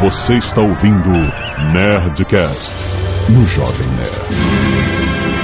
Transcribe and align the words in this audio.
Você 0.00 0.34
está 0.34 0.60
ouvindo 0.60 1.10
Nerdcast 1.72 2.72
no 3.30 3.44
Jovem 3.48 3.86
Nerd. 3.96 5.38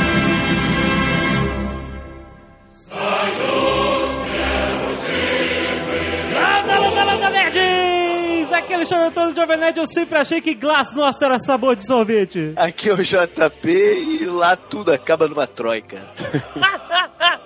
Landa, 6.32 6.78
landa, 6.78 7.04
landa, 7.04 7.30
nerds! 7.30 8.52
É 8.52 8.74
Alexandre 8.74 9.06
Antônio 9.06 9.34
Jovem 9.34 9.56
Nerd. 9.56 9.78
Eu 9.78 9.86
sempre 9.88 10.18
achei 10.18 10.40
que 10.40 10.54
Glass 10.54 10.94
nossa 10.94 11.24
era 11.24 11.40
sabor 11.40 11.74
de 11.74 11.84
sorvete. 11.84 12.52
Aqui 12.54 12.90
é 12.90 12.92
o 12.92 13.02
JP 13.02 13.68
e 13.68 14.24
lá 14.24 14.54
tudo 14.54 14.92
acaba 14.92 15.26
numa 15.26 15.48
troika. 15.48 16.06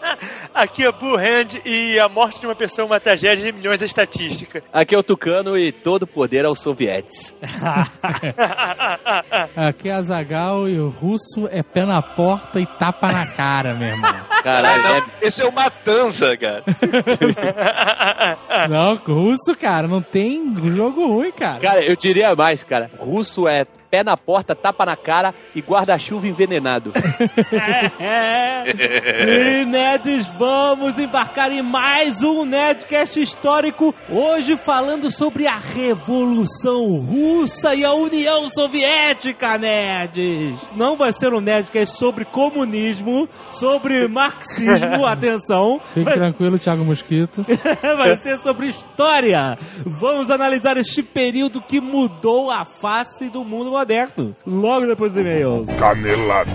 Aqui 0.54 0.84
é 0.84 0.92
Blue 0.92 1.16
Hand 1.16 1.60
e 1.64 1.98
a 1.98 2.08
morte 2.08 2.40
de 2.40 2.46
uma 2.46 2.54
pessoa 2.54 2.84
é 2.84 2.86
uma 2.86 3.00
tragédia 3.00 3.44
de 3.44 3.52
milhões 3.52 3.80
é 3.82 3.84
estatística. 3.84 4.62
Aqui 4.72 4.94
é 4.94 4.98
o 4.98 5.02
Tucano 5.02 5.56
e 5.56 5.72
todo 5.72 6.06
poder 6.06 6.44
aos 6.44 6.60
sovietes. 6.60 7.34
Aqui 9.56 9.88
é 9.88 9.92
a 9.92 10.02
Zagal 10.02 10.68
e 10.68 10.78
o 10.78 10.88
russo 10.88 11.48
é 11.50 11.62
pé 11.62 11.84
na 11.84 12.02
porta 12.02 12.60
e 12.60 12.66
tapa 12.66 13.12
na 13.12 13.26
cara, 13.26 13.74
meu 13.74 13.88
irmão. 13.88 14.14
Caralho, 14.42 14.82
Não, 14.82 14.96
é... 14.96 15.04
esse 15.22 15.42
é 15.42 15.46
o 15.46 15.52
Matanza, 15.52 16.36
cara. 16.36 16.64
Não, 18.68 18.96
russo, 18.96 19.56
cara, 19.58 19.88
não 19.88 20.00
tem 20.00 20.54
jogo 20.70 21.06
ruim, 21.06 21.32
cara. 21.32 21.60
Cara, 21.60 21.82
eu 21.84 21.96
diria 21.96 22.34
mais, 22.34 22.62
cara. 22.62 22.90
Russo 22.98 23.48
é 23.48 23.66
pé 23.90 24.02
na 24.04 24.16
porta, 24.16 24.54
tapa 24.54 24.84
na 24.84 24.96
cara 24.96 25.34
e 25.54 25.60
guarda-chuva 25.60 26.26
envenenado. 26.26 26.92
É. 28.00 28.28
E 29.58 29.64
nerds, 29.64 30.30
vamos 30.38 30.98
embarcar 30.98 31.50
em 31.50 31.62
mais 31.62 32.22
um 32.22 32.44
Nerdcast 32.44 33.20
histórico. 33.20 33.94
Hoje 34.08 34.56
falando 34.56 35.10
sobre 35.10 35.46
a 35.46 35.56
Revolução 35.56 36.96
Russa 36.98 37.74
e 37.74 37.84
a 37.84 37.92
União 37.92 38.48
Soviética, 38.50 39.56
nerds. 39.58 40.58
Não 40.76 40.96
vai 40.96 41.12
ser 41.12 41.32
um 41.32 41.40
Nerdcast 41.40 41.96
sobre 41.96 42.24
comunismo, 42.24 43.28
sobre 43.50 44.06
marxismo, 44.08 45.06
atenção. 45.06 45.80
Fique 45.92 46.12
tranquilo, 46.12 46.58
Thiago 46.58 46.84
Mosquito. 46.84 47.44
Vai 47.96 48.16
ser 48.16 48.38
sobre 48.38 48.68
história. 48.68 49.58
Vamos 49.84 50.30
analisar 50.30 50.76
este 50.76 51.02
período 51.02 51.60
que 51.60 51.80
mudou 51.80 52.50
a 52.50 52.64
face 52.64 53.28
do 53.28 53.44
mundo 53.44 53.70
moderno. 53.78 54.34
Logo 54.44 54.86
depois 54.86 55.12
dos 55.12 55.20
e-mails. 55.20 55.68
Canelada. 55.78 56.50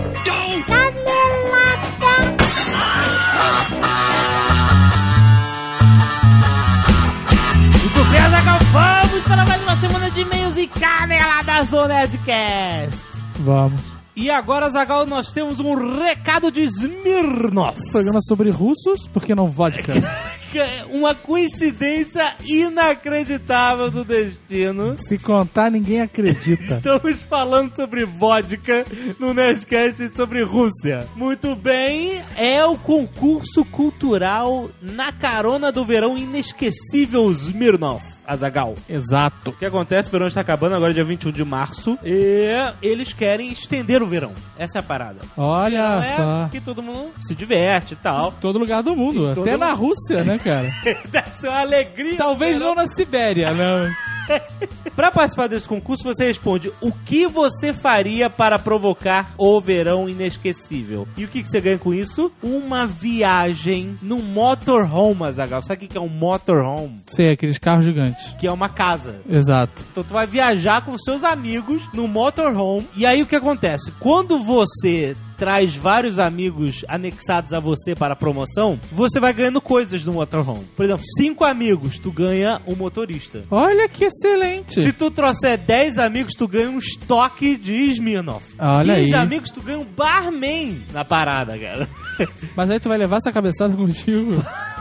Muito 7.80 8.04
bem, 8.10 8.20
Azaghal, 8.20 8.58
vamos 8.72 9.22
para 9.26 9.44
mais 9.46 9.62
uma 9.62 9.76
semana 9.76 10.10
de 10.10 10.20
e-mails 10.20 10.56
e 10.58 10.66
caneladas 10.66 11.70
do 11.70 11.88
Nerdcast. 11.88 13.06
Vamos. 13.40 13.93
E 14.16 14.30
agora, 14.30 14.70
Zagal, 14.70 15.06
nós 15.06 15.32
temos 15.32 15.58
um 15.58 15.74
recado 15.74 16.52
de 16.52 16.62
Smirnov. 16.62 17.76
Programa 17.90 18.20
sobre 18.22 18.48
russos, 18.48 19.08
por 19.08 19.24
que 19.24 19.34
não 19.34 19.50
vodka? 19.50 19.92
É 20.56 20.84
Uma 20.88 21.16
coincidência 21.16 22.36
inacreditável 22.44 23.90
do 23.90 24.04
destino. 24.04 24.94
Se 24.94 25.18
contar, 25.18 25.68
ninguém 25.68 26.00
acredita. 26.00 26.74
Estamos 26.76 27.20
falando 27.22 27.74
sobre 27.74 28.04
vodka 28.04 28.84
no 29.18 29.34
Nerdcast 29.34 30.14
sobre 30.14 30.44
Rússia. 30.44 31.08
Muito 31.16 31.56
bem, 31.56 32.22
é 32.36 32.64
o 32.64 32.78
concurso 32.78 33.64
cultural 33.64 34.70
na 34.80 35.10
carona 35.10 35.72
do 35.72 35.84
verão 35.84 36.16
inesquecível 36.16 37.32
Smirnov. 37.32 38.02
Azagal. 38.26 38.74
Exato. 38.88 39.50
O 39.50 39.52
que 39.52 39.66
acontece? 39.66 40.08
O 40.08 40.12
verão 40.12 40.26
está 40.26 40.40
acabando 40.40 40.74
agora, 40.74 40.94
dia 40.94 41.04
21 41.04 41.30
de 41.30 41.44
março. 41.44 41.98
E 42.02 42.48
eles 42.80 43.12
querem 43.12 43.52
estender 43.52 44.02
o 44.04 44.08
verão. 44.08 44.32
Essa 44.58 44.78
é 44.78 44.80
a 44.80 44.82
parada. 44.82 45.20
Olha 45.36 46.04
é 46.04 46.16
só. 46.16 46.48
que 46.50 46.60
todo 46.60 46.82
mundo 46.82 47.10
se 47.26 47.34
diverte 47.34 47.94
e 47.94 47.96
tal. 47.96 48.32
Todo 48.40 48.58
lugar 48.58 48.82
do 48.82 48.94
mundo, 48.94 49.30
Em 49.30 49.34
todo 49.34 49.48
até 49.48 49.56
na. 49.56 49.72
Rússia, 49.72 50.22
né, 50.24 50.38
cara? 50.38 50.68
Deve 51.10 51.30
ser 51.36 51.48
uma 51.48 51.60
alegria. 51.60 52.16
Talvez 52.16 52.56
verão. 52.58 52.74
não 52.74 52.82
na 52.82 52.88
Sibéria, 52.88 53.52
não. 53.52 53.88
Pra 54.94 55.10
participar 55.10 55.48
desse 55.48 55.68
concurso, 55.68 56.04
você 56.04 56.26
responde 56.26 56.72
o 56.80 56.92
que 56.92 57.26
você 57.26 57.72
faria 57.72 58.30
para 58.30 58.60
provocar 58.60 59.34
o 59.36 59.60
verão 59.60 60.08
inesquecível. 60.08 61.08
E 61.16 61.24
o 61.24 61.28
que, 61.28 61.42
que 61.42 61.48
você 61.48 61.60
ganha 61.60 61.78
com 61.78 61.92
isso? 61.92 62.30
Uma 62.40 62.86
viagem 62.86 63.98
num 64.00 64.22
motorhome, 64.22 65.24
Azagal. 65.24 65.62
Sabe 65.62 65.74
o 65.74 65.80
que, 65.80 65.88
que 65.88 65.98
é 65.98 66.00
um 66.00 66.08
motorhome? 66.08 67.02
Sei, 67.06 67.30
aqueles 67.30 67.58
carros 67.58 67.84
gigantes. 67.84 68.34
Que 68.38 68.46
é 68.46 68.52
uma 68.52 68.68
casa. 68.68 69.16
Exato. 69.28 69.84
Então 69.90 70.04
tu 70.04 70.12
vai 70.12 70.28
viajar 70.28 70.84
com 70.84 70.96
seus 70.96 71.24
amigos 71.24 71.82
no 71.92 72.06
motorhome. 72.06 72.86
E 72.96 73.04
aí 73.04 73.20
o 73.20 73.26
que 73.26 73.36
acontece? 73.36 73.90
Quando 73.98 74.44
você 74.44 75.16
traz 75.36 75.76
vários 75.76 76.18
amigos 76.18 76.84
anexados 76.88 77.52
a 77.52 77.60
você 77.60 77.94
para 77.94 78.14
a 78.14 78.16
promoção, 78.16 78.78
você 78.92 79.18
vai 79.18 79.32
ganhando 79.32 79.60
coisas 79.60 80.04
no 80.04 80.12
motorhome. 80.12 80.64
Por 80.76 80.84
exemplo, 80.84 81.04
cinco 81.16 81.44
amigos, 81.44 81.98
tu 81.98 82.12
ganha 82.12 82.60
um 82.66 82.74
motorista. 82.76 83.42
Olha 83.50 83.88
que 83.88 84.08
excelente. 84.14 84.80
Se 84.80 84.92
tu 84.92 85.10
trouxer 85.10 85.58
10 85.58 85.98
amigos, 85.98 86.34
tu 86.34 86.46
ganha 86.46 86.70
um 86.70 86.78
estoque 86.78 87.56
de 87.56 87.72
Smirnoff. 87.90 88.44
Olha 88.58 88.94
15 88.96 89.14
aí. 89.14 89.20
amigos, 89.20 89.50
tu 89.50 89.60
ganha 89.60 89.78
um 89.78 89.84
barman 89.84 90.84
na 90.92 91.04
parada, 91.04 91.58
cara. 91.58 91.88
Mas 92.56 92.70
aí 92.70 92.78
tu 92.80 92.88
vai 92.88 92.98
levar 92.98 93.16
essa 93.16 93.32
cabeçada 93.32 93.74
contigo. 93.76 94.32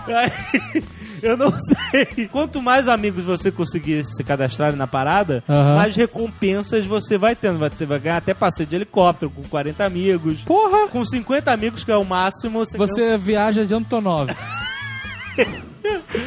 Eu 1.23 1.37
não 1.37 1.53
sei. 1.57 2.27
Quanto 2.27 2.61
mais 2.61 2.89
amigos 2.89 3.23
você 3.23 3.49
conseguir 3.49 4.03
se 4.03 4.21
cadastrar 4.25 4.75
na 4.75 4.85
parada, 4.85 5.41
Aham. 5.47 5.75
mais 5.75 5.95
recompensas 5.95 6.85
você 6.85 7.17
vai 7.17 7.33
tendo. 7.33 7.59
Vai, 7.59 7.69
ter, 7.69 7.85
vai 7.85 7.97
ganhar 7.97 8.17
até 8.17 8.33
passeio 8.33 8.67
de 8.67 8.75
helicóptero 8.75 9.31
com 9.31 9.41
40 9.43 9.85
amigos. 9.85 10.43
Porra! 10.43 10.89
Com 10.89 11.05
50 11.05 11.49
amigos, 11.49 11.85
que 11.85 11.91
é 11.91 11.95
o 11.95 12.03
máximo, 12.03 12.59
você, 12.59 12.77
ganha 12.77 12.87
Você 12.87 13.17
viaja 13.17 13.65
de 13.65 13.73
Antonov. 13.73 14.29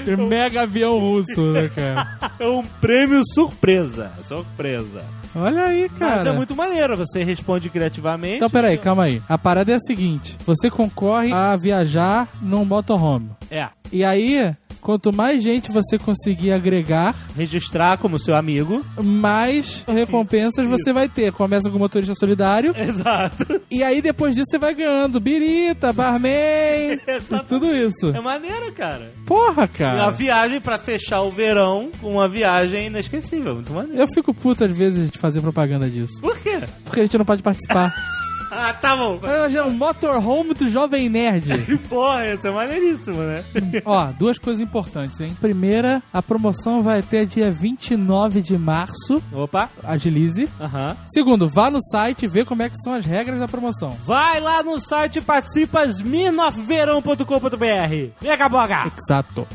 Tem 0.04 0.16
mega 0.16 0.62
avião 0.62 0.98
russo, 0.98 1.52
né, 1.52 1.70
cara? 1.74 2.18
é 2.38 2.46
um 2.46 2.64
prêmio 2.64 3.22
surpresa. 3.34 4.12
Surpresa. 4.22 5.04
Olha 5.34 5.64
aí, 5.64 5.88
cara. 5.88 6.16
Mas 6.16 6.26
é 6.26 6.32
muito 6.32 6.54
maneiro. 6.56 6.96
Você 6.96 7.22
responde 7.24 7.68
criativamente. 7.68 8.36
Então, 8.36 8.50
peraí, 8.50 8.78
calma 8.78 9.04
aí. 9.04 9.22
A 9.28 9.36
parada 9.36 9.72
é 9.72 9.74
a 9.74 9.80
seguinte: 9.80 10.36
você 10.46 10.70
concorre 10.70 11.32
a 11.32 11.56
viajar 11.56 12.28
num 12.40 12.64
motorhome. 12.64 13.30
É. 13.50 13.68
E 13.92 14.04
aí, 14.04 14.54
quanto 14.86 15.12
mais 15.12 15.42
gente 15.42 15.72
você 15.72 15.98
conseguir 15.98 16.52
agregar, 16.52 17.12
Registrar 17.36 17.98
como 17.98 18.20
seu 18.20 18.36
amigo. 18.36 18.86
mais 19.02 19.84
recompensas 19.88 20.64
você 20.64 20.92
vai 20.92 21.08
ter. 21.08 21.32
Começa 21.32 21.68
com 21.68 21.74
o 21.76 21.78
motorista 21.80 22.14
solidário. 22.14 22.72
Exato. 22.78 23.60
E 23.68 23.82
aí, 23.82 24.00
depois 24.00 24.36
disso, 24.36 24.46
você 24.48 24.58
vai 24.58 24.74
ganhando 24.74 25.18
birita, 25.18 25.92
barman, 25.92 27.00
tudo 27.48 27.74
isso. 27.74 28.10
É 28.14 28.20
maneiro, 28.20 28.72
cara. 28.74 29.12
Porra, 29.26 29.62
Uma 29.62 29.68
cara. 29.68 30.10
viagem 30.12 30.60
pra 30.60 30.78
fechar 30.78 31.20
o 31.22 31.30
verão 31.30 31.90
com 32.00 32.12
uma 32.12 32.28
viagem 32.28 32.86
inesquecível. 32.86 33.54
Muito 33.56 33.72
maneiro. 33.72 34.00
Eu 34.00 34.06
fico 34.06 34.32
puto 34.32 34.62
às 34.62 34.76
vezes 34.76 35.10
de 35.10 35.18
fazer 35.18 35.40
propaganda 35.40 35.90
disso. 35.90 36.20
Por 36.20 36.38
quê? 36.38 36.60
Porque 36.84 37.00
a 37.00 37.04
gente 37.04 37.18
não 37.18 37.24
pode 37.24 37.42
participar. 37.42 37.92
Ah, 38.50 38.72
tá 38.72 38.96
bom. 38.96 39.20
Hoje 39.44 39.58
é 39.58 39.62
um 39.62 39.72
motorhome 39.72 40.54
do 40.54 40.68
Jovem 40.68 41.08
Nerd. 41.08 41.50
Porra, 41.88 42.32
isso 42.32 42.46
é 42.46 42.50
maneiríssimo, 42.50 43.18
né? 43.18 43.44
Ó, 43.84 44.06
duas 44.18 44.38
coisas 44.38 44.62
importantes, 44.62 45.18
hein? 45.20 45.36
Primeira, 45.40 46.02
a 46.12 46.22
promoção 46.22 46.82
vai 46.82 47.00
até 47.00 47.24
dia 47.24 47.50
29 47.50 48.40
de 48.40 48.56
março. 48.56 49.20
Opa. 49.32 49.68
Agilize. 49.82 50.48
Aham. 50.60 50.96
Segundo, 51.08 51.48
vá 51.50 51.70
no 51.70 51.82
site 51.82 52.24
e 52.24 52.28
vê 52.28 52.44
como 52.44 52.62
é 52.62 52.68
que 52.68 52.78
são 52.78 52.92
as 52.92 53.04
regras 53.04 53.40
da 53.40 53.48
promoção. 53.48 53.90
Vai 54.04 54.40
lá 54.40 54.62
no 54.62 54.78
site 54.80 55.18
e 55.18 55.22
participa 55.22 55.84
smirnoffverão.com.br. 55.86 58.12
Mega 58.22 58.48
boga! 58.48 58.92
Exato. 58.96 59.46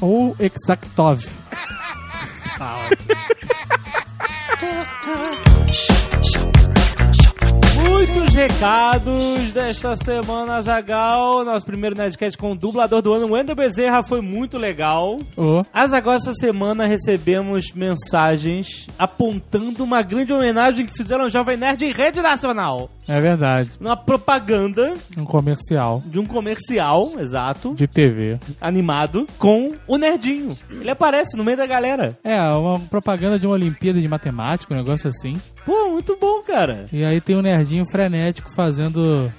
Ou 0.00 0.34
Exactov. 0.38 1.24
Muitos 7.88 8.34
recados 8.34 9.50
desta 9.52 9.96
semana, 9.96 10.60
Zagal. 10.62 11.44
Nosso 11.44 11.64
primeiro 11.66 11.96
Nerdcast 11.96 12.36
com 12.38 12.52
o 12.52 12.54
dublador 12.56 13.00
do 13.02 13.12
ano, 13.12 13.32
Wendel 13.32 13.54
Bezerra, 13.54 14.02
foi 14.02 14.20
muito 14.20 14.58
legal. 14.58 15.16
Ô, 15.36 15.62
Azaghal, 15.72 16.14
essa 16.14 16.32
semana 16.32 16.86
recebemos 16.86 17.72
mensagens 17.74 18.86
apontando 18.98 19.82
uma 19.84 20.02
grande 20.02 20.32
homenagem 20.32 20.86
que 20.86 20.96
fizeram 20.96 21.24
ao 21.24 21.30
Jovem 21.30 21.56
Nerd 21.56 21.84
em 21.84 21.92
rede 21.92 22.20
nacional. 22.20 22.90
é 23.08 23.20
verdade. 23.20 23.70
Uma 23.80 23.96
propaganda 23.96 24.94
Um 25.16 25.24
comercial 25.24 26.02
de 26.06 26.18
um 26.18 26.26
comercial, 26.26 27.12
exato, 27.18 27.74
de 27.74 27.86
TV. 27.86 28.38
animado, 28.60 29.26
com 29.38 29.72
o 29.86 29.96
Nerdinho. 29.96 30.56
Ele 30.70 30.90
aparece 30.90 31.36
no 31.36 31.44
meio 31.44 31.56
da 31.56 31.66
galera. 31.66 32.16
É, 32.24 32.40
uma 32.52 32.78
propaganda 32.78 33.38
de 33.38 33.46
uma 33.46 33.54
Olimpíada 33.54 34.00
de 34.00 34.08
Matemática, 34.08 34.72
um 34.72 34.76
negócio 34.76 35.08
assim. 35.08 35.34
Pô, 35.64 35.90
muito 35.90 36.16
bom, 36.20 36.42
cara. 36.42 36.86
E 36.92 37.04
aí 37.04 37.20
tem 37.20 37.36
um 37.36 37.42
nerdinho 37.42 37.69
frenético 37.86 38.50
fazendo 38.54 39.32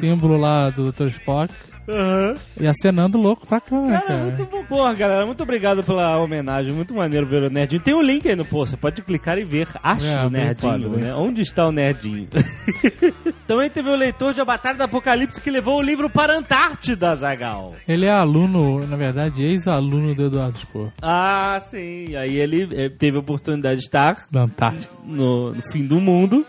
símbolo 0.00 0.36
lá 0.36 0.70
do 0.70 0.90
Dr. 0.92 1.08
Spock. 1.08 1.52
Aham. 1.88 2.34
E 2.60 2.66
acenando 2.66 3.16
louco 3.18 3.46
pra 3.46 3.60
câmera, 3.60 4.00
Cara, 4.00 4.06
cara. 4.06 4.24
muito 4.24 4.44
bom. 4.44 4.64
Porra, 4.64 4.92
galera, 4.94 5.24
muito 5.26 5.42
obrigado 5.42 5.82
pela 5.82 6.18
homenagem. 6.18 6.72
Muito 6.72 6.94
maneiro 6.94 7.26
ver 7.26 7.44
o 7.44 7.50
Nerdinho. 7.50 7.80
Tem 7.80 7.94
um 7.94 8.02
link 8.02 8.28
aí 8.28 8.36
no 8.36 8.44
post, 8.44 8.72
você 8.72 8.76
pode 8.76 9.00
clicar 9.02 9.38
e 9.38 9.44
ver. 9.44 9.68
Acho 9.82 10.04
É, 10.06 10.26
o 10.26 10.30
Nerdinho, 10.30 10.90
né? 10.98 11.14
Onde 11.14 11.40
está 11.40 11.66
o 11.66 11.72
Nerdinho? 11.72 12.28
Também 13.46 13.70
teve 13.70 13.88
o 13.88 13.96
leitor 13.96 14.34
de 14.34 14.40
A 14.40 14.44
Batalha 14.44 14.76
do 14.76 14.82
Apocalipse 14.82 15.40
que 15.40 15.50
levou 15.50 15.78
o 15.78 15.82
livro 15.82 16.10
para 16.10 16.34
a 16.34 16.36
Antártida, 16.36 17.14
Zagal. 17.16 17.74
Ele 17.88 18.04
é 18.04 18.10
aluno, 18.10 18.86
na 18.86 18.96
verdade, 18.96 19.42
ex-aluno 19.42 20.14
do 20.14 20.26
Eduardo 20.26 20.58
Spor, 20.58 20.92
Ah, 21.00 21.58
sim. 21.62 22.14
Aí 22.16 22.36
ele 22.36 22.68
eh, 22.72 22.90
teve 22.90 23.16
a 23.16 23.20
oportunidade 23.20 23.80
de 23.80 23.86
estar 23.86 24.26
da 24.30 24.42
Antártica. 24.42 24.92
no, 25.04 25.54
no 25.54 25.62
fim 25.72 25.86
do 25.86 25.98
mundo. 26.00 26.44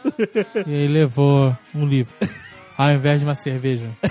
E 0.68 0.74
aí 0.74 0.88
levou 0.88 1.56
um 1.74 1.86
livro. 1.86 2.14
Ao 2.78 2.92
invés 2.92 3.20
de 3.20 3.26
uma 3.26 3.36
cerveja. 3.36 3.88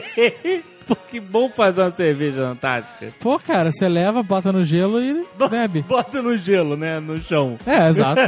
Pô, 0.86 0.94
que 0.94 1.18
bom 1.18 1.48
fazer 1.48 1.80
uma 1.80 1.90
cerveja 1.90 2.42
na 2.42 2.48
Antártica. 2.50 3.14
Pô, 3.18 3.38
cara, 3.38 3.72
você 3.72 3.88
leva, 3.88 4.22
bota 4.22 4.52
no 4.52 4.62
gelo 4.64 5.00
e 5.00 5.26
bebe. 5.50 5.82
Bota 5.88 6.20
no 6.20 6.36
gelo, 6.36 6.76
né? 6.76 7.00
No 7.00 7.18
chão. 7.18 7.56
É, 7.66 7.88
exato. 7.88 8.20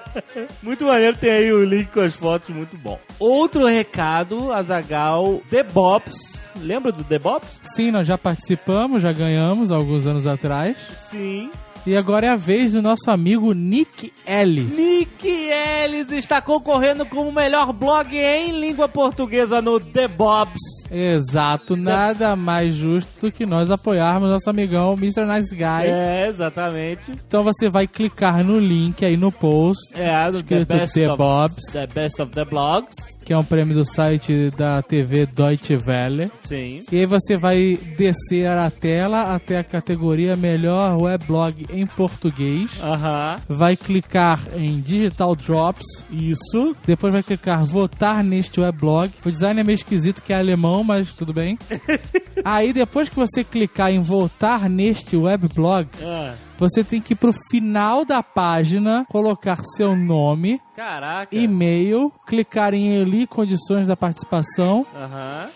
Muito 0.62 0.86
maneiro, 0.86 1.16
tem 1.16 1.30
aí 1.30 1.52
o 1.52 1.62
link 1.62 1.88
com 1.90 2.00
as 2.00 2.16
fotos, 2.16 2.48
muito 2.50 2.76
bom. 2.76 2.98
Outro 3.18 3.66
recado, 3.66 4.50
Azagal, 4.52 5.42
The 5.50 5.62
Bobs. 5.62 6.42
Lembra 6.56 6.90
do 6.90 7.04
The 7.04 7.18
Bobs? 7.18 7.60
Sim, 7.74 7.90
nós 7.90 8.06
já 8.06 8.16
participamos, 8.16 9.02
já 9.02 9.12
ganhamos 9.12 9.70
alguns 9.70 10.06
anos 10.06 10.26
atrás. 10.26 10.76
Sim. 11.10 11.50
E 11.86 11.96
agora 11.96 12.26
é 12.26 12.30
a 12.30 12.36
vez 12.36 12.72
do 12.72 12.82
nosso 12.82 13.10
amigo 13.10 13.52
Nick 13.54 14.12
Ellis. 14.26 14.76
Nick 14.76 15.26
Ellis 15.26 16.10
está 16.12 16.40
concorrendo 16.40 17.06
como 17.06 17.30
o 17.30 17.32
melhor 17.32 17.72
blog 17.72 18.14
em 18.14 18.60
língua 18.60 18.88
portuguesa 18.88 19.62
no 19.62 19.80
The 19.80 20.06
Bobs. 20.06 20.60
Exato, 20.90 21.76
nada 21.76 22.36
mais 22.36 22.74
justo 22.74 23.32
que 23.32 23.46
nós 23.46 23.70
apoiarmos 23.70 24.28
nosso 24.28 24.50
amigão 24.50 24.92
Mr. 24.94 25.24
Nice 25.24 25.54
Guy. 25.54 25.86
É, 25.86 26.26
exatamente. 26.28 27.12
Então 27.26 27.42
você 27.42 27.70
vai 27.70 27.86
clicar 27.86 28.44
no 28.44 28.58
link 28.58 29.04
aí 29.04 29.16
no 29.16 29.32
post, 29.32 29.80
É, 29.94 30.30
do 30.30 30.42
The 30.42 30.64
Best 30.64 30.94
The 30.94 31.08
of 31.10 31.16
Bobs, 31.18 31.72
The 31.72 31.86
Best 31.86 32.20
of 32.20 32.32
the 32.32 32.44
Blogs. 32.44 32.96
Que 33.30 33.34
é 33.34 33.38
um 33.38 33.44
prêmio 33.44 33.76
do 33.76 33.84
site 33.84 34.50
da 34.56 34.82
TV 34.82 35.24
Deutsche 35.24 35.76
Welle. 35.76 36.32
Sim. 36.42 36.80
E 36.90 36.98
aí 36.98 37.06
você 37.06 37.36
vai 37.36 37.78
descer 37.96 38.48
a 38.48 38.68
tela 38.68 39.32
até 39.32 39.58
a 39.58 39.62
categoria 39.62 40.34
Melhor 40.34 41.00
Weblog 41.00 41.64
em 41.72 41.86
Português. 41.86 42.72
Aham. 42.82 43.40
Vai 43.48 43.76
clicar 43.76 44.40
em 44.52 44.80
Digital 44.80 45.36
Drops. 45.36 46.04
Isso. 46.10 46.74
Depois 46.84 47.12
vai 47.12 47.22
clicar 47.22 47.64
Votar 47.64 48.24
neste 48.24 48.60
weblog. 48.60 49.12
O 49.24 49.30
design 49.30 49.60
é 49.60 49.62
meio 49.62 49.76
esquisito 49.76 50.24
que 50.24 50.32
é 50.32 50.36
alemão, 50.40 50.82
mas 50.82 51.14
tudo 51.14 51.32
bem. 51.32 51.56
aí 52.44 52.72
depois 52.72 53.08
que 53.08 53.14
você 53.14 53.44
clicar 53.44 53.92
em 53.92 54.02
Votar 54.02 54.68
neste 54.68 55.16
weblog, 55.16 55.86
Ah, 56.02 56.34
você 56.60 56.84
tem 56.84 57.00
que 57.00 57.14
ir 57.14 57.16
pro 57.16 57.32
final 57.50 58.04
da 58.04 58.22
página, 58.22 59.04
colocar 59.10 59.56
seu 59.76 59.96
nome, 59.96 60.60
caraca. 60.76 61.34
e-mail, 61.34 62.12
clicar 62.26 62.74
em 62.74 63.00
ali 63.02 63.26
condições 63.26 63.86
da 63.86 63.96
participação 63.96 64.86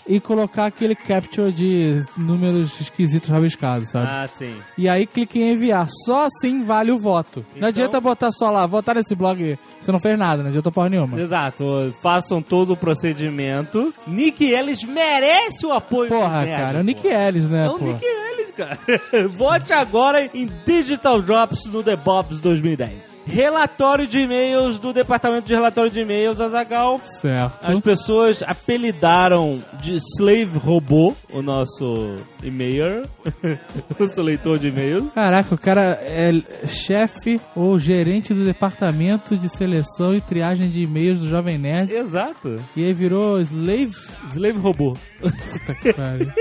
e 0.09 0.19
colocar 0.19 0.67
aquele 0.67 0.95
capture 0.95 1.53
de 1.53 2.03
números 2.17 2.81
esquisitos 2.81 3.29
rabiscados, 3.29 3.91
sabe? 3.91 4.07
Ah, 4.09 4.27
sim. 4.27 4.57
E 4.79 4.89
aí 4.89 5.07
clique 5.07 5.39
em 5.41 5.53
enviar. 5.53 5.87
Só 6.07 6.27
assim 6.27 6.65
vale 6.65 6.91
o 6.91 6.99
voto. 6.99 7.45
Não 7.53 7.57
Então- 7.57 7.69
adianta 7.69 8.01
botar 8.01 8.31
só 8.33 8.51
lá, 8.51 8.67
votar 8.67 8.95
nesse 8.95 9.15
blog. 9.15 9.59
Você 9.81 9.93
não 9.93 9.99
fez 10.01 10.19
nada, 10.19 10.43
não 10.43 10.49
adianta 10.49 10.73
porra 10.73 10.89
nenhuma. 10.89 11.21
Exato, 11.21 11.95
façam 12.03 12.41
todo 12.41 12.73
o 12.73 12.77
procedimento. 12.77 13.93
Nick 14.07 14.43
Ellis 14.45 14.83
merece 14.85 15.67
o 15.67 15.73
apoio 15.73 16.09
Porra, 16.09 16.43
nerds, 16.45 16.57
cara, 16.65 16.79
é 16.79 16.81
o. 16.81 16.85
Nick 16.85 17.07
Ellis, 17.07 17.51
né, 17.51 17.67
É 17.67 17.69
o 17.69 17.79
pô? 17.79 17.85
Nick 17.85 18.05
Ellis, 18.05 18.14
cara. 18.57 18.79
Vote 19.29 19.73
agora 19.73 20.31
em 20.33 20.49
Digital 20.67 21.21
Drops 21.21 21.67
no 21.67 21.83
The 21.83 21.97
Bobs 21.97 22.41
2010. 22.41 23.15
Relatório 23.27 24.07
de 24.07 24.19
e-mails 24.19 24.79
do 24.79 24.93
Departamento 24.93 25.47
de 25.47 25.55
Relatório 25.55 25.91
de 25.91 26.01
E-mails, 26.01 26.41
Azagal. 26.41 27.01
Certo. 27.03 27.59
As 27.63 27.81
pessoas 27.81 28.43
apelidaram 28.43 29.63
de 29.81 29.97
Slave 29.97 30.59
Robô 30.59 31.15
o 31.33 31.41
nosso 31.41 32.19
e-mailer, 32.45 33.05
nosso 33.99 34.21
leitor 34.23 34.59
de 34.59 34.69
e-mails. 34.69 35.13
Caraca, 35.13 35.55
o 35.55 35.59
cara 35.59 35.99
é 36.03 36.33
chefe 36.67 37.41
ou 37.55 37.79
gerente 37.79 38.33
do 38.35 38.45
departamento 38.45 39.37
de 39.37 39.49
seleção 39.49 40.15
e 40.15 40.21
triagem 40.21 40.69
de 40.69 40.83
e-mails 40.83 41.21
do 41.21 41.29
Jovem 41.29 41.59
Nerd. 41.59 41.93
Exato. 41.95 42.61
E 42.77 42.85
aí 42.85 42.93
virou 42.93 43.41
slave. 43.41 43.95
Slave 44.33 44.59
Robô. 44.59 44.97
Puta 45.21 45.75
que 45.81 45.93
pariu. 45.93 46.33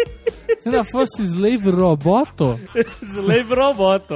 Se 0.60 0.70
ainda 0.70 0.84
fosse 0.86 1.24
slave 1.24 1.70
roboto, 1.70 2.60
Slave 3.02 3.54
Roboto. 3.54 4.14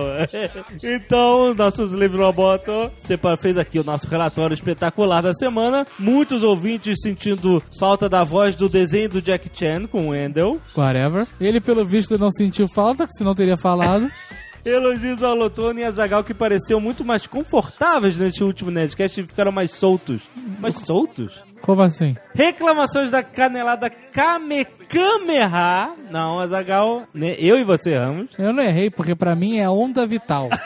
então, 0.84 1.54
nosso 1.54 1.84
Slave 1.84 2.16
Roboto 2.18 2.92
sepa- 3.00 3.36
fez 3.38 3.58
aqui 3.58 3.80
o 3.80 3.84
nosso 3.84 4.08
relatório 4.08 4.54
espetacular 4.54 5.22
da 5.22 5.34
semana. 5.34 5.86
Muitos 6.00 6.44
ouvintes 6.44 6.98
sentindo 7.02 7.62
falta 7.80 8.08
da 8.08 8.24
voz 8.24 8.56
do 8.56 8.70
desenho 8.70 9.10
do 9.10 9.22
Jack 9.22 9.50
Chan 9.54 9.88
com 9.88 10.08
o 10.08 10.10
Wendell. 10.10 10.60
whatever. 10.76 11.26
Ele, 11.42 11.60
pelo 11.60 11.77
visto, 11.86 12.18
não 12.18 12.32
sentiu 12.32 12.68
falta, 12.68 13.06
que 13.06 13.14
senão 13.14 13.36
teria 13.36 13.58
falado. 13.58 14.10
Elogios 14.66 15.24
ao 15.24 15.34
Lotone 15.34 15.80
e 15.82 15.84
a 15.86 15.92
Zagal 15.92 16.26
que 16.26 16.34
pareciam 16.34 16.82
muito 16.82 17.06
mais 17.06 17.26
confortáveis 17.26 18.18
neste 18.18 18.44
último 18.44 18.70
Nerdcast 18.70 19.22
e 19.22 19.28
ficaram 19.28 19.52
mais 19.52 19.72
soltos. 19.72 20.24
Mais 20.60 20.76
soltos? 20.76 21.42
Como 21.62 21.82
assim? 21.82 22.18
Reclamações 22.36 23.10
da 23.10 23.24
canelada 23.24 23.90
Kamehameha. 23.90 25.92
Não, 26.12 26.40
Azagal, 26.40 27.04
né? 27.14 27.34
eu 27.40 27.58
e 27.58 27.64
você 27.64 27.92
erramos. 27.92 28.28
Eu 28.38 28.52
não 28.52 28.62
errei, 28.62 28.90
porque 28.90 29.16
pra 29.16 29.36
mim 29.36 29.58
é 29.60 29.70
onda 29.70 30.06
vital. 30.06 30.50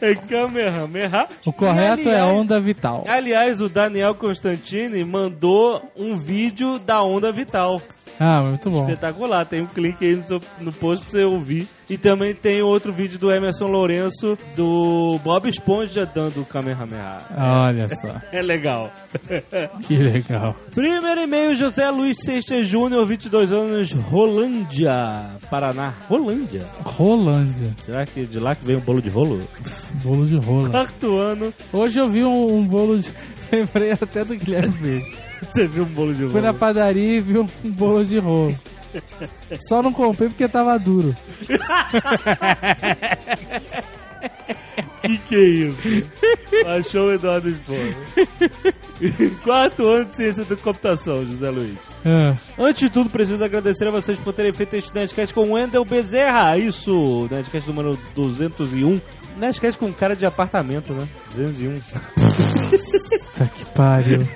É 0.00 0.14
Kamehameha. 0.14 1.26
O 1.44 1.52
correto 1.52 2.08
é 2.08 2.20
aliás- 2.20 2.32
onda 2.32 2.60
vital. 2.60 3.04
Aliás, 3.08 3.60
o 3.60 3.68
Daniel 3.68 4.14
Constantini 4.14 5.04
mandou 5.04 5.82
um 5.96 6.16
vídeo 6.16 6.78
da 6.78 7.02
Onda 7.02 7.32
Vital. 7.32 7.80
Ah, 8.18 8.40
muito 8.42 8.70
bom. 8.70 8.82
Espetacular. 8.84 9.44
Tem 9.44 9.60
um 9.62 9.66
clique 9.66 10.04
aí 10.04 10.16
no, 10.16 10.26
seu- 10.26 10.40
no 10.60 10.72
post 10.72 11.04
pra 11.04 11.10
você 11.12 11.24
ouvir. 11.24 11.68
E 11.88 11.96
também 11.96 12.34
tem 12.34 12.62
outro 12.62 12.92
vídeo 12.92 13.16
do 13.16 13.30
Emerson 13.30 13.66
Lourenço, 13.68 14.36
do 14.56 15.20
Bob 15.22 15.48
Esponja 15.48 16.04
dando 16.04 16.40
o 16.40 16.44
Kamehameha. 16.44 17.18
Olha 17.38 17.88
só, 17.94 18.08
É 18.32 18.42
legal. 18.42 18.90
que 19.86 19.96
legal. 19.96 20.56
Primeiro 20.74 21.20
e-mail, 21.22 21.54
José 21.54 21.88
Luiz 21.90 22.18
Seixas 22.18 22.66
Júnior, 22.66 23.06
22 23.06 23.52
anos, 23.52 23.92
Rolândia, 23.92 25.26
Paraná. 25.48 25.94
Rolândia? 26.08 26.66
Rolândia. 26.82 27.70
Será 27.80 28.04
que 28.04 28.26
de 28.26 28.40
lá 28.40 28.54
que 28.56 28.64
vem 28.64 28.76
o 28.76 28.80
bolo 28.80 29.00
de 29.00 29.08
rolo? 29.08 29.46
Bolo 30.02 30.26
de 30.26 30.36
rola. 30.38 30.70
Quarto 30.70 31.16
ano, 31.18 31.54
Hoje 31.72 32.00
eu 32.00 32.10
vi 32.10 32.24
um, 32.24 32.56
um 32.58 32.66
bolo 32.66 32.98
de. 32.98 33.10
Lembrei 33.52 33.92
até 33.92 34.24
do 34.24 34.34
Guilherme 34.34 34.76
Briggs. 34.78 35.25
você 35.52 35.66
viu 35.66 35.82
um 35.84 35.86
bolo 35.86 36.14
de 36.14 36.26
Fui 36.28 36.40
na 36.40 36.48
rolo? 36.48 36.58
padaria 36.58 37.16
e 37.16 37.20
vi 37.20 37.38
um, 37.38 37.46
bolo 37.64 38.04
de 38.04 38.18
rolo. 38.18 38.56
Só 39.68 39.82
não 39.82 39.92
comprei 39.92 40.28
porque 40.28 40.48
tava 40.48 40.78
duro. 40.78 41.14
Que 45.02 45.18
que 45.18 45.34
é 45.36 45.38
isso? 45.38 46.10
Achou 46.66 47.06
o 47.08 47.12
Eduardo 47.12 47.48
Spor. 47.50 47.94
Quarto 49.44 49.86
ano 49.86 50.04
de 50.06 50.16
ciência 50.16 50.44
da 50.44 50.56
computação, 50.56 51.24
José 51.24 51.50
Luiz. 51.50 51.76
Ah, 52.04 52.34
Antes 52.58 52.82
de 52.82 52.90
tudo, 52.90 53.08
preciso 53.10 53.42
agradecer 53.44 53.86
a 53.86 53.90
vocês 53.90 54.18
por 54.18 54.32
terem 54.32 54.52
feito 54.52 54.74
este 54.74 54.94
Nerdcast 54.94 55.32
com 55.32 55.42
o 55.42 55.52
Wendel 55.52 55.84
Bezerra. 55.84 56.58
Isso, 56.58 57.28
Nerdcast 57.30 57.68
número 57.68 57.98
201. 58.14 59.00
Nerdcast 59.38 59.78
com 59.78 59.92
cara 59.92 60.16
de 60.16 60.26
apartamento, 60.26 60.92
né? 60.92 61.06
201. 61.34 61.78
tá 63.38 63.46
que 63.46 63.64
pariu. 63.66 64.26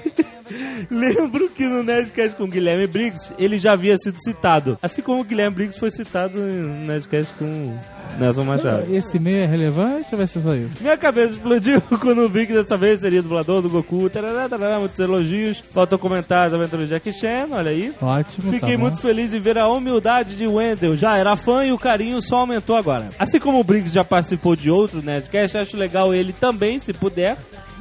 Lembro 0.90 1.48
que 1.50 1.64
no 1.64 1.82
Nerdcast 1.82 2.36
com 2.36 2.44
o 2.44 2.48
Guilherme 2.48 2.86
Briggs, 2.86 3.32
ele 3.38 3.58
já 3.58 3.72
havia 3.72 3.96
sido 3.98 4.16
citado. 4.20 4.78
Assim 4.82 5.02
como 5.02 5.20
o 5.20 5.24
Guilherme 5.24 5.54
Briggs 5.54 5.78
foi 5.78 5.90
citado 5.90 6.38
no 6.38 6.86
Nerdcast 6.86 7.34
com 7.34 7.78
Nelson 8.18 8.44
Machado. 8.44 8.94
Esse 8.94 9.18
meio 9.18 9.38
é 9.38 9.46
relevante 9.46 10.08
ou 10.12 10.18
vai 10.18 10.26
ser 10.26 10.40
só 10.40 10.54
isso? 10.54 10.82
Minha 10.82 10.96
cabeça 10.96 11.34
explodiu 11.34 11.80
quando 12.00 12.28
vi 12.28 12.46
que 12.46 12.52
dessa 12.52 12.76
vez 12.76 13.00
seria 13.00 13.22
dublador 13.22 13.62
do 13.62 13.70
Goku. 13.70 14.08
Tarará, 14.10 14.48
tarará, 14.48 14.78
muitos 14.78 14.98
elogios. 14.98 15.62
Faltam 15.72 15.98
comentários 15.98 16.52
da 16.52 16.58
aventura 16.58 16.84
de 16.84 16.90
Jack 16.90 17.12
Chan, 17.12 17.48
olha 17.50 17.70
aí. 17.70 17.92
Ótimo, 18.00 18.52
Fiquei 18.52 18.76
tá 18.76 18.78
muito 18.78 18.98
feliz 18.98 19.32
em 19.32 19.40
ver 19.40 19.58
a 19.58 19.68
humildade 19.68 20.36
de 20.36 20.46
Wendell. 20.46 20.96
Já 20.96 21.16
era 21.16 21.36
fã 21.36 21.64
e 21.64 21.72
o 21.72 21.78
carinho 21.78 22.20
só 22.20 22.38
aumentou 22.38 22.76
agora. 22.76 23.08
Assim 23.18 23.38
como 23.38 23.60
o 23.60 23.64
Briggs 23.64 23.94
já 23.94 24.04
participou 24.04 24.56
de 24.56 24.70
outro 24.70 25.02
Nerdcast, 25.02 25.56
acho 25.58 25.76
legal 25.76 26.14
ele 26.14 26.32
também, 26.32 26.78
se 26.78 26.92
puder. 26.92 27.36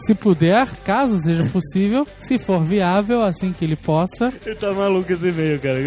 Se 0.05 0.15
puder, 0.15 0.67
caso 0.83 1.19
seja 1.19 1.43
possível, 1.45 2.07
se 2.17 2.39
for 2.39 2.63
viável, 2.63 3.21
assim 3.21 3.51
que 3.51 3.65
ele 3.65 3.75
possa. 3.75 4.33
Ele 4.45 4.55
tá 4.55 4.71
maluco 4.73 5.11
esse 5.11 5.27
e-mail, 5.27 5.59
cara. 5.59 5.79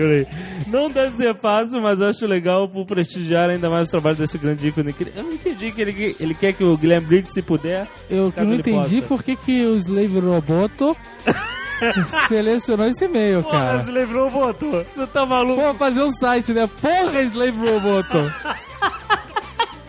Não 0.67 0.91
deve 0.91 1.17
ser 1.17 1.35
fácil, 1.39 1.81
mas 1.81 2.01
acho 2.01 2.27
legal 2.27 2.69
por 2.69 2.87
prestigiar 2.87 3.51
ainda 3.51 3.71
mais 3.71 3.89
o 3.89 3.91
trabalho 3.91 4.17
desse 4.17 4.39
grande 4.39 4.69
ícone. 4.69 4.95
Eu 5.15 5.25
não 5.25 5.33
entendi 5.33 5.73
que 5.73 5.81
ele, 5.81 6.17
ele 6.21 6.35
quer 6.35 6.53
que 6.53 6.63
o 6.63 6.77
Guilherme 6.77 7.07
Briggs, 7.07 7.33
se 7.33 7.43
puder. 7.43 7.89
Eu 8.11 8.33
não 8.37 8.55
entendi 8.55 8.97
possa. 8.97 9.09
por 9.09 9.23
que, 9.23 9.37
que 9.37 9.65
o 9.67 9.77
Slave 9.77 10.21
Roboto 10.21 10.97
Selecionou 12.29 12.87
esse 12.87 13.05
e-mail, 13.05 13.43
Porra, 13.43 13.59
cara. 13.59 13.83
Slave 13.83 14.15
Roboto. 14.15 14.87
Você 14.95 15.07
tá 15.09 15.27
maluco? 15.27 15.61
Pô, 15.61 15.75
fazer 15.75 16.03
um 16.03 16.13
site, 16.13 16.53
né? 16.53 16.69
Porra, 16.81 17.23
Slave 17.23 17.59
Roboto. 17.59 18.33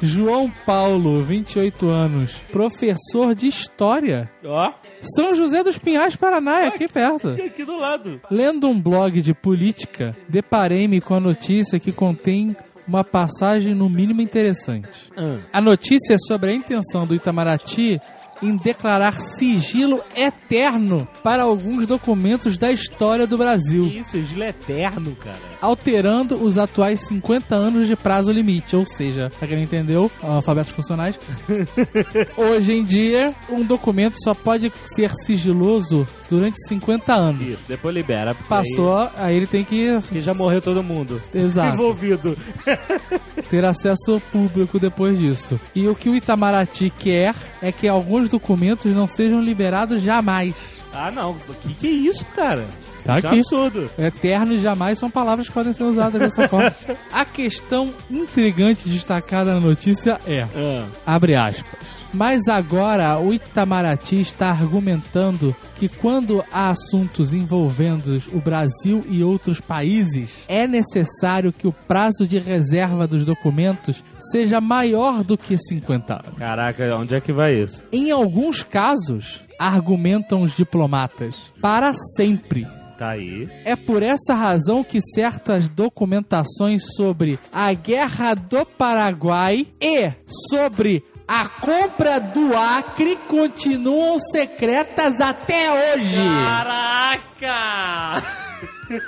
João 0.04 0.52
Paulo, 0.66 1.24
28 1.24 1.88
anos, 1.88 2.34
professor 2.52 3.34
de 3.34 3.48
História. 3.48 4.30
Ó, 4.46 4.74
São 5.16 5.34
José 5.34 5.64
dos 5.64 5.78
Pinhais, 5.78 6.14
Paraná, 6.14 6.64
é 6.64 6.68
aqui 6.68 6.90
perto. 6.90 7.30
aqui 7.30 7.64
do 7.64 7.78
lado. 7.78 8.20
Lendo 8.30 8.68
um 8.68 8.80
blog 8.80 9.22
de 9.22 9.34
política, 9.34 10.14
deparei-me 10.28 11.00
com 11.00 11.14
a 11.14 11.22
notícia 11.22 11.80
que 11.80 11.94
contém 11.94 12.54
uma 12.86 13.02
passagem 13.02 13.74
no 13.74 13.90
mínimo 13.90 14.22
interessante. 14.22 15.10
Ah. 15.16 15.38
A 15.54 15.62
notícia 15.62 16.16
é 16.16 16.18
sobre 16.28 16.52
a 16.52 16.54
intenção 16.54 17.08
do 17.08 17.16
Itamaraty 17.16 18.02
em 18.44 18.58
declarar 18.58 19.14
sigilo 19.20 20.02
eterno 20.16 21.08
para 21.24 21.44
alguns 21.44 21.88
documentos 21.88 22.58
da 22.58 22.72
história 22.72 23.26
do 23.26 23.38
Brasil, 23.38 23.86
Isso, 23.88 24.12
sigilo 24.12 24.44
eterno, 24.44 25.16
cara. 25.16 25.38
alterando 25.62 26.36
os 26.44 26.58
atuais 26.58 27.02
50 27.02 27.56
anos 27.56 27.88
de 27.88 27.96
prazo 27.96 28.32
limite, 28.32 28.76
ou 28.76 28.86
seja, 28.86 29.32
pra 29.40 29.48
quem 29.48 29.58
não 29.58 29.64
entendeu, 29.64 30.12
alfabetos 30.22 30.74
funcionais. 30.74 31.18
Hoje 32.38 32.74
em 32.74 32.84
dia, 32.84 33.34
um 33.50 33.64
documento 33.64 34.16
só 34.24 34.34
pode 34.34 34.72
ser 34.96 35.12
sigiloso 35.26 36.08
durante 36.34 36.56
50 36.68 37.14
anos. 37.14 37.42
Isso, 37.48 37.64
depois 37.68 37.94
libera. 37.94 38.34
Passou, 38.50 39.10
aí 39.18 39.36
ele 39.38 39.46
tem 39.48 39.64
que 39.64 39.90
Aí, 39.90 40.02
que 40.02 40.20
já 40.22 40.34
morreu 40.34 40.62
todo 40.62 40.82
mundo. 40.82 41.22
Exato. 41.34 41.76
Envolvido. 41.76 42.36
ter 43.50 43.64
acesso 43.66 44.22
público 44.32 44.80
depois 44.80 45.20
disso. 45.20 45.60
E 45.76 45.88
o 45.88 45.96
que 45.96 46.10
o 46.10 46.16
Itamaraty 46.16 46.92
quer 46.98 47.36
é 47.62 47.72
que 47.72 47.88
alguns 47.88 48.30
documentos 48.30 48.92
não 48.94 49.08
sejam 49.08 49.42
liberados 49.42 50.02
jamais. 50.02 50.56
Ah, 50.92 51.12
não. 51.12 51.32
O 51.32 51.54
que, 51.62 51.74
que 51.76 51.88
é 51.88 51.92
isso, 51.92 52.26
cara? 52.36 52.66
Tá 53.04 53.18
Isso 53.18 53.28
é 53.28 53.30
aqui. 53.30 53.38
um 53.38 53.40
absurdo. 53.42 53.90
Eterno 53.98 54.54
e 54.54 54.60
jamais 54.62 54.98
são 54.98 55.10
palavras 55.12 55.48
que 55.48 55.54
podem 55.54 55.74
ser 55.74 55.84
usadas 55.84 56.20
dessa 56.22 56.48
forma. 56.50 56.74
A 57.12 57.26
questão 57.26 57.94
intrigante 58.10 58.88
destacada 58.88 59.54
na 59.54 59.60
notícia 59.60 60.22
é, 60.26 60.48
Ah. 60.56 60.86
abre 61.06 61.36
aspas, 61.36 61.66
mas 62.14 62.48
agora 62.48 63.18
o 63.20 63.34
Itamaraty 63.34 64.22
está 64.22 64.50
argumentando 64.50 65.56
que 65.76 65.90
quando 65.90 66.44
há 66.52 66.70
assuntos 66.70 67.34
envolvendo 67.34 68.22
o 68.32 68.40
Brasil 68.40 69.04
e 69.10 69.24
outros 69.24 69.60
países, 69.60 70.44
é 70.48 70.68
necessário 70.68 71.52
que 71.52 71.68
o 71.68 71.74
prazo 71.74 72.28
de 72.28 72.38
reserva 72.38 73.08
dos 73.08 73.26
documentos 73.26 74.04
seja 74.32 74.62
maior 74.62 75.24
do 75.24 75.38
que 75.38 75.58
50 75.58 76.14
anos. 76.14 76.38
Caraca, 76.38 76.96
onde 76.96 77.16
é 77.16 77.22
que 77.22 77.34
vai 77.34 77.56
isso? 77.56 77.84
Em 77.92 78.12
alguns 78.12 78.64
casos, 78.64 79.42
argumentam 79.60 80.42
os 80.42 80.56
diplomatas, 80.56 81.36
para 81.62 81.94
sempre. 82.16 82.68
Tá 82.98 83.10
aí. 83.10 83.50
É 83.66 83.76
por 83.76 84.04
essa 84.04 84.36
razão 84.36 84.84
que 84.84 85.02
certas 85.02 85.68
documentações 85.68 86.84
sobre 86.96 87.40
a 87.52 87.74
Guerra 87.74 88.36
do 88.36 88.66
Paraguai 88.66 89.68
e 89.82 90.12
sobre 90.50 91.04
a 91.28 91.48
compra 91.48 92.20
do 92.20 92.56
Acre 92.56 93.16
continuam 93.28 94.18
secretas 94.20 95.20
até 95.22 95.96
hoje. 95.96 96.22
Caraca! 96.46 98.24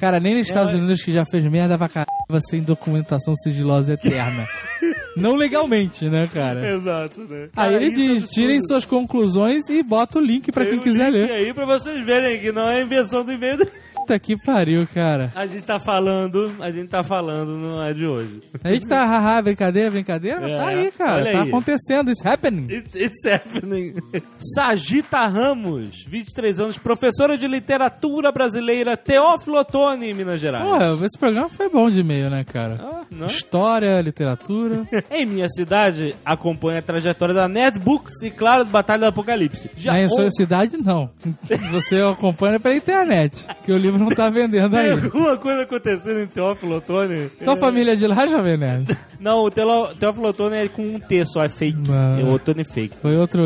Cara, 0.00 0.18
nem 0.18 0.36
nos 0.38 0.46
Estados 0.48 0.72
Unidos 0.74 1.02
que 1.02 1.12
já 1.12 1.24
fez 1.30 1.44
merda 1.44 1.76
pra 1.76 1.88
caramba 1.88 2.40
sem 2.48 2.62
documentação 2.62 3.34
sigilosa 3.36 3.92
eterna. 3.94 4.46
Não 5.16 5.34
legalmente, 5.34 6.08
né, 6.08 6.28
cara? 6.32 6.74
Exato, 6.74 7.20
né? 7.22 7.48
Aí 7.56 7.74
ele 7.74 7.86
é 7.86 7.90
diz, 7.90 8.28
tirem 8.30 8.60
suas 8.62 8.84
conclusões 8.86 9.68
e 9.68 9.82
bota 9.82 10.18
o 10.18 10.22
link 10.22 10.50
pra 10.52 10.64
quem 10.64 10.72
Tem 10.78 10.80
um 10.80 10.82
quiser 10.82 11.10
link 11.10 11.28
ler. 11.28 11.30
aí 11.32 11.54
pra 11.54 11.64
vocês 11.66 12.04
verem 12.04 12.40
que 12.40 12.50
não 12.52 12.68
é 12.68 12.82
invenção 12.82 13.24
do 13.24 13.32
e-mail. 13.32 13.58
Puta 14.06 14.18
que 14.20 14.36
pariu, 14.36 14.86
cara. 14.94 15.32
A 15.34 15.46
gente 15.48 15.62
tá 15.62 15.80
falando, 15.80 16.54
a 16.60 16.70
gente 16.70 16.86
tá 16.88 17.02
falando, 17.02 17.58
não 17.58 17.82
é 17.82 17.92
de 17.92 18.06
hoje. 18.06 18.40
A 18.62 18.70
gente 18.72 18.86
tá, 18.86 19.04
haha, 19.04 19.42
brincadeira, 19.42 19.90
brincadeira? 19.90 20.48
É, 20.48 20.56
tá 20.58 20.66
aí, 20.68 20.92
cara. 20.92 21.24
Tá 21.24 21.30
aí. 21.42 21.48
acontecendo, 21.48 22.10
it's 22.12 22.24
happening. 22.24 22.72
It- 22.72 22.86
It's 22.96 23.24
happening. 23.26 23.94
Sagita 24.54 25.26
Ramos, 25.26 26.04
23 26.08 26.60
anos, 26.60 26.78
professora 26.78 27.36
de 27.36 27.48
literatura 27.48 28.30
brasileira, 28.30 28.96
Teófilo 28.96 29.58
Otoni, 29.58 30.10
em 30.10 30.14
Minas 30.14 30.40
Gerais. 30.40 30.64
Porra, 30.64 30.96
esse 31.04 31.18
programa 31.18 31.48
foi 31.48 31.68
bom 31.68 31.90
de 31.90 32.00
e-mail, 32.00 32.30
né, 32.30 32.44
cara? 32.44 32.78
Ah, 32.80 33.02
não? 33.10 33.26
História, 33.26 34.00
literatura. 34.00 34.82
Em 35.10 35.26
minha 35.26 35.48
cidade, 35.48 36.14
acompanha 36.24 36.78
a 36.78 36.82
trajetória 36.82 37.34
da 37.34 37.48
Nerd 37.48 37.78
Books 37.80 38.22
e, 38.22 38.30
claro, 38.30 38.64
do 38.64 38.70
Batalha 38.70 39.00
do 39.00 39.06
Apocalipse. 39.06 39.70
Já 39.76 39.92
Na 39.92 39.98
on- 40.00 40.08
sua 40.10 40.30
cidade, 40.30 40.76
não. 40.76 41.10
Você 41.72 42.00
acompanha 42.00 42.60
pela 42.60 42.74
internet, 42.76 43.44
que 43.64 43.72
o 43.72 43.76
livro 43.78 43.95
não 43.98 44.08
tá 44.08 44.28
vendendo 44.30 44.70
Tem 44.70 44.80
aí. 44.80 44.90
alguma 44.90 45.36
coisa 45.36 45.62
acontecendo 45.62 46.20
em 46.20 46.26
Teófilo 46.26 46.76
Otoni? 46.76 47.30
Tua 47.42 47.56
família 47.56 47.92
é 47.92 47.96
de 47.96 48.06
lá, 48.06 48.26
Jovem 48.26 48.56
Nerd? 48.56 48.96
Não, 49.20 49.44
o 49.44 49.50
Teófilo 49.50 50.28
Otoni 50.28 50.56
é 50.56 50.68
com 50.68 50.82
um 50.82 51.00
T 51.00 51.24
só, 51.26 51.44
é 51.44 51.48
fake. 51.48 51.78
Não. 51.88 52.18
É 52.18 52.22
o 52.22 52.32
Otoni 52.34 52.64
fake. 52.64 52.96
Foi 53.00 53.16
outro, 53.16 53.42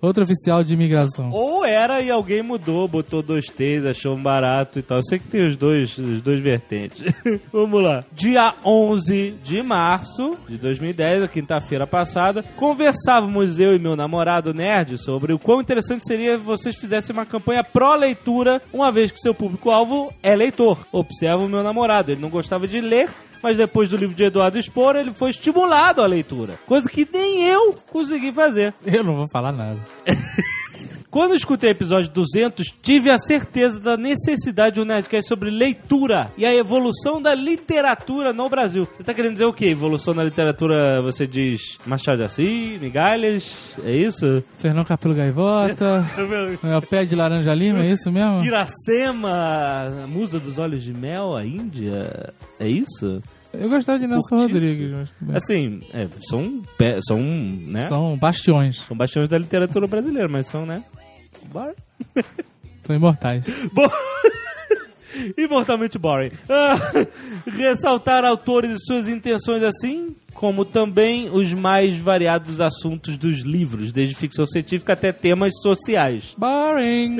outro 0.00 0.22
oficial 0.24 0.62
de 0.64 0.74
imigração. 0.74 1.30
Ou 1.30 1.64
era 1.64 2.00
e 2.00 2.10
alguém 2.10 2.42
mudou, 2.42 2.88
botou 2.88 3.22
dois 3.22 3.46
T's, 3.46 3.84
achou 3.84 4.16
um 4.16 4.22
barato 4.22 4.78
e 4.78 4.82
tal. 4.82 4.98
Eu 4.98 5.04
sei 5.04 5.18
que 5.18 5.28
tem 5.28 5.46
os 5.46 5.56
dois, 5.56 5.96
os 5.98 6.22
dois 6.22 6.40
vertentes. 6.40 7.02
Vamos 7.52 7.82
lá. 7.82 8.04
Dia 8.12 8.54
11 8.64 9.34
de 9.42 9.62
março 9.62 10.36
de 10.48 10.56
2010, 10.56 11.24
a 11.24 11.28
quinta-feira 11.28 11.86
passada, 11.86 12.42
conversávamos 12.56 13.58
eu 13.58 13.74
e 13.74 13.78
meu 13.78 13.96
namorado 13.96 14.54
nerd 14.54 14.98
sobre 14.98 15.32
o 15.32 15.38
quão 15.38 15.60
interessante 15.60 16.06
seria 16.06 16.38
vocês 16.38 16.76
fizessem 16.76 17.14
uma 17.14 17.26
campanha 17.26 17.62
pró-leitura, 17.62 18.60
uma 18.72 18.90
vez 18.90 19.09
que 19.12 19.20
seu 19.20 19.34
público-alvo 19.34 20.12
é 20.22 20.34
leitor. 20.34 20.78
Observa 20.92 21.42
o 21.42 21.48
meu 21.48 21.62
namorado, 21.62 22.10
ele 22.12 22.20
não 22.20 22.28
gostava 22.28 22.66
de 22.66 22.80
ler, 22.80 23.08
mas 23.42 23.56
depois 23.56 23.88
do 23.88 23.96
livro 23.96 24.14
de 24.14 24.24
Eduardo 24.24 24.62
Spor, 24.62 24.96
ele 24.96 25.12
foi 25.12 25.30
estimulado 25.30 26.02
à 26.02 26.06
leitura. 26.06 26.58
Coisa 26.66 26.88
que 26.88 27.08
nem 27.10 27.44
eu 27.44 27.74
consegui 27.90 28.32
fazer. 28.32 28.74
Eu 28.84 29.02
não 29.02 29.14
vou 29.16 29.28
falar 29.28 29.52
nada. 29.52 29.78
Quando 31.10 31.34
escutei 31.34 31.70
o 31.70 31.72
episódio 31.72 32.08
200, 32.12 32.68
tive 32.80 33.10
a 33.10 33.18
certeza 33.18 33.80
da 33.80 33.96
necessidade 33.96 34.76
de 34.76 34.80
um 34.80 34.84
Nerdcast 34.84 35.28
sobre 35.28 35.50
leitura 35.50 36.30
e 36.38 36.46
a 36.46 36.54
evolução 36.54 37.20
da 37.20 37.34
literatura 37.34 38.32
no 38.32 38.48
Brasil. 38.48 38.86
Você 38.96 39.02
tá 39.02 39.12
querendo 39.12 39.32
dizer 39.32 39.44
o 39.46 39.52
quê? 39.52 39.66
Evolução 39.66 40.14
da 40.14 40.22
literatura, 40.22 41.02
você 41.02 41.26
diz 41.26 41.78
Machado 41.84 42.18
de 42.18 42.22
Assis, 42.22 42.80
Migalhas, 42.80 43.56
é 43.84 43.90
isso? 43.90 44.44
Fernão 44.58 44.84
Capelo 44.84 45.12
Gaivota, 45.12 46.06
é, 46.62 46.76
o 46.76 46.82
pé 46.82 47.04
de 47.04 47.16
laranja 47.16 47.52
lima, 47.54 47.84
é 47.84 47.90
isso 47.90 48.12
mesmo? 48.12 48.44
Iracema, 48.44 50.04
a 50.04 50.06
musa 50.06 50.38
dos 50.38 50.58
olhos 50.58 50.84
de 50.84 50.94
mel, 50.94 51.34
a 51.34 51.44
Índia, 51.44 52.32
é 52.60 52.68
isso? 52.68 53.20
Eu 53.52 53.68
gostava 53.68 53.98
de 53.98 54.06
Nelson 54.06 54.36
Curtiço. 54.36 54.54
Rodrigues. 54.54 54.92
mas 54.92 55.10
tudo 55.10 55.26
bem. 55.26 55.36
Assim, 55.36 55.80
é, 55.92 56.06
são, 56.28 56.62
são, 57.00 57.20
né? 57.20 57.88
São... 57.88 58.10
São 58.10 58.16
bastiões, 58.16 58.84
bastiões 58.94 59.28
da 59.28 59.38
literatura 59.38 59.88
brasileira, 59.88 60.28
mas 60.28 60.46
são, 60.46 60.64
né? 60.64 60.84
Bora. 61.52 61.74
são 62.86 62.96
imortais. 62.96 63.44
Bom. 63.72 63.88
Imortalmente 65.36 65.98
boring. 65.98 66.30
Ah, 66.48 66.76
ressaltar 67.50 68.24
autores 68.24 68.70
e 68.70 68.84
suas 68.86 69.08
intenções 69.08 69.62
assim, 69.62 70.14
como 70.32 70.64
também 70.64 71.28
os 71.30 71.52
mais 71.52 71.98
variados 71.98 72.60
assuntos 72.60 73.18
dos 73.18 73.40
livros, 73.40 73.90
desde 73.92 74.14
ficção 74.14 74.46
científica 74.46 74.92
até 74.92 75.12
temas 75.12 75.52
sociais. 75.62 76.34
Boring! 76.38 77.16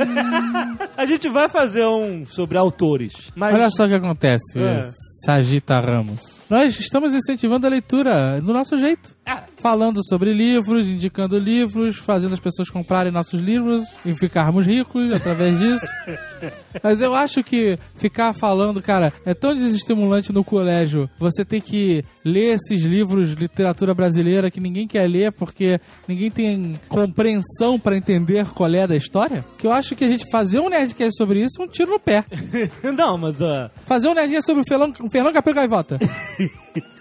A 0.97 1.05
gente 1.05 1.29
vai 1.29 1.49
fazer 1.49 1.85
um 1.85 2.25
sobre 2.25 2.57
autores, 2.57 3.31
mas 3.35 3.55
Olha 3.55 3.71
só 3.71 3.87
o 3.87 3.89
que 3.89 3.95
acontece, 3.95 4.59
É. 4.59 4.89
Sagita 5.25 5.79
Ramos. 5.81 6.41
Nós 6.49 6.79
estamos 6.79 7.13
incentivando 7.13 7.67
a 7.67 7.71
leitura 7.71 8.41
do 8.41 8.53
nosso 8.53 8.79
jeito. 8.79 9.15
Ah. 9.27 9.45
Falando 9.61 10.01
sobre 10.03 10.33
livros, 10.33 10.89
indicando 10.89 11.39
livros, 11.39 11.97
fazendo 11.97 12.33
as 12.33 12.41
pessoas 12.41 12.71
comprarem 12.71 13.13
nossos 13.13 13.41
livros 13.41 13.85
e 14.07 14.15
ficarmos 14.15 14.65
ricos 14.65 15.13
através 15.13 15.59
disso. 15.59 15.87
Mas 16.83 17.01
eu 17.03 17.15
acho 17.15 17.45
que 17.45 17.79
ficar 17.95 18.33
falando, 18.33 18.81
cara, 18.81 19.13
é 19.25 19.35
tão 19.35 19.55
desestimulante 19.55 20.33
no 20.33 20.43
colégio. 20.43 21.11
Você 21.19 21.45
tem 21.45 21.61
que 21.61 22.03
ler 22.25 22.55
esses 22.55 22.83
livros 22.83 23.31
de 23.31 23.35
literatura 23.35 23.93
brasileira 23.93 24.51
que 24.51 24.61
ninguém 24.61 24.87
quer 24.87 25.07
ler 25.07 25.31
porque 25.33 25.79
ninguém 26.09 26.31
tem 26.31 26.81
compreensão 26.89 27.79
pra 27.79 27.97
entender 27.97 28.47
qual 28.47 28.73
é 28.73 28.87
da 28.87 28.97
história. 28.97 29.45
Que 29.59 29.67
eu 29.67 29.73
acho 29.73 29.95
que 29.95 30.05
a 30.05 30.09
gente 30.09 30.31
fazer 30.31 30.61
um 30.61 30.71
Nerdcast 30.71 31.17
sobre 31.17 31.45
isso 31.45 31.61
é 31.61 31.65
um 31.65 31.69
tiro 31.69 31.91
no 31.91 32.01
pé. 32.01 32.25
não, 32.97 33.19
mas 33.19 33.41
ah, 33.43 33.71
Fazer 33.85 34.09
um 34.09 34.15
Nerdcast 34.15 34.47
sobre 34.47 34.63
o 34.63 34.67
Fernão, 34.67 34.95
o 35.01 35.11
Fernão 35.11 35.33
Capelo 35.33 35.57
Gaivota. 35.57 35.99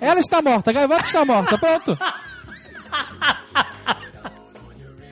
Ela 0.00 0.20
está 0.20 0.40
morta, 0.40 0.70
a 0.70 0.72
gaivota 0.72 1.02
está 1.02 1.24
morta, 1.24 1.58
pronto. 1.58 1.98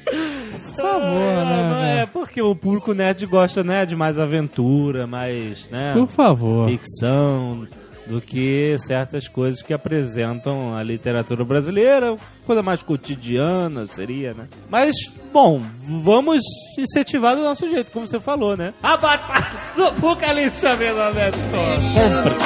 Por 0.04 0.82
favor, 0.82 1.38
ah, 1.38 1.44
não 1.44 1.80
né? 1.80 2.02
é 2.02 2.06
porque 2.06 2.40
o 2.40 2.54
público 2.54 2.92
nerd 2.92 3.26
gosta, 3.26 3.64
né, 3.64 3.84
de 3.86 3.96
mais 3.96 4.18
aventura, 4.18 5.06
mais, 5.06 5.68
né, 5.70 5.94
Por 5.94 6.06
favor. 6.06 6.68
ficção, 6.68 7.66
do 8.06 8.20
que 8.20 8.76
certas 8.78 9.26
coisas 9.28 9.62
que 9.62 9.74
apresentam 9.74 10.76
a 10.76 10.82
literatura 10.82 11.44
brasileira, 11.44 12.16
coisa 12.46 12.62
mais 12.62 12.82
cotidiana 12.82 13.86
seria, 13.86 14.32
né? 14.32 14.46
Mas, 14.70 14.94
bom, 15.32 15.60
vamos 16.02 16.42
incentivar 16.78 17.34
do 17.34 17.42
nosso 17.42 17.68
jeito, 17.68 17.90
como 17.90 18.06
você 18.06 18.20
falou, 18.20 18.56
né? 18.56 18.72
A 18.82 18.96
batalha 18.96 19.46
do 19.74 19.84
Apocalipse 19.86 20.64
mesmo, 20.76 21.00
Alberto. 21.00 21.38
Compra. 21.50 22.36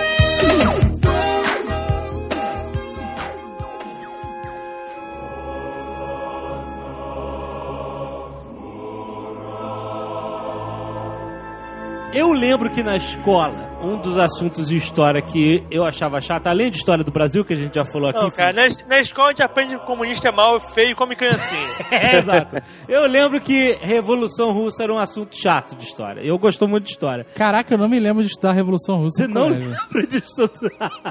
Eu 12.13 12.31
lembro 12.31 12.69
que 12.69 12.83
na 12.83 12.95
escola, 12.95 13.72
um 13.83 13.97
dos 13.99 14.17
assuntos 14.17 14.69
de 14.69 14.77
história 14.77 15.21
que 15.21 15.65
eu 15.71 15.85
achava 15.85 16.21
chato, 16.21 16.47
além 16.47 16.71
de 16.71 16.77
história 16.79 17.03
do 17.05 17.11
Brasil, 17.11 17.45
que 17.45 17.53
a 17.53 17.57
gente 17.57 17.75
já 17.75 17.85
falou 17.85 18.09
aqui. 18.09 18.21
Não, 18.21 18.31
cara, 18.31 18.53
na, 18.53 18.69
na 18.89 19.01
escola 19.01 19.29
a 19.29 19.31
gente 19.33 19.43
aprende 19.43 19.77
que 19.79 19.85
comunista 19.87 20.29
é 20.29 20.33
mal, 20.33 20.61
feio 20.73 20.91
e 20.91 20.95
come 20.95 21.17
criancinha. 21.17 21.63
É, 21.91 22.17
exato. 22.19 22.57
Eu 22.89 23.07
lembro 23.07 23.41
que 23.41 23.79
Revolução 23.83 24.53
Russa 24.53 24.83
era 24.83 24.93
um 24.93 24.99
assunto 24.99 25.37
chato 25.37 25.77
de 25.77 25.85
história. 25.85 26.21
Eu 26.23 26.39
gosto 26.39 26.67
muito 26.67 26.85
de 26.85 26.91
história. 26.93 27.25
Caraca, 27.35 27.75
eu 27.75 27.79
não 27.79 27.89
me 27.89 27.99
lembro 28.01 28.23
de 28.23 28.29
estudar 28.31 28.53
Revolução 28.53 28.99
Russa. 28.99 29.23
Você 29.25 29.29
não 29.29 29.43
colégio. 29.49 29.71
lembra 29.71 30.07
disso? 30.07 30.51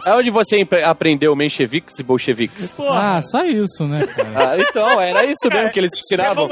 É 0.06 0.16
onde 0.16 0.32
você 0.32 0.66
aprendeu 0.86 1.36
mencheviques 1.36 1.98
e 2.00 2.04
bolcheviques. 2.04 2.72
Porra. 2.72 3.18
Ah, 3.18 3.22
só 3.22 3.44
isso, 3.46 3.86
né, 3.88 4.06
cara? 4.08 4.52
Ah, 4.54 4.58
então, 4.58 5.00
era 5.02 5.26
isso 5.26 5.48
mesmo 5.52 5.70
que 5.72 5.80
eles 5.80 5.92
ensinavam. 5.98 6.50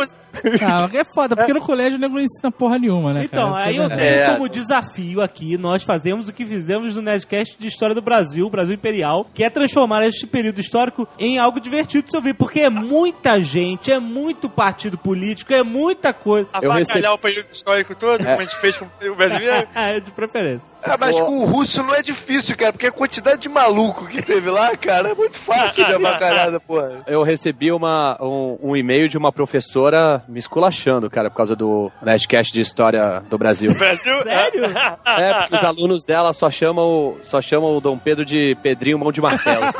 Ah, 0.61 0.89
é 0.93 1.03
foda, 1.13 1.35
porque 1.35 1.53
no 1.53 1.61
colégio 1.61 1.97
o 1.97 2.01
nego 2.01 2.15
não 2.15 2.21
ensina 2.21 2.51
porra 2.51 2.77
nenhuma, 2.77 3.13
né, 3.13 3.27
cara? 3.27 3.43
Então, 3.43 3.49
Isso 3.49 3.63
que 3.63 3.69
aí 3.69 3.77
é 3.77 3.83
eu 3.83 3.89
tenho 3.89 3.99
É. 4.01 4.33
como 4.33 4.49
desafio 4.49 5.21
aqui, 5.21 5.57
nós 5.57 5.83
fazemos 6.09 6.27
o 6.29 6.33
que 6.33 6.45
fizemos 6.45 6.95
no 6.95 7.01
Nerdcast 7.03 7.55
de 7.59 7.67
História 7.67 7.93
do 7.93 8.01
Brasil, 8.01 8.49
Brasil 8.49 8.73
Imperial, 8.73 9.27
que 9.33 9.43
é 9.43 9.49
transformar 9.49 10.03
este 10.07 10.25
período 10.25 10.59
histórico 10.59 11.07
em 11.19 11.37
algo 11.37 11.59
divertido 11.59 12.03
de 12.03 12.09
se 12.11 12.17
ouvir, 12.17 12.33
porque 12.33 12.61
é 12.61 12.69
muita 12.69 13.39
gente, 13.39 13.91
é 13.91 13.99
muito 13.99 14.49
partido 14.49 14.97
político, 14.97 15.53
é 15.53 15.61
muita 15.61 16.11
coisa. 16.11 16.47
Eu 16.61 16.71
avacalhar 16.71 16.77
recebi- 16.77 17.07
o 17.07 17.17
período 17.17 17.51
histórico 17.51 17.95
todo, 17.95 18.23
como 18.23 18.39
a 18.39 18.43
gente 18.43 18.55
fez 18.57 18.77
com 18.77 18.85
o 18.85 19.15
brasileiro. 19.15 19.67
É, 19.79 19.99
de 19.99 20.11
preferência. 20.11 20.67
Ah, 20.83 20.95
mas 20.99 21.19
com 21.19 21.39
o 21.39 21.45
russo 21.45 21.83
não 21.83 21.93
é 21.93 22.01
difícil, 22.01 22.55
cara, 22.55 22.71
porque 22.71 22.87
a 22.87 22.91
quantidade 22.91 23.41
de 23.41 23.49
maluco 23.49 24.07
que 24.07 24.21
teve 24.21 24.49
lá, 24.49 24.75
cara, 24.77 25.09
é 25.09 25.13
muito 25.13 25.37
fácil 25.37 25.85
de 25.85 25.93
avacalhada, 25.93 26.57
porra. 26.61 27.03
Eu 27.05 27.21
recebi 27.21 27.69
uma, 27.71 28.17
um, 28.21 28.57
um 28.61 28.75
e-mail 28.77 29.09
de 29.09 29.17
uma 29.17 29.31
professora 29.31 30.23
me 30.27 30.39
esculachando, 30.39 31.09
cara, 31.09 31.29
por 31.29 31.35
causa 31.37 31.55
do 31.55 31.91
Nerdcast 32.01 32.53
de 32.53 32.61
História 32.61 33.21
do 33.29 33.37
Brasil. 33.37 33.73
Brasil. 33.73 34.13
Sério? 34.23 34.65
É, 35.05 35.33
porque 35.33 35.55
os 35.55 35.63
alunos 35.63 35.98
dela 36.03 36.33
só 36.33 36.49
chamam, 36.51 37.17
só 37.23 37.41
chamam 37.41 37.75
o 37.75 37.81
Dom 37.81 37.97
Pedro 37.97 38.25
de 38.25 38.55
Pedrinho 38.61 38.97
Mão 38.99 39.11
de 39.11 39.21
Martelo. 39.21 39.65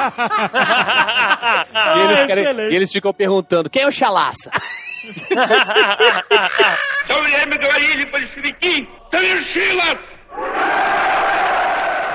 e, 1.76 2.00
eles 2.00 2.28
querem- 2.28 2.44
excelente. 2.44 2.74
e 2.74 2.76
eles 2.76 2.92
ficam 2.92 3.14
perguntando, 3.14 3.70
quem 3.70 3.84
é 3.84 3.88
o 3.88 3.92
Chalaça? 3.92 4.52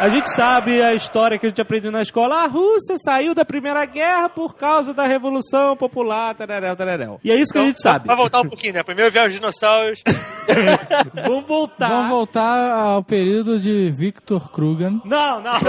A 0.00 0.08
gente 0.08 0.28
sabe 0.34 0.82
a 0.82 0.92
história 0.92 1.38
que 1.38 1.46
a 1.46 1.48
gente 1.48 1.60
aprendeu 1.60 1.92
na 1.92 2.02
escola. 2.02 2.42
A 2.42 2.46
Rússia 2.46 2.96
saiu 3.04 3.32
da 3.32 3.44
Primeira 3.44 3.84
Guerra 3.84 4.28
por 4.28 4.56
causa 4.56 4.92
da 4.92 5.06
Revolução 5.06 5.76
Popular, 5.76 6.34
tararel, 6.34 6.74
tararel. 6.74 7.20
E 7.22 7.30
é 7.30 7.36
isso 7.36 7.52
que 7.52 7.58
a 7.58 7.64
gente 7.64 7.80
sabe. 7.80 8.06
Vai 8.06 8.16
voltar 8.16 8.40
um 8.40 8.48
pouquinho, 8.48 8.74
né? 8.74 8.82
Primeiro 8.82 9.12
vieram 9.12 9.28
os 9.28 9.34
dinossauros. 9.34 10.02
Vamos 11.24 11.46
voltar. 11.46 11.88
Vamos 11.88 12.08
voltar 12.10 12.72
ao 12.72 13.04
período 13.04 13.58
de 13.60 13.90
Victor 13.92 14.50
Krugan. 14.50 15.00
Não, 15.04 15.40
não. 15.40 15.54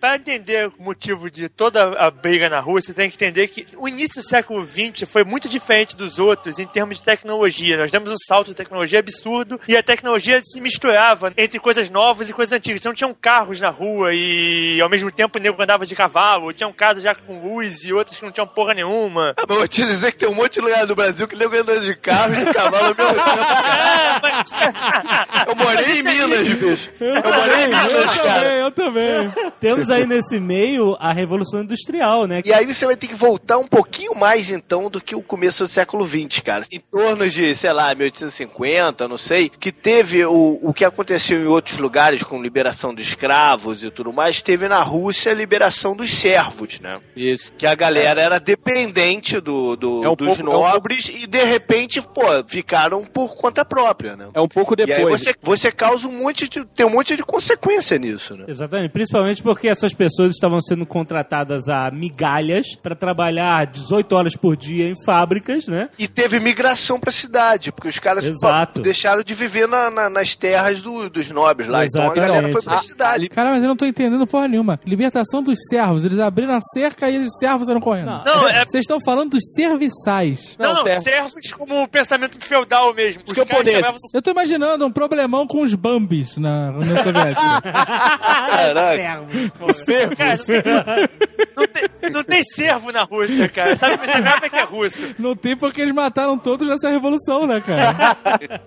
Para 0.00 0.16
entender 0.16 0.68
o 0.68 0.82
motivo 0.82 1.30
de 1.30 1.50
toda 1.50 1.82
a 1.98 2.10
briga 2.10 2.48
na 2.48 2.60
Rússia, 2.60 2.94
tem 2.94 3.10
que 3.10 3.16
entender 3.16 3.48
que 3.48 3.66
o 3.76 3.86
início 3.86 4.22
do 4.22 4.26
século 4.26 4.66
XX 4.66 5.08
foi 5.08 5.22
muito 5.22 5.48
diferente 5.48 5.94
dos 5.94 6.18
outros 6.18 6.58
em 6.58 6.66
termos 6.66 6.96
de 6.96 7.04
tecnologia. 7.04 7.76
Nós 7.76 7.90
demos 7.90 8.10
um 8.10 8.18
salto 8.26 8.48
de 8.48 8.54
tecnologia 8.54 9.00
absurdo 9.00 9.60
e 9.68 9.76
a 9.76 9.82
tecnologia 9.82 10.40
se 10.42 10.60
misturava 10.60 11.32
entre 11.36 11.60
coisas 11.60 11.90
novas 11.90 12.05
e 12.28 12.32
coisas 12.32 12.52
antigas. 12.52 12.80
Então 12.80 12.94
tinham 12.94 13.14
carros 13.14 13.60
na 13.60 13.70
rua 13.70 14.10
e 14.14 14.80
ao 14.80 14.88
mesmo 14.88 15.10
tempo 15.10 15.38
o 15.38 15.40
nego 15.40 15.60
andava 15.60 15.86
de 15.86 15.96
cavalo, 15.96 16.52
tinham 16.52 16.72
casas 16.72 17.02
já 17.02 17.14
com 17.14 17.40
luz 17.40 17.84
e 17.84 17.92
outras 17.92 18.18
que 18.18 18.24
não 18.24 18.32
tinham 18.32 18.46
porra 18.46 18.74
nenhuma. 18.74 19.34
Ah, 19.36 19.44
mas 19.48 19.50
eu 19.50 19.56
vou 19.56 19.68
te 19.68 19.84
dizer 19.84 20.12
que 20.12 20.18
tem 20.18 20.28
um 20.28 20.34
monte 20.34 20.54
de 20.54 20.60
lugar 20.60 20.86
no 20.86 20.94
Brasil 20.94 21.26
que 21.26 21.36
nego 21.36 21.56
anda 21.56 21.80
de 21.80 21.94
carro 21.96 22.34
e 22.34 22.44
de 22.44 22.52
cavalo 22.52 22.88
ao 22.88 22.94
mesmo 22.94 23.14
tempo. 23.14 23.46
É. 24.56 25.50
Eu 25.50 25.56
morei 25.56 25.98
em 25.98 26.02
Minas, 26.02 26.48
bicho. 26.48 26.90
Eu 27.00 27.32
morei 27.32 27.64
em 27.64 27.68
Minas, 27.68 28.16
cara. 28.16 28.52
eu 28.54 28.70
também. 28.70 29.32
Temos 29.60 29.90
aí 29.90 30.06
nesse 30.06 30.38
meio 30.38 30.96
a 30.98 31.12
Revolução 31.12 31.62
Industrial, 31.62 32.26
né? 32.26 32.42
E 32.44 32.52
aí 32.52 32.66
você 32.66 32.86
vai 32.86 32.96
ter 32.96 33.06
que 33.06 33.14
voltar 33.14 33.58
um 33.58 33.66
pouquinho 33.66 34.14
mais, 34.14 34.50
então, 34.50 34.90
do 34.90 35.00
que 35.00 35.14
o 35.14 35.22
começo 35.22 35.64
do 35.64 35.70
século 35.70 36.06
XX, 36.06 36.40
cara. 36.40 36.64
Em 36.70 36.80
torno 36.80 37.28
de, 37.28 37.54
sei 37.56 37.72
lá, 37.72 37.94
1850, 37.94 39.08
não 39.08 39.18
sei, 39.18 39.48
que 39.48 39.72
teve 39.72 40.24
o, 40.24 40.58
o 40.62 40.72
que 40.72 40.84
aconteceu 40.84 41.40
em 41.40 41.46
outros 41.46 41.78
lugares, 41.78 41.95
com 42.24 42.40
liberação 42.42 42.94
de 42.94 43.02
escravos 43.02 43.82
e 43.82 43.90
tudo 43.90 44.12
mais, 44.12 44.42
teve 44.42 44.68
na 44.68 44.82
Rússia 44.82 45.32
a 45.32 45.34
liberação 45.34 45.96
dos 45.96 46.10
servos, 46.10 46.78
né? 46.80 47.00
Isso. 47.16 47.52
Que 47.56 47.66
a 47.66 47.74
galera 47.74 48.20
era 48.20 48.38
dependente 48.38 49.40
do, 49.40 49.76
do- 49.76 50.04
É 50.04 50.08
um 50.10 50.14
dos 50.14 50.26
pouco- 50.36 50.42
é 50.42 50.44
um 50.44 50.60
nobres 50.62 51.08
e, 51.08 51.26
de 51.26 51.42
repente, 51.44 52.00
pô, 52.02 52.22
ficaram 52.46 53.04
por 53.04 53.34
conta 53.36 53.64
própria, 53.64 54.14
né? 54.16 54.28
É 54.34 54.40
um 54.40 54.48
pouco 54.48 54.74
E 54.78 54.82
aí 54.82 54.86
depois. 54.86 55.20
você, 55.22 55.34
você 55.42 55.72
causa 55.72 56.06
um 56.06 56.12
monte 56.22 56.48
de. 56.48 56.64
tem 56.66 56.84
um 56.84 56.90
monte 56.90 57.16
de 57.16 57.22
consequência 57.22 57.98
nisso, 57.98 58.36
né? 58.36 58.44
Exatamente, 58.48 58.92
principalmente 58.92 59.42
porque 59.42 59.68
essas 59.68 59.94
pessoas 59.94 60.32
estavam 60.32 60.60
sendo 60.60 60.84
contratadas 60.84 61.68
a 61.68 61.90
migalhas 61.90 62.74
para 62.76 62.94
trabalhar 62.94 63.66
18 63.66 64.12
horas 64.14 64.36
por 64.36 64.56
dia 64.56 64.88
em 64.88 64.94
fábricas, 65.04 65.66
né? 65.66 65.88
E 65.98 66.06
teve 66.06 66.38
migração 66.40 67.00
pra 67.00 67.10
cidade, 67.10 67.72
porque 67.72 67.88
os 67.88 67.98
caras 67.98 68.26
Exato. 68.26 68.80
deixaram 68.82 69.22
de 69.22 69.32
viver 69.34 69.66
na- 69.66 69.90
na- 69.90 70.10
nas 70.10 70.34
terras 70.34 70.82
do- 70.82 71.08
dos 71.08 71.28
nobres 71.28 71.68
lá. 71.68 71.85
Então 71.88 72.02
a 72.10 72.14
galera 72.14 72.32
Exatamente. 72.48 72.52
foi 72.52 72.62
pra 72.62 72.74
Ah, 72.74 72.78
cidade. 72.78 73.28
Cara, 73.28 73.50
mas 73.50 73.62
eu 73.62 73.68
não 73.68 73.76
tô 73.76 73.86
entendendo 73.86 74.26
porra 74.26 74.48
nenhuma. 74.48 74.80
Libertação 74.86 75.42
dos 75.42 75.58
servos. 75.68 76.04
Eles 76.04 76.18
abriram 76.18 76.54
a 76.54 76.60
cerca 76.60 77.08
e 77.10 77.18
os 77.18 77.36
servos 77.38 77.66
saíram 77.66 77.80
correndo. 77.80 78.06
Não. 78.06 78.22
Não, 78.24 78.48
é- 78.48 78.64
Vocês 78.66 78.82
estão 78.82 78.98
falando 79.04 79.30
dos 79.30 79.42
serviçais. 79.54 80.56
Não, 80.58 80.74
não, 80.74 80.82
certo. 80.82 81.04
servos 81.04 81.52
como 81.58 81.82
o 81.82 81.88
pensamento 81.88 82.36
feudal 82.44 82.94
mesmo. 82.94 83.22
Os 83.26 83.32
caras 83.34 83.48
camponeses. 83.50 83.80
chamavam- 83.80 83.98
Eu 84.14 84.22
tô 84.22 84.30
imaginando 84.30 84.86
um 84.86 84.92
problemão 84.92 85.46
com 85.46 85.60
os 85.62 85.74
Bambis 85.74 86.36
na 86.36 86.70
União 86.70 86.96
Soviética. 87.02 87.36
Caraca. 87.62 88.96
Cara, 90.16 90.40
não, 91.56 91.66
tem, 91.66 92.10
não 92.10 92.24
tem 92.24 92.42
servo 92.54 92.92
na 92.92 93.02
Rússia, 93.04 93.48
cara. 93.48 93.76
Sabe, 93.76 93.96
você 93.96 94.12
sabe 94.22 94.50
que 94.50 94.56
é 94.56 94.64
russo. 94.64 95.14
não 95.18 95.34
tem 95.34 95.56
porque 95.56 95.80
eles 95.80 95.92
mataram 95.94 96.38
todos 96.38 96.66
nessa 96.68 96.88
revolução, 96.90 97.46
né, 97.46 97.60
cara? 97.60 98.16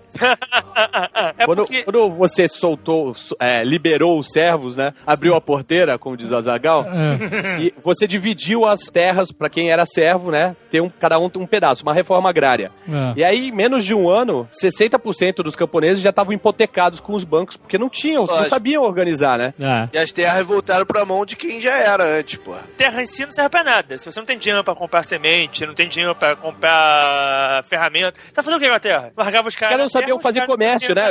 É 1.38 1.46
Quando, 1.46 1.58
porque... 1.58 1.82
quando 1.82 2.10
você 2.10 2.48
soltou, 2.48 3.09
é, 3.38 3.62
liberou 3.64 4.18
os 4.18 4.28
servos, 4.32 4.76
né? 4.76 4.92
Abriu 5.06 5.34
a 5.34 5.40
porteira, 5.40 5.98
como 5.98 6.16
diz 6.16 6.30
o 6.30 6.36
Azagal, 6.36 6.84
É. 6.84 7.60
e 7.60 7.74
você 7.82 8.06
dividiu 8.06 8.64
as 8.66 8.80
terras 8.84 9.30
pra 9.32 9.48
quem 9.48 9.70
era 9.70 9.84
servo, 9.86 10.30
né? 10.30 10.54
Ter 10.70 10.80
um, 10.80 10.88
cada 10.88 11.18
um 11.18 11.30
um 11.36 11.46
pedaço, 11.46 11.82
uma 11.82 11.94
reforma 11.94 12.28
agrária. 12.28 12.70
É. 12.88 13.12
E 13.20 13.24
aí, 13.24 13.48
em 13.48 13.52
menos 13.52 13.84
de 13.84 13.94
um 13.94 14.08
ano, 14.10 14.48
60% 14.52 15.36
dos 15.42 15.56
camponeses 15.56 16.02
já 16.02 16.10
estavam 16.10 16.32
hipotecados 16.32 17.00
com 17.00 17.14
os 17.14 17.24
bancos, 17.24 17.56
porque 17.56 17.78
não 17.78 17.88
tinham, 17.88 18.26
não 18.26 18.48
sabiam 18.48 18.82
organizar, 18.82 19.38
né? 19.38 19.54
É. 19.60 19.88
E 19.92 19.98
as 19.98 20.10
terras 20.12 20.46
voltaram 20.46 20.84
pra 20.84 21.04
mão 21.04 21.24
de 21.24 21.36
quem 21.36 21.60
já 21.60 21.76
era 21.76 22.04
antes, 22.18 22.36
pô. 22.36 22.54
terra 22.76 23.02
em 23.02 23.06
si 23.06 23.24
não 23.24 23.32
serve 23.32 23.50
pra 23.50 23.62
nada. 23.64 23.96
Se 23.96 24.04
você 24.04 24.18
não 24.18 24.26
tem 24.26 24.38
dinheiro 24.38 24.64
pra 24.64 24.74
comprar 24.74 25.02
semente, 25.04 25.64
não 25.64 25.74
tem 25.74 25.88
dinheiro 25.88 26.14
pra 26.14 26.34
comprar 26.36 27.64
ferramenta, 27.68 28.14
você 28.20 28.32
tá 28.32 28.42
fazendo 28.42 28.58
o 28.58 28.62
que 28.62 28.68
com 28.68 28.74
a 28.74 28.80
terra? 28.80 29.12
Largava 29.16 29.48
os 29.48 29.54
Os 29.54 29.56
caras. 29.58 29.76
caras 29.76 29.92
não 29.92 30.00
sabiam 30.00 30.18
fazer 30.20 30.40
caras 30.40 30.54
comércio, 30.54 30.94
né? 30.94 31.10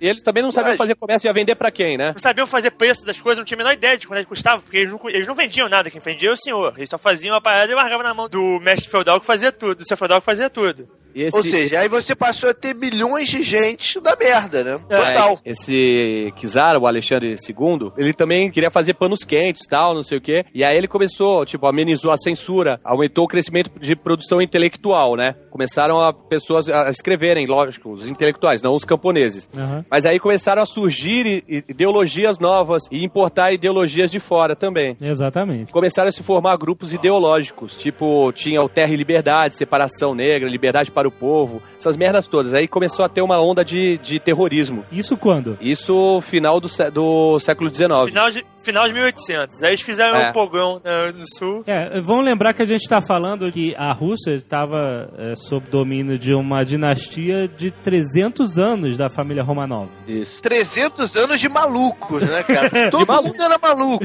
E 0.00 0.08
eles 0.08 0.22
também 0.22 0.42
não 0.42 0.50
sabiam 0.50 0.76
fazer 0.76 0.94
comércio 0.94 1.25
ia 1.26 1.32
vender 1.32 1.54
pra 1.54 1.70
quem, 1.70 1.96
né? 1.96 2.12
Não 2.12 2.18
sabiam 2.18 2.46
fazer 2.46 2.70
preço 2.70 3.04
das 3.04 3.20
coisas, 3.20 3.38
não 3.38 3.44
tinham 3.44 3.60
a 3.60 3.64
menor 3.64 3.72
ideia 3.72 3.98
de 3.98 4.06
quanto 4.06 4.18
é 4.18 4.22
que 4.22 4.28
custava, 4.28 4.62
porque 4.62 4.78
eles 4.78 4.90
não, 4.90 5.00
eles 5.08 5.26
não 5.26 5.34
vendiam 5.34 5.68
nada, 5.68 5.90
quem 5.90 6.00
vendia 6.00 6.28
era 6.28 6.34
o 6.34 6.40
senhor. 6.40 6.74
Eles 6.76 6.88
só 6.88 6.98
faziam 6.98 7.36
a 7.36 7.40
parada 7.40 7.70
e 7.70 7.74
largavam 7.74 8.04
na 8.04 8.14
mão 8.14 8.28
do 8.28 8.60
mestre 8.60 8.90
feudal 8.90 9.20
que 9.20 9.26
fazia 9.26 9.52
tudo, 9.52 9.76
do 9.76 9.86
seu 9.86 9.96
feudal 9.96 10.20
que 10.20 10.26
fazia 10.26 10.50
tudo. 10.50 10.88
E 11.16 11.22
esse, 11.22 11.34
Ou 11.34 11.42
seja, 11.42 11.80
aí 11.80 11.88
você 11.88 12.14
passou 12.14 12.50
a 12.50 12.54
ter 12.54 12.74
milhões 12.74 13.26
de 13.30 13.42
gente 13.42 13.98
da 13.98 14.14
merda, 14.14 14.62
né? 14.62 14.78
É, 14.90 14.96
Total. 14.98 15.40
Esse 15.46 16.30
Kizar, 16.36 16.76
o 16.76 16.86
Alexandre 16.86 17.30
II, 17.30 17.90
ele 17.96 18.12
também 18.12 18.50
queria 18.50 18.70
fazer 18.70 18.92
panos 18.92 19.24
quentes 19.24 19.64
e 19.64 19.68
tal, 19.68 19.94
não 19.94 20.02
sei 20.02 20.18
o 20.18 20.20
quê. 20.20 20.44
E 20.54 20.62
aí 20.62 20.76
ele 20.76 20.86
começou, 20.86 21.46
tipo, 21.46 21.66
amenizou 21.66 22.12
a 22.12 22.18
censura, 22.18 22.78
aumentou 22.84 23.24
o 23.24 23.28
crescimento 23.28 23.70
de 23.80 23.96
produção 23.96 24.42
intelectual, 24.42 25.16
né? 25.16 25.34
Começaram 25.50 25.98
a 25.98 26.12
pessoas 26.12 26.68
a 26.68 26.90
escreverem, 26.90 27.46
lógico, 27.46 27.94
os 27.94 28.06
intelectuais, 28.06 28.60
não 28.60 28.74
os 28.74 28.84
camponeses. 28.84 29.48
Aham. 29.56 29.86
Mas 29.90 30.04
aí 30.04 30.20
começaram 30.20 30.60
a 30.60 30.66
surgir 30.66 31.42
ideologias 31.48 32.38
novas 32.38 32.82
e 32.92 33.02
importar 33.02 33.52
ideologias 33.52 34.10
de 34.10 34.20
fora 34.20 34.54
também. 34.54 34.94
Exatamente. 35.00 35.72
Começaram 35.72 36.10
a 36.10 36.12
se 36.12 36.22
formar 36.22 36.58
grupos 36.58 36.92
ideológicos, 36.92 37.74
tipo, 37.78 38.30
tinha 38.32 38.62
o 38.62 38.68
Terra 38.68 38.92
e 38.92 38.96
Liberdade, 38.96 39.56
separação 39.56 40.14
negra, 40.14 40.46
liberdade 40.46 40.90
para 40.90 41.05
o 41.06 41.10
povo, 41.10 41.62
essas 41.78 41.96
merdas 41.96 42.26
todas. 42.26 42.52
Aí 42.54 42.66
começou 42.68 43.04
a 43.04 43.08
ter 43.08 43.22
uma 43.22 43.40
onda 43.40 43.64
de, 43.64 43.98
de 43.98 44.18
terrorismo. 44.18 44.84
Isso 44.90 45.16
quando? 45.16 45.56
Isso 45.60 46.20
final 46.30 46.60
do, 46.60 46.68
sé- 46.68 46.90
do 46.90 47.38
século 47.40 47.72
XIX. 47.72 47.88
Final 48.06 48.30
de, 48.30 48.44
final 48.66 48.86
de 48.86 48.92
1800. 48.92 49.62
Aí 49.62 49.70
eles 49.70 49.80
fizeram 49.80 50.18
É. 50.18 50.28
um 50.28 50.32
pogão 50.32 50.80
né, 50.84 51.12
no 51.12 51.24
sul. 51.38 51.62
É, 51.66 52.00
vamos 52.00 52.24
lembrar 52.24 52.52
que 52.52 52.62
a 52.62 52.66
gente 52.66 52.82
está 52.82 53.00
falando 53.00 53.50
que 53.50 53.74
a 53.78 53.92
Rússia 53.92 54.32
estava 54.32 55.08
é, 55.16 55.34
sob 55.36 55.68
domínio 55.70 56.18
de 56.18 56.34
uma 56.34 56.64
dinastia 56.64 57.48
de 57.48 57.70
300 57.70 58.58
anos 58.58 58.96
da 58.96 59.08
família 59.08 59.42
Romanov. 59.42 59.90
Isso. 60.06 60.42
300 60.42 61.16
anos 61.16 61.40
de 61.40 61.48
malucos, 61.48 62.22
né, 62.28 62.42
cara? 62.42 62.90
Todo 62.90 63.06
mundo 63.22 63.40
era 63.42 63.56
maluco. 63.58 64.04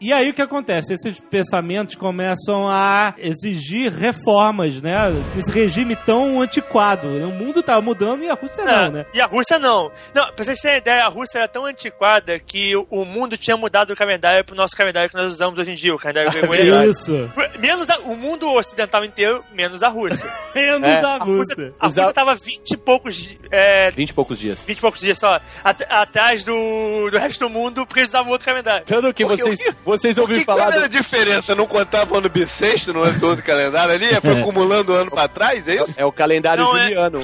E 0.00 0.12
aí 0.12 0.30
o 0.30 0.34
que 0.34 0.42
acontece? 0.42 0.92
Esses 0.92 1.18
pensamentos 1.20 1.94
começam 1.96 2.68
a 2.68 3.14
exigir 3.18 3.90
reformas, 3.92 4.80
né? 4.82 4.96
Esse 5.38 5.50
regime 5.50 5.96
tão 5.96 6.40
antiquado. 6.40 7.08
O 7.08 7.30
mundo 7.32 7.60
estava 7.60 7.80
mudando 7.80 8.22
e 8.22 8.28
a 8.28 8.34
Rússia 8.34 8.64
não, 8.64 8.72
É, 8.72 8.90
né? 8.90 9.06
E 9.14 9.20
a 9.20 9.26
Rússia 9.26 9.58
não. 9.58 9.90
Não, 10.14 10.32
pra 10.34 10.44
vocês 10.44 10.60
terem 10.60 10.78
ideia, 10.78 11.04
a 11.04 11.08
Rússia 11.08 11.38
era 11.38 11.48
tão 11.48 11.64
antiquada 11.66 12.38
que 12.38 12.76
o, 12.76 12.86
o 12.90 13.04
mundo 13.04 13.36
tinha 13.36 13.56
mudado 13.62 13.92
o 13.92 13.96
calendário 13.96 14.44
pro 14.44 14.54
nosso 14.56 14.76
calendário 14.76 15.08
que 15.08 15.16
nós 15.16 15.28
usamos 15.28 15.58
hoje 15.58 15.70
em 15.70 15.74
dia, 15.76 15.94
o 15.94 15.98
calendário 15.98 16.30
gregoriano. 16.32 16.84
Isso. 16.90 17.30
Menos 17.58 17.88
a- 17.88 17.98
o 18.00 18.16
mundo 18.16 18.52
ocidental 18.52 19.04
inteiro, 19.04 19.44
menos 19.52 19.82
a 19.82 19.88
Rússia. 19.88 20.28
Menos 20.54 20.82
É, 20.88 21.00
A 21.00 21.16
Rússia. 21.16 21.54
Rússia, 21.54 21.74
a 21.80 21.86
Rússia 21.86 22.12
tava 22.12 22.34
20 22.34 22.70
e 22.72 22.76
poucos. 22.76 23.30
É, 23.50 23.90
20 23.92 24.10
e 24.10 24.12
poucos 24.12 24.38
dias. 24.38 24.62
20 24.66 24.78
e 24.78 24.80
poucos 24.80 25.00
dias 25.00 25.18
só. 25.18 25.40
at- 25.64 25.82
atrás 25.88 26.44
do, 26.44 27.08
do 27.10 27.18
resto 27.18 27.40
do 27.40 27.48
mundo, 27.50 27.86
porque 27.86 28.00
eles 28.00 28.10
usavam 28.10 28.32
outro 28.32 28.44
calendário. 28.46 28.84
Tanto 28.84 29.14
que 29.14 29.24
Porque 29.24 29.42
vocês, 29.42 29.74
vocês 29.84 30.18
ouviram 30.18 30.44
falar 30.44 30.62
qual 30.64 30.70
do... 30.72 30.76
era 30.78 30.86
a 30.86 30.88
diferença? 30.88 31.54
Não 31.54 31.66
contava 31.66 32.14
o 32.14 32.18
ano 32.18 32.28
bissexto 32.28 32.92
no 32.92 33.02
ano 33.02 33.18
do 33.18 33.26
outro 33.28 33.44
calendário 33.44 33.94
ali? 33.94 34.08
Foi 34.20 34.32
acumulando 34.40 34.92
ano 34.92 35.10
pra 35.10 35.28
trás, 35.28 35.66
é 35.68 35.76
isso? 35.82 35.94
É 35.96 36.04
o 36.04 36.12
calendário 36.12 36.64
Não, 36.64 36.76
é- 36.76 36.82
juliano. 36.88 37.22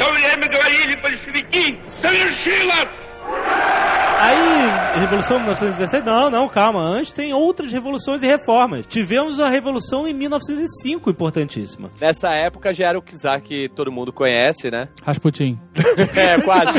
Aí, 4.20 4.98
Revolução 4.98 5.36
de 5.36 5.44
1917, 5.44 6.04
não, 6.04 6.28
não, 6.28 6.48
calma. 6.48 6.80
Antes 6.80 7.12
tem 7.12 7.32
outras 7.32 7.72
revoluções 7.72 8.20
e 8.20 8.26
reformas. 8.26 8.84
Tivemos 8.86 9.38
a 9.38 9.48
Revolução 9.48 10.08
em 10.08 10.12
1905, 10.12 11.08
importantíssima. 11.08 11.90
Nessa 12.00 12.30
época 12.30 12.74
já 12.74 12.88
era 12.88 12.98
o 12.98 13.02
czar 13.02 13.40
que 13.40 13.68
todo 13.68 13.92
mundo 13.92 14.12
conhece, 14.12 14.70
né? 14.70 14.88
Rasputin. 15.04 15.58
É, 16.16 16.40
quase. 16.40 16.78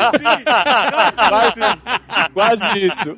quase, 1.30 1.60
quase 2.34 2.80
isso. 2.80 3.18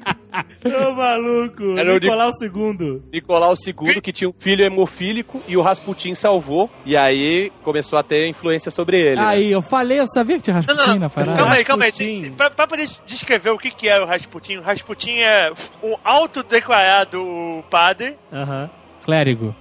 Ô, 0.65 0.91
maluco. 0.93 1.77
Era 1.77 1.91
o 1.93 1.97
Nicolau 1.99 2.31
II. 2.41 3.01
Nicolau 3.11 3.53
II, 3.65 4.01
que 4.01 4.11
tinha 4.13 4.29
um 4.29 4.33
filho 4.39 4.63
hemofílico, 4.63 5.41
e 5.47 5.57
o 5.57 5.61
Rasputin 5.61 6.13
salvou, 6.15 6.69
e 6.85 6.95
aí 6.95 7.51
começou 7.63 7.97
a 7.99 8.03
ter 8.03 8.27
influência 8.27 8.71
sobre 8.71 8.99
ele. 8.99 9.15
né? 9.17 9.25
Aí, 9.25 9.51
eu 9.51 9.61
falei, 9.61 9.99
eu 9.99 10.07
sabia 10.07 10.37
que 10.37 10.43
tinha 10.43 10.53
Não, 10.55 10.61
Rasputin 10.61 10.89
não, 10.91 10.99
na 10.99 11.09
parada. 11.09 11.37
calma 11.37 11.53
aí, 11.55 11.63
calma 11.65 11.85
aí. 11.85 12.31
Pra, 12.31 12.49
pra 12.49 12.67
poder 12.67 12.87
descrever 13.05 13.49
o 13.49 13.57
que, 13.57 13.71
que 13.71 13.89
é 13.89 13.99
o 13.99 14.05
Rasputin, 14.05 14.57
o 14.57 14.61
Rasputin 14.61 15.17
é 15.19 15.51
um 15.83 15.95
autodeclarado 16.03 17.63
padre, 17.69 18.15
Aham. 18.31 18.69
Clérigo. 19.03 19.55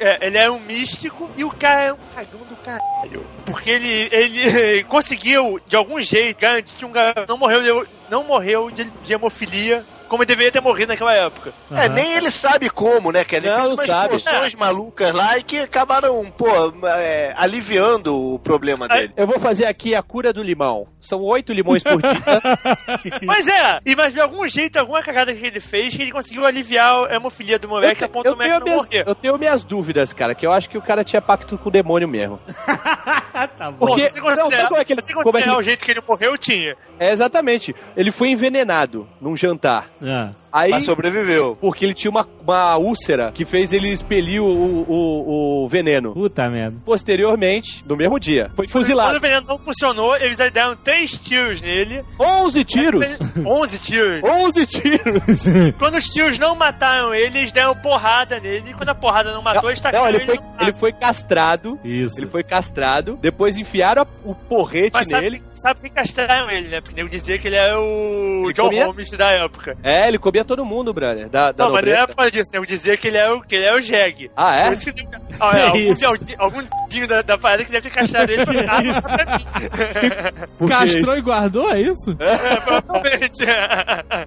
é, 0.00 0.26
ele 0.26 0.38
é 0.38 0.50
um 0.50 0.58
místico 0.58 1.28
e 1.36 1.44
o 1.44 1.50
cara 1.50 1.82
é 1.82 1.92
um 1.92 1.98
cagão 2.14 2.40
do 2.48 2.56
caralho. 2.56 3.26
Porque 3.44 3.68
ele, 3.68 4.08
ele 4.10 4.84
conseguiu, 4.84 5.60
de 5.66 5.76
algum 5.76 6.00
jeito, 6.00 6.40
garantir 6.40 6.74
que 6.76 6.84
um 6.84 6.90
garoto 6.90 7.26
não 7.28 7.36
morreu, 7.36 7.62
de- 7.84 7.88
não 8.10 8.24
morreu 8.24 8.70
de, 8.70 8.84
de 8.84 9.12
hemofilia 9.12 9.84
como 10.08 10.22
ele 10.22 10.28
deveria 10.28 10.52
ter 10.52 10.60
morrido 10.60 10.88
naquela 10.88 11.14
época. 11.14 11.52
É, 11.70 11.88
nem 11.88 12.12
ele 12.14 12.30
sabe 12.30 12.70
como, 12.70 13.10
né, 13.12 13.24
cara? 13.24 13.46
Ele 13.46 13.48
Não, 13.48 13.56
fez 13.62 13.72
umas 13.72 13.86
sabe. 13.86 14.08
poções 14.14 14.54
malucas 14.54 15.12
lá 15.12 15.38
e 15.38 15.42
que 15.42 15.58
acabaram, 15.58 16.24
pô, 16.30 16.46
é, 16.88 17.32
aliviando 17.36 18.34
o 18.34 18.38
problema 18.38 18.88
dele. 18.88 19.12
Eu 19.16 19.26
vou 19.26 19.38
fazer 19.40 19.66
aqui 19.66 19.94
a 19.94 20.02
cura 20.02 20.32
do 20.32 20.42
limão. 20.42 20.86
São 21.00 21.20
oito 21.22 21.52
limões 21.52 21.82
por 21.82 22.00
dia. 22.00 22.10
Mas 23.22 23.46
é, 23.48 23.80
e 23.84 23.94
mas 23.96 24.12
de 24.12 24.20
algum 24.20 24.46
jeito, 24.48 24.78
alguma 24.78 25.02
cagada 25.02 25.34
que 25.34 25.44
ele 25.44 25.60
fez, 25.60 25.94
que 25.94 26.02
ele 26.02 26.12
conseguiu 26.12 26.44
aliviar 26.44 27.06
a 27.10 27.14
hemofilia 27.14 27.58
do 27.58 27.68
moleque 27.68 28.04
a 28.04 28.08
ponto 28.08 28.26
eu, 28.26 28.32
do 28.32 28.36
moleque 28.36 28.52
tenho 28.52 28.60
não 28.60 28.66
minhas, 28.66 28.86
morrer. 28.86 29.04
eu 29.06 29.14
tenho 29.14 29.38
minhas 29.38 29.64
dúvidas, 29.64 30.12
cara, 30.12 30.34
que 30.34 30.46
eu 30.46 30.52
acho 30.52 30.68
que 30.68 30.78
o 30.78 30.82
cara 30.82 31.04
tinha 31.04 31.20
pacto 31.22 31.56
com 31.58 31.68
o 31.68 31.72
demônio 31.72 32.08
mesmo. 32.08 32.40
tá 33.58 33.70
bom. 33.70 33.86
Porque, 33.86 34.08
você 34.08 34.20
não, 34.20 34.50
sabe 34.50 34.68
como 34.68 34.80
é 34.80 34.84
que 34.84 34.92
ele, 34.92 35.02
como 35.02 35.38
é 35.38 35.42
que 35.42 35.48
ele- 35.48 35.56
o 35.56 35.62
jeito 35.62 35.84
que 35.84 35.90
ele 35.90 36.02
morreu, 36.06 36.36
tinha. 36.38 36.76
É, 36.98 37.12
exatamente. 37.12 37.74
Ele 37.96 38.10
foi 38.10 38.30
envenenado 38.30 39.08
num 39.20 39.36
jantar. 39.36 39.90
Ah. 40.02 40.34
Aí, 40.56 40.70
Mas 40.70 40.84
sobreviveu. 40.84 41.56
porque 41.60 41.84
ele 41.84 41.92
tinha 41.94 42.10
uma, 42.10 42.26
uma 42.42 42.76
úlcera 42.78 43.30
que 43.32 43.44
fez 43.44 43.72
ele 43.72 43.90
expelir 43.90 44.40
o, 44.42 44.46
o, 44.46 45.64
o 45.64 45.68
veneno. 45.68 46.12
Puta 46.14 46.48
merda. 46.48 46.78
Posteriormente, 46.84 47.84
no 47.86 47.96
mesmo 47.96 48.18
dia, 48.18 48.50
foi 48.56 48.66
Quando 48.66 48.72
fuzilado. 48.72 49.16
o 49.16 49.20
veneno 49.20 49.46
não 49.46 49.58
funcionou, 49.58 50.16
eles 50.16 50.40
aí 50.40 50.50
deram 50.50 50.76
três 50.76 51.18
tiros 51.18 51.60
nele. 51.60 52.02
11 52.20 52.64
tiros! 52.64 53.16
11 53.44 53.78
tiros. 53.78 54.20
11 54.24 54.66
tiros! 54.66 55.74
Quando 55.78 55.96
os 55.96 56.04
tiros 56.04 56.38
não 56.38 56.54
mataram 56.54 57.14
ele, 57.14 57.38
eles 57.38 57.52
deram 57.52 57.74
porrada 57.76 58.40
nele. 58.40 58.70
E 58.70 58.74
quando 58.74 58.88
a 58.88 58.94
porrada 58.94 59.32
não 59.32 59.42
matou, 59.42 59.68
eles 59.70 59.80
Não, 59.82 59.90
tacaram 59.90 60.08
ele 60.08 60.16
ele 60.18 60.26
foi, 60.26 60.36
no 60.36 60.62
ele 60.62 60.72
foi 60.72 60.92
castrado. 60.92 61.78
Isso. 61.84 62.18
Ele 62.18 62.26
foi 62.30 62.42
castrado. 62.42 63.18
Depois 63.20 63.56
enfiaram 63.56 64.02
a- 64.02 64.06
o 64.24 64.34
porrete 64.34 64.92
Mas 64.94 65.06
sabe, 65.06 65.22
nele. 65.22 65.42
sabe 65.54 65.80
que 65.80 65.90
castraram 65.90 66.50
ele, 66.50 66.68
né? 66.68 66.80
Porque 66.80 66.94
nego 66.96 67.08
dizia 67.08 67.38
que 67.38 67.46
ele 67.48 67.56
era 67.56 67.78
o 67.78 68.44
Ele 68.46 68.52
John 68.54 68.64
comia- 68.66 68.86
Holmes 68.86 69.10
da 69.10 69.30
época. 69.32 69.76
É, 69.82 70.08
ele 70.08 70.18
comia 70.18 70.44
todo 70.46 70.64
mundo, 70.64 70.92
brother. 70.94 71.28
Da, 71.28 71.52
da 71.52 71.64
não, 71.64 71.72
mas 71.72 71.84
não 71.84 71.90
nobreza. 71.92 71.96
era 71.98 72.06
por 72.08 72.16
causa 72.16 72.30
disso, 72.30 72.50
nego 72.52 72.66
dizia 72.66 72.96
que 72.96 73.08
ele 73.08 73.16
era 73.18 73.34
o, 73.34 73.42
que 73.42 73.54
ele 73.56 73.64
era 73.64 73.76
o 73.76 73.80
Jeg. 73.82 74.30
Ah, 74.36 74.56
é? 74.56 74.64
Por 74.64 74.72
isso 74.72 74.92
que 74.92 75.02
nego- 75.04 75.10
ah, 75.40 75.58
é, 75.58 75.66
algum, 75.66 76.06
algum, 76.06 76.26
algum 76.38 76.62
dinho 76.88 77.06
da, 77.08 77.22
da 77.22 77.36
parada 77.36 77.64
que 77.64 77.70
deve 77.72 77.90
ter 77.90 77.94
castrado 77.94 78.30
ele 78.30 78.44
de 78.44 78.62
nada 78.64 79.02
pra 79.02 80.68
Castrou 80.68 81.16
e 81.16 81.20
guardou, 81.20 81.70
é 81.72 81.80
isso? 81.80 82.16
É, 82.18 82.56
provavelmente. 82.60 83.42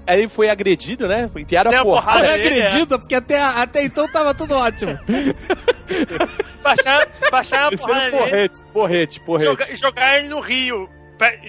Aí 0.06 0.20
ele 0.22 0.30
foi 0.30 0.50
agredido, 0.50 1.08
né? 1.08 1.30
Enfiaram 1.36 1.72
a 1.72 1.80
a 1.80 1.84
porrada. 1.84 2.06
porrada 2.12 2.28
não 2.28 2.34
ele, 2.36 2.62
acredito, 2.62 3.00
porque 3.00 3.16
até, 3.16 3.42
até 3.42 3.84
então 3.84 4.08
tava 4.12 4.34
tudo 4.36 4.56
ótimo. 4.56 5.00
Baixaram, 6.62 7.08
baixaram 7.32 7.66
a 7.66 7.74
Esse 7.74 7.78
porrada 7.86 8.12
porrete, 8.18 8.64
porrete, 8.74 9.20
porrete. 9.22 9.46
joga, 9.50 9.72
e 9.72 9.76
jogaram 9.76 10.18
ele 10.18 10.28
no 10.28 10.40
rio. 10.40 10.90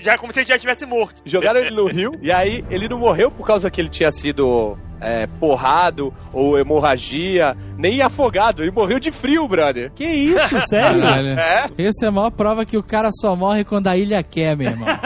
Já 0.03 0.19
como 0.19 0.33
se 0.33 0.41
ele 0.41 0.49
já 0.49 0.59
tivesse 0.59 0.85
morto. 0.87 1.23
Jogaram 1.25 1.61
ele 1.61 1.71
no 1.71 1.87
rio 1.91 2.13
e 2.21 2.33
aí 2.33 2.65
ele 2.71 2.89
não 2.89 2.99
morreu 2.99 3.31
por 3.31 3.47
causa 3.47 3.71
que 3.71 3.81
ele 3.81 3.89
tinha 3.89 4.11
sido 4.11 4.77
é, 5.01 5.27
porrado 5.39 6.13
ou 6.33 6.59
hemorragia, 6.59 7.57
nem 7.77 8.03
afogado. 8.03 8.63
Ele 8.63 8.71
morreu 8.71 8.99
de 8.99 9.11
frio, 9.11 9.47
brother. 9.49 9.91
Que 9.93 10.05
isso, 10.05 10.61
sério? 10.69 11.01
Caralho. 11.01 11.39
É? 11.39 11.71
Essa 11.79 12.07
é 12.07 12.09
a 12.09 12.13
maior 12.13 12.31
prova 12.31 12.65
que 12.67 12.77
o 12.77 12.83
cara 12.83 13.11
só 13.13 13.35
morre 13.35 13.65
quando 13.65 13.87
a 13.89 13.97
ilha 13.97 14.23
quer, 14.23 14.57
meu 14.57 14.71
irmão. 14.71 14.89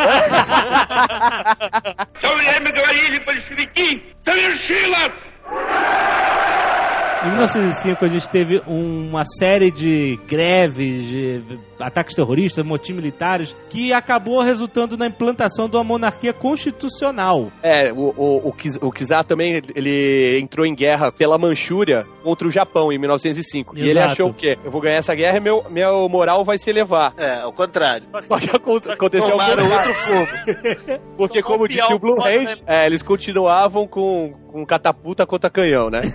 Em 7.24 7.28
1905 7.28 8.04
a 8.04 8.08
gente 8.08 8.30
teve 8.30 8.62
uma 8.66 9.24
série 9.24 9.70
de 9.70 10.18
greves, 10.28 11.06
de 11.06 11.42
ataques 11.78 12.14
terroristas, 12.14 12.64
motins 12.64 12.94
militares, 12.96 13.56
que 13.70 13.92
acabou 13.92 14.42
resultando 14.42 14.96
na 14.96 15.06
implantação 15.06 15.68
de 15.68 15.76
uma 15.76 15.84
monarquia 15.84 16.32
constitucional. 16.32 17.50
É, 17.62 17.92
o, 17.92 18.14
o, 18.16 18.48
o, 18.48 18.54
o 18.88 18.92
Kizar 18.92 19.24
também, 19.24 19.62
ele 19.74 20.38
entrou 20.40 20.66
em 20.66 20.74
guerra 20.74 21.10
pela 21.12 21.38
Manchúria 21.38 22.06
contra 22.22 22.46
o 22.46 22.50
Japão 22.50 22.92
em 22.92 22.98
1905. 22.98 23.76
E 23.76 23.80
ele 23.82 23.90
Exato. 23.90 24.12
achou 24.12 24.30
o 24.30 24.34
quê? 24.34 24.58
Eu 24.64 24.70
vou 24.70 24.80
ganhar 24.80 24.96
essa 24.96 25.14
guerra 25.14 25.36
e 25.38 25.40
meu, 25.40 25.64
meu 25.70 26.08
moral 26.08 26.44
vai 26.44 26.58
se 26.58 26.68
elevar. 26.70 27.12
É, 27.16 27.40
ao 27.40 27.52
contrário. 27.52 28.06
Só 28.28 28.38
que 28.38 28.50
aconte- 28.56 28.90
aconteceu 28.90 29.28
o 29.28 29.30
Tomaram 29.32 29.62
contrário. 29.68 29.88
outro 29.90 29.94
fogo. 29.94 31.00
Porque, 31.16 31.42
Tomou 31.42 31.58
como 31.58 31.68
disse 31.68 31.92
o 31.92 31.98
Blue 31.98 32.20
Hand, 32.22 32.44
né? 32.44 32.56
é, 32.66 32.86
eles 32.86 33.02
continuavam 33.02 33.86
com, 33.86 34.34
com 34.50 34.64
catapulta 34.66 35.26
contra 35.26 35.50
canhão, 35.50 35.90
né? 35.90 36.02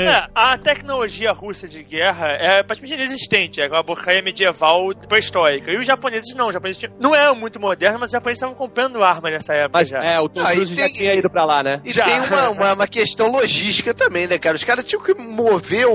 É, 0.00 0.26
a 0.34 0.56
tecnologia 0.58 1.32
russa 1.32 1.66
de 1.68 1.82
guerra 1.82 2.28
é 2.28 2.62
praticamente 2.62 2.94
inexistente. 3.02 3.60
É 3.60 3.68
uma 3.68 3.84
porcaria 3.84 4.22
medieval 4.22 4.79
pré-histórica. 5.08 5.70
E 5.70 5.76
os 5.78 5.86
japoneses 5.86 6.34
não. 6.34 6.48
Os 6.48 6.52
japoneses 6.54 6.80
tinham- 6.80 6.94
não 7.00 7.14
eram 7.14 7.34
muito 7.34 7.60
modernos, 7.60 8.00
mas 8.00 8.08
os 8.10 8.12
japoneses 8.12 8.38
estavam 8.38 8.54
comprando 8.54 9.02
arma 9.02 9.30
nessa 9.30 9.52
época 9.54 9.78
Mas 9.78 9.88
já. 9.88 9.98
é, 9.98 10.18
o 10.20 10.28
Tom 10.28 10.40
Ah, 10.44 10.52
e 10.52 10.56
Cruise 10.56 10.74
já 10.74 10.84
tem- 10.84 10.92
tinha 10.94 11.14
ido 11.14 11.30
pra 11.30 11.44
lá, 11.44 11.62
né? 11.62 11.80
E 11.84 11.92
Já. 11.92 12.04
tem 12.04 12.20
uma, 12.20 12.48
uma, 12.50 12.72
uma 12.74 12.86
questão 12.86 13.30
logística 13.30 13.92
também, 13.94 14.26
né, 14.26 14.38
cara? 14.38 14.56
Os 14.56 14.64
caras 14.64 14.84
tinham 14.84 15.02
que 15.02 15.14
mover 15.14 15.86
o, 15.86 15.94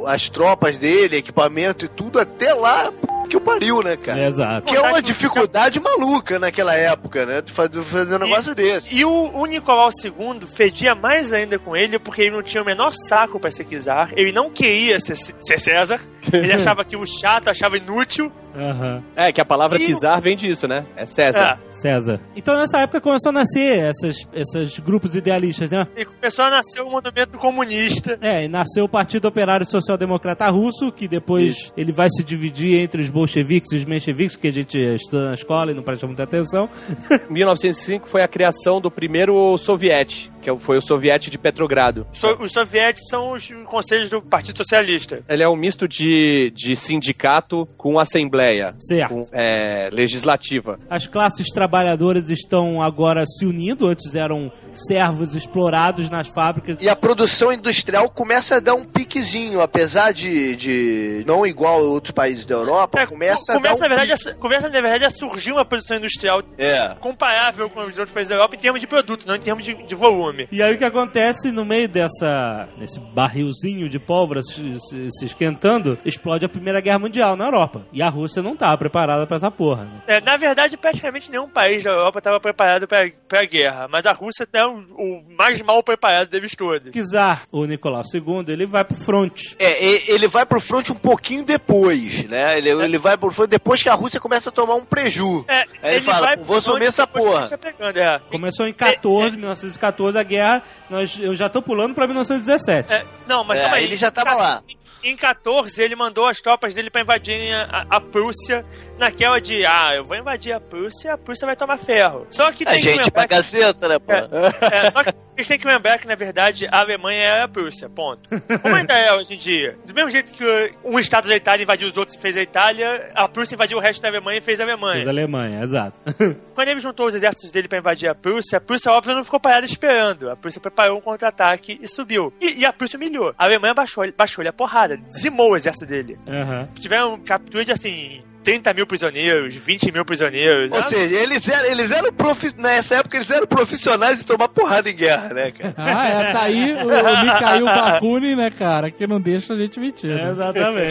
o- 0.00 0.04
as 0.06 0.28
tropas 0.28 0.76
dele, 0.76 1.16
equipamento 1.16 1.84
e 1.84 1.88
tudo 1.88 2.18
até 2.20 2.52
lá 2.54 2.92
que 3.28 3.36
o 3.36 3.40
pariu, 3.40 3.82
né, 3.82 3.96
cara? 3.96 4.26
Exato. 4.26 4.66
Que 4.70 4.76
é 4.76 4.80
uma 4.80 5.00
dificuldade 5.00 5.80
maluca 5.80 6.38
naquela 6.38 6.74
época, 6.74 7.24
né? 7.24 7.40
De 7.40 7.50
fazer, 7.52 7.80
fazer 7.80 8.16
um 8.16 8.18
negócio 8.18 8.54
desse. 8.54 8.88
E 8.92 9.04
o, 9.04 9.10
o 9.34 9.46
Nicolau 9.46 9.88
II 10.04 10.46
fedia 10.54 10.94
mais 10.94 11.32
ainda 11.32 11.58
com 11.58 11.74
ele 11.74 11.98
porque 11.98 12.22
ele 12.22 12.32
não 12.32 12.42
tinha 12.42 12.62
o 12.62 12.66
menor 12.66 12.92
saco 12.92 13.40
pra 13.40 13.50
ser 13.50 13.64
czar. 13.64 14.10
Ele 14.16 14.32
não 14.32 14.50
queria 14.50 15.00
ser, 15.00 15.16
ser 15.16 15.58
César. 15.58 16.00
Ele 16.32 16.52
achava 16.54 16.84
que 16.84 16.96
o 16.96 17.04
chato 17.06 17.48
achava 17.48 17.76
inútil. 17.76 18.30
Aham. 18.54 19.02
É, 19.16 19.32
que 19.32 19.40
a 19.40 19.44
palavra 19.44 19.78
E- 19.80 19.98
czar 19.98 20.20
vem 20.20 20.36
disso, 20.36 20.66
né? 20.68 20.84
É 20.96 21.06
César. 21.06 21.58
É. 21.68 21.72
César. 21.72 22.20
Então 22.36 22.56
nessa 22.58 22.78
época 22.78 23.00
começou 23.00 23.30
a 23.30 23.32
nascer 23.32 23.78
essas, 23.80 24.16
esses 24.32 24.78
grupos 24.78 25.14
idealistas, 25.16 25.70
né? 25.70 25.86
E 25.96 26.04
começou 26.04 26.44
a 26.44 26.50
nascer 26.50 26.80
o 26.82 26.90
movimento 26.90 27.38
comunista. 27.38 28.18
É, 28.20 28.44
e 28.44 28.48
nasceu 28.48 28.84
o 28.84 28.88
Partido 28.88 29.26
Operário 29.26 29.64
Social 29.68 29.96
Democrata 29.96 30.48
Russo, 30.50 30.92
que 30.92 31.08
depois 31.08 31.72
ele 31.76 31.92
vai 31.92 32.08
se 32.10 32.22
dividir 32.22 32.78
entre 32.80 33.00
os 33.02 33.08
bolcheviques 33.10 33.72
e 33.72 33.76
os 33.76 33.84
mencheviques, 33.84 34.36
que 34.36 34.48
a 34.48 34.52
gente 34.52 34.78
estuda 34.78 35.28
na 35.28 35.34
escola 35.34 35.70
e 35.70 35.74
não 35.74 35.82
presta 35.82 36.06
muita 36.06 36.22
atenção. 36.24 36.68
Em 37.28 37.32
1905 37.32 38.08
foi 38.08 38.22
a 38.22 38.28
criação 38.28 38.80
do 38.80 38.90
primeiro 38.90 39.56
soviete, 39.58 40.30
que 40.42 40.50
é 40.50 40.58
foi 40.58 40.76
o 40.78 40.82
soviete 40.82 41.30
de 41.30 41.38
Petrogrado. 41.38 42.06
So- 42.12 42.36
os 42.40 42.52
sovietes 42.52 43.02
são 43.08 43.32
os 43.32 43.48
conselhos 43.66 44.10
do 44.10 44.20
Partido 44.20 44.56
Socialista. 44.58 45.22
Ele 45.28 45.42
é 45.42 45.48
um 45.48 45.56
misto 45.56 45.88
de, 45.88 46.52
de 46.54 46.76
sindicato 46.76 47.66
com 47.76 47.98
assembleia. 47.98 48.41
Certo. 48.78 49.14
Com, 49.14 49.26
é, 49.32 49.88
legislativa. 49.92 50.78
As 50.88 51.06
classes 51.06 51.48
trabalhadoras 51.48 52.30
estão 52.30 52.82
agora 52.82 53.24
se 53.26 53.44
unindo, 53.44 53.86
antes 53.86 54.14
eram 54.14 54.50
servos 54.74 55.34
explorados 55.34 56.08
nas 56.10 56.28
fábricas. 56.28 56.76
E 56.80 56.88
a 56.88 56.96
produção 56.96 57.52
industrial 57.52 58.08
começa 58.08 58.56
a 58.56 58.60
dar 58.60 58.74
um 58.74 58.84
piquezinho, 58.84 59.60
apesar 59.60 60.12
de, 60.12 60.56
de 60.56 61.24
não 61.26 61.46
igual 61.46 61.78
a 61.80 61.82
outros 61.82 62.12
países 62.12 62.44
da 62.46 62.54
Europa, 62.54 63.00
É, 63.00 63.06
começa, 63.06 63.52
co- 63.52 63.58
a 63.58 63.62
dar 63.62 63.74
um 63.74 63.78
na 63.78 63.88
verdade, 63.88 64.14
pique. 64.24 64.38
começa, 64.38 64.68
na 64.68 64.80
verdade, 64.80 65.04
a 65.04 65.10
surgir 65.10 65.52
uma 65.52 65.64
produção 65.64 65.96
industrial 65.96 66.42
É. 66.58 66.94
comparável 67.00 67.68
com 67.70 67.80
os 67.80 67.88
outros 67.98 68.10
países 68.10 68.28
da 68.30 68.36
Europa 68.36 68.56
em 68.56 68.58
termos 68.58 68.80
de 68.80 68.86
produto, 68.86 69.26
não 69.26 69.34
em 69.36 69.40
termos 69.40 69.64
de, 69.64 69.74
de 69.74 69.94
volume. 69.94 70.48
E 70.50 70.62
aí 70.62 70.74
o 70.74 70.78
que 70.78 70.84
acontece 70.84 71.50
no 71.52 71.64
meio 71.64 71.88
dessa 71.88 72.68
nesse 72.78 72.98
barrilzinho 73.00 73.88
de 73.88 73.98
pólvora 73.98 74.42
se, 74.42 74.78
se- 74.80 75.08
se 75.10 75.24
esquentando, 75.26 75.98
explode 76.04 76.44
a 76.44 76.48
Primeira 76.48 76.80
Guerra 76.80 76.98
Mundial 76.98 77.36
na 77.36 77.44
Europa. 77.46 77.86
E 77.92 78.02
a 78.02 78.08
Rússia 78.08 78.42
não 78.42 78.52
estava 78.54 78.76
preparada 78.78 79.26
para 79.26 79.36
essa 79.36 79.50
porra. 79.50 79.84
Né? 79.84 79.90
É, 80.06 80.20
na 80.20 80.36
verdade, 80.36 80.76
praticamente 80.76 81.30
nenhum 81.30 81.48
país 81.48 81.82
da 81.82 81.90
Europa 81.90 82.18
estava 82.18 82.40
preparado 82.40 82.86
para 82.88 83.40
a 83.40 83.44
guerra, 83.44 83.88
mas 83.88 84.06
a 84.06 84.12
Rússia 84.12 84.44
é 84.62 84.66
o, 84.66 84.78
o 84.96 85.24
mais 85.36 85.60
mal 85.62 85.82
preparado 85.82 86.28
deles 86.28 86.54
todos. 86.56 86.92
Czar, 87.10 87.42
o 87.50 87.64
Nicolau 87.66 88.02
II, 88.14 88.44
ele 88.48 88.66
vai 88.66 88.84
pro 88.84 88.96
front. 88.96 89.54
É, 89.58 90.10
ele 90.10 90.28
vai 90.28 90.46
pro 90.46 90.60
front 90.60 90.90
um 90.90 90.94
pouquinho 90.94 91.44
depois, 91.44 92.24
né? 92.28 92.56
Ele, 92.58 92.70
ele 92.70 92.98
vai 92.98 93.16
pro 93.16 93.30
front 93.30 93.48
depois 93.50 93.82
que 93.82 93.88
a 93.88 93.94
Rússia 93.94 94.20
começa 94.20 94.48
a 94.48 94.52
tomar 94.52 94.74
um 94.74 94.84
preju. 94.84 95.44
É, 95.48 95.64
Aí 95.82 95.94
ele 95.96 96.00
fala, 96.02 96.26
vai 96.26 96.36
"Vou 96.36 96.56
assumir 96.58 96.76
onde 96.76 96.86
essa 96.86 97.06
porra." 97.06 97.48
tá 97.48 97.58
pegando, 97.58 97.96
é. 97.98 98.18
Começou 98.30 98.66
em 98.66 98.72
14, 98.72 99.36
1914 99.36 100.18
a 100.18 100.22
guerra. 100.22 100.62
Nós, 100.88 101.18
eu 101.18 101.34
já 101.34 101.48
tô 101.48 101.60
pulando 101.62 101.94
pra 101.94 102.06
1917. 102.06 102.92
É, 102.92 103.04
não, 103.26 103.44
mas 103.44 103.58
É, 103.58 103.62
calma 103.62 103.76
aí. 103.76 103.84
ele 103.84 103.96
já 103.96 104.10
tava 104.10 104.34
lá. 104.34 104.62
Em 104.68 104.76
14, 105.16 105.82
ele 105.82 105.96
mandou 105.96 106.26
as 106.26 106.40
tropas 106.40 106.74
dele 106.74 106.90
pra 106.90 107.02
invadirem 107.02 107.52
a, 107.54 107.86
a 107.90 108.00
Prússia, 108.00 108.64
naquela 108.98 109.40
de, 109.40 109.66
ah, 109.66 109.92
eu 109.94 110.04
vou 110.04 110.16
invadir 110.16 110.52
a 110.52 110.60
Prússia, 110.60 111.14
a 111.14 111.18
Prússia 111.18 111.46
vai 111.46 111.56
tomar 111.56 111.78
ferro. 111.78 112.26
Só 112.30 112.50
que 112.52 112.64
A 112.64 112.70
tem 112.70 112.78
que 112.78 112.84
gente 112.84 112.96
lembrar 112.98 113.10
pra 113.10 113.22
que, 113.22 113.28
caceta, 113.28 113.88
né, 113.88 113.98
pô? 113.98 114.12
É. 114.12 114.86
é, 114.86 114.90
só 114.90 115.02
que 115.02 115.12
eles 115.36 115.48
têm 115.48 115.58
que 115.58 115.66
lembrar 115.66 115.98
que, 115.98 116.06
na 116.06 116.14
verdade, 116.14 116.66
a 116.70 116.80
Alemanha 116.80 117.22
é 117.22 117.42
a 117.42 117.48
Prússia, 117.48 117.88
ponto. 117.88 118.28
Como 118.62 118.74
ainda 118.74 118.94
é 118.94 119.12
hoje 119.14 119.34
em 119.34 119.38
dia. 119.38 119.76
Do 119.84 119.92
mesmo 119.94 120.10
jeito 120.10 120.32
que 120.32 120.74
um 120.84 120.98
estado 120.98 121.28
da 121.28 121.36
Itália 121.36 121.64
invadiu 121.64 121.88
os 121.88 121.96
outros 121.96 122.16
e 122.16 122.20
fez 122.20 122.36
a 122.36 122.42
Itália, 122.42 123.10
a 123.14 123.28
Prússia 123.28 123.54
invadiu 123.54 123.78
o 123.78 123.80
resto 123.80 124.00
da 124.02 124.08
Alemanha 124.08 124.38
e 124.38 124.42
fez 124.42 124.60
a 124.60 124.62
Fez 124.62 124.70
a 124.70 124.72
Alemanha. 124.72 125.08
Alemanha, 125.08 125.62
exato. 125.62 125.98
Quando 126.54 126.68
ele 126.68 126.80
juntou 126.80 127.06
os 127.06 127.14
exércitos 127.14 127.50
dele 127.50 127.68
pra 127.68 127.78
invadir 127.78 128.08
a 128.08 128.14
Prússia, 128.14 128.58
a 128.58 128.60
Prússia, 128.60 128.92
óbvio, 128.92 129.14
não 129.14 129.24
ficou 129.24 129.40
parada 129.40 129.64
esperando. 129.64 130.30
A 130.30 130.36
Prússia 130.36 130.60
preparou 130.60 130.98
um 130.98 131.00
contra-ataque 131.00 131.78
e 131.80 131.86
subiu. 131.86 132.32
E, 132.40 132.60
e 132.60 132.66
a 132.66 132.72
Prússia 132.72 132.96
humilhou. 132.96 133.34
A 133.36 133.44
Alemanha 133.44 133.74
baixou, 133.74 134.04
baixou-lhe 134.16 134.48
a 134.48 134.52
porrada, 134.52 134.91
dizimou 134.96 135.50
o 135.52 135.56
exército 135.56 135.86
dele. 135.86 136.18
Aham. 136.26 136.68
Tiveram 136.74 137.18
captura 137.20 137.64
de, 137.64 137.72
assim, 137.72 138.22
30 138.44 138.72
mil 138.74 138.86
prisioneiros, 138.86 139.54
20 139.54 139.92
mil 139.92 140.04
prisioneiros. 140.04 140.72
Ou 140.72 140.78
Ah, 140.78 140.82
seja, 140.82 141.14
eles 141.14 141.48
eram, 141.48 141.70
eles 141.70 141.90
eram 141.90 142.12
profi... 142.12 142.48
nessa 142.58 142.96
época 142.96 143.16
eles 143.16 143.30
eram 143.30 143.46
profissionais 143.46 144.18
de 144.18 144.26
tomar 144.26 144.48
porrada 144.48 144.90
em 144.90 144.94
guerra, 144.96 145.28
né, 145.32 145.50
cara? 145.52 145.74
Ah, 145.76 146.08
é, 146.08 146.32
tá 146.32 146.42
aí 146.42 146.72
o, 146.74 146.86
o 146.88 147.20
Mikhail 147.24 147.64
Bakunin, 147.64 148.34
né, 148.36 148.50
cara, 148.50 148.90
que 148.90 149.06
não 149.06 149.20
deixa 149.20 149.54
a 149.54 149.56
gente 149.56 149.78
mentir. 149.78 150.10
É, 150.10 150.14
né? 150.24 150.30
exatamente. 150.32 150.90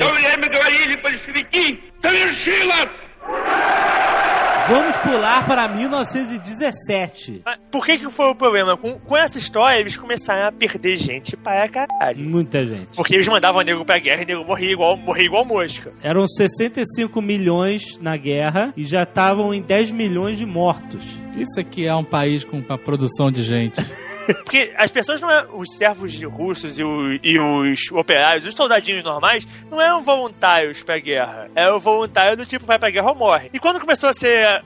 Vamos 4.67 4.95
pular 4.97 5.45
para 5.45 5.67
1917. 5.67 7.43
Por 7.71 7.85
que 7.85 7.97
que 7.97 8.09
foi 8.09 8.27
o 8.27 8.35
problema? 8.35 8.77
Com, 8.77 8.99
com 8.99 9.17
essa 9.17 9.37
história, 9.37 9.79
eles 9.79 9.97
começaram 9.97 10.47
a 10.47 10.51
perder 10.51 10.97
gente 10.97 11.35
para 11.35 11.67
caralho. 11.67 12.19
Muita 12.19 12.65
gente. 12.65 12.95
Porque 12.95 13.15
eles 13.15 13.27
mandavam 13.27 13.61
nego 13.61 13.83
pra 13.83 13.99
guerra 13.99 14.23
e 14.23 14.25
nego 14.25 14.45
morria 14.45 14.71
igual, 14.71 14.95
morria 14.97 15.25
igual 15.25 15.45
mosca. 15.45 15.91
Eram 16.03 16.27
65 16.27 17.21
milhões 17.21 17.97
na 17.99 18.15
guerra 18.15 18.73
e 18.77 18.85
já 18.85 19.03
estavam 19.03 19.53
em 19.53 19.61
10 19.61 19.91
milhões 19.91 20.37
de 20.37 20.45
mortos. 20.45 21.03
Isso 21.35 21.59
aqui 21.59 21.85
é 21.85 21.95
um 21.95 22.03
país 22.03 22.43
com 22.43 22.63
a 22.69 22.77
produção 22.77 23.31
de 23.31 23.43
gente. 23.43 23.81
Porque 24.43 24.73
as 24.77 24.91
pessoas 24.91 25.19
não 25.21 25.29
é 25.31 25.45
os 25.51 25.75
servos 25.77 26.11
de 26.13 26.25
russos 26.25 26.77
e, 26.77 26.83
o- 26.83 27.13
e 27.23 27.39
os 27.39 27.79
operários, 27.91 28.45
os 28.47 28.55
soldadinhos 28.55 29.03
normais, 29.03 29.47
não 29.69 29.79
eram 29.81 30.03
voluntários 30.03 30.83
pra 30.83 30.99
guerra. 30.99 31.47
Era 31.55 31.75
o 31.75 31.79
voluntário 31.79 32.37
do 32.37 32.45
tipo 32.45 32.65
vai 32.65 32.77
pra 32.79 32.89
guerra 32.89 33.09
ou 33.09 33.15
morre. 33.15 33.49
E 33.53 33.59
quando 33.59 33.79
começou 33.79 34.09
a 34.09 34.13
ser 34.13 34.61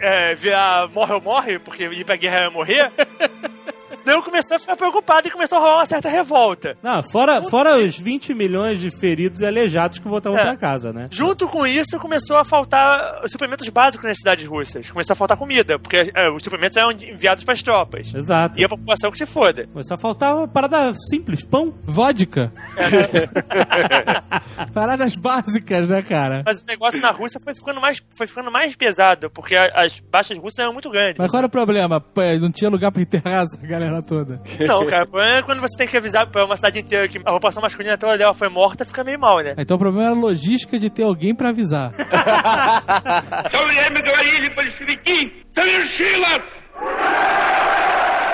é, 0.00 0.34
virar 0.34 0.88
morre 0.88 1.14
ou 1.14 1.20
morre, 1.20 1.58
porque 1.58 1.84
ir 1.84 2.04
pra 2.04 2.16
guerra 2.16 2.36
era 2.40 2.50
morrer, 2.50 2.90
eu 4.06 4.22
comecei 4.22 4.56
a 4.56 4.60
ficar 4.60 4.76
preocupado 4.76 5.28
e 5.28 5.30
começou 5.30 5.58
a 5.58 5.60
rolar 5.60 5.76
uma 5.78 5.86
certa 5.86 6.08
revolta. 6.08 6.76
Não, 6.82 7.02
fora, 7.10 7.42
fora 7.50 7.76
os 7.78 7.98
20 7.98 8.34
milhões 8.34 8.78
de 8.80 8.90
feridos 8.90 9.40
e 9.40 9.46
aleijados 9.46 9.98
que 9.98 10.08
voltavam 10.08 10.38
É. 10.38 10.42
pra 10.42 10.56
casa, 10.56 10.92
né? 10.92 11.08
Junto 11.10 11.48
com 11.48 11.66
isso, 11.66 11.98
começou 11.98 12.36
a 12.36 12.44
faltar 12.44 13.22
os 13.24 13.30
suplementos 13.30 13.68
básicos 13.68 14.06
nas 14.06 14.18
cidades 14.18 14.46
russas. 14.46 14.90
Começou 14.90 15.14
a 15.14 15.16
faltar 15.16 15.36
comida, 15.36 15.78
porque 15.78 16.10
é, 16.14 16.30
os 16.30 16.42
suplementos 16.42 16.76
eram 16.76 16.90
enviados 16.92 17.44
pras 17.44 17.62
tropas. 17.62 18.12
Exato. 18.14 18.60
E 18.60 18.64
a 18.64 18.68
população 18.68 19.10
que 19.10 19.18
se 19.18 19.26
foda. 19.26 19.68
Mas 19.74 19.86
só 19.86 19.96
faltava 19.96 20.40
uma 20.40 20.48
parada 20.48 20.92
simples, 21.10 21.44
pão. 21.44 21.74
Vodka. 21.84 22.52
Paradas 24.72 25.14
básicas, 25.16 25.88
né, 25.88 26.02
cara? 26.02 26.42
Mas 26.44 26.60
o 26.62 26.66
negócio 26.66 27.00
na 27.00 27.10
Rússia 27.10 27.40
foi 27.42 27.54
ficando 27.54 27.80
mais, 27.80 28.02
foi 28.16 28.26
ficando 28.26 28.50
mais 28.50 28.74
pesado, 28.76 29.30
porque 29.30 29.54
a- 29.56 29.70
as 29.84 29.98
baixas 30.00 30.38
russas 30.38 30.58
eram 30.60 30.72
muito 30.72 30.90
grandes. 30.90 31.16
Mas 31.18 31.30
qual 31.30 31.38
era 31.38 31.46
o 31.46 31.50
problema? 31.50 32.00
Pô, 32.00 32.20
Não 32.40 32.50
tinha 32.50 32.70
lugar 32.70 32.90
pra 32.92 33.02
enterrar 33.02 33.44
essa 33.44 33.56
galera 33.66 33.93
toda. 34.02 34.40
Não, 34.60 34.86
cara, 34.86 35.04
o 35.04 35.08
problema 35.08 35.38
é 35.38 35.42
quando 35.42 35.60
você 35.60 35.76
tem 35.76 35.86
que 35.86 35.96
avisar 35.96 36.30
pra 36.30 36.44
uma 36.44 36.56
cidade 36.56 36.80
inteira 36.80 37.08
que 37.08 37.18
a 37.18 37.32
população 37.32 37.62
masculina 37.62 37.94
até 37.94 38.16
dela 38.18 38.34
foi 38.34 38.48
morta, 38.48 38.84
fica 38.84 39.02
meio 39.04 39.18
mal, 39.18 39.38
né? 39.42 39.54
Então 39.58 39.76
o 39.76 39.80
problema 39.80 40.08
era 40.08 40.16
a 40.16 40.20
logística 40.20 40.78
de 40.78 40.90
ter 40.90 41.04
alguém 41.04 41.34
pra 41.34 41.50
avisar. 41.50 41.92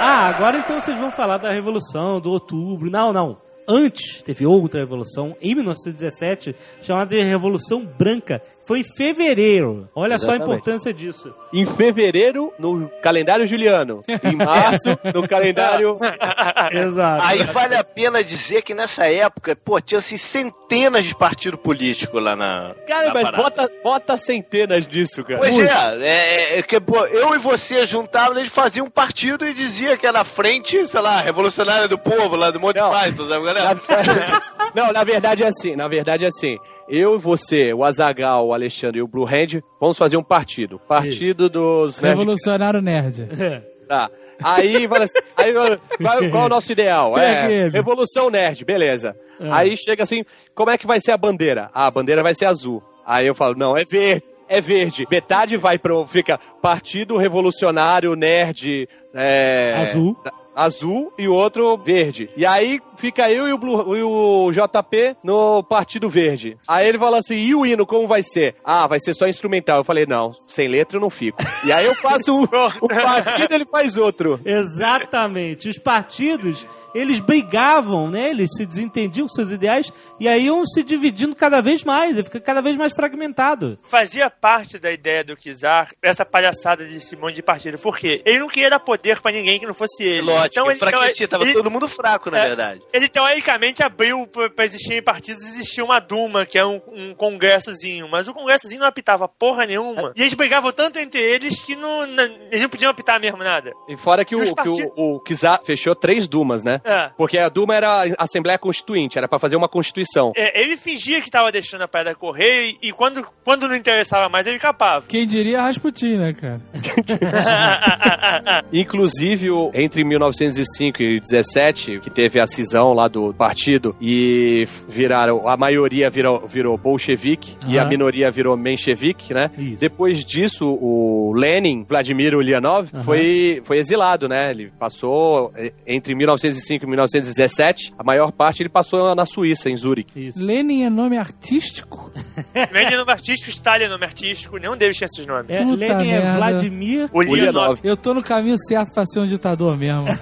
ah, 0.01 0.29
agora 0.29 0.59
então 0.59 0.81
vocês 0.81 0.99
vão 0.99 1.11
falar 1.11 1.39
da 1.39 1.53
Revolução, 1.53 2.21
do 2.21 2.31
Outubro. 2.31 2.91
Não, 2.91 3.13
não 3.13 3.51
antes 3.71 4.21
teve 4.23 4.45
outra 4.45 4.81
revolução, 4.81 5.37
em 5.41 5.55
1917, 5.55 6.57
chamada 6.83 7.11
de 7.11 7.23
Revolução 7.23 7.85
Branca, 7.85 8.43
foi 8.71 8.79
em 8.79 8.85
fevereiro. 8.85 9.89
Olha 9.97 10.17
só 10.17 10.31
a 10.31 10.35
Exatamente. 10.37 10.61
importância 10.61 10.95
disso. 10.95 11.35
Em 11.53 11.67
fevereiro, 11.67 12.53
no 12.57 12.89
calendário 13.03 13.45
juliano. 13.45 14.05
Em 14.23 14.37
março, 14.39 14.97
no 15.13 15.27
calendário. 15.27 15.97
Exato. 16.71 17.27
Aí 17.27 17.43
vale 17.43 17.75
a 17.75 17.83
pena 17.83 18.23
dizer 18.23 18.63
que 18.63 18.73
nessa 18.73 19.07
época, 19.11 19.57
pô, 19.57 19.81
tinha 19.81 19.99
assim, 19.99 20.17
centenas 20.17 21.05
de 21.05 21.17
partidos 21.17 21.59
políticos 21.59 22.23
lá 22.23 22.37
na. 22.37 22.73
Cara, 22.87 23.09
na 23.09 23.15
mas 23.15 23.23
parada. 23.25 23.43
bota, 23.43 23.73
bota 23.83 24.17
centenas 24.17 24.87
disso, 24.87 25.25
cara. 25.25 25.41
Pois 25.41 25.59
é, 25.59 25.99
é, 26.07 26.59
é 26.61 26.63
que 26.63 26.81
pô, 26.81 27.05
eu 27.07 27.35
e 27.35 27.39
você 27.39 27.85
juntavam, 27.85 28.39
eles 28.39 28.51
faziam 28.53 28.87
um 28.87 28.91
partido 28.91 29.45
e 29.49 29.53
dizia 29.53 29.97
que 29.97 30.07
era 30.07 30.21
a 30.21 30.25
frente, 30.25 30.87
sei 30.87 31.01
lá, 31.01 31.21
revolucionária 31.21 31.89
do 31.89 31.99
povo, 31.99 32.37
lá 32.37 32.53
do 32.53 32.61
Monte. 32.61 32.79
Python, 32.79 33.27
sabe? 33.27 33.45
galera? 33.47 33.75
Na- 33.75 34.43
Não, 34.73 34.93
na 34.93 35.03
verdade 35.03 35.43
é 35.43 35.49
assim. 35.49 35.75
Na 35.75 35.89
verdade 35.89 36.25
é 36.25 36.29
assim. 36.29 36.57
Eu 36.91 37.15
e 37.15 37.19
você, 37.19 37.73
o 37.73 37.85
Azagal, 37.85 38.49
o 38.49 38.53
Alexandre 38.53 38.99
e 38.99 39.03
o 39.03 39.07
Blue 39.07 39.25
Hand, 39.27 39.61
vamos 39.81 39.97
fazer 39.97 40.17
um 40.17 40.23
partido. 40.23 40.79
Partido 40.89 41.49
dos 41.49 42.01
Nerd- 42.01 42.19
Revolucionário 42.19 42.81
Nerd. 42.83 43.29
Tá. 43.91 44.09
Aí, 44.45 44.87
assim, 44.87 45.19
aí 45.37 45.53
qual, 45.53 46.31
qual 46.31 46.43
é 46.45 46.47
o 46.47 46.49
nosso 46.55 46.71
ideal? 46.71 47.19
É 47.19 47.65
É? 47.65 47.69
Revolução 47.69 48.31
Nerd, 48.31 48.65
beleza. 48.65 49.17
Ah. 49.41 49.57
Aí 49.59 49.77
chega 49.77 50.05
assim, 50.05 50.25
como 50.55 50.71
é 50.71 50.79
que 50.79 50.87
vai 50.87 51.01
ser 51.01 51.11
a 51.11 51.17
bandeira? 51.17 51.69
Ah, 51.75 51.87
a 51.87 51.91
bandeira 51.91 52.23
vai 52.23 52.33
ser 52.33 52.45
azul. 52.45 52.81
Aí 53.05 53.27
eu 53.27 53.35
falo, 53.35 53.57
não, 53.57 53.77
é 53.77 53.85
verde. 53.85 54.23
É 54.49 54.61
verde. 54.61 55.07
Metade 55.11 55.57
vai 55.57 55.77
pro. 55.77 56.07
Fica 56.07 56.39
Partido 56.63 57.17
Revolucionário 57.17 58.15
Nerd. 58.15 58.89
É, 59.13 59.75
Azul. 59.79 60.17
Azul 60.55 61.13
e 61.19 61.27
o 61.29 61.35
outro 61.35 61.77
verde. 61.77 62.29
E 62.37 62.45
aí 62.45 62.81
fica 62.97 63.31
eu 63.31 63.49
e 63.49 63.53
o, 63.53 63.59
Blue- 63.59 63.97
e 63.97 64.03
o 64.03 64.51
JP 64.53 65.17
no 65.23 65.63
Partido 65.63 66.09
Verde. 66.09 66.57
Aí 66.67 66.89
ele 66.89 66.99
fala 66.99 67.19
assim: 67.19 67.37
e 67.37 67.55
o 67.55 67.65
hino, 67.65 67.87
como 67.87 68.07
vai 68.07 68.23
ser? 68.23 68.57
Ah, 68.65 68.87
vai 68.87 68.99
ser 69.01 69.15
só 69.15 69.27
instrumental. 69.29 69.79
Eu 69.79 69.85
falei: 69.85 70.07
não, 70.07 70.35
sem 70.49 70.69
letra 70.69 70.97
eu 70.97 71.01
não 71.01 71.11
fico. 71.11 71.39
E 71.65 71.73
aí 71.73 71.87
eu 71.87 71.95
faço 71.95 72.35
o, 72.37 72.45
o 72.45 72.49
partido, 72.89 73.53
ele 73.55 73.67
faz 73.67 73.97
outro. 73.97 74.41
Exatamente. 74.45 75.69
Os 75.69 75.79
partidos, 75.79 76.67
eles 76.95 77.21
brigavam, 77.21 78.11
né? 78.11 78.31
Eles 78.31 78.51
se 78.57 78.65
desentendiam 78.67 79.27
com 79.27 79.33
seus 79.35 79.51
ideais 79.51 79.93
e 80.19 80.29
aí 80.29 80.47
iam 80.47 80.65
se 80.67 80.83
dividindo 80.83 81.35
cada 81.37 81.61
vez 81.61 81.85
mais, 81.85 82.17
e 82.19 82.25
fica 82.25 82.41
cada 82.41 82.61
vez 82.61 82.77
mais 82.77 82.93
fragmentado. 82.93 83.79
Fazia 83.89 84.29
parte 84.31 84.79
da 84.79 84.91
ideia 84.91 85.23
do 85.25 85.37
Kizar 85.37 85.91
essa 86.03 86.25
palhaçada 86.25 86.87
de 86.87 86.97
esse 86.97 87.17
monte 87.17 87.35
de 87.37 87.43
partido. 87.43 87.79
Por 87.79 87.99
quê? 87.99 88.23
Ele 88.25 88.39
não 88.39 88.49
queria 88.49 88.71
dar 88.71 88.81
poder 88.81 89.21
pra 89.21 89.33
ninguém 89.33 89.59
que 89.59 89.67
não 89.67 89.75
fosse 89.75 90.03
ele. 90.03 90.23
Lógico, 90.23 90.47
Então, 90.53 90.67
ele- 90.67 90.75
enfraquecia, 90.75 91.29
tava 91.29 91.45
ele- 91.45 91.53
todo 91.53 91.71
mundo 91.71 91.89
fraco, 91.89 92.31
na 92.31 92.39
É. 92.39 92.47
verdade. 92.47 92.81
Ele 92.93 93.09
teoricamente 93.09 93.83
abriu 93.83 94.27
pra 94.27 94.51
pra 94.51 94.65
existirem 94.65 95.03
partidos, 95.03 95.43
existia 95.43 95.85
uma 95.85 96.01
Duma, 96.01 96.45
que 96.45 96.59
é 96.59 96.65
um, 96.67 96.81
um 96.93 97.15
congressozinho, 97.15 98.09
mas 98.11 98.29
o 98.29 98.35
congressozinho 98.35 98.81
não 98.81 98.87
apitava 98.89 99.27
porra 99.29 99.65
nenhuma. 99.67 100.13
E 100.17 100.21
eles 100.23 100.35
brigavam 100.35 100.73
tanto 100.73 100.99
entre 100.99 101.21
eles 101.21 101.63
que 101.63 101.75
não, 101.77 102.07
não- 102.07 102.25
eles 102.51 102.61
não 102.63 102.69
podiam 102.69 102.91
apitar 102.91 103.21
mesmo 103.21 103.39
nada. 103.39 103.73
E 103.89 103.97
fora 103.97 104.25
que, 104.25 104.35
o, 104.37 104.43
que 104.43 104.55
partidos- 104.55 104.93
o, 104.97 105.15
o 105.17 105.21
Kizar 105.21 105.61
fechou 105.65 105.95
três 105.95 106.29
Dumas, 106.29 106.63
né? 106.65 106.80
É. 106.85 107.11
Porque 107.17 107.39
a 107.39 107.49
Duma 107.49 107.75
era 107.75 108.05
a 108.19 108.25
Assembleia 108.25 108.59
Constituinte, 108.59 109.19
era 109.19 109.29
pra 109.29 109.39
fazer 109.39 109.57
uma 109.57 109.69
Constituição. 109.69 110.33
É, 110.37 110.61
ele 110.61 110.77
fingia 110.77 111.21
que 111.21 111.31
tava 111.31 111.51
deixando 111.53 111.83
a 111.83 111.89
pedra 111.89 112.15
correr 112.15 112.71
e, 112.83 112.89
e 112.89 112.93
quando, 112.93 113.27
quando 113.45 113.69
não 113.69 113.75
interessava 113.75 114.29
mais, 114.29 114.47
ele 114.47 114.59
capava. 114.59 115.05
Quem 115.07 115.27
diria 115.27 115.63
Rasputin, 115.63 116.17
né, 116.17 116.33
cara? 116.33 116.61
Inclusive, 118.73 119.49
entre 119.75 120.05
1905 120.05 121.03
e 121.03 121.21
17, 121.21 122.01
que 122.01 122.11
teve 122.11 122.41
a 122.41 122.47
cisão 122.47 122.93
lá 122.93 123.09
do 123.09 123.33
partido 123.35 123.95
e 124.01 124.67
viraram, 124.89 125.49
a 125.49 125.57
maioria 125.57 126.11
virou, 126.11 126.47
virou 126.47 126.77
bolchevique 126.77 127.57
e 127.67 127.79
a 127.79 127.85
minoria 127.85 128.31
virou 128.31 128.57
menchevique, 128.57 129.33
né? 129.35 129.51
Isso. 129.59 129.81
Depois 129.81 130.25
disso, 130.25 130.65
o 130.67 131.33
Lenin, 131.35 131.85
Vladimir 131.89 132.35
Ulyanov, 132.35 132.89
Aham. 132.93 133.03
foi, 133.03 133.63
foi 133.65 133.79
exilado, 133.79 134.29
né? 134.29 134.51
Ele 134.51 134.73
passou 134.79 135.53
eh, 135.57 135.73
entre 135.87 136.15
1905 136.15 136.70
1905 136.71 136.85
e 136.85 136.89
1917, 136.89 137.95
a 137.99 138.05
maior 138.05 138.31
parte 138.33 138.63
ele 138.63 138.69
passou 138.69 139.15
na 139.15 139.25
Suíça, 139.27 139.69
em 139.69 139.77
Zurique. 139.77 140.29
Isso. 140.29 140.39
Lenin 140.41 140.85
é 140.85 140.91
nome 140.91 141.19
artístico? 141.19 142.13
Lenin 142.71 142.95
é 142.95 142.97
nome 142.97 143.13
artístico, 143.13 143.51
Stalin 143.51 143.85
é 143.85 143.89
nome 143.89 144.05
artístico, 144.05 144.57
nenhum 144.59 144.77
deles 144.77 144.97
tinha 144.97 145.07
esses 145.07 145.27
nomes. 145.27 145.51
É, 145.51 145.63
Lenin 145.63 145.85
é 145.85 145.95
merda. 145.95 146.29
é 146.29 146.35
Vladimir 146.35 147.11
Ulyanov. 147.13 147.81
Eu 147.83 147.97
tô 147.97 148.15
no 148.15 148.23
caminho 148.23 148.57
certo 148.69 148.93
pra 148.93 149.05
ser 149.07 149.21
um 149.21 149.27
ditador 149.27 149.77
mesmo. 149.77 150.07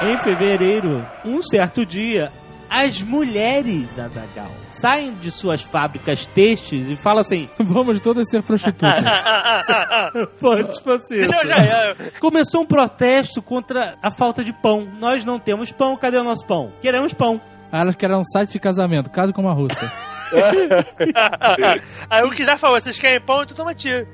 Em 0.00 0.20
fevereiro, 0.20 1.04
um 1.24 1.42
certo 1.42 1.84
dia, 1.84 2.30
as 2.70 3.02
mulheres, 3.02 3.98
Adagal, 3.98 4.50
saem 4.68 5.14
de 5.14 5.30
suas 5.30 5.62
fábricas 5.62 6.26
têxteis 6.26 6.88
e 6.90 6.96
falam 6.96 7.20
assim: 7.20 7.48
Vamos 7.58 8.00
todas 8.00 8.28
ser 8.28 8.42
prostitutas. 8.42 9.04
Pô, 10.40 10.62
tipo 10.64 10.90
assim. 10.92 11.24
Já 11.24 11.40
é. 11.42 11.94
Começou 12.20 12.62
um 12.62 12.66
protesto 12.66 13.40
contra 13.42 13.96
a 14.02 14.10
falta 14.10 14.44
de 14.44 14.52
pão. 14.52 14.86
Nós 14.98 15.24
não 15.24 15.38
temos 15.38 15.72
pão, 15.72 15.96
cadê 15.96 16.18
o 16.18 16.24
nosso 16.24 16.46
pão? 16.46 16.72
Queremos 16.80 17.12
pão. 17.12 17.40
Ah, 17.70 17.80
Elas 17.80 17.94
querem 17.96 18.16
um 18.16 18.24
site 18.24 18.52
de 18.52 18.60
casamento, 18.60 19.10
caso 19.10 19.32
com 19.32 19.42
uma 19.42 19.52
russa. 19.52 19.90
Aí 22.10 22.24
o 22.24 22.30
Kizar 22.30 22.58
falou: 22.58 22.80
vocês 22.80 22.98
querem 22.98 23.20
pão? 23.20 23.42
Então 23.42 23.56
toma 23.56 23.74
tiro. 23.74 24.06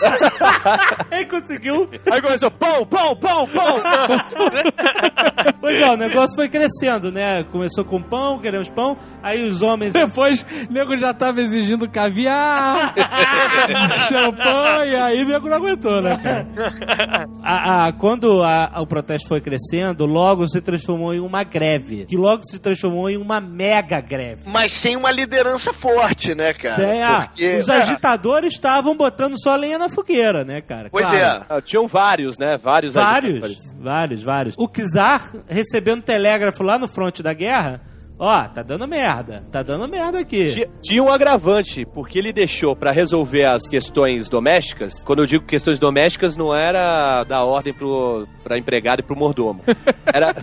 Aí 1.10 1.24
conseguiu. 1.26 1.88
Aí 2.10 2.20
começou, 2.22 2.50
pão, 2.50 2.86
pão, 2.86 3.16
pão, 3.16 3.46
pão! 3.48 3.80
Pois 5.60 5.76
é, 5.76 5.90
o 5.90 5.96
negócio 5.96 6.34
foi 6.36 6.48
crescendo, 6.48 7.10
né? 7.12 7.44
Começou 7.44 7.84
com 7.84 8.02
pão, 8.02 8.38
queremos 8.38 8.70
pão. 8.70 8.96
Aí 9.22 9.46
os 9.46 9.60
homens. 9.62 9.92
Depois, 9.92 10.44
o 10.68 10.72
nego 10.72 10.96
já 10.96 11.12
tava 11.12 11.40
exigindo 11.40 11.88
caviar, 11.88 12.94
champanhe, 14.08 14.96
aí 14.96 15.22
o 15.22 15.28
nego 15.28 15.48
não 15.48 15.56
aguentou, 15.56 16.00
né, 16.00 16.18
cara? 16.22 17.26
A- 17.42 17.86
a- 17.88 17.92
quando 17.92 18.42
a- 18.42 18.72
o 18.80 18.86
protesto 18.86 19.28
foi 19.28 19.40
crescendo, 19.40 20.06
logo 20.06 20.46
se 20.48 20.60
transformou 20.60 21.14
em 21.14 21.20
uma 21.20 21.42
greve. 21.44 22.06
Que 22.06 22.16
logo 22.16 22.42
se 22.44 22.58
transformou 22.58 23.08
em 23.10 23.16
uma 23.16 23.40
mega 23.40 24.00
greve. 24.00 24.42
Mas 24.46 24.72
sem 24.72 24.96
uma 24.96 25.10
liderança 25.10 25.72
forte, 25.72 26.34
né, 26.34 26.52
cara? 26.54 26.82
É, 26.82 27.02
ah, 27.02 27.20
Porque- 27.28 27.58
os 27.58 27.68
agitadores 27.68 28.54
estavam 28.54 28.96
botando 28.96 29.34
só 29.40 29.54
lenha 29.56 29.78
na 29.78 29.88
fogueira, 29.90 30.44
né, 30.44 30.60
cara? 30.60 30.88
Pois 30.90 31.08
Claro. 31.08 31.24
é. 31.24 31.46
Ah, 31.48 31.60
Tinham 31.60 31.86
vários, 31.86 32.38
né? 32.38 32.56
Vários 32.56 32.94
Vários, 32.94 33.42
agitadores. 33.42 33.74
vários, 33.78 34.22
vários. 34.22 34.54
O 34.58 34.68
Kizar 34.68 35.30
recebendo 35.48 36.02
telégrafo 36.02 36.62
lá 36.62 36.78
no 36.78 36.88
fronte 36.88 37.22
da 37.22 37.32
guerra, 37.32 37.80
ó, 38.18 38.44
tá 38.48 38.62
dando 38.62 38.86
merda, 38.86 39.44
tá 39.50 39.62
dando 39.62 39.88
merda 39.88 40.18
aqui. 40.20 40.52
Tinha, 40.52 40.66
tinha 40.82 41.02
um 41.02 41.08
agravante, 41.12 41.84
porque 41.86 42.18
ele 42.18 42.32
deixou 42.32 42.76
pra 42.76 42.90
resolver 42.90 43.44
as 43.44 43.66
questões 43.68 44.28
domésticas. 44.28 45.02
Quando 45.04 45.20
eu 45.20 45.26
digo 45.26 45.44
questões 45.46 45.78
domésticas, 45.78 46.36
não 46.36 46.54
era 46.54 47.24
da 47.24 47.44
ordem 47.44 47.72
pro, 47.72 48.26
pra 48.42 48.58
empregado 48.58 49.00
e 49.00 49.02
pro 49.02 49.16
mordomo. 49.16 49.62
Era 50.12 50.34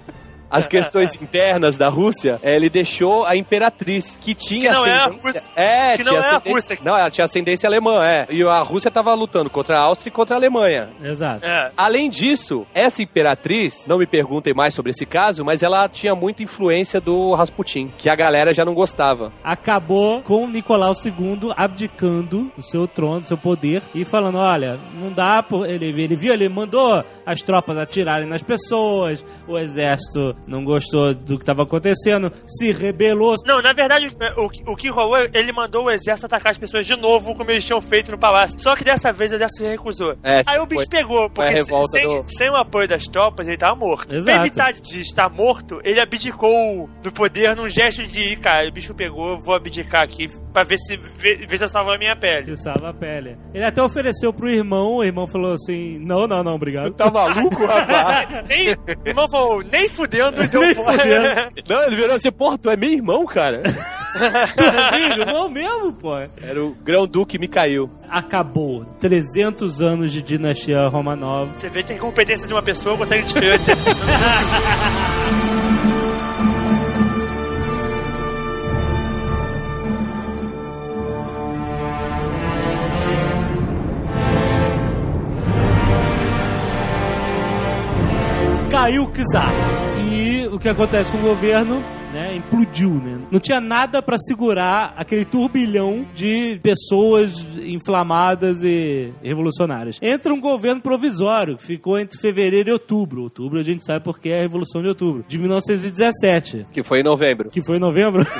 as 0.50 0.68
questões 0.68 1.14
internas 1.22 1.78
da 1.78 1.90
Rússia. 1.90 2.40
eh, 2.44 2.56
Ele 2.56 2.70
deixou 2.70 3.26
a 3.26 3.36
imperatriz, 3.36 4.18
que 4.22 4.34
tinha 4.34 4.70
Que 4.72 4.76
não 4.78 4.86
é 4.86 4.92
a 4.94 5.06
ascendência. 5.06 5.32
Rússia. 5.32 5.44
É, 5.56 5.98
Que 5.98 6.04
não 6.04 6.12
tinha 6.14 6.22
é 6.22 6.24
a 6.24 6.38
ascendência- 6.38 6.52
Rússia. 6.54 6.80
Não, 6.84 6.98
ela 6.98 7.12
tinha 7.12 7.26
ascendência 7.26 7.68
alemã, 7.68 8.06
é. 8.06 8.28
E 8.30 8.44
a 8.44 8.60
Rússia 8.62 8.90
tava 8.92 9.14
lutando 9.14 9.50
contra 9.50 9.78
a 9.78 9.82
Áustria 9.82 10.10
e 10.10 10.12
contra 10.12 10.36
a 10.36 10.40
Alemanha. 10.40 10.90
Exato. 11.04 11.46
É. 11.46 11.72
Além 11.78 12.10
disso, 12.10 12.66
essa 12.74 13.02
imperatriz, 13.02 13.86
não 13.88 13.98
me 13.98 14.06
perguntem 14.06 14.54
mais 14.54 14.74
sobre 14.74 14.92
esse 14.92 15.06
caso, 15.06 15.44
mas 15.44 15.64
ela 15.64 15.88
tinha 15.90 16.16
muita 16.16 16.44
influência 16.44 17.00
do 17.02 17.34
Rasputin, 17.34 17.92
que 17.98 18.10
a 18.10 18.16
galera 18.16 18.54
já 18.54 18.64
não 18.64 18.74
gostava. 18.74 19.32
Acabou 19.44 20.22
com 20.22 20.46
o 20.46 20.50
Nicolau 20.50 20.94
II 21.04 21.52
abdicando 21.56 22.52
do 22.56 22.62
seu 22.62 22.88
trono, 22.88 23.22
do 23.22 23.28
seu 23.28 23.38
poder, 23.38 23.82
e 23.94 24.06
falando: 24.06 24.38
olha, 24.38 24.80
não 25.00 25.12
dá. 25.12 25.42
Por... 25.44 25.68
Ele, 25.70 25.88
ele 26.02 26.16
viu, 26.16 26.34
ele 26.34 26.48
mandou 26.50 27.04
as 27.26 27.42
tropas 27.42 27.78
atirarem 27.78 28.28
nas 28.28 28.44
pessoas, 28.44 29.24
o 29.48 29.58
exército 29.58 30.36
não 30.45 30.63
gostou 30.63 31.13
do 31.13 31.38
que 31.38 31.43
estava 31.43 31.63
acontecendo, 31.63 32.32
se 32.47 32.71
rebelou. 32.71 33.36
Não, 33.45 33.62
na 33.62 33.73
verdade, 33.73 34.08
o, 34.38 34.50
que- 34.50 34.63
o 34.65 34.76
que 34.76 34.89
rolou, 34.89 35.17
ele 35.34 35.52
mandou 35.52 35.86
o 35.86 35.91
exército 35.91 36.26
atacar 36.26 36.52
as 36.52 36.58
pessoas 36.58 36.86
de 36.86 36.95
novo, 36.95 37.36
como 37.36 37.50
eles 37.52 37.63
tinham 37.65 37.82
feito 37.82 38.12
no 38.12 38.17
palácio. 38.19 38.60
Só 38.60 38.76
que 38.76 38.84
dessa 38.84 39.12
vez 39.12 39.32
o 39.32 39.36
exército 39.36 39.63
se 39.63 39.69
recusou. 39.69 40.15
É, 40.23 40.43
Aí 40.45 40.60
o 40.60 40.65
bicho 40.65 40.86
foi- 40.89 41.00
pegou, 41.00 41.30
porque 41.30 41.63
sem, 41.63 42.04
do- 42.08 42.23
sem 42.38 42.50
o 42.50 42.56
apoio 42.56 42.88
das 42.88 43.04
tropas, 43.06 43.47
ele 43.47 43.58
tava 43.58 43.76
morto. 43.76 44.15
Exato. 44.15 44.26
Pra 44.38 44.45
evitar 44.45 44.73
de 44.73 45.02
estar 45.02 45.30
morto, 45.30 45.80
ele 45.84 46.00
abdicou 46.00 46.89
do 47.02 47.12
poder 47.12 47.56
num 47.56 47.69
gesto 47.69 48.06
de, 48.06 48.36
cara, 48.38 48.67
o 48.67 48.71
bicho 48.71 48.93
pegou, 48.93 49.39
vou 49.41 49.56
abdicar 49.56 50.04
aqui 50.04 50.28
pra 50.54 50.63
ver 50.63 50.78
se, 50.78 50.97
ver, 51.19 51.47
ver 51.47 51.58
se 51.58 51.63
eu 51.65 51.69
salvo 51.69 51.91
a 51.91 51.97
minha 51.97 52.15
pele. 52.15 52.43
Se 52.43 52.58
salva 52.58 52.89
a 52.89 52.93
pele. 52.93 53.38
Ele 53.54 53.63
até 53.63 53.82
ofereceu 53.82 54.34
pro 54.34 54.50
irmão, 54.50 54.95
o 54.97 55.04
irmão 55.04 55.28
falou 55.28 55.54
assim: 55.54 56.00
não, 56.00 56.28
não, 56.28 56.43
não, 56.43 56.56
obrigado. 56.56 56.91
Tá 56.93 57.10
maluco, 57.12 57.63
rapaz? 57.67 58.47
nem, 58.47 58.73
o 58.73 59.08
irmão 59.08 59.28
falou, 59.30 59.62
nem 59.63 59.88
fudendo, 60.32 60.44
então 60.46 60.62
Nem 60.62 60.76
porra. 60.76 60.92
fudendo. 60.98 61.52
Não, 61.70 61.84
ele 61.84 61.96
virou 61.96 62.16
assim, 62.16 62.32
porra, 62.32 62.58
tu 62.58 62.70
é 62.70 62.76
meu 62.78 62.92
irmão, 62.92 63.26
cara. 63.26 63.62
Amigo, 64.18 65.26
não 65.32 65.48
mesmo, 65.48 65.94
pô. 65.94 66.16
Era 66.18 66.63
o 66.63 66.74
grão-duque 66.74 67.38
Mikhail. 67.38 67.88
Acabou. 68.10 68.84
300 69.00 69.80
anos 69.82 70.12
de 70.12 70.24
dinastia 70.24 70.88
Romanov. 70.88 71.52
Você 71.56 71.70
vê 71.70 71.84
que 71.84 71.94
a 71.94 71.96
incompetência 71.96 72.48
de 72.48 72.54
uma 72.54 72.63
pessoa 72.63 72.98
consegue 72.98 73.24
destruir. 73.24 73.60
Caiu 88.70 89.04
o 89.04 89.12
Czar. 89.12 89.87
O 90.58 90.60
que 90.60 90.70
acontece 90.70 91.12
com 91.12 91.20
o 91.20 91.22
governo, 91.22 91.84
né, 92.12 92.36
implodiu, 92.36 92.89
né? 92.96 93.20
Não 93.30 93.39
tinha 93.39 93.62
nada 93.62 94.02
pra 94.02 94.17
segurar 94.17 94.91
aquele 94.98 95.24
turbilhão 95.24 96.04
de 96.15 96.60
pessoas 96.63 97.46
inflamadas 97.60 98.63
e 98.63 99.13
revolucionárias. 99.22 100.00
Entra 100.02 100.34
um 100.34 100.41
governo 100.41 100.82
provisório, 100.82 101.58
que 101.58 101.63
ficou 101.63 102.00
entre 102.00 102.20
fevereiro 102.20 102.70
e 102.70 102.74
outubro. 102.74 103.22
Outubro 103.22 103.60
a 103.60 103.63
gente 103.63 103.86
sabe 103.86 104.04
porque 104.04 104.30
é 104.30 104.39
a 104.39 104.41
Revolução 104.41 104.82
de 104.82 104.88
Outubro, 104.88 105.24
de 105.28 105.38
1917. 105.38 106.65
Que 106.74 106.82
foi 106.82 107.02
em 107.02 107.04
novembro. 107.04 107.52
Que 107.52 107.62
foi 107.62 107.78
em 107.78 107.80
novembro? 107.80 108.26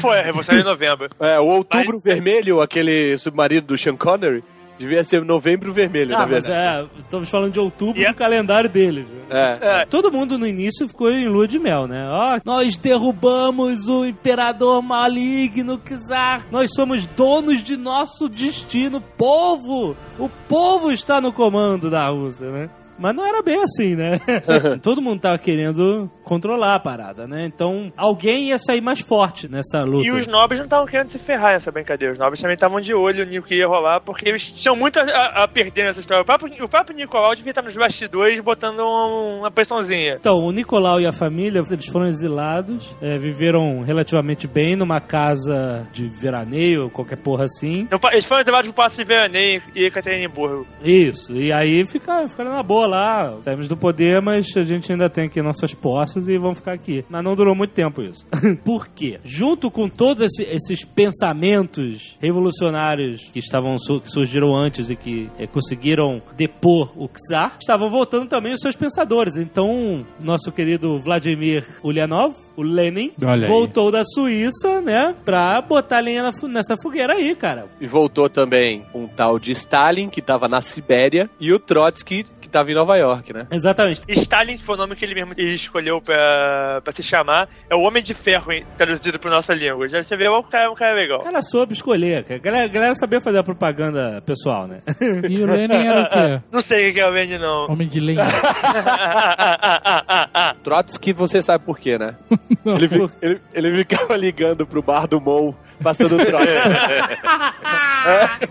Foi, 0.00 0.18
a 0.18 0.22
Revolução 0.24 0.56
de 0.56 0.64
Novembro. 0.64 1.08
É, 1.20 1.38
o 1.38 1.44
Outubro 1.44 2.00
Vermelho, 2.00 2.60
aquele 2.60 3.16
submarino 3.18 3.68
do 3.68 3.78
Sean 3.78 3.94
Connery, 3.94 4.42
Devia 4.78 5.02
ser 5.04 5.24
novembro 5.24 5.72
vermelho, 5.72 6.10
na 6.10 6.22
Ah, 6.24 6.26
mas 6.26 6.46
verdade. 6.46 6.88
é, 6.94 6.98
estamos 6.98 7.30
falando 7.30 7.52
de 7.52 7.58
outubro 7.60 8.00
E 8.00 8.04
é- 8.04 8.08
do 8.08 8.14
calendário 8.14 8.68
deles. 8.68 9.06
É. 9.30 9.58
É, 9.82 9.86
Todo 9.86 10.12
mundo 10.12 10.38
no 10.38 10.46
início 10.46 10.86
ficou 10.86 11.10
em 11.10 11.26
lua 11.28 11.48
de 11.48 11.58
mel, 11.58 11.86
né? 11.86 12.06
Ó, 12.10 12.38
nós 12.44 12.76
derrubamos 12.76 13.88
o 13.88 14.04
imperador 14.04 14.82
maligno, 14.82 15.80
Czar. 16.08 16.46
Nós 16.50 16.72
somos 16.74 17.06
donos 17.06 17.62
de 17.62 17.76
nosso 17.76 18.28
destino. 18.28 19.00
Povo! 19.00 19.96
O 20.18 20.28
povo 20.48 20.92
está 20.92 21.20
no 21.20 21.32
comando 21.32 21.90
da 21.90 22.08
Rússia, 22.08 22.50
né? 22.50 22.70
Mas 22.98 23.14
não 23.14 23.26
era 23.26 23.42
bem 23.42 23.62
assim, 23.62 23.94
né? 23.96 24.18
Todo 24.82 25.02
mundo 25.02 25.20
tava 25.20 25.38
querendo 25.38 26.10
controlar 26.24 26.74
a 26.74 26.80
parada, 26.80 27.26
né? 27.26 27.44
Então 27.46 27.92
alguém 27.96 28.48
ia 28.48 28.58
sair 28.58 28.80
mais 28.80 29.00
forte 29.00 29.48
nessa 29.48 29.82
luta. 29.84 30.06
E 30.08 30.10
os 30.12 30.26
nobres 30.26 30.58
não 30.58 30.64
estavam 30.64 30.86
querendo 30.86 31.10
se 31.10 31.18
ferrar 31.18 31.52
nessa 31.54 31.70
brincadeira. 31.70 32.12
Os 32.14 32.18
nobres 32.18 32.40
também 32.40 32.54
estavam 32.54 32.80
de 32.80 32.94
olho 32.94 33.24
no 33.26 33.42
que 33.42 33.54
ia 33.56 33.66
rolar, 33.66 34.00
porque 34.00 34.28
eles 34.28 34.42
tinham 34.60 34.74
muito 34.76 34.98
a, 34.98 35.44
a 35.44 35.48
perder 35.48 35.84
nessa 35.84 36.00
história. 36.00 36.22
O 36.22 36.26
próprio, 36.26 36.64
o 36.64 36.68
próprio 36.68 36.96
Nicolau 36.96 37.34
devia 37.34 37.50
estar 37.50 37.62
nos 37.62 37.74
bastidores 37.76 38.40
botando 38.40 38.80
um- 38.80 39.40
uma 39.40 39.50
pressãozinha. 39.50 40.16
Então, 40.18 40.34
o 40.38 40.50
Nicolau 40.52 41.00
e 41.00 41.06
a 41.06 41.12
família, 41.12 41.62
eles 41.70 41.86
foram 41.88 42.06
exilados, 42.06 42.96
é, 43.00 43.18
viveram 43.18 43.82
relativamente 43.82 44.46
bem 44.48 44.74
numa 44.76 45.00
casa 45.00 45.86
de 45.92 46.08
veraneio, 46.20 46.90
qualquer 46.90 47.16
porra 47.16 47.44
assim. 47.44 47.80
Então, 47.80 47.98
Eles 48.12 48.24
foram 48.26 48.42
levados 48.44 48.66
pro 48.68 48.74
Passo 48.84 48.96
de 48.96 49.04
Veraneio 49.04 49.60
e 49.74 49.84
Ekaterimburgo. 49.86 50.66
Isso, 50.82 51.34
e 51.36 51.52
aí 51.52 51.86
ficaram, 51.86 52.28
ficaram 52.28 52.52
na 52.52 52.62
boa 52.62 52.85
lá, 52.86 53.36
saímos 53.42 53.68
do 53.68 53.76
poder, 53.76 54.20
mas 54.22 54.46
a 54.56 54.62
gente 54.62 54.90
ainda 54.92 55.08
tem 55.10 55.24
aqui 55.26 55.40
nossas 55.42 55.74
posses 55.74 56.26
e 56.28 56.38
vamos 56.38 56.58
ficar 56.58 56.72
aqui. 56.72 57.04
Mas 57.08 57.22
não 57.24 57.34
durou 57.34 57.54
muito 57.54 57.72
tempo 57.72 58.02
isso. 58.02 58.26
Por 58.64 58.88
quê? 58.88 59.18
Junto 59.24 59.70
com 59.70 59.88
todos 59.88 60.24
esse- 60.24 60.44
esses 60.50 60.84
pensamentos 60.84 62.16
revolucionários 62.20 63.28
que 63.32 63.38
estavam 63.38 63.76
que 63.76 64.10
surgiram 64.10 64.54
antes 64.54 64.90
e 64.90 64.96
que 64.96 65.28
eh, 65.38 65.46
conseguiram 65.46 66.22
depor 66.36 66.92
o 66.96 67.08
Czar, 67.28 67.56
estavam 67.60 67.90
voltando 67.90 68.28
também 68.28 68.52
os 68.52 68.60
seus 68.60 68.76
pensadores. 68.76 69.36
Então, 69.36 70.04
nosso 70.22 70.50
querido 70.52 70.98
Vladimir 70.98 71.64
Ulyanov, 71.82 72.34
o 72.56 72.62
Lenin, 72.62 73.12
Olha 73.24 73.46
aí. 73.46 73.50
voltou 73.52 73.90
da 73.90 74.02
Suíça, 74.04 74.80
né, 74.80 75.14
pra 75.24 75.60
botar 75.60 76.00
lenha 76.00 76.22
na 76.22 76.30
nessa 76.48 76.74
fogueira 76.82 77.14
aí, 77.14 77.34
cara. 77.34 77.66
E 77.80 77.86
voltou 77.86 78.28
também 78.28 78.84
um 78.94 79.06
tal 79.06 79.38
de 79.38 79.52
Stalin, 79.52 80.08
que 80.08 80.22
tava 80.22 80.48
na 80.48 80.60
Sibéria, 80.60 81.28
e 81.40 81.52
o 81.52 81.58
Trotsky, 81.58 82.24
que 82.56 82.56
tava 82.56 82.70
em 82.70 82.74
Nova 82.74 82.96
York, 82.96 83.32
né? 83.32 83.46
Exatamente. 83.50 84.00
Stalin, 84.08 84.56
que 84.56 84.64
foi 84.64 84.74
o 84.74 84.78
nome 84.78 84.96
que 84.96 85.04
ele 85.04 85.14
mesmo 85.14 85.34
ele 85.36 85.54
escolheu 85.54 86.00
pra, 86.00 86.80
pra 86.82 86.92
se 86.92 87.02
chamar, 87.02 87.48
é 87.68 87.74
o 87.74 87.80
Homem 87.80 88.02
de 88.02 88.14
Ferro, 88.14 88.50
hein, 88.50 88.64
traduzido 88.78 89.18
pra 89.18 89.30
nossa 89.30 89.52
língua. 89.52 89.88
Já 89.88 90.02
você 90.02 90.16
vê, 90.16 90.28
o 90.28 90.42
cara 90.42 90.64
é 90.64 90.68
um 90.68 90.74
cara 90.74 90.94
legal. 90.94 91.20
O 91.20 91.24
cara 91.24 91.42
soube 91.42 91.74
escolher, 91.74 92.24
cara. 92.24 92.40
A 92.40 92.42
galera, 92.42 92.64
a 92.64 92.68
galera 92.68 92.94
sabia 92.94 93.20
fazer 93.20 93.38
a 93.38 93.44
propaganda 93.44 94.22
pessoal, 94.24 94.66
né? 94.66 94.80
E 95.28 95.42
o 95.42 95.46
Lenin 95.46 95.86
era 95.86 96.02
o 96.02 96.08
quê? 96.08 96.42
Não 96.50 96.60
sei 96.60 96.90
o 96.90 96.94
que 96.94 97.00
é 97.00 97.06
o 97.06 97.10
Lenin, 97.10 97.38
não. 97.38 97.66
Homem 97.66 97.88
de 97.88 98.00
lenha. 98.00 98.24
Trotsky, 100.62 101.12
você 101.12 101.42
sabe 101.42 101.64
por 101.64 101.78
quê, 101.78 101.98
né? 101.98 102.16
Ele, 102.66 102.88
ele, 103.22 103.40
ele 103.54 103.78
ficava 103.78 104.16
ligando 104.16 104.66
pro 104.66 104.82
bar 104.82 105.06
do 105.06 105.20
Mou, 105.20 105.54
passando 105.82 106.16
o 106.16 106.24
Trotsky. 106.24 106.68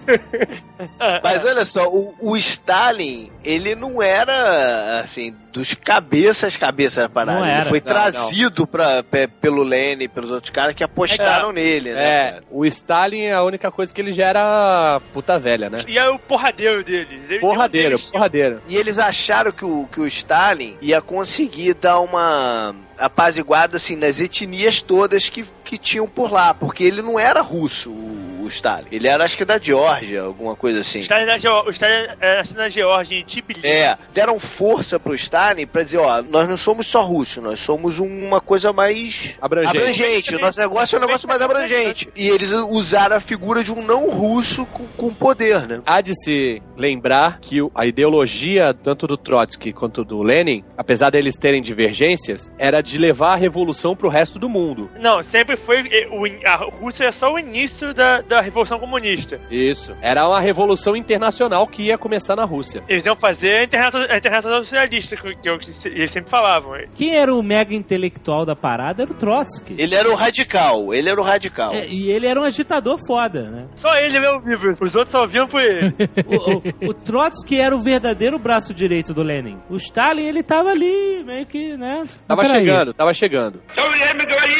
Mas 1.23 1.45
olha 1.45 1.65
só, 1.65 1.87
o, 1.87 2.13
o 2.21 2.37
Stalin, 2.37 3.31
ele 3.43 3.75
não 3.75 4.01
era, 4.01 5.01
assim, 5.01 5.33
dos 5.51 5.73
cabeças 5.73 6.57
cabeça 6.57 7.01
da 7.03 7.09
parada. 7.09 7.39
Não 7.39 7.45
Ele 7.45 7.53
era. 7.55 7.65
foi 7.65 7.79
Não, 7.79 7.85
trazido 7.87 8.67
Pra, 8.67 9.03
pe- 9.03 9.27
pelo 9.27 9.63
Lenin, 9.63 10.09
pelos 10.09 10.31
outros 10.31 10.49
caras 10.49 10.73
que 10.75 10.83
apostaram 10.83 11.51
nele, 11.51 11.93
né? 11.93 12.03
É, 12.27 12.31
cara? 12.33 12.43
o 12.51 12.65
Stalin, 12.65 13.29
a 13.29 13.43
única 13.43 13.71
coisa 13.71 13.93
que 13.93 14.01
ele 14.01 14.13
já 14.13 14.25
era 14.27 15.01
puta 15.13 15.39
velha, 15.39 15.69
né? 15.69 15.83
E 15.87 15.97
é 15.97 16.07
o 16.09 16.19
porradeiro 16.19 16.83
deles. 16.83 17.29
Ele- 17.29 17.39
Porradeiro, 17.39 17.99
porradeiro. 18.11 18.61
E 18.67 18.75
eles 18.75 18.99
acharam 18.99 19.51
que 19.51 19.65
o, 19.65 19.87
que 19.91 19.99
o 20.01 20.07
Stalin 20.07 20.75
ia 20.81 21.01
conseguir 21.01 21.73
dar 21.75 21.99
uma 21.99 22.75
apaziguada 22.97 23.77
assim 23.77 23.95
nas 23.95 24.19
etnias 24.19 24.81
todas 24.81 25.29
que, 25.29 25.45
que 25.63 25.77
tinham 25.77 26.07
por 26.07 26.31
lá, 26.31 26.53
porque 26.53 26.83
ele 26.83 27.01
não 27.01 27.19
era 27.19 27.41
russo, 27.41 27.89
o, 27.89 28.24
o 28.45 28.47
Stalin. 28.47 28.87
Ele 28.91 29.07
era 29.07 29.23
acho 29.23 29.37
que 29.37 29.43
da 29.45 29.57
Geórgia, 29.59 30.21
alguma 30.21 30.55
coisa 30.55 30.79
assim. 30.79 30.99
O 30.99 31.01
Stalin, 31.01 31.39
Geo- 31.39 31.63
o 31.65 31.69
Stalin 31.71 32.07
é 32.21 32.37
nascido 32.37 32.57
na 32.57 32.69
Geórgia, 32.69 33.17
em 33.19 33.23
Tbilisi. 33.25 33.65
É, 33.67 33.97
deram 34.13 34.39
força 34.39 34.99
pro 34.99 35.13
Stalin 35.15 35.65
pra 35.65 35.83
dizer, 35.83 35.97
ó, 35.97 36.21
nós 36.21 36.47
não 36.47 36.57
somos 36.57 36.87
só 36.87 37.01
russos, 37.01 37.43
nós 37.43 37.59
somos 37.59 37.99
uma 37.99 38.39
coisa 38.41 38.71
mais 38.71 39.37
Abrangente. 39.41 39.77
abrangente. 39.77 40.37
Nosso 40.37 40.59
negócio 40.59 40.95
é 40.95 40.99
um 40.99 41.01
negócio 41.01 41.27
mais 41.27 41.41
abrangente. 41.41 42.09
E 42.15 42.27
eles 42.29 42.51
usaram 42.51 43.15
a 43.17 43.19
figura 43.19 43.63
de 43.63 43.71
um 43.71 43.81
não 43.81 44.09
russo 44.09 44.65
com, 44.67 44.85
com 44.97 45.13
poder, 45.13 45.67
né? 45.67 45.81
Há 45.85 46.01
de 46.01 46.13
se 46.23 46.61
lembrar 46.77 47.39
que 47.39 47.61
o- 47.61 47.71
a 47.75 47.85
ideologia, 47.85 48.73
tanto 48.73 49.07
do 49.07 49.17
Trotsky 49.17 49.73
quanto 49.73 50.03
do 50.03 50.21
Lenin, 50.21 50.63
apesar 50.77 51.09
deles 51.09 51.35
terem 51.37 51.61
divergências, 51.61 52.51
era 52.57 52.81
de 52.81 52.97
levar 52.97 53.33
a 53.33 53.35
revolução 53.35 53.95
pro 53.95 54.09
resto 54.09 54.37
do 54.39 54.49
mundo. 54.49 54.89
Não, 54.99 55.23
sempre 55.23 55.57
foi. 55.57 55.79
eh, 55.91 56.07
o 56.11 56.25
a 56.47 56.55
Rússia 56.79 57.05
é 57.05 57.11
só 57.11 57.33
o 57.33 57.39
início 57.39 57.93
da, 57.93 58.21
da 58.21 58.34
da 58.35 58.41
Revolução 58.41 58.79
Comunista. 58.79 59.39
Isso. 59.49 59.95
Era 60.01 60.27
uma 60.27 60.39
revolução 60.39 60.95
internacional 60.95 61.65
que 61.67 61.83
ia 61.83 61.97
começar 61.97 62.35
na 62.35 62.45
Rússia. 62.45 62.83
Eles 62.87 63.05
iam 63.05 63.15
fazer 63.15 63.55
a 63.55 63.63
Internacional, 63.63 64.09
a 64.09 64.17
internacional 64.17 64.63
Socialista, 64.63 65.15
que, 65.15 65.35
que 65.35 65.49
eles 65.89 66.11
sempre 66.11 66.29
falavam. 66.29 66.73
Quem 66.95 67.15
era 67.15 67.33
o 67.33 67.41
mega 67.41 67.73
intelectual 67.73 68.45
da 68.45 68.55
parada 68.55 69.03
era 69.03 69.11
o 69.11 69.15
Trotsky. 69.15 69.75
Ele 69.77 69.95
era 69.95 70.09
o 70.09 70.15
radical, 70.15 70.93
ele 70.93 71.09
era 71.09 71.19
o 71.19 71.23
radical. 71.23 71.73
É, 71.73 71.87
e 71.87 72.11
ele 72.11 72.27
era 72.27 72.39
um 72.39 72.43
agitador 72.43 72.97
foda, 73.07 73.49
né? 73.49 73.67
Só 73.75 73.95
ele 73.97 74.19
leu 74.19 74.37
o 74.37 74.49
livro, 74.49 74.69
os 74.69 74.95
outros 74.95 75.11
só 75.11 75.27
viam 75.27 75.47
por 75.47 75.61
ele. 75.61 75.93
o, 76.27 76.87
o, 76.87 76.89
o 76.89 76.93
Trotsky 76.93 77.59
era 77.59 77.75
o 77.75 77.81
verdadeiro 77.81 78.37
braço 78.37 78.73
direito 78.73 79.13
do 79.13 79.23
Lenin. 79.23 79.59
O 79.69 79.75
Stalin, 79.77 80.27
ele 80.27 80.43
tava 80.43 80.69
ali, 80.69 81.23
meio 81.23 81.45
que, 81.45 81.77
né? 81.77 82.03
Tava 82.27 82.45
chegando, 82.45 82.89
aí. 82.89 82.93
tava 82.93 83.13
chegando. 83.13 83.61
Então, 83.71 83.85
o 83.85 83.91
Lenin 83.91 84.05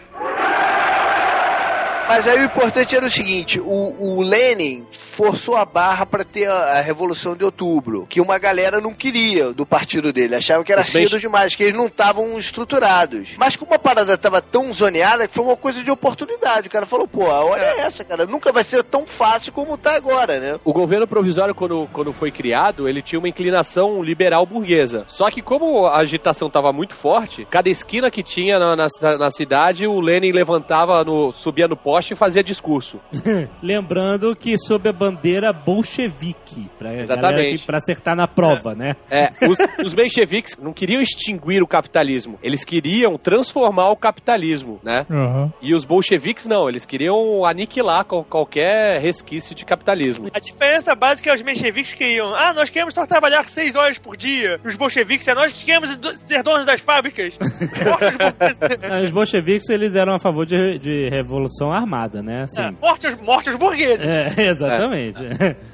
mas 2.11 2.27
aí 2.27 2.41
o 2.41 2.45
importante 2.45 2.97
era 2.97 3.07
o 3.07 3.09
seguinte: 3.09 3.61
o, 3.61 4.17
o 4.17 4.21
Lenin 4.21 4.85
forçou 4.91 5.55
a 5.57 5.65
barra 5.65 6.05
pra 6.05 6.25
ter 6.25 6.49
a, 6.49 6.79
a 6.79 6.81
Revolução 6.81 7.37
de 7.37 7.45
Outubro, 7.45 8.05
que 8.09 8.21
uma 8.21 8.37
galera 8.37 8.81
não 8.81 8.93
queria 8.93 9.53
do 9.53 9.65
partido 9.65 10.13
dele, 10.13 10.35
achava 10.35 10.65
que 10.65 10.73
era 10.73 10.81
Os 10.83 10.91
bem- 10.91 11.07
cedo 11.07 11.21
demais, 11.21 11.55
que 11.55 11.63
eles 11.63 11.77
não 11.77 11.87
estavam 11.87 12.37
estruturados. 12.37 13.37
Mas 13.39 13.55
como 13.55 13.75
a 13.75 13.79
parada 13.79 14.19
tava 14.19 14.43
tão 14.43 14.73
zoneada, 14.73 15.29
que 15.29 15.35
foi 15.35 15.45
uma 15.45 15.57
coisa 15.57 15.85
de 15.85 15.91
oportunidade. 15.91 16.67
O 16.67 16.71
cara 16.71 16.85
falou: 16.85 17.07
pô, 17.07 17.31
a 17.31 17.45
hora 17.45 17.65
é 17.65 17.81
essa, 17.83 18.03
cara, 18.03 18.27
nunca 18.27 18.51
vai 18.51 18.65
ser 18.65 18.83
tão 18.83 19.07
fácil 19.07 19.53
como 19.53 19.79
tá 19.79 19.95
agora, 19.95 20.41
né? 20.41 20.59
O 20.65 20.73
governo 20.73 21.07
provisório, 21.07 21.55
quando, 21.55 21.89
quando 21.93 22.13
foi 22.13 22.33
criado, 22.33 22.89
ele 22.89 23.03
tinha 23.03 23.21
uma 23.21 23.29
inclinação 23.29 24.03
liberal 24.03 24.45
burguesa. 24.45 25.05
Só 25.07 25.31
que 25.31 25.41
como 25.41 25.87
a 25.87 25.99
agitação 25.99 26.49
estava 26.49 26.73
muito 26.73 26.97
forte, 26.97 27.47
cada 27.49 27.69
esquina 27.69 28.11
que 28.11 28.25
tinha 28.25 28.59
na, 28.59 28.75
na, 28.75 28.89
na 29.17 29.31
cidade, 29.31 29.87
o 29.87 30.01
Lenin 30.01 30.33
levantava, 30.33 31.05
no, 31.05 31.33
subia 31.35 31.69
no 31.69 31.77
poste 31.77 32.00
e 32.09 32.17
fazia 32.17 32.43
discurso. 32.43 33.01
Lembrando 33.63 34.35
que 34.37 34.57
sob 34.59 34.89
a 34.89 34.93
bandeira 34.93 35.53
bolchevique. 35.53 36.71
Pra, 36.79 36.95
Exatamente. 36.95 37.65
pra 37.67 37.79
acertar 37.79 38.17
na 38.17 38.27
prova, 38.27 38.75
né? 38.75 38.95
É, 39.11 39.31
os, 39.47 39.59
os 39.87 39.95
mencheviques 39.95 40.57
não 40.57 40.73
queriam 40.73 41.01
extinguir 41.01 41.63
o 41.63 41.67
capitalismo, 41.67 42.39
eles 42.43 42.65
queriam 42.65 43.17
transformar 43.19 43.91
o 43.91 43.97
capitalismo, 43.97 44.81
né? 44.83 45.07
Aham. 45.11 45.53
E 45.61 45.75
os 45.75 45.85
bolcheviques 45.85 46.47
não, 46.47 46.69
eles 46.69 46.85
queriam 46.87 47.45
aniquilar 47.45 48.05
qual- 48.05 48.25
qualquer 48.25 49.01
resquício 49.01 49.55
de 49.55 49.65
capitalismo. 49.65 50.29
A 50.33 50.39
diferença 50.41 50.95
básica 50.95 51.31
é 51.31 51.35
os 51.35 51.43
mencheviques 51.43 51.93
queriam. 51.93 52.35
Ah, 52.35 52.53
nós 52.53 52.71
queremos 52.71 52.95
só 52.95 53.07
trabalhar 53.07 53.45
seis 53.47 53.75
horas 53.75 53.99
por 53.99 54.17
dia. 54.17 54.61
Os 54.65 54.75
bolcheviques 54.77 55.27
é 55.29 55.35
nós 55.35 55.63
queremos 55.63 55.91
ser 56.27 56.43
donos 56.43 56.67
das 56.67 56.81
fábricas. 56.81 57.39
Os 59.05 59.11
bolcheviques, 59.11 59.69
eles 59.69 59.95
eram 59.95 60.15
a 60.15 60.19
favor 60.19 60.45
de, 60.47 60.79
de 60.79 61.09
revolução 61.09 61.73
armada, 61.73 61.90
né? 62.23 62.45
Assim, 62.45 62.61
É, 62.61 62.71
morte, 62.71 63.07
os, 63.07 63.15
morte 63.17 63.51
os 63.51 63.57
burgueses. 63.57 64.05
É, 64.07 64.33
exatamente. 64.51 65.19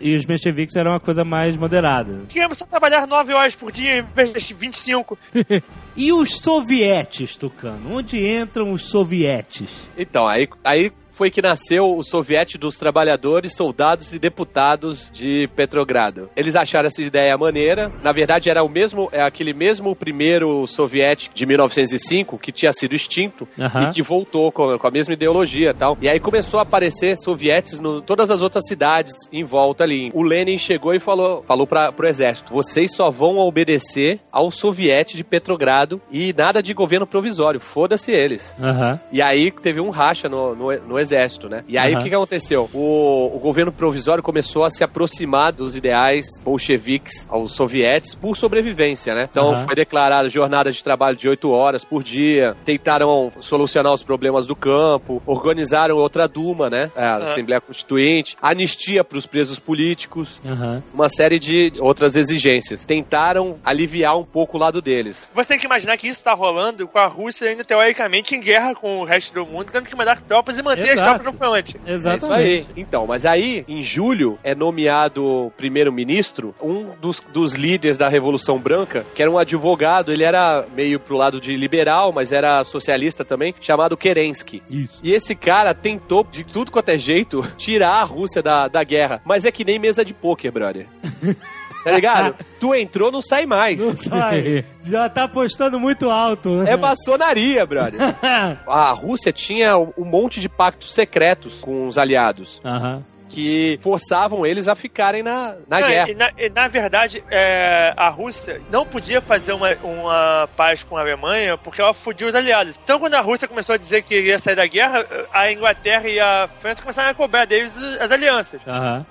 E 0.01 0.15
os 0.17 0.27
mencheviques 0.27 0.75
eram 0.77 0.93
uma 0.93 1.01
coisa 1.01 1.25
mais 1.25 1.57
moderada. 1.57 2.23
Queremos 2.29 2.59
só 2.59 2.67
trabalhar 2.67 3.07
nove 3.07 3.33
horas 3.33 3.55
por 3.55 3.71
dia 3.71 3.99
em 3.99 4.03
vez 4.03 4.43
de 4.45 4.55
25. 4.55 5.19
E 5.99 6.13
os 6.13 6.37
sovietes, 6.41 7.37
Tucano? 7.37 7.97
Onde 7.97 8.19
entram 8.19 8.71
os 8.71 8.91
sovietes? 8.91 9.89
Então, 9.97 10.29
aí, 10.29 10.47
aí 10.63 10.93
foi 11.17 11.31
que 11.31 11.41
nasceu 11.41 11.97
o 11.97 12.05
Soviete 12.05 12.59
dos 12.59 12.77
Trabalhadores, 12.77 13.57
Soldados 13.57 14.13
e 14.13 14.19
Deputados 14.19 15.11
de 15.11 15.49
Petrogrado. 15.57 16.29
Eles 16.37 16.55
acharam 16.55 16.87
essa 16.87 17.03
ideia 17.03 17.37
maneira. 17.39 17.91
Na 18.03 18.13
verdade, 18.13 18.51
era 18.51 18.63
o 18.63 18.69
mesmo, 18.69 19.09
é 19.11 19.23
aquele 19.23 19.55
mesmo 19.55 19.97
primeiro 19.97 20.67
soviético 20.67 21.35
de 21.35 21.47
1905 21.47 22.39
que 22.39 22.53
tinha 22.53 22.71
sido 22.73 22.95
extinto 22.95 23.49
Aham. 23.59 23.89
e 23.89 23.95
que 23.95 24.03
voltou 24.03 24.53
com, 24.53 24.79
com 24.79 24.87
a 24.87 24.91
mesma 24.91 25.15
ideologia 25.15 25.71
e 25.71 25.75
tal. 25.75 25.97
E 26.03 26.09
aí 26.09 26.21
começou 26.21 26.61
a 26.61 26.65
aparecer 26.65 27.17
sovietes 27.17 27.81
em 27.81 28.03
todas 28.03 28.31
as 28.31 28.43
outras 28.43 28.67
cidades 28.69 29.15
em 29.33 29.43
volta 29.45 29.85
ali. 29.85 30.11
O 30.13 30.23
Lenin 30.23 30.59
chegou 30.59 30.95
e 30.95 31.01
falou, 31.01 31.43
falou 31.45 31.67
para 31.67 31.91
pro 31.93 32.07
exército: 32.07 32.53
vocês 32.53 32.95
só 32.95 33.11
vão 33.11 33.39
obedecer 33.39 34.21
ao 34.31 34.51
soviete 34.51 35.17
de 35.17 35.25
Petrogrado 35.25 36.01
e 36.13 36.35
nada 36.35 36.63
de 36.63 36.75
governo 36.75 37.07
provisório. 37.07 37.59
Foda-se 37.59 38.13
eles. 38.13 38.55
Aham. 38.61 39.01
E 39.11 39.23
aí 39.23 39.51
teve 39.51 39.81
um 39.81 39.89
racha 39.89 40.29
no, 40.29 40.55
no, 40.55 40.81
no 40.81 40.99
exército. 41.07 41.49
né? 41.49 41.65
E 41.69 41.79
aí 41.79 41.93
Aham. 41.93 42.01
o 42.01 42.03
que, 42.03 42.09
que 42.11 42.15
aconteceu? 42.15 42.69
O, 42.73 43.31
o 43.35 43.39
governo 43.39 43.73
provisório 43.73 44.23
começou 44.23 44.65
a 44.65 44.71
se 44.71 44.83
aproximar 44.83 45.53
dos 45.53 45.77
ideais 45.77 46.27
bolcheviques 46.45 47.27
aos 47.29 47.53
sovietes 47.55 48.15
por 48.15 48.37
sobrevivência, 48.37 49.15
né? 49.15 49.29
Então 49.31 49.53
Aham. 49.53 49.67
foi 49.67 49.75
declarada 49.75 50.29
jornada 50.29 50.71
de 50.73 50.83
trabalho 50.83 51.17
de 51.17 51.29
oito 51.29 51.51
horas 51.51 51.85
por 51.85 52.03
dia, 52.03 52.57
tentaram 52.65 53.33
solucionar 53.41 53.93
os 53.93 54.03
problemas 54.03 54.47
do 54.47 54.57
campo, 54.57 55.23
organizaram 55.27 55.97
outra 55.97 56.27
Duma, 56.27 56.69
né? 56.69 56.91
A 56.97 57.17
Assembleia 57.25 57.61
Constituinte, 57.61 58.37
anistia 58.43 59.05
para 59.05 59.19
os 59.19 59.27
presos 59.27 59.59
políticos, 59.59 60.41
Aham. 60.45 60.83
uma 60.93 61.09
série 61.09 61.39
de 61.39 61.73
outras 61.79 62.17
exigências. 62.17 62.85
Tentaram 62.85 63.57
aliviar 63.65 64.17
um 64.19 64.25
pouco 64.25 64.57
o 64.57 64.61
lado 64.61 64.81
deles. 64.83 65.31
Você 65.35 65.49
tem 65.51 65.59
que 65.59 65.67
imaginar 65.67 65.97
que 65.97 66.09
isso 66.09 66.23
tá 66.25 66.33
rolando 66.35 66.89
com 66.89 66.99
a 66.99 67.07
Rússia 67.07 67.49
ainda 67.49 67.65
teoricamente 67.65 68.35
em 68.35 68.41
guerra 68.41 68.75
com 68.75 68.99
o 69.01 69.05
resto 69.05 69.33
do 69.35 69.47
mundo, 69.47 69.71
tendo 69.71 69.87
que 69.87 69.95
mandar 69.95 70.21
tropas 70.21 70.59
e 70.59 70.63
manter 70.63 70.96
Exato. 70.97 71.33
fronte. 71.33 71.81
É 71.87 71.93
Exatamente. 71.93 72.37
aí. 72.37 72.67
Então, 72.77 73.07
mas 73.07 73.25
aí, 73.25 73.65
em 73.69 73.83
julho, 73.83 74.39
é 74.43 74.55
nomeado 74.55 75.53
primeiro-ministro 75.57 76.55
um 76.61 76.91
dos, 77.01 77.21
dos 77.33 77.55
líderes 77.55 77.99
da 77.99 78.09
Revolução 78.09 78.59
Branca, 78.59 79.05
que 79.15 79.23
era 79.23 79.31
um 79.31 79.39
advogado, 79.39 80.13
ele 80.13 80.25
era 80.25 80.65
meio 80.75 80.99
pro 80.99 81.17
lado 81.17 81.41
de 81.41 81.57
liberal, 81.57 82.13
mas 82.13 82.33
era 82.33 82.63
socialista 82.65 83.25
também, 83.25 83.55
chamado 83.61 83.97
Kerensky. 83.97 84.63
Isso. 84.69 85.01
E 85.03 85.13
esse 85.13 85.35
cara 85.35 85.75
tentou, 85.75 86.25
de 86.25 86.45
tudo 86.45 86.71
quanto 86.71 86.91
é 86.91 86.99
jeito, 86.99 87.47
tirar 87.57 88.01
a 88.01 88.05
Rússia 88.05 88.43
da, 88.43 88.69
da 88.69 88.83
guerra. 88.83 89.21
Mas 89.25 89.45
é 89.45 89.51
que 89.51 89.65
nem 89.65 89.79
mesa 89.79 90.05
de 90.05 90.15
pôquer, 90.15 90.51
brother. 90.51 90.87
Tá 91.91 91.95
ligado? 91.97 92.35
tu 92.61 92.75
entrou, 92.75 93.13
não 93.13 93.21
sai 93.21 93.47
mais. 93.47 93.79
Não 93.81 93.97
sai. 93.97 94.65
Já 94.83 95.09
tá 95.09 95.25
apostando 95.25 95.79
muito 95.79 96.11
alto, 96.11 96.63
né? 96.63 96.73
É 96.73 96.77
maçonaria, 96.77 97.65
brother. 97.65 98.01
A 98.67 98.91
Rússia 98.93 99.33
tinha 99.33 99.77
um 99.79 100.05
monte 100.05 100.41
de 100.41 100.49
pactos 100.49 100.93
secretos 100.93 101.55
com 101.61 101.87
os 101.87 101.97
aliados. 101.99 102.61
Aham. 102.65 103.03
que 103.29 103.79
forçavam 103.83 104.47
eles 104.47 104.67
a 104.69 104.75
ficarem 104.75 105.23
na, 105.23 105.57
na 105.69 105.81
Não, 105.81 105.89
guerra. 105.89 106.11
e 106.11 106.15
na, 106.15 106.31
e 106.39 106.49
na 106.49 106.69
verdade, 106.69 107.23
é, 107.31 107.93
a 107.97 108.09
Rússia 108.09 108.61
não 108.71 108.87
podia 108.87 109.21
fazer 109.21 109.53
uma, 109.53 109.75
uma 109.83 110.49
paz 110.57 110.83
com 110.85 110.97
a 110.97 111.01
Alemanha 111.01 111.59
porque 111.59 111.81
ela 111.81 111.93
fudia 111.93 112.29
os 112.29 112.35
aliados. 112.35 112.79
Então, 112.83 112.99
quando 112.99 113.15
a 113.15 113.21
Rússia 113.21 113.47
começou 113.49 113.75
a 113.75 113.79
dizer 113.79 114.03
que 114.03 114.19
ia 114.21 114.39
sair 114.39 114.55
da 114.57 114.67
guerra, 114.67 115.05
a 115.33 115.51
Inglaterra 115.53 116.09
e 116.09 116.19
a 116.21 116.49
França 116.63 116.81
começaram 116.81 117.11
a 117.11 117.15
cobrar 117.15 117.45
deles 117.45 117.77
as 118.01 118.11
alianças. 118.11 118.61
Aham. 118.67 119.05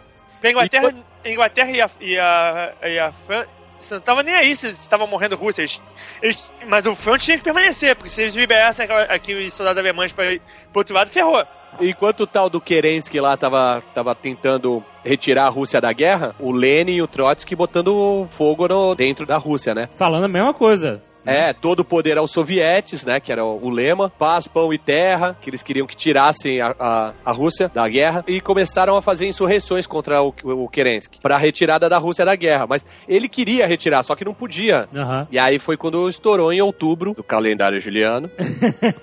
Porque 0.54 0.76
a 0.76 0.80
Inglaterra, 0.80 1.04
a 1.24 1.30
Inglaterra 1.30 1.72
e 1.72 1.82
a, 1.82 1.90
e 2.02 2.20
a, 2.20 2.74
e 2.90 3.00
a 3.00 3.14
França 3.26 3.50
não 3.92 3.98
estavam 4.00 4.24
nem 4.24 4.36
aí 4.36 4.56
se 4.56 4.68
eles 4.68 4.80
estavam 4.80 5.06
morrendo 5.08 5.36
russos. 5.36 5.60
Eles, 5.60 5.82
eles- 6.22 6.50
mas 6.68 6.86
o 6.86 6.96
front 6.96 7.22
tinha 7.22 7.38
que 7.38 7.44
permanecer, 7.44 7.96
porque 7.96 8.10
se 8.10 8.22
eles 8.24 8.36
liberassem 8.36 8.88
os 9.48 9.54
soldados 9.54 9.80
alemães 9.80 10.12
para 10.14 10.26
pro 10.72 10.80
outro 10.82 10.96
lado, 10.96 11.10
ferrou. 11.10 11.44
Enquanto 11.80 12.22
o 12.22 12.28
tal 12.28 12.50
do 12.50 12.62
Kerensky 12.62 13.20
lá 13.20 13.36
tava, 13.36 13.84
tava 13.94 14.16
tentando 14.16 14.82
retirar 15.04 15.46
a 15.46 15.50
Rússia 15.50 15.82
da 15.82 15.92
guerra, 15.92 16.34
o 16.40 16.52
Lenin 16.52 16.94
e 16.96 17.02
o 17.02 17.08
Trotsky 17.08 17.54
botando 17.54 18.28
fogo 18.38 18.66
no, 18.68 18.96
dentro 18.96 19.26
da 19.26 19.38
Rússia, 19.38 19.76
né? 19.76 19.90
Falando 19.96 20.24
a 20.24 20.30
mesma 20.30 20.54
coisa. 20.54 21.04
É, 21.26 21.54
todo 21.54 21.82
o 21.82 21.86
poder 21.86 22.18
aos 22.18 22.32
sovietes, 22.32 23.04
né? 23.06 23.20
Que 23.20 23.32
era 23.32 23.44
o, 23.44 23.70
lema. 23.70 24.10
Paz, 24.10 24.48
pão 24.48 24.74
e 24.74 24.78
terra, 24.78 25.38
que 25.42 25.50
eles 25.50 25.64
queriam 25.64 25.88
que 25.88 25.96
tirassem 25.96 26.62
a, 26.62 26.76
a, 26.80 27.14
a 27.26 27.32
Rússia 27.32 27.70
da 27.74 27.88
guerra. 27.88 28.24
E 28.28 28.40
começaram 28.40 28.96
a 28.96 29.02
fazer 29.02 29.28
insurreições 29.28 29.88
contra 29.88 30.22
o, 30.22 30.34
o 30.44 30.68
Kerensky, 30.70 31.20
pra 31.22 31.38
retirada 31.38 31.90
da 31.90 31.98
Rússia 31.98 32.26
da 32.26 32.36
guerra. 32.36 32.66
Mas 32.68 32.86
ele 33.08 33.28
queria 33.28 33.68
retirar, 33.68 34.04
só 34.04 34.16
que 34.16 34.26
não 34.26 34.34
podia. 34.34 34.88
Aham. 34.96 35.28
E 35.32 35.40
aí 35.40 35.60
foi 35.60 35.78
quando 35.78 36.10
estourou 36.10 36.52
em 36.54 36.62
outubro 36.62 37.14
do 37.14 37.24
calendário 37.24 37.80
juliano. 37.80 38.30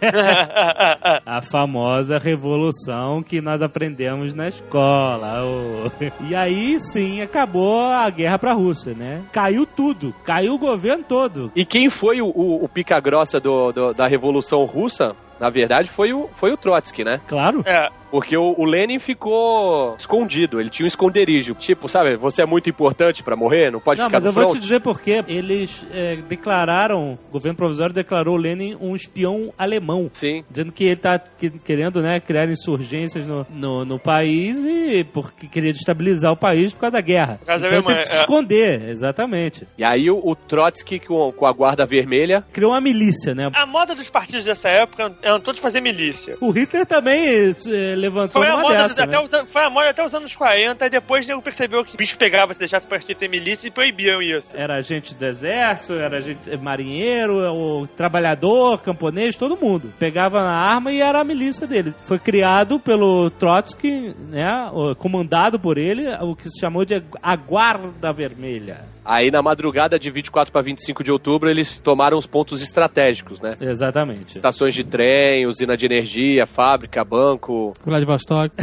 A 1.27 1.41
famosa 1.41 2.19
revolução 2.19 3.23
que 3.23 3.41
nós 3.41 3.63
aprendemos 3.63 4.35
na 4.35 4.49
escola. 4.49 5.45
ô. 5.45 5.91
E 6.29 6.35
aí 6.35 6.79
sim 6.81 7.21
acabou 7.21 7.87
a 7.87 8.09
guerra 8.11 8.39
pra 8.39 8.53
Rússia, 8.53 8.95
né? 8.95 9.23
Caiu 9.33 9.67
tudo. 9.67 10.15
Caiu 10.25 10.55
o 10.55 10.59
governo 10.59 11.05
todo. 11.05 11.51
E 11.55 11.65
quem 11.65 11.91
foi 11.91 12.12
o, 12.21 12.27
o, 12.29 12.65
o 12.65 12.69
pica-grossa 12.69 13.41
do- 13.41 13.73
do- 13.73 13.95
da 13.95 14.07
Revolução 14.07 14.65
Russa, 14.65 15.15
na 15.41 15.49
verdade, 15.49 15.89
foi 15.91 16.13
o, 16.13 16.29
foi 16.35 16.53
o 16.53 16.57
Trotsky, 16.57 17.05
né? 17.05 17.21
Claro. 17.27 17.63
É, 17.65 17.89
Porque 18.13 18.37
o, 18.37 18.55
o 18.59 18.67
Lenin 18.67 18.99
ficou 18.99 19.97
escondido, 19.97 20.61
ele 20.61 20.69
tinha 20.69 20.85
um 20.85 20.87
esconderijo. 20.87 21.55
Tipo, 21.55 21.89
sabe, 21.89 22.15
você 22.15 22.43
é 22.43 22.47
muito 22.47 22.69
importante 22.69 23.23
pra 23.23 23.35
morrer, 23.35 23.73
não 23.73 23.81
pode 23.81 23.99
Não, 23.99 24.07
ficar 24.09 24.19
mas 24.19 24.25
no 24.25 24.29
eu 24.29 24.33
vou 24.35 24.43
front. 24.45 24.55
te 24.57 24.61
dizer 24.61 24.81
por 24.81 25.01
quê. 25.01 25.25
Eles 25.27 25.87
é, 25.91 26.17
declararam, 26.17 27.19
o 27.29 27.33
governo 27.33 27.57
provisório 27.57 27.95
declarou 27.95 28.37
Lenin 28.37 28.77
um 28.79 28.95
espião 28.95 29.51
alemão. 29.57 30.11
Sim. 30.13 30.45
Dizendo 30.51 30.73
que 30.73 30.85
ele 30.85 30.97
tá 30.97 31.19
que- 31.19 31.49
querendo, 31.51 32.03
né, 32.03 32.21
criar 32.21 32.47
insurgências 32.51 33.27
no, 33.27 33.47
no, 33.49 33.85
no 33.87 33.99
país 33.99 34.59
e 34.59 35.05
porque 35.05 35.49
queria 35.49 35.73
destabilizar 35.73 36.33
o 36.33 36.37
país 36.37 36.75
por 36.75 36.81
causa 36.81 36.93
da 36.93 37.01
guerra. 37.01 37.37
Por 37.39 37.47
causa 37.47 37.63
da 37.63 37.69
então 37.69 37.79
ele 37.79 37.87
teve 37.87 38.01
que 38.03 38.09
se 38.09 38.15
é. 38.17 38.21
esconder, 38.21 38.89
exatamente. 38.91 39.67
E 39.79 39.83
aí 39.83 40.11
o, 40.11 40.21
o 40.23 40.37
Trotsky 40.37 41.01
com, 41.01 41.33
com 41.33 41.47
a 41.47 41.53
guarda 41.53 41.87
vermelha. 41.87 42.45
Criou 42.53 42.73
uma 42.73 42.81
milícia, 42.81 43.35
né? 43.35 43.51
a 43.55 43.65
moda 43.65 43.95
dos 43.95 44.11
partidos 44.11 44.45
dessa 44.45 44.69
época 44.69 45.13
eram 45.23 45.41
todos 45.41 45.61
fazer 45.61 45.81
milícia. 45.81 46.37
O 46.43 46.51
Hitler 46.51 46.85
também 46.85 47.55
eh, 47.67 47.95
levantou 48.03 48.43
Foi 48.43 48.47
a, 48.51 48.57
moda 48.57 48.75
dessa, 48.77 48.89
dos- 48.89 48.99
até 48.99 49.17
né? 49.17 49.43
os, 49.45 49.51
foi 49.51 49.65
a 49.65 49.71
moda 49.71 49.89
até 49.91 50.05
os 50.05 50.15
anos 50.15 50.35
40, 50.37 50.87
e 50.87 50.91
depois 50.91 51.25
o 51.25 51.29
nego 51.29 51.41
percebeu 51.43 51.85
que 51.85 51.95
o 51.95 51.97
bicho 51.97 52.19
pegava 52.19 52.53
se 52.53 52.59
deixasse 52.59 52.85
o 52.87 52.89
partido 52.89 53.17
ter 53.17 53.29
milícia 53.29 53.69
e 53.69 53.71
proibiam 53.71 54.21
isso. 54.21 54.55
Era 54.55 54.81
gente 54.83 55.15
do 55.15 55.25
exército, 55.25 55.95
era 55.95 56.21
gente 56.21 56.57
marinheiro, 56.59 57.39
o 57.55 57.87
trabalhador, 57.87 58.83
camponês, 58.83 59.37
todo 59.37 59.57
mundo. 59.57 59.93
Pegava 59.99 60.43
na 60.43 60.53
arma 60.53 60.93
e 60.93 61.01
era 61.01 61.21
a 61.21 61.25
milícia 61.25 61.67
dele. 61.67 61.95
Foi 62.03 62.19
criado 62.19 62.79
pelo 62.81 63.31
Trotsky, 63.31 64.15
né? 64.31 64.71
Comandado 64.99 65.59
por 65.59 65.79
ele, 65.79 66.07
o 66.21 66.35
que 66.35 66.49
se 66.49 66.61
chamou 66.61 66.85
de 66.85 67.03
a 67.23 67.37
Guarda 67.37 68.13
Vermelha. 68.13 68.85
Aí 69.05 69.33
na 69.33 69.43
madrugada 69.43 69.99
de 69.99 70.11
24 70.13 70.53
para 70.53 70.63
25 70.63 71.03
de 71.03 71.11
outubro 71.11 71.51
eles 71.51 71.77
tomaram 71.81 72.17
os 72.17 72.25
pontos 72.27 72.63
estratégicos, 72.63 73.41
né? 73.41 73.57
Exatamente. 73.61 74.33
Estações 74.33 74.75
de 74.75 74.85
trem, 74.85 75.45
usina 75.45 75.77
de 75.77 75.85
energia, 75.87 76.47
fábrica, 76.47 77.05
banco. 77.05 77.75
Vladivostok. 77.93 78.53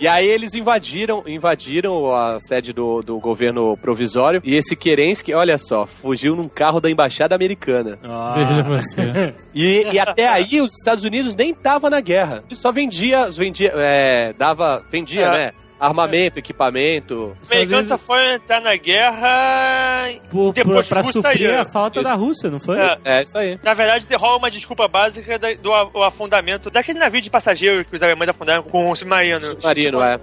E 0.00 0.08
aí 0.08 0.26
eles 0.26 0.54
invadiram, 0.54 1.22
invadiram 1.26 2.14
a 2.14 2.38
sede 2.40 2.72
do, 2.72 3.00
do 3.00 3.18
governo 3.18 3.76
provisório. 3.76 4.40
E 4.44 4.54
esse 4.54 4.74
Kerensky, 4.76 5.32
olha 5.32 5.56
só, 5.56 5.86
fugiu 5.86 6.34
num 6.36 6.48
carro 6.48 6.80
da 6.80 6.90
embaixada 6.90 7.34
americana. 7.34 7.98
Ah. 8.02 8.34
Veja 8.36 8.62
você. 8.62 9.34
E, 9.54 9.86
e 9.92 9.98
até 9.98 10.26
aí 10.28 10.60
os 10.60 10.74
Estados 10.74 11.04
Unidos 11.04 11.34
nem 11.36 11.54
tava 11.54 11.88
na 11.88 12.00
guerra. 12.00 12.42
Só 12.52 12.72
vendia, 12.72 13.30
vendia, 13.30 13.72
é, 13.76 14.32
dava, 14.36 14.84
vendia, 14.90 15.22
É. 15.26 15.30
né? 15.30 15.52
armamento, 15.84 16.38
equipamento. 16.38 17.36
A 17.44 17.64
vezes... 17.64 17.92
foi 18.04 18.34
entrar 18.34 18.60
na 18.60 18.76
guerra 18.76 20.08
por, 20.30 20.52
depois 20.52 20.88
por, 20.88 20.94
pra 20.94 21.02
suprir 21.04 21.58
a 21.58 21.64
falta 21.64 22.00
isso. 22.00 22.08
da 22.08 22.14
Rússia, 22.14 22.50
não 22.50 22.60
foi? 22.60 22.78
É, 22.78 22.98
é 23.04 23.22
isso 23.22 23.36
aí. 23.36 23.58
Na 23.62 23.74
verdade, 23.74 24.06
derrola 24.06 24.38
uma 24.38 24.50
desculpa 24.50 24.88
básica 24.88 25.38
da, 25.38 25.52
do 25.52 26.02
afundamento 26.02 26.70
daquele 26.70 26.98
navio 26.98 27.20
de 27.20 27.30
passageiros 27.30 27.86
que 27.86 27.96
os 27.96 28.02
alemães 28.02 28.28
afundaram 28.28 28.62
com 28.62 28.90
um 28.90 28.94
submarino. 28.94 29.40
Submarino, 29.40 30.02
é. 30.02 30.18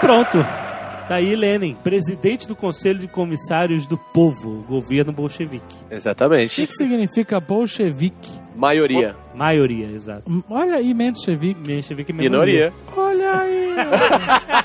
Pronto. 0.00 0.42
Tá 0.42 1.14
Daí 1.14 1.34
Lenin, 1.34 1.74
presidente 1.74 2.46
do 2.46 2.54
Conselho 2.54 2.98
de 2.98 3.08
Comissários 3.08 3.86
do 3.86 3.96
Povo, 3.96 4.62
governo 4.68 5.10
bolchevique. 5.10 5.74
Exatamente. 5.90 6.52
O 6.52 6.54
que, 6.56 6.66
que 6.66 6.74
significa 6.74 7.40
bolchevique? 7.40 8.30
Maioria. 8.58 9.14
Maioria, 9.34 9.86
exato. 9.94 10.22
Olha 10.50 10.74
aí, 10.74 10.92
menchevique. 10.92 11.60
Menchevique 11.64 12.12
Minoria. 12.12 12.72
Olha 12.96 13.40
aí. 13.40 13.68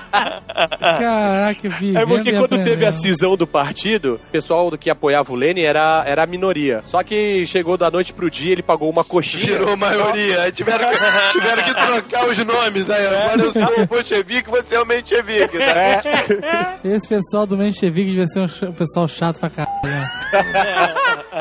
Caraca, 0.79 1.69
vivendo 1.69 1.97
É 1.97 2.05
porque 2.05 2.31
quando 2.33 2.49
teve 2.49 2.85
a 2.85 2.89
aprendendo. 2.89 2.99
cisão 3.01 3.35
do 3.37 3.45
partido, 3.47 4.19
o 4.27 4.31
pessoal 4.31 4.69
do 4.69 4.77
que 4.77 4.89
apoiava 4.89 5.31
o 5.31 5.35
Lenin 5.35 5.61
era, 5.61 6.03
era 6.05 6.23
a 6.23 6.27
minoria. 6.27 6.81
Só 6.85 7.03
que 7.03 7.45
chegou 7.45 7.77
da 7.77 7.89
noite 7.91 8.13
pro 8.13 8.29
dia, 8.29 8.51
ele 8.51 8.63
pagou 8.63 8.89
uma 8.89 9.03
coxinha. 9.03 9.57
Virou 9.57 9.75
maioria. 9.77 10.41
Aí 10.43 10.51
tiveram 10.53 10.89
que, 10.89 10.97
tiveram 11.31 11.63
que 11.63 11.73
trocar 11.73 12.27
os 12.27 12.37
nomes. 12.39 12.89
Aí 12.89 13.05
agora 13.07 13.41
eu 13.41 13.51
sou 13.51 13.81
o 13.83 13.87
bolchevique, 13.87 14.49
você 14.49 14.75
é 14.75 14.81
o 14.81 14.85
menchevique. 14.85 15.57
Tá? 15.57 16.77
Esse 16.83 17.07
pessoal 17.07 17.45
do 17.45 17.57
menchevique 17.57 18.09
devia 18.11 18.27
ser 18.27 18.39
um 18.41 18.47
ch- 18.47 18.63
um 18.63 18.73
pessoal 18.73 19.07
chato 19.07 19.39
pra 19.39 19.49
caralho. 19.49 19.79
né? 19.83 20.09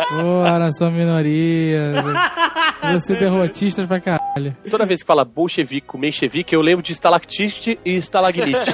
Porra, 0.09 0.59
nós 0.59 0.76
somos 0.78 0.94
minoria. 0.98 1.92
Devia 2.82 3.01
ser 3.01 3.18
derrotistas 3.18 3.86
pra 3.86 4.01
caralho. 4.01 4.57
Toda 4.70 4.86
vez 4.86 5.01
que 5.01 5.07
fala 5.07 5.24
bolchevique 5.24 5.86
com 5.86 5.99
menchevique, 5.99 6.55
eu 6.55 6.61
lembro 6.61 6.82
de 6.82 6.93
estalactite 6.93 7.78
e 7.84 7.97
estalagnite. 7.97 8.70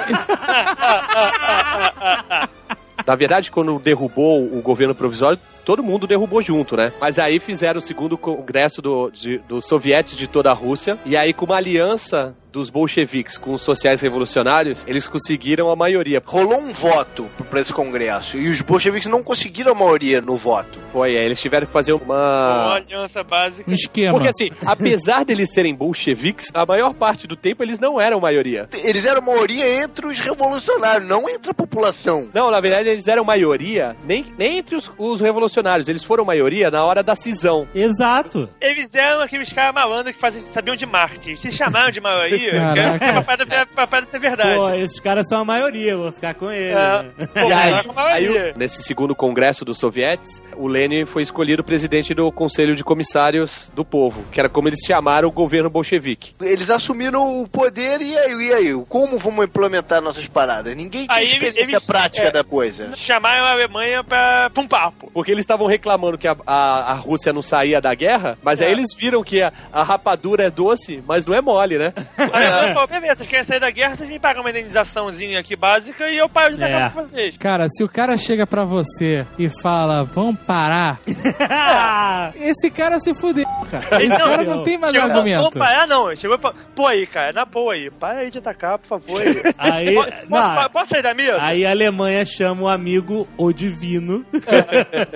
Na 3.06 3.14
verdade, 3.14 3.50
quando 3.50 3.78
derrubou 3.78 4.44
o 4.44 4.60
governo 4.60 4.94
provisório, 4.94 5.38
todo 5.68 5.82
mundo 5.82 6.06
derrubou 6.06 6.40
junto, 6.40 6.78
né? 6.78 6.94
Mas 6.98 7.18
aí 7.18 7.38
fizeram 7.38 7.76
o 7.76 7.82
segundo 7.82 8.16
congresso 8.16 8.80
do, 8.80 9.10
de, 9.10 9.36
dos 9.46 9.66
sovietes 9.66 10.16
de 10.16 10.26
toda 10.26 10.50
a 10.50 10.54
Rússia, 10.54 10.98
e 11.04 11.14
aí 11.14 11.34
com 11.34 11.44
uma 11.44 11.56
aliança 11.56 12.34
dos 12.50 12.70
bolcheviques 12.70 13.36
com 13.36 13.54
os 13.54 13.62
sociais 13.62 14.00
revolucionários, 14.00 14.78
eles 14.86 15.06
conseguiram 15.06 15.70
a 15.70 15.76
maioria. 15.76 16.22
Rolou 16.24 16.58
um 16.58 16.72
voto 16.72 17.26
para 17.50 17.60
esse 17.60 17.72
congresso 17.72 18.38
e 18.38 18.48
os 18.48 18.60
bolcheviques 18.60 19.08
não 19.08 19.22
conseguiram 19.22 19.72
a 19.72 19.74
maioria 19.74 20.20
no 20.20 20.36
voto. 20.36 20.78
Foi, 20.92 21.16
aí 21.16 21.24
eles 21.24 21.40
tiveram 21.40 21.66
que 21.66 21.72
fazer 21.72 21.92
uma... 21.92 22.64
Uma 22.64 22.74
aliança 22.76 23.22
básica. 23.22 23.70
Um 23.70 23.74
esquema. 23.74 24.12
Porque 24.12 24.28
assim, 24.28 24.50
apesar 24.66 25.24
deles 25.24 25.50
serem 25.52 25.74
bolcheviques, 25.74 26.50
a 26.54 26.64
maior 26.64 26.94
parte 26.94 27.26
do 27.26 27.36
tempo 27.36 27.62
eles 27.62 27.78
não 27.78 28.00
eram 28.00 28.20
maioria. 28.20 28.68
Eles 28.82 29.04
eram 29.04 29.20
maioria 29.20 29.82
entre 29.82 30.06
os 30.06 30.18
revolucionários, 30.18 31.08
não 31.08 31.28
entre 31.28 31.50
a 31.50 31.54
população. 31.54 32.28
Não, 32.32 32.50
na 32.50 32.60
verdade 32.60 32.88
eles 32.88 33.06
eram 33.06 33.24
maioria 33.24 33.96
nem, 34.04 34.26
nem 34.38 34.58
entre 34.58 34.76
os, 34.76 34.90
os 34.96 35.20
revolucionários, 35.20 35.57
eles 35.88 36.04
foram 36.04 36.24
maioria 36.24 36.70
na 36.70 36.84
hora 36.84 37.02
da 37.02 37.14
cisão. 37.14 37.66
Exato. 37.74 38.48
Eles 38.60 38.94
eram 38.94 39.22
aqueles 39.22 39.52
caras 39.52 39.74
malandros 39.74 40.14
que 40.14 40.20
faziam, 40.20 40.42
sabiam 40.52 40.76
de 40.76 40.86
marketing. 40.86 41.36
Se 41.36 41.50
chamaram 41.50 41.90
de 41.90 42.00
maioria, 42.00 42.52
é 42.76 44.10
ser 44.10 44.20
verdade. 44.20 44.54
Pô, 44.54 44.70
esses 44.70 45.00
caras 45.00 45.28
são 45.28 45.40
a 45.40 45.44
maioria, 45.44 45.96
vou 45.96 46.12
ficar 46.12 46.34
com 46.34 46.50
eles. 46.50 46.76
É. 46.76 47.02
né? 47.02 47.10
Pô, 47.34 47.48
E 47.48 47.52
aí, 47.52 47.72
é 47.72 48.12
aí 48.12 48.54
nesse 48.56 48.82
segundo 48.82 49.14
congresso 49.14 49.64
dos 49.64 49.78
sovietes, 49.78 50.42
o 50.58 50.66
Lenin 50.66 51.06
foi 51.06 51.22
escolhido 51.22 51.62
presidente 51.64 52.12
do 52.14 52.30
Conselho 52.32 52.74
de 52.74 52.84
Comissários 52.84 53.70
do 53.74 53.84
Povo, 53.84 54.24
que 54.32 54.40
era 54.40 54.48
como 54.48 54.68
eles 54.68 54.80
chamaram 54.86 55.28
o 55.28 55.32
governo 55.32 55.70
bolchevique. 55.70 56.34
Eles 56.40 56.70
assumiram 56.70 57.40
o 57.42 57.48
poder 57.48 58.00
e 58.00 58.16
aí, 58.18 58.32
e 58.48 58.52
aí? 58.52 58.84
Como 58.88 59.18
vamos 59.18 59.44
implementar 59.46 60.00
nossas 60.02 60.26
paradas? 60.26 60.76
Ninguém 60.76 61.06
tinha 61.06 61.18
Aí 61.18 61.24
experiência 61.26 61.76
eles- 61.76 61.86
prática 61.86 62.28
é. 62.28 62.30
da 62.32 62.44
coisa. 62.44 62.90
Chamaram 62.96 63.44
a 63.44 63.50
Alemanha 63.52 64.02
pra, 64.04 64.50
pra 64.50 64.62
um 64.62 64.68
papo. 64.68 65.10
Porque 65.12 65.30
eles 65.32 65.42
estavam 65.42 65.66
reclamando 65.66 66.18
que 66.18 66.26
a, 66.28 66.36
a, 66.46 66.92
a 66.92 66.94
Rússia 66.94 67.32
não 67.32 67.42
saía 67.42 67.80
da 67.80 67.94
guerra, 67.94 68.36
mas 68.42 68.60
aí 68.60 68.68
É. 68.68 68.72
eles 68.72 68.86
viram 68.96 69.22
que 69.22 69.40
a, 69.42 69.52
a 69.72 69.82
rapadura 69.82 70.44
é 70.44 70.50
doce, 70.50 71.02
mas 71.06 71.24
não 71.26 71.34
é 71.34 71.40
mole, 71.40 71.78
né? 71.78 71.92
Aí 72.32 72.46
Alemanha 72.46 72.72
falou, 72.74 72.88
beleza, 72.88 73.16
vocês 73.16 73.28
querem 73.28 73.44
sair 73.44 73.60
da 73.60 73.70
guerra, 73.70 73.94
vocês 73.96 74.08
me 74.08 74.18
pagam 74.18 74.42
uma 74.42 74.50
indenizaçãozinha 74.50 75.38
aqui 75.40 75.56
básica 75.56 76.08
e 76.10 76.16
eu 76.16 76.28
paro 76.28 76.56
de 76.56 76.62
É. 76.64 76.88
pra 76.88 77.02
vocês. 77.02 77.36
Cara, 77.38 77.66
se 77.68 77.82
o 77.82 77.88
cara 77.88 78.16
chega 78.16 78.46
pra 78.46 78.64
você 78.64 79.26
e 79.38 79.48
fala, 79.62 80.02
vamos 80.04 80.38
parar, 80.48 80.98
esse 82.40 82.70
cara 82.70 82.98
se 82.98 83.14
fudeu, 83.14 83.44
cara. 83.70 84.02
Esse 84.02 84.08
Não, 84.18 84.26
cara 84.26 84.42
não. 84.44 84.56
não 84.56 84.64
tem 84.64 84.78
mais 84.78 84.94
Chegou, 84.94 85.10
argumento. 85.10 85.38
Vamos 85.42 85.56
parar, 85.58 85.86
não. 85.86 86.16
Chegou 86.16 86.38
falou, 86.38 86.56
pô 86.74 86.86
aí, 86.86 87.06
cara, 87.06 87.32
na 87.34 87.44
boa 87.44 87.74
aí. 87.74 87.90
Para 87.90 88.20
aí 88.20 88.30
de 88.30 88.38
atacar, 88.38 88.78
por 88.78 88.86
favor. 88.86 89.20
Aí. 89.58 89.88
Aí, 89.88 89.94
posso, 89.94 90.10
não, 90.30 90.70
posso 90.70 90.86
sair 90.90 91.02
da 91.02 91.12
mesa? 91.12 91.36
aí 91.42 91.66
a 91.66 91.70
Alemanha 91.70 92.24
chama 92.24 92.62
o 92.62 92.68
amigo 92.68 93.28
o 93.36 93.52
divino 93.52 94.24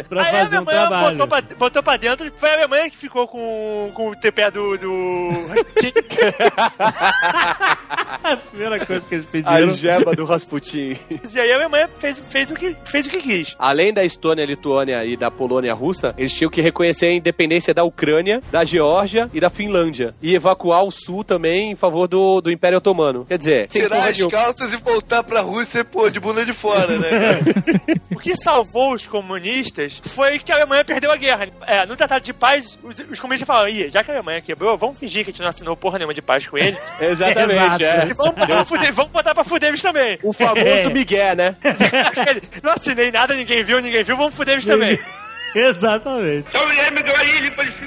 pra 0.09 0.23
Aí 0.23 0.37
a 0.37 0.41
fazer 0.45 0.59
um 0.59 0.65
trabalho. 0.65 1.17
botou 1.17 1.27
pra, 1.29 1.41
botou 1.57 1.83
pra 1.83 1.97
dentro. 1.97 2.31
Foi 2.37 2.51
a 2.51 2.55
Alemanha 2.55 2.91
que 2.91 2.97
ficou 2.99 3.27
com, 3.27 3.91
com 3.95 4.11
o 4.11 4.17
TPE 4.17 4.51
do. 4.53 4.77
do... 4.77 5.31
a 8.23 8.37
primeira 8.37 8.85
coisa 8.85 9.03
que 9.09 9.15
eles 9.15 9.27
A 9.27 9.31
pediram. 9.31 9.75
gema 9.75 10.13
do 10.15 10.25
Rasputin. 10.25 10.99
e 11.33 11.41
aí 11.41 11.53
a 11.53 11.55
Alemanha 11.57 11.89
fez, 11.99 12.23
fez, 12.31 12.51
o 12.51 12.55
que, 12.55 12.77
fez 12.91 13.07
o 13.07 13.11
que 13.11 13.19
quis. 13.19 13.57
Além 13.59 13.93
da 13.93 14.05
Estônia, 14.05 14.45
Lituânia 14.45 15.05
e 15.05 15.17
da 15.23 15.31
Polônia 15.31 15.73
russa, 15.73 16.13
eles 16.19 16.35
tinham 16.35 16.51
que 16.51 16.61
reconhecer 16.61 17.07
a 17.07 17.13
independência 17.13 17.73
da 17.73 17.85
Ucrânia, 17.85 18.43
da 18.51 18.65
Geórgia 18.65 19.31
e 19.33 19.39
da 19.39 19.49
Finlândia. 19.49 20.15
E 20.21 20.35
evacuar 20.35 20.83
o 20.83 20.91
sul 20.91 21.23
também 21.23 21.71
em 21.71 21.77
favor 21.77 22.09
do, 22.09 22.41
do 22.41 22.51
Império 22.51 22.79
Otomano. 22.79 23.25
Quer 23.25 23.39
dizer, 23.39 23.69
Tirar 23.69 24.09
as 24.09 24.21
calças 24.25 24.75
e 24.75 24.77
voltar 24.79 25.23
pra 25.23 25.41
Rússia, 25.41 25.85
pô, 25.85 26.11
de 26.11 26.19
bunda 26.19 26.45
de 26.45 26.53
fora, 26.53 26.99
né? 26.99 27.41
O 28.11 28.19
que 28.23 28.37
salvou 28.37 28.95
os 28.95 29.07
comunistas 29.07 30.01
foi 30.05 30.39
que 30.39 30.53
a 30.53 30.57
Alemanha 30.57 30.85
perdeu 30.85 31.11
a 31.11 31.17
guerra. 31.17 31.49
É, 31.67 31.87
no 31.87 31.97
Tratado 31.97 32.25
de 32.25 32.33
Paz, 32.33 32.79
os, 32.83 32.95
os 33.11 33.19
comunistas 33.19 33.47
falaram: 33.47 33.69
Ih, 33.69 33.89
já 33.91 34.05
que 34.05 34.11
a 34.11 34.15
Alemanha 34.15 34.41
quebrou, 34.41 34.77
vamos 34.77 34.99
fingir 34.99 35.25
que 35.25 35.31
a 35.31 35.33
gente 35.33 35.41
não 35.41 35.49
assinou 35.49 35.77
porra 35.77 35.99
nenhuma 35.99 36.15
de 36.15 36.23
paz 36.23 36.47
com 36.47 36.59
ele. 36.59 36.77
Exatamente, 37.01 37.83
Exato. 37.83 37.85
é. 37.85 38.09
E 38.11 38.15
vamos, 38.15 38.35
botar 38.35 38.47
pra 38.47 38.65
fuder, 38.65 38.95
vamos 38.95 39.13
botar 39.13 39.35
pra 39.35 39.45
fuder 39.45 39.69
eles 39.71 39.83
também. 39.83 40.19
O 40.23 40.33
famoso 40.33 40.91
Miguel, 40.93 41.37
né? 41.37 41.57
Não 42.63 42.73
assinei 42.73 43.11
nada, 43.11 43.35
ninguém 43.35 43.65
viu, 43.65 43.81
ninguém 43.81 44.05
viu, 44.05 44.17
vamos 44.17 44.37
fuder 44.37 44.55
eles 44.55 44.67
também. 44.67 44.99
Exatamente. 45.55 46.49
Então, 46.49 46.67
mulher 46.67 46.93
me 46.93 47.03
doaria 47.03 47.43
de 47.43 47.51
para 47.53 47.69
esse 47.69 47.87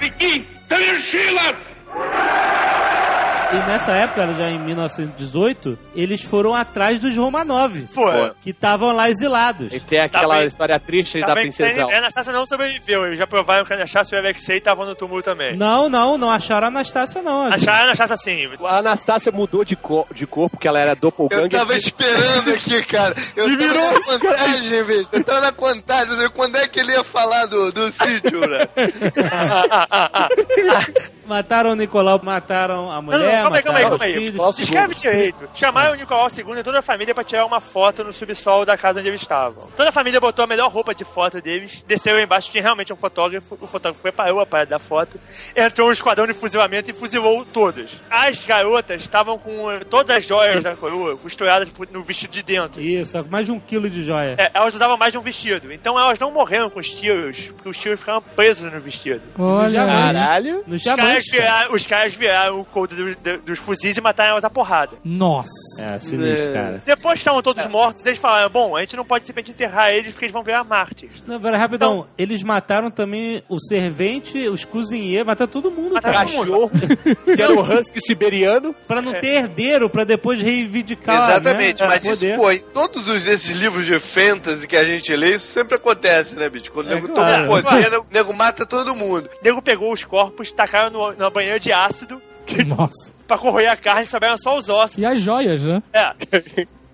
soveršилось! 0.69 1.57
Ура! 1.95 3.14
E 3.51 3.55
nessa 3.67 3.91
época, 3.91 4.33
já 4.33 4.49
em 4.49 4.59
1918, 4.59 5.77
eles 5.95 6.23
foram 6.23 6.53
atrás 6.55 6.99
dos 6.99 7.15
Romanov, 7.15 7.81
Pô, 7.93 8.05
que 8.41 8.49
estavam 8.49 8.91
lá 8.91 9.09
exilados. 9.09 9.73
E 9.73 9.79
tem 9.79 9.99
aquela 9.99 10.35
Tá 10.35 10.45
história 10.45 10.79
triste 10.79 11.19
tá 11.21 11.27
da 11.27 11.33
que 11.35 11.41
princesão. 11.41 11.89
a 11.89 11.97
Anastácia 11.97 12.33
não 12.33 12.45
sobreviveu. 12.45 13.05
Eles 13.07 13.19
já 13.19 13.27
provaram 13.27 13.65
que 13.65 13.73
a 13.73 13.75
Anastácia 13.75 14.15
e 14.15 14.17
o 14.17 14.21
Alexei 14.21 14.57
estavam 14.57 14.85
no 14.85 14.95
túmulo 14.95 15.21
também. 15.21 15.55
Não, 15.55 15.89
não, 15.89 16.17
não 16.17 16.29
acharam 16.29 16.67
a 16.67 16.69
Anastácia, 16.69 17.21
não. 17.21 17.47
Acharam 17.53 17.79
a 17.79 17.83
Anastácia 17.83 18.13
assim. 18.15 18.45
A 18.65 18.77
Anastácia 18.77 19.31
mudou 19.31 19.63
de, 19.63 19.75
co 19.75 20.05
de 20.13 20.25
corpo, 20.25 20.57
porque 20.57 20.67
ela 20.67 20.79
era 20.79 20.91
Eu 20.91 20.95
doppelganger. 20.95 21.49
tava 21.51 21.75
esperando 21.77 22.53
aqui, 22.53 22.83
cara. 22.83 23.15
Eu 23.35 23.49
E 23.49 23.57
tava 23.57 23.73
virou 23.73 23.91
na 23.93 24.01
contagem, 24.01 24.83
bicho. 24.83 25.09
Eu 25.11 25.23
tava 25.23 25.41
na 25.41 25.51
contagem, 25.51 26.07
mas 26.09 26.21
eu- 26.21 26.31
quando 26.31 26.55
é 26.57 26.67
que 26.67 26.79
ele 26.79 26.91
ia 26.91 27.03
falar 27.03 27.45
do, 27.45 27.71
do 27.71 27.91
sítio, 27.91 28.41
né? 28.41 28.67
Mataram 31.25 31.71
o 31.71 31.75
Nicolau, 31.75 32.19
mataram 32.23 32.91
a 32.91 33.01
mulher, 33.01 33.34
calma 33.41 33.57
aí, 33.57 33.63
calma 33.63 33.79
aí, 33.79 33.85
calma 33.85 34.05
aí. 34.05 34.31
Descreve 34.55 34.95
direito. 34.95 35.49
Chamaram 35.53 35.93
o 35.93 35.95
Nicolau 35.95 36.27
II 36.27 36.59
e 36.59 36.63
toda 36.63 36.79
a 36.79 36.81
família 36.81 37.13
pra 37.13 37.23
tirar 37.23 37.45
uma 37.45 37.61
foto 37.61 38.03
no 38.03 38.13
subsolo 38.13 38.65
da 38.65 38.77
casa 38.77 38.99
onde 38.99 39.09
eles 39.09 39.21
estavam. 39.21 39.67
Toda 39.75 39.89
a 39.89 39.91
família 39.91 40.19
botou 40.19 40.43
a 40.43 40.47
melhor 40.47 40.71
roupa 40.71 40.93
de 40.93 41.03
foto 41.05 41.41
deles, 41.41 41.83
desceu 41.87 42.19
embaixo, 42.19 42.51
tinha 42.51 42.63
realmente 42.63 42.91
um 42.91 42.95
fotógrafo, 42.95 43.57
o 43.59 43.67
fotógrafo 43.67 44.01
preparou 44.01 44.39
a 44.39 44.45
parada 44.45 44.71
da 44.71 44.79
foto, 44.79 45.19
entrou 45.55 45.89
um 45.89 45.91
esquadrão 45.91 46.27
de 46.27 46.33
fuzilamento 46.33 46.89
e 46.89 46.93
fuzilou 46.93 47.45
todos. 47.45 47.95
As 48.09 48.45
garotas 48.45 49.01
estavam 49.01 49.37
com 49.37 49.79
todas 49.89 50.17
as 50.17 50.25
joias 50.25 50.63
da 50.63 50.75
coroa 50.75 51.17
costuradas 51.17 51.71
no 51.91 52.01
vestido 52.01 52.31
de 52.31 52.43
dentro. 52.43 52.81
Isso, 52.81 53.23
com 53.23 53.29
mais 53.29 53.45
de 53.45 53.51
um 53.51 53.59
quilo 53.59 53.89
de 53.89 54.03
joia. 54.03 54.35
É, 54.37 54.51
elas 54.53 54.73
usavam 54.73 54.97
mais 54.97 55.11
de 55.11 55.17
um 55.17 55.21
vestido. 55.21 55.71
Então 55.71 55.99
elas 55.99 56.19
não 56.19 56.31
morreram 56.31 56.69
com 56.69 56.79
os 56.79 56.89
tiros, 56.89 57.49
porque 57.49 57.69
os 57.69 57.77
tiros 57.77 57.99
ficaram 57.99 58.21
presos 58.21 58.71
no 58.71 58.79
vestido. 58.79 59.21
Olha 59.37 59.83
aí. 59.83 60.13
Caralho. 60.13 60.63
Os 60.67 60.83
caras, 60.83 61.25
viraram, 61.25 61.73
os 61.73 61.87
caras 61.87 62.13
viraram 62.13 62.59
o 62.59 62.65
couro 62.65 62.95
do- 63.25 63.37
do- 63.37 63.37
dos 63.43 63.59
fuzis 63.59 63.97
e 63.97 64.01
mataram 64.01 64.31
elas 64.31 64.43
a 64.43 64.49
porrada. 64.49 64.97
Nossa. 65.03 65.49
É, 65.79 65.99
sinistro, 65.99 66.53
cara. 66.53 66.81
Depois 66.85 67.13
que 67.15 67.19
estavam 67.19 67.41
todos 67.41 67.65
mortos, 67.67 68.05
eles 68.05 68.19
falaram: 68.19 68.49
bom, 68.49 68.75
a 68.75 68.81
gente 68.81 68.95
não 68.95 69.05
pode 69.05 69.25
simplesmente 69.25 69.51
enterrar 69.51 69.91
eles 69.91 70.11
porque 70.11 70.25
eles 70.25 70.33
vão 70.33 70.43
virar 70.43 70.63
mártires. 70.63 71.21
Não, 71.25 71.39
pera, 71.39 71.57
rapidão. 71.57 72.07
Eles 72.17 72.43
mataram 72.43 72.89
também 72.91 73.43
o 73.49 73.59
servente, 73.59 74.47
os 74.47 74.63
cozinheiros, 74.65 75.25
mataram 75.27 75.51
todo 75.51 75.71
mundo, 75.71 75.93
Mataram 75.95 76.13
cara. 76.15 76.29
todo 76.29 76.37
mundo. 76.37 76.69
Cachorro, 76.69 77.25
que 77.35 77.41
era 77.41 77.53
o 77.53 77.61
husky 77.61 77.99
siberiano. 78.01 78.73
Pra 78.87 79.01
não 79.01 79.13
ter 79.13 79.27
herdeiro, 79.43 79.89
pra 79.89 80.03
depois 80.03 80.41
reivindicar. 80.41 81.29
Exatamente, 81.29 81.81
né, 81.81 81.87
mas 81.87 82.07
poder. 82.07 82.31
isso, 82.33 82.39
pô, 82.41 82.51
em 82.51 82.59
todos 82.59 83.07
os, 83.09 83.25
esses 83.27 83.57
livros 83.57 83.85
de 83.85 83.97
fantasy 83.99 84.67
que 84.67 84.77
a 84.77 84.83
gente 84.85 85.15
lê, 85.15 85.35
isso 85.35 85.47
sempre 85.47 85.75
acontece, 85.75 86.35
né, 86.35 86.49
bicho? 86.49 86.71
Quando 86.71 86.87
o 86.87 86.91
É, 86.91 86.95
nego 86.95 87.09
claro. 87.09 87.47
toma 87.47 87.61
poder, 87.63 87.97
o 87.99 88.05
nego 88.11 88.35
mata 88.35 88.65
todo 88.65 88.95
mundo. 88.95 89.29
O 89.41 89.43
nego 89.43 89.61
pegou 89.61 89.91
os 89.91 90.03
corpos, 90.03 90.51
tacaram 90.51 90.89
no, 90.91 91.13
na 91.13 91.29
banheira 91.29 91.59
de 91.59 91.71
ácido 91.71 92.21
Nossa. 92.67 93.13
pra 93.27 93.37
corroer 93.37 93.69
a 93.71 93.75
carne, 93.75 94.07
sobraram 94.07 94.37
só 94.37 94.57
os 94.57 94.69
ossos. 94.69 94.97
E 94.97 95.05
as 95.05 95.19
joias, 95.19 95.63
né? 95.63 95.81
É. 95.93 96.13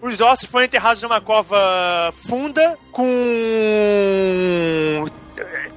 Os 0.01 0.19
ossos 0.19 0.49
foram 0.49 0.65
enterrados 0.65 1.01
numa 1.03 1.21
cova 1.21 2.11
funda 2.27 2.75
com 2.91 5.05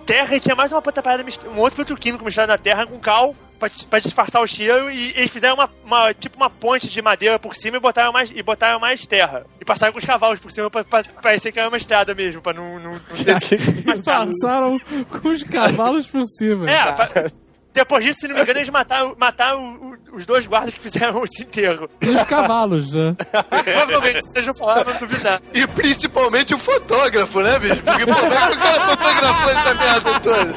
terra 0.07 0.37
e 0.37 0.41
tinha 0.41 0.55
mais 0.55 0.71
uma 0.73 0.83
outra 0.85 1.03
parada, 1.03 1.25
um 1.55 1.59
outro 1.59 1.77
produto 1.77 1.99
químico 2.01 2.25
misturado 2.25 2.53
na 2.53 2.59
terra 2.59 2.87
com 2.87 2.99
cal 2.99 3.35
pra, 3.59 3.71
pra 3.89 3.99
disfarçar 3.99 4.43
o 4.43 4.47
cheiro 4.47 4.91
e 4.91 5.11
eles 5.17 5.31
fizeram 5.31 5.55
uma, 5.55 5.71
uma- 5.85 6.15
tipo 6.15 6.37
uma 6.37 6.51
ponte 6.51 6.89
de 6.89 7.01
madeira 7.03 7.39
por 7.39 7.55
cima 7.55 7.79
e 7.79 7.81
botaram 7.81 8.13
mais, 8.13 8.31
e 8.31 8.43
botaram 8.43 8.79
mais 8.79 9.07
terra. 9.07 9.47
E 9.61 9.65
passaram 9.65 9.93
com 9.93 9.99
os 9.99 10.05
cavalos 10.05 10.41
por 10.41 10.51
cima 10.53 10.71
pra, 10.71 10.85
pra 10.85 11.03
parecer 11.23 11.53
que 11.53 11.59
era 11.59 11.69
uma 11.69 11.77
estrada 11.79 12.15
mesmo, 12.15 12.43
pra 12.43 12.53
não... 12.53 12.79
não, 12.79 12.93
não 12.93 13.01
Passaram 14.05 14.79
com 14.79 15.29
os 15.29 15.43
cavalos 15.43 16.07
por 16.07 16.27
cima. 16.27 16.71
É, 16.71 16.93
pra- 16.93 17.31
depois 17.75 18.05
disso, 18.05 18.21
se 18.21 18.29
não 18.29 18.37
me 18.37 18.43
engano, 18.43 18.59
eles 18.61 18.71
mataram, 18.71 19.15
mataram 19.19 19.65
o- 19.75 19.91
o- 20.13 20.17
os 20.17 20.25
dois 20.25 20.47
guardas 20.47 20.75
que 20.75 20.81
fizeram 20.81 21.23
esse 21.25 21.43
enterro. 21.43 21.89
E 22.01 22.09
os 22.09 22.23
cavalos, 22.23 22.93
né? 22.93 23.17
Provavelmente, 23.65 24.23
vocês 24.23 24.47
não 24.47 24.55
falaram, 24.55 24.93
não 24.93 24.99
duvido 25.01 25.25
nada. 25.25 25.43
E 25.53 25.67
principalmente 25.67 26.55
o 26.55 26.59
fotógrafo, 26.59 27.41
né, 27.41 27.59
bicho? 27.59 27.83
Porque, 27.83 28.07
pô, 28.07 28.15
como 28.15 28.33
é 28.33 28.47
que 28.47 28.53
o 28.55 28.59
cara 28.59 28.83
fotografou 28.85 29.51
essa 29.51 29.75
merda 29.75 30.21
toda? 30.21 30.55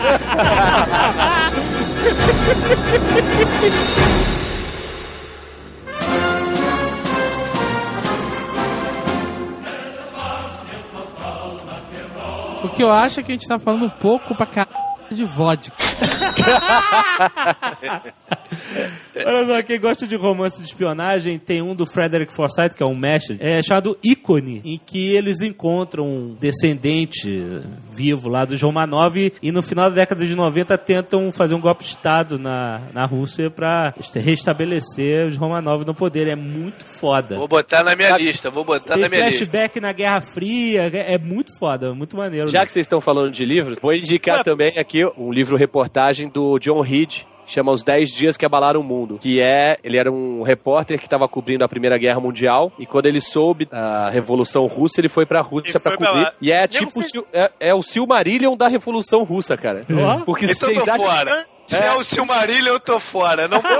O 12.63 12.70
que 12.70 12.84
eu 12.84 12.91
acho 12.91 13.20
é 13.20 13.24
que 13.24 13.32
a 13.32 13.36
gente 13.36 13.47
tá 13.47 13.59
falando 13.59 13.86
um 13.86 13.89
pouco 13.89 14.36
pra 14.36 14.45
caralho 14.45 14.86
de 15.15 15.25
vodka. 15.25 15.75
Olha 19.15 19.47
só, 19.47 19.63
quem 19.63 19.79
gosta 19.79 20.07
de 20.07 20.15
romance 20.15 20.61
de 20.61 20.67
espionagem 20.67 21.39
tem 21.39 21.61
um 21.61 21.75
do 21.75 21.85
Frederick 21.85 22.33
Forsyth, 22.33 22.75
que 22.75 22.83
é 22.83 22.85
um 22.85 22.97
mestre, 22.97 23.37
é 23.39 23.61
chamado 23.61 23.97
Ícone, 24.03 24.61
em 24.63 24.77
que 24.77 25.15
eles 25.15 25.41
encontram 25.41 26.05
um 26.05 26.35
descendente 26.39 27.43
vivo 27.91 28.29
lá 28.29 28.45
dos 28.45 28.61
Romanov 28.61 29.15
e 29.41 29.51
no 29.51 29.63
final 29.63 29.89
da 29.89 29.95
década 29.95 30.25
de 30.25 30.35
90 30.35 30.77
tentam 30.77 31.31
fazer 31.31 31.55
um 31.55 31.61
golpe 31.61 31.83
de 31.83 31.89
Estado 31.89 32.37
na, 32.37 32.81
na 32.93 33.05
Rússia 33.05 33.49
pra 33.49 33.93
restabelecer 34.15 35.27
os 35.27 35.35
Romanov 35.35 35.83
no 35.83 35.95
poder. 35.95 36.27
É 36.27 36.35
muito 36.35 36.85
foda. 36.99 37.35
Vou 37.35 37.47
botar 37.47 37.83
na 37.83 37.95
minha 37.95 38.15
lista, 38.17 38.49
vou 38.49 38.63
botar 38.63 38.93
Tem 38.93 39.03
na 39.03 39.09
minha 39.09 39.27
lista. 39.27 39.45
flashback 39.45 39.79
na 39.79 39.91
Guerra 39.91 40.21
Fria, 40.21 40.89
é 40.93 41.15
é 41.15 41.17
muito 41.17 41.57
foda, 41.57 41.93
muito 41.93 42.17
maneiro. 42.17 42.49
Já 42.49 42.65
que 42.65 42.71
vocês 42.71 42.85
estão 42.85 43.01
falando 43.01 43.31
de 43.31 43.43
livros, 43.45 43.79
vou 43.81 43.93
indicar 43.93 44.43
também 44.43 44.71
aqui 44.77 44.96
um 45.05 45.31
livro-reportagem 45.31 46.29
do 46.29 46.57
John 46.59 46.81
Reed, 46.81 47.21
chama 47.45 47.71
Os 47.71 47.83
10 47.83 48.09
Dias 48.11 48.35
que 48.37 48.45
Abalaram 48.45 48.81
o 48.81 48.83
Mundo, 48.83 49.17
que 49.19 49.39
é, 49.39 49.77
ele 49.83 49.97
era 49.97 50.11
um 50.11 50.41
repórter 50.43 50.97
que 50.99 51.05
estava 51.05 51.27
cobrindo 51.27 51.63
a 51.63 51.67
Primeira 51.69 51.97
Guerra 51.97 52.19
Mundial, 52.19 52.71
e 52.77 52.85
quando 52.85 53.05
ele 53.05 53.21
soube 53.21 53.67
a 53.71 54.09
Revolução 54.09 54.65
Russa, 54.67 54.99
ele 54.99 55.07
foi 55.07 55.25
pra 55.25 55.41
Rússia 55.41 55.79
pra 55.79 55.97
pra 55.97 56.07
cobrir, 56.07 56.23
lá. 56.23 56.33
e 56.41 56.51
é 56.51 56.67
tipo, 56.67 56.99
fez- 57.01 57.11
é, 57.31 57.51
é 57.59 57.73
o 57.73 57.81
Silmarillion 57.83 58.55
da 58.57 58.67
Revolução 58.67 59.23
Russa, 59.23 59.55
cara. 59.55 59.81
Ó. 59.91 60.19
Porque 60.25 60.45
Então 60.45 60.69
vocês 60.69 60.87
acham... 60.87 61.05
fora. 61.07 61.45
Se 61.68 61.76
é 61.84 61.93
o 61.93 62.03
Silmarillion, 62.03 62.74
eu 62.74 62.80
tô 62.80 62.99
fora. 62.99 63.47
Não 63.47 63.61
vou 63.61 63.72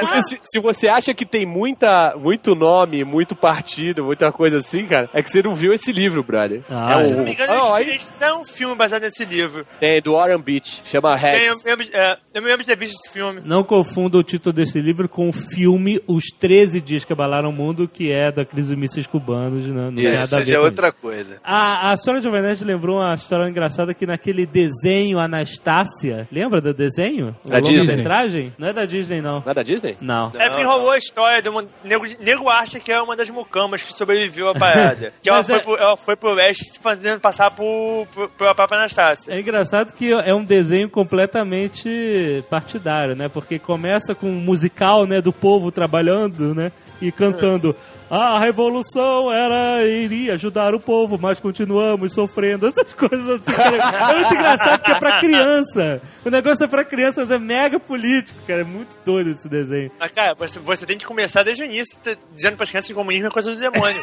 Porque 0.00 0.22
se, 0.28 0.40
se 0.42 0.60
você 0.60 0.88
acha 0.88 1.14
que 1.14 1.24
tem 1.24 1.46
muita, 1.46 2.14
muito 2.16 2.54
nome, 2.54 3.04
muito 3.04 3.34
partido, 3.36 4.04
muita 4.04 4.32
coisa 4.32 4.58
assim, 4.58 4.86
cara, 4.86 5.08
é 5.14 5.22
que 5.22 5.30
você 5.30 5.42
não 5.42 5.54
viu 5.54 5.72
esse 5.72 5.92
livro, 5.92 6.22
brother. 6.22 6.62
Ah, 6.70 7.00
é 7.00 7.06
Se 7.06 7.12
um, 7.14 7.16
não 7.18 7.24
me 7.24 7.32
engano, 7.32 7.74
Ah, 7.74 7.80
eles, 7.80 8.02
fizeram 8.02 8.40
um 8.40 8.44
filme 8.44 8.74
baseado 8.74 9.02
nesse 9.02 9.24
livro. 9.24 9.66
tem 9.78 10.00
do 10.02 10.12
Warren 10.14 10.40
Beach, 10.40 10.82
chama 10.86 11.16
Tem, 11.18 11.44
eu, 11.46 11.52
Rex. 11.54 11.64
me 11.64 11.70
lembro, 11.70 11.86
é, 11.96 12.18
eu 12.34 12.42
me 12.42 12.48
lembro 12.48 12.62
de 12.62 12.66
ter 12.68 12.76
visto 12.78 12.94
esse 12.94 13.12
filme. 13.12 13.40
Não 13.44 13.62
confunda 13.64 14.18
o 14.18 14.22
título 14.22 14.52
desse 14.52 14.80
livro 14.80 15.08
com 15.08 15.28
o 15.28 15.32
filme 15.32 16.00
Os 16.06 16.24
13 16.38 16.80
Dias 16.80 17.04
que 17.04 17.12
Abalaram 17.12 17.50
o 17.50 17.52
Mundo, 17.52 17.88
que 17.88 18.10
é 18.12 18.32
da 18.32 18.44
crise 18.44 18.70
dos 18.70 18.78
mísseis 18.78 19.06
cubanos. 19.06 19.66
Não, 19.66 19.90
não 19.90 19.94
tem 19.94 20.06
É, 20.06 20.10
nada 20.10 20.20
a 20.20 20.22
Essa 20.22 20.38
ver 20.38 20.44
já 20.46 20.54
é 20.54 20.58
com 20.58 20.64
outra 20.64 20.92
coisa. 20.92 21.40
A, 21.44 21.92
a 21.92 21.96
senhora 21.96 22.22
Giovanetti 22.22 22.64
lembrou 22.64 22.96
uma 22.98 23.14
história 23.14 23.48
engraçada 23.48 23.94
que 23.94 24.06
naquele 24.06 24.46
desenho 24.46 25.18
Anastácia, 25.18 26.28
lembra 26.32 26.60
do 26.60 26.72
desenho? 26.74 27.19
Da 27.44 27.58
O 27.58 27.60
Disney. 27.62 27.78
longa-metragem? 27.80 28.52
Não 28.58 28.68
é 28.68 28.72
da 28.72 28.84
Disney, 28.84 29.20
não. 29.20 29.40
Não 29.44 29.50
é 29.50 29.54
da 29.54 29.62
Disney? 29.62 29.96
Não. 30.00 30.32
É 30.38 30.50
que 30.50 30.62
rolou 30.62 30.90
a 30.90 30.98
história 30.98 31.40
de 31.42 31.48
uma. 31.48 31.64
Nego, 31.84 32.04
nego 32.20 32.48
acha 32.48 32.78
que 32.80 32.90
é 32.92 33.00
uma 33.00 33.16
das 33.16 33.28
mucamas 33.30 33.82
que 33.82 33.92
sobreviveu 33.92 34.48
à 34.48 34.54
parada. 34.54 35.12
que 35.22 35.28
ela 35.28 35.38
Mas 35.38 35.46
foi, 35.46 35.56
é- 35.56 35.60
pro, 35.60 35.76
ela 35.76 35.96
foi 35.96 36.16
pro 36.16 36.32
leste 36.34 36.64
se 36.64 36.78
fazendo 36.78 37.20
passar 37.20 37.50
por, 37.50 38.06
por, 38.14 38.28
pela 38.30 38.54
própria 38.54 38.78
Anastácia. 38.78 39.32
É 39.32 39.40
engraçado 39.40 39.92
que 39.92 40.12
é 40.12 40.34
um 40.34 40.44
desenho 40.44 40.88
completamente 40.88 42.44
partidário, 42.48 43.14
né? 43.16 43.28
Porque 43.28 43.58
começa 43.58 44.14
com 44.14 44.26
um 44.26 44.40
musical, 44.40 45.06
né, 45.06 45.20
do 45.20 45.32
povo 45.32 45.70
trabalhando, 45.70 46.54
né? 46.54 46.72
e 47.00 47.10
cantando 47.10 47.74
a 48.10 48.40
revolução 48.40 49.32
era 49.32 49.86
iria 49.86 50.34
ajudar 50.34 50.74
o 50.74 50.80
povo, 50.80 51.16
mas 51.16 51.38
continuamos 51.38 52.12
sofrendo. 52.12 52.66
Essas 52.70 52.92
coisas 52.92 53.20
assim, 53.20 53.54
é 53.56 54.14
muito 54.16 54.34
engraçado 54.34 54.78
porque 54.78 54.90
é 54.90 54.98
pra 54.98 55.20
criança. 55.20 56.02
O 56.24 56.30
negócio 56.30 56.64
é 56.64 56.66
pra 56.66 56.84
criança, 56.84 57.20
mas 57.20 57.30
é 57.30 57.38
mega 57.38 57.78
político, 57.78 58.40
cara. 58.46 58.62
É 58.62 58.64
muito 58.64 58.98
doido 59.04 59.30
esse 59.30 59.48
desenho. 59.48 59.92
Mas, 59.98 60.10
cara, 60.10 60.34
você, 60.34 60.58
você 60.58 60.84
tem 60.84 60.98
que 60.98 61.06
começar 61.06 61.44
desde 61.44 61.62
o 61.62 61.66
início 61.66 61.96
dizendo 62.32 62.56
pras 62.56 62.68
crianças 62.68 62.88
que 62.88 62.94
comunismo 62.94 63.28
é 63.28 63.30
coisa 63.30 63.54
do 63.54 63.60
demônio. 63.60 64.02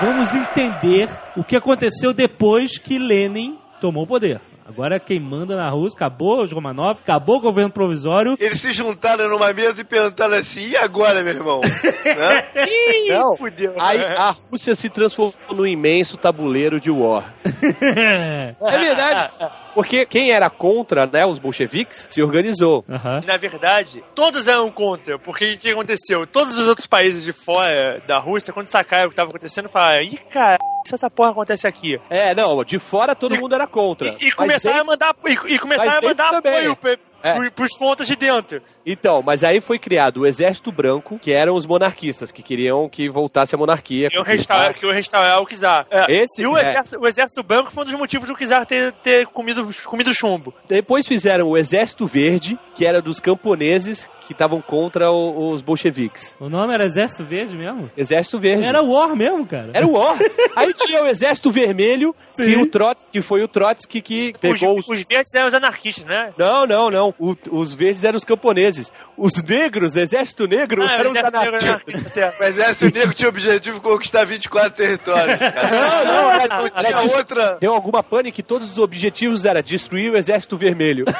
Vamos 0.00 0.34
entender 0.34 1.10
o 1.36 1.44
que 1.44 1.56
aconteceu 1.56 2.14
depois 2.14 2.78
que 2.78 2.98
Lenin 2.98 3.58
tomou 3.80 4.04
o 4.04 4.06
poder. 4.06 4.40
Agora 4.66 4.98
quem 4.98 5.20
manda 5.20 5.56
na 5.56 5.68
Rússia, 5.68 5.96
acabou 5.96 6.42
os 6.42 6.50
Romanov, 6.50 6.98
acabou 6.98 7.36
o 7.36 7.40
governo 7.40 7.70
provisório. 7.70 8.36
Eles 8.40 8.60
se 8.60 8.72
juntaram 8.72 9.28
numa 9.28 9.52
mesa 9.52 9.82
e 9.82 9.84
perguntaram 9.84 10.34
assim: 10.34 10.68
e 10.68 10.76
agora, 10.76 11.22
meu 11.22 11.34
irmão? 11.34 11.60
Né? 12.04 12.46
Não. 13.08 13.36
fudeu. 13.36 13.74
Aí 13.80 14.00
a 14.04 14.30
Rússia 14.30 14.74
se 14.74 14.88
transformou 14.88 15.34
num 15.52 15.66
imenso 15.66 16.16
tabuleiro 16.16 16.80
de 16.80 16.90
war. 16.90 17.34
É 18.60 18.78
verdade. 18.78 19.32
Porque 19.74 20.06
quem 20.06 20.30
era 20.30 20.48
contra, 20.48 21.06
né, 21.06 21.26
os 21.26 21.38
bolcheviques, 21.38 22.06
se 22.08 22.22
organizou. 22.22 22.84
Aham. 22.88 23.22
Na 23.26 23.36
verdade, 23.36 24.04
todos 24.14 24.46
eram 24.46 24.70
contra, 24.70 25.18
porque 25.18 25.54
o 25.54 25.58
que 25.58 25.70
aconteceu? 25.70 26.26
Todos 26.26 26.56
os 26.56 26.68
outros 26.68 26.86
países 26.86 27.24
de 27.24 27.32
fora 27.32 28.00
da 28.06 28.18
Rússia, 28.18 28.52
quando 28.52 28.68
sacaram 28.68 29.06
o 29.06 29.08
que 29.08 29.14
estava 29.14 29.30
acontecendo, 29.30 29.68
falaram: 29.68 30.04
ih, 30.04 30.18
cara, 30.30 30.58
se 30.84 30.94
essa 30.94 31.10
porra 31.10 31.30
acontece 31.30 31.66
aqui. 31.66 31.98
É, 32.10 32.34
não, 32.34 32.62
de 32.64 32.78
fora 32.78 33.14
todo 33.14 33.34
E- 33.34 33.38
mundo 33.40 33.54
era 33.54 33.66
contra. 33.66 34.08
E, 34.20 34.28
e 34.28 34.32
começaram 34.32 34.80
a 34.80 34.84
mandar, 34.84 35.14
e, 35.26 35.54
e 35.54 35.58
começaram 35.58 35.98
a 35.98 36.02
mandar 36.08 36.30
também. 36.30 36.52
apoio 36.66 36.76
pra, 36.76 36.96
É. 37.22 37.32
pro, 37.34 37.52
pros 37.52 37.76
pontos 37.78 38.06
de 38.06 38.14
dentro. 38.16 38.60
Então, 38.86 39.22
mas 39.22 39.42
aí 39.42 39.60
foi 39.62 39.78
criado 39.78 40.18
o 40.20 40.26
Exército 40.26 40.70
Branco, 40.70 41.18
que 41.18 41.32
eram 41.32 41.54
os 41.54 41.64
monarquistas, 41.64 42.30
que 42.30 42.42
queriam 42.42 42.86
que 42.88 43.08
voltasse 43.08 43.54
a 43.54 43.58
monarquia. 43.58 44.10
Que 44.10 44.20
restaurar, 44.22 44.74
que 44.74 44.84
eu 44.84 44.92
restaurar 44.92 45.40
o 45.40 45.46
Czar. 45.46 45.86
É, 45.90 46.12
Esse- 46.12 46.42
e 46.42 46.46
o, 46.46 46.56
é. 46.56 46.60
exército, 46.70 46.98
o 47.00 47.06
exército 47.08 47.42
branco 47.42 47.70
foi 47.72 47.82
um 47.84 47.86
dos 47.86 47.94
motivos 47.98 48.28
do 48.28 48.36
Czar 48.36 48.66
ter, 48.66 48.92
ter 49.02 49.26
comido, 49.28 49.70
comido 49.86 50.12
chumbo. 50.12 50.52
Depois 50.68 51.08
fizeram 51.08 51.48
o 51.48 51.56
Exército 51.56 52.06
Verde, 52.06 52.58
que 52.74 52.84
era 52.84 53.00
dos 53.00 53.20
camponeses 53.20 54.10
que 54.26 54.32
estavam 54.32 54.60
contra 54.60 55.10
o- 55.10 55.50
os 55.50 55.60
bolcheviques. 55.62 56.36
O 56.40 56.48
nome 56.48 56.72
era 56.74 56.84
Exército 56.84 57.24
Verde 57.24 57.56
mesmo? 57.56 57.90
Exército 57.96 58.38
Verde. 58.40 58.64
Era 58.64 58.82
War 58.82 59.14
mesmo, 59.14 59.44
cara. 59.46 59.70
Era 59.72 59.86
o 59.86 59.92
War. 59.92 60.16
Aí 60.56 60.72
tinha 60.74 61.02
o 61.02 61.06
Exército 61.06 61.50
Vermelho, 61.50 62.14
que, 62.36 62.44
Sim. 62.44 62.56
o 62.62 62.66
Trot, 62.66 62.98
que 63.12 63.20
foi 63.22 63.42
o 63.42 63.48
Trotsky 63.48 64.00
que 64.00 64.32
pegou 64.40 64.78
os, 64.78 64.88
os... 64.88 64.98
os 65.00 65.04
verdes 65.08 65.34
eram 65.34 65.46
os 65.48 65.54
anarquistas, 65.54 66.04
né? 66.06 66.32
Não, 66.38 66.66
não, 66.66 66.90
não. 66.90 67.14
O- 67.18 67.36
os 67.50 67.74
verdes 67.74 68.02
eram 68.04 68.16
os 68.16 68.24
camponeses. 68.24 68.90
Os 69.16 69.32
negros, 69.42 69.94
Exército 69.96 70.46
Negro, 70.46 70.82
Ah, 70.82 70.92
eram 70.94 71.10
exército 71.10 71.38
negro 71.38 71.56
era 71.56 71.66
anarquistas. 71.66 72.34
Mas 72.40 72.58
esse 72.58 72.86
o 72.86 72.92
nego 72.92 73.12
tinha 73.14 73.26
o 73.28 73.30
objetivo 73.30 73.76
de 73.76 73.80
conquistar 73.82 74.24
24 74.24 74.70
territórios, 74.70 75.38
cara. 75.38 75.70
Não, 75.70 76.04
não, 76.04 76.30
era, 76.32 76.56
Não 76.58 76.66
era 76.66 76.70
tinha 76.70 77.02
disso- 77.02 77.16
outra. 77.16 77.56
Deu 77.60 77.72
alguma 77.72 78.02
pane 78.02 78.32
que 78.32 78.42
todos 78.42 78.72
os 78.72 78.78
objetivos 78.78 79.44
era 79.44 79.62
destruir 79.62 80.10
o 80.12 80.16
Exército 80.16 80.56
Vermelho. 80.56 81.04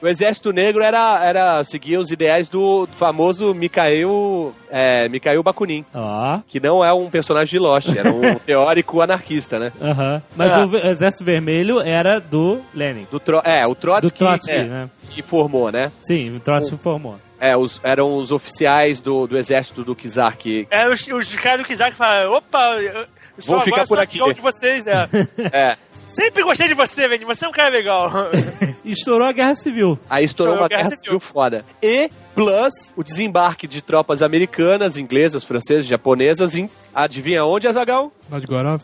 o 0.00 0.06
Exército 0.08 0.52
Negro 0.52 0.82
era, 0.82 1.24
era 1.24 1.64
seguia 1.64 2.00
os 2.00 2.10
ideais 2.10 2.48
do 2.48 2.88
famoso 2.98 3.52
Mikhail, 3.54 4.54
é, 4.70 5.08
Mikhail 5.08 5.42
Bakunin, 5.42 5.84
Ó. 5.94 6.40
que 6.48 6.60
não 6.60 6.84
é 6.84 6.92
um 6.92 7.10
personagem 7.10 7.50
de 7.52 7.58
Lost, 7.58 7.88
era 7.88 8.10
um 8.12 8.34
teórico 8.46 9.00
anarquista, 9.00 9.58
né? 9.58 9.72
Aham. 9.80 10.22
Mas 10.36 10.52
Ah. 10.52 10.66
o 10.66 10.76
Exército 10.76 11.24
Vermelho 11.24 11.80
era 11.80 12.18
do 12.20 12.60
Lenin. 12.74 13.06
Do 13.10 13.18
Tro 13.20 13.40
é, 13.44 13.66
o 13.66 13.70
Do 13.70 13.74
Trotsky, 13.76 14.18
Trotsky, 14.18 14.50
é, 14.50 14.62
né? 14.64 14.88
Que 15.10 15.22
formou, 15.22 15.70
né? 15.70 15.90
Sim, 16.06 16.36
o 16.36 16.40
Trotsky 16.40 16.76
formou. 16.76 17.18
É, 17.40 17.56
os, 17.56 17.80
eram 17.82 18.14
os 18.14 18.32
oficiais 18.32 19.00
do, 19.00 19.26
do 19.26 19.36
exército 19.36 19.84
do 19.84 19.94
Czar 19.94 20.36
que... 20.36 20.66
É, 20.70 20.88
os, 20.88 21.06
os 21.06 21.36
caras 21.36 21.60
do 21.60 21.66
Kizar 21.66 21.90
que 21.90 21.96
falaram, 21.96 22.32
opa, 22.32 22.76
eu 22.80 23.06
sou 23.38 23.56
Vou 23.56 23.60
ficar 23.62 23.82
agora 23.82 23.86
por 23.86 23.98
aqui. 23.98 24.34
de 24.34 24.40
vocês, 24.40 24.86
é. 24.86 25.08
É, 25.52 25.76
Sempre 26.06 26.44
gostei 26.44 26.68
de 26.68 26.74
você, 26.74 27.08
velho, 27.08 27.26
você 27.26 27.44
é 27.44 27.48
um 27.48 27.52
cara 27.52 27.70
legal. 27.70 28.08
Estourou 28.84 29.26
a 29.26 29.32
Guerra 29.32 29.54
Civil. 29.56 29.98
Aí 30.08 30.24
estourou 30.24 30.54
Estourou 30.54 30.56
uma 30.56 30.66
a 30.66 30.68
Guerra 30.68 30.82
guerra 30.90 30.96
Civil. 30.96 31.18
civil 31.18 31.20
foda. 31.20 31.64
E, 31.82 32.08
plus, 32.34 32.72
o 32.96 33.02
desembarque 33.02 33.66
de 33.66 33.82
tropas 33.82 34.22
americanas, 34.22 34.96
inglesas, 34.96 35.42
francesas, 35.42 35.86
japonesas 35.86 36.54
em... 36.54 36.70
Adivinha 36.94 37.44
onde, 37.44 37.66
Azagal? 37.66 38.12
Vladgorov? 38.28 38.80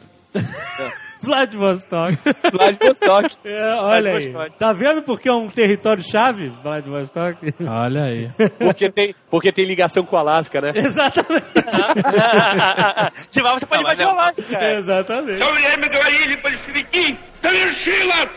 Vladivostok. 1.21 2.17
Vladivostok. 2.53 3.35
É, 3.45 3.75
olha 3.79 4.11
aí. 4.17 4.29
Vladivostok. 4.29 4.59
Tá 4.59 4.73
vendo 4.73 5.01
porque 5.03 5.29
é 5.29 5.33
um 5.33 5.47
território-chave, 5.47 6.49
Vladivostok? 6.61 7.53
Olha 7.67 8.03
aí. 8.03 8.29
Porque 8.59 8.91
tem, 8.91 9.15
porque 9.31 9.51
tem 9.51 9.65
ligação 9.65 10.03
com 10.05 10.15
o 10.15 10.19
Alasca, 10.19 10.61
né? 10.61 10.71
Exatamente. 10.75 11.45
de 13.31 13.41
lá 13.41 13.53
você 13.53 13.65
pode 13.65 13.81
Não, 13.81 13.89
mas 13.89 13.99
invadir 13.99 14.05
não. 14.05 14.13
o 14.13 14.15
Alasca, 14.19 14.43
cara. 14.43 14.73
Exatamente. 14.79 15.37
В 15.37 15.39
то 15.39 15.53
время 15.53 15.87
говорили 15.89 16.41
большевики, 16.41 17.17
совершила 17.41 18.29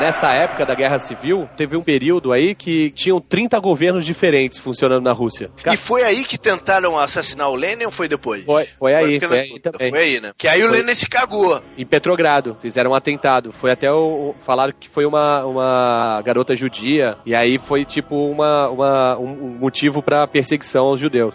Nessa 0.00 0.32
época 0.32 0.64
da 0.66 0.74
Guerra 0.74 0.98
Civil, 0.98 1.48
teve 1.56 1.76
um 1.76 1.82
período 1.82 2.32
aí 2.32 2.54
que 2.54 2.90
tinham 2.90 3.20
30 3.20 3.58
governos 3.60 4.04
diferentes 4.04 4.58
funcionando 4.58 5.04
na 5.04 5.12
Rússia. 5.12 5.50
E 5.66 5.76
foi 5.76 6.02
aí 6.02 6.24
que 6.24 6.36
tentaram 6.38 6.98
assassinar 6.98 7.50
o 7.50 7.54
Lenin 7.54 7.84
ou 7.84 7.92
foi 7.92 8.08
depois? 8.08 8.44
Foi, 8.44 8.64
foi 8.78 8.94
aí, 8.94 9.20
foi 9.20 9.28
na- 9.28 9.34
aí 9.42 9.60
também. 9.60 9.90
Foi 9.90 10.00
aí, 10.00 10.20
né? 10.20 10.32
Que 10.36 10.48
aí 10.48 10.62
o 10.64 10.68
Foi. 10.68 10.78
Lenin 10.78 10.94
se 10.94 11.08
cagou. 11.08 11.62
Em 11.78 11.86
Petrogrado, 11.86 12.56
fizeram 12.60 12.90
um 12.92 12.94
atentado. 12.94 13.52
Foi 13.52 13.70
até 13.70 13.90
o. 13.92 13.96
o- 14.30 14.34
Falaram 14.44 14.72
que 14.78 14.88
foi 14.88 15.04
uma, 15.06 15.44
uma 15.44 16.22
garota 16.24 16.56
judia. 16.56 17.16
E 17.24 17.34
aí 17.34 17.58
foi 17.68 17.84
tipo 17.84 18.16
uma, 18.30 18.68
uma- 18.68 19.18
um, 19.18 19.56
motivo 19.60 20.02
pra 20.02 20.26
perseguição 20.26 20.86
aos 20.86 21.00
judeus. 21.00 21.32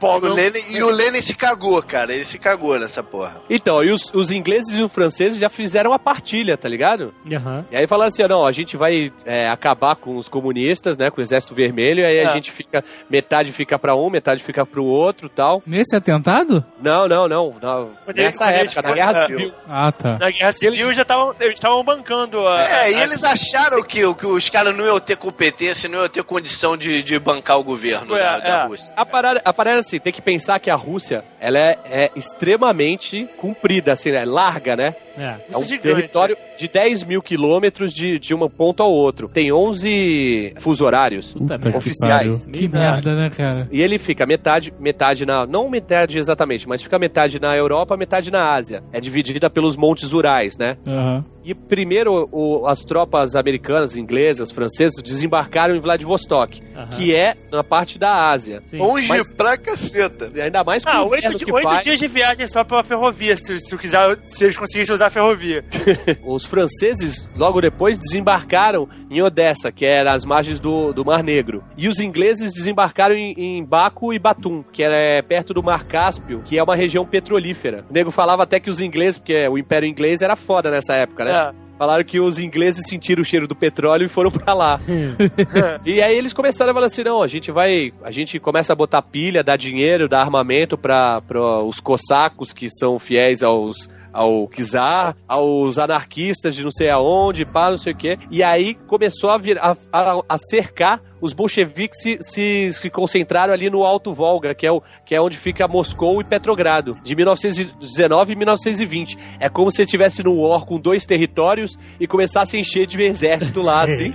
O 0.00 0.26
O 0.26 0.34
Lenin, 0.34 0.60
e 0.70 0.82
o 0.82 0.90
Lenin 0.90 1.20
se 1.22 1.34
cagou, 1.36 1.80
cara. 1.82 2.12
Ele 2.12 2.24
se 2.24 2.38
cagou 2.38 2.78
nessa 2.78 3.02
porra. 3.02 3.40
Então, 3.48 3.82
e 3.84 3.90
os, 3.90 4.12
os 4.12 4.30
ingleses 4.30 4.76
e 4.76 4.82
os 4.82 4.90
franceses 4.92 5.38
já 5.38 5.48
fizeram 5.48 5.92
a 5.92 5.98
partilha, 5.98 6.56
tá 6.56 6.68
ligado? 6.68 7.14
Aham. 7.30 7.64
E 7.70 7.76
aí 7.82 7.86
falaram 7.86 8.08
assim, 8.08 8.22
não, 8.26 8.46
a 8.46 8.52
gente 8.52 8.76
vai 8.76 9.12
é, 9.24 9.48
acabar 9.48 9.96
com 9.96 10.16
os 10.16 10.28
comunistas, 10.28 10.96
né, 10.96 11.10
com 11.10 11.20
o 11.20 11.22
exército 11.22 11.54
vermelho, 11.54 12.00
e 12.00 12.04
aí 12.06 12.16
É. 12.18 12.26
a 12.26 12.32
gente 12.32 12.50
fica, 12.50 12.84
metade 13.10 13.52
fica 13.52 13.78
pra 13.78 13.94
um, 13.94 14.08
metade 14.10 14.42
fica 14.42 14.64
pro 14.64 14.84
outro 14.84 15.28
tal. 15.28 15.62
Nesse 15.66 15.94
atentado? 15.96 16.64
Não, 16.80 17.06
não, 17.08 17.28
não. 17.28 17.54
não. 17.60 17.90
Nessa 18.14 18.50
época, 18.50 18.82
na 18.82 18.92
Guerra 18.94 19.12
é. 19.22 19.26
Civil. 19.26 19.54
Ah, 19.68 19.92
tá. 19.92 20.18
Na 20.18 20.30
Guerra 20.30 20.52
Civil 20.52 20.94
já 20.94 21.02
estavam, 21.02 21.34
eles 21.40 21.54
estavam 21.54 21.84
bancando 21.84 22.46
a. 22.46 22.62
É, 22.64 22.90
e 22.92 22.94
a- 22.94 23.02
eles 23.02 23.22
acharam 23.24 23.82
que, 23.82 24.14
que 24.14 24.26
os 24.26 24.48
caras 24.48 24.74
não 24.76 24.84
iam 24.84 24.98
ter 25.00 25.16
competência, 25.16 25.88
não 25.88 26.00
iam 26.00 26.08
ter 26.08 26.22
condição 26.22 26.76
de, 26.76 27.02
de 27.02 27.18
bancar 27.18 27.58
o 27.58 27.64
governo 27.64 28.14
É, 28.16 28.18
da, 28.18 28.38
da 28.38 28.48
é. 28.62 28.66
Rússia. 28.66 28.92
A 28.96 29.04
parada, 29.04 29.42
a 29.44 29.52
parada 29.52 29.76
é 29.78 29.80
assim, 29.80 29.98
tem 29.98 30.12
que 30.12 30.22
pensar 30.22 30.58
que 30.60 30.70
a 30.70 30.74
Rússia, 30.74 31.24
ela 31.40 31.58
é, 31.58 31.78
é 31.90 32.10
extremamente 32.16 33.28
comprida, 33.36 33.92
assim, 33.92 34.10
né, 34.12 34.24
larga, 34.24 34.76
né? 34.76 34.94
É. 35.16 35.36
É 35.52 35.56
um 35.58 35.62
gigante. 35.64 35.82
território 35.82 36.36
de 36.58 36.68
10 36.68 37.04
mil 37.04 37.20
quilômetros 37.22 37.71
de, 37.94 38.18
de 38.18 38.34
um 38.34 38.48
ponto 38.48 38.82
ao 38.82 38.92
outro. 38.92 39.28
Tem 39.28 39.52
11 39.52 40.54
fuso 40.60 40.84
horários. 40.84 41.32
Puta 41.32 41.58
que 41.58 41.76
Oficiais. 41.76 42.44
pariu. 42.44 42.52
Que 42.52 42.68
merda, 42.68 43.14
né, 43.14 43.30
cara? 43.30 43.68
E 43.70 43.80
ele 43.80 43.98
fica 43.98 44.26
metade, 44.26 44.72
metade 44.78 45.24
na. 45.26 45.46
Não 45.46 45.68
metade 45.68 46.18
exatamente, 46.18 46.68
mas 46.68 46.82
fica 46.82 46.98
metade 46.98 47.40
na 47.40 47.56
Europa, 47.56 47.96
metade 47.96 48.30
na 48.30 48.52
Ásia. 48.52 48.82
É 48.92 49.00
dividida 49.00 49.48
pelos 49.50 49.76
montes 49.76 50.12
Urais, 50.12 50.56
né? 50.56 50.76
Aham. 50.86 51.24
E 51.44 51.54
primeiro 51.54 52.28
o- 52.30 52.66
as 52.66 52.84
tropas 52.84 53.34
americanas, 53.34 53.96
inglesas, 53.96 54.50
francesas 54.52 55.02
desembarcaram 55.02 55.74
em 55.74 55.80
Vladivostok, 55.80 56.62
Aham. 56.76 56.86
que 56.96 57.14
é 57.14 57.34
na 57.50 57.64
parte 57.64 57.98
da 57.98 58.30
Ásia. 58.30 58.62
Sim. 58.66 58.78
Longe 58.78 59.08
Mas- 59.08 59.30
pra 59.32 59.56
caceta. 59.56 60.28
E 60.34 60.40
Ainda 60.40 60.62
mais 60.64 60.84
com 60.84 60.90
Ah, 60.90 61.02
o 61.04 61.08
oito, 61.10 61.26
oito 61.52 61.62
faz. 61.68 61.82
dias 61.84 61.98
de 61.98 62.06
viagem 62.08 62.46
só 62.46 62.62
pela 62.64 62.82
ferrovia, 62.84 63.36
se, 63.36 63.58
se, 63.60 63.76
quiser, 63.78 64.18
se 64.26 64.44
eles 64.44 64.56
conseguissem 64.56 64.94
usar 64.94 65.06
a 65.06 65.10
ferrovia. 65.10 65.64
Os 66.24 66.44
franceses, 66.46 67.28
logo 67.36 67.60
depois, 67.60 67.98
desembarcaram 67.98 68.88
em 69.10 69.20
Odessa, 69.22 69.72
que 69.72 69.84
era 69.84 70.12
as 70.12 70.24
margens 70.24 70.60
do, 70.60 70.92
do 70.92 71.04
Mar 71.04 71.22
Negro. 71.22 71.62
E 71.76 71.88
os 71.88 71.98
ingleses 72.00 72.52
desembarcaram 72.52 73.14
em, 73.14 73.34
em 73.36 73.64
Baku 73.64 74.12
e 74.14 74.18
Batum, 74.18 74.62
que 74.72 74.82
é 74.82 75.20
perto 75.22 75.52
do 75.54 75.62
Mar 75.62 75.84
Cáspio, 75.84 76.42
que 76.44 76.56
é 76.58 76.62
uma 76.62 76.76
região 76.76 77.04
petrolífera. 77.04 77.84
O 77.90 77.92
nego 77.92 78.10
falava 78.10 78.42
até 78.44 78.60
que 78.60 78.70
os 78.70 78.80
ingleses, 78.80 79.18
porque 79.18 79.48
o 79.48 79.58
Império 79.58 79.88
Inglês 79.88 80.22
era 80.22 80.36
foda 80.36 80.70
nessa 80.70 80.94
época, 80.94 81.24
né? 81.24 81.31
É. 81.32 81.62
Falaram 81.82 82.04
que 82.04 82.20
os 82.20 82.38
ingleses 82.38 82.86
sentiram 82.86 83.22
o 83.22 83.24
cheiro 83.24 83.48
do 83.48 83.56
petróleo 83.56 84.06
e 84.06 84.08
foram 84.08 84.30
pra 84.30 84.54
lá. 84.54 84.78
e 85.84 86.00
aí 86.00 86.16
eles 86.16 86.32
começaram 86.32 86.70
a 86.70 86.74
falar 86.74 86.86
assim: 86.86 87.02
não, 87.02 87.20
a 87.20 87.26
gente 87.26 87.50
vai. 87.50 87.92
A 88.04 88.10
gente 88.12 88.38
começa 88.38 88.72
a 88.72 88.76
botar 88.76 89.02
pilha, 89.02 89.42
dar 89.42 89.56
dinheiro, 89.56 90.08
dar 90.08 90.20
armamento 90.20 90.78
pra 90.78 91.20
os 91.64 91.80
cossacos 91.80 92.52
que 92.52 92.68
são 92.70 93.00
fiéis 93.00 93.42
aos. 93.42 93.90
Ao 94.12 94.46
czar, 94.46 95.16
aos 95.26 95.78
anarquistas 95.78 96.54
de 96.54 96.62
não 96.62 96.70
sei 96.70 96.90
aonde, 96.90 97.46
pá, 97.46 97.70
não 97.70 97.78
sei 97.78 97.94
o 97.94 97.96
quê. 97.96 98.18
E 98.30 98.42
aí 98.42 98.74
começou 98.86 99.30
a, 99.30 99.38
vir, 99.38 99.58
a, 99.58 99.74
a, 99.90 100.20
a 100.28 100.38
cercar. 100.38 101.00
Os 101.22 101.32
bolcheviques 101.32 102.00
se, 102.02 102.18
se, 102.20 102.72
se 102.72 102.90
concentraram 102.90 103.52
ali 103.54 103.70
no 103.70 103.84
Alto 103.84 104.12
Volga, 104.12 104.54
que 104.54 104.66
é, 104.66 104.72
o, 104.72 104.82
que 105.06 105.14
é 105.14 105.20
onde 105.20 105.38
fica 105.38 105.68
Moscou 105.68 106.20
e 106.20 106.24
Petrogrado, 106.24 106.98
de 107.02 107.14
1919 107.14 108.32
e 108.32 108.36
1920. 108.36 109.16
É 109.40 109.48
como 109.48 109.70
se 109.70 109.82
estivesse 109.82 110.22
no 110.22 110.34
war 110.34 110.64
com 110.64 110.78
dois 110.78 111.06
territórios 111.06 111.78
e 112.00 112.06
começasse 112.06 112.56
a 112.56 112.60
encher 112.60 112.86
de 112.86 113.00
exército 113.00 113.62
lá, 113.62 113.84
assim. 113.88 114.12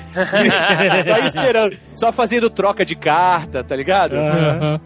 só 1.08 1.26
esperando, 1.26 1.78
só 1.96 2.12
fazendo 2.12 2.50
troca 2.50 2.86
de 2.86 2.96
carta, 2.96 3.64
tá 3.64 3.76
ligado? 3.76 4.16
Aham. 4.16 4.80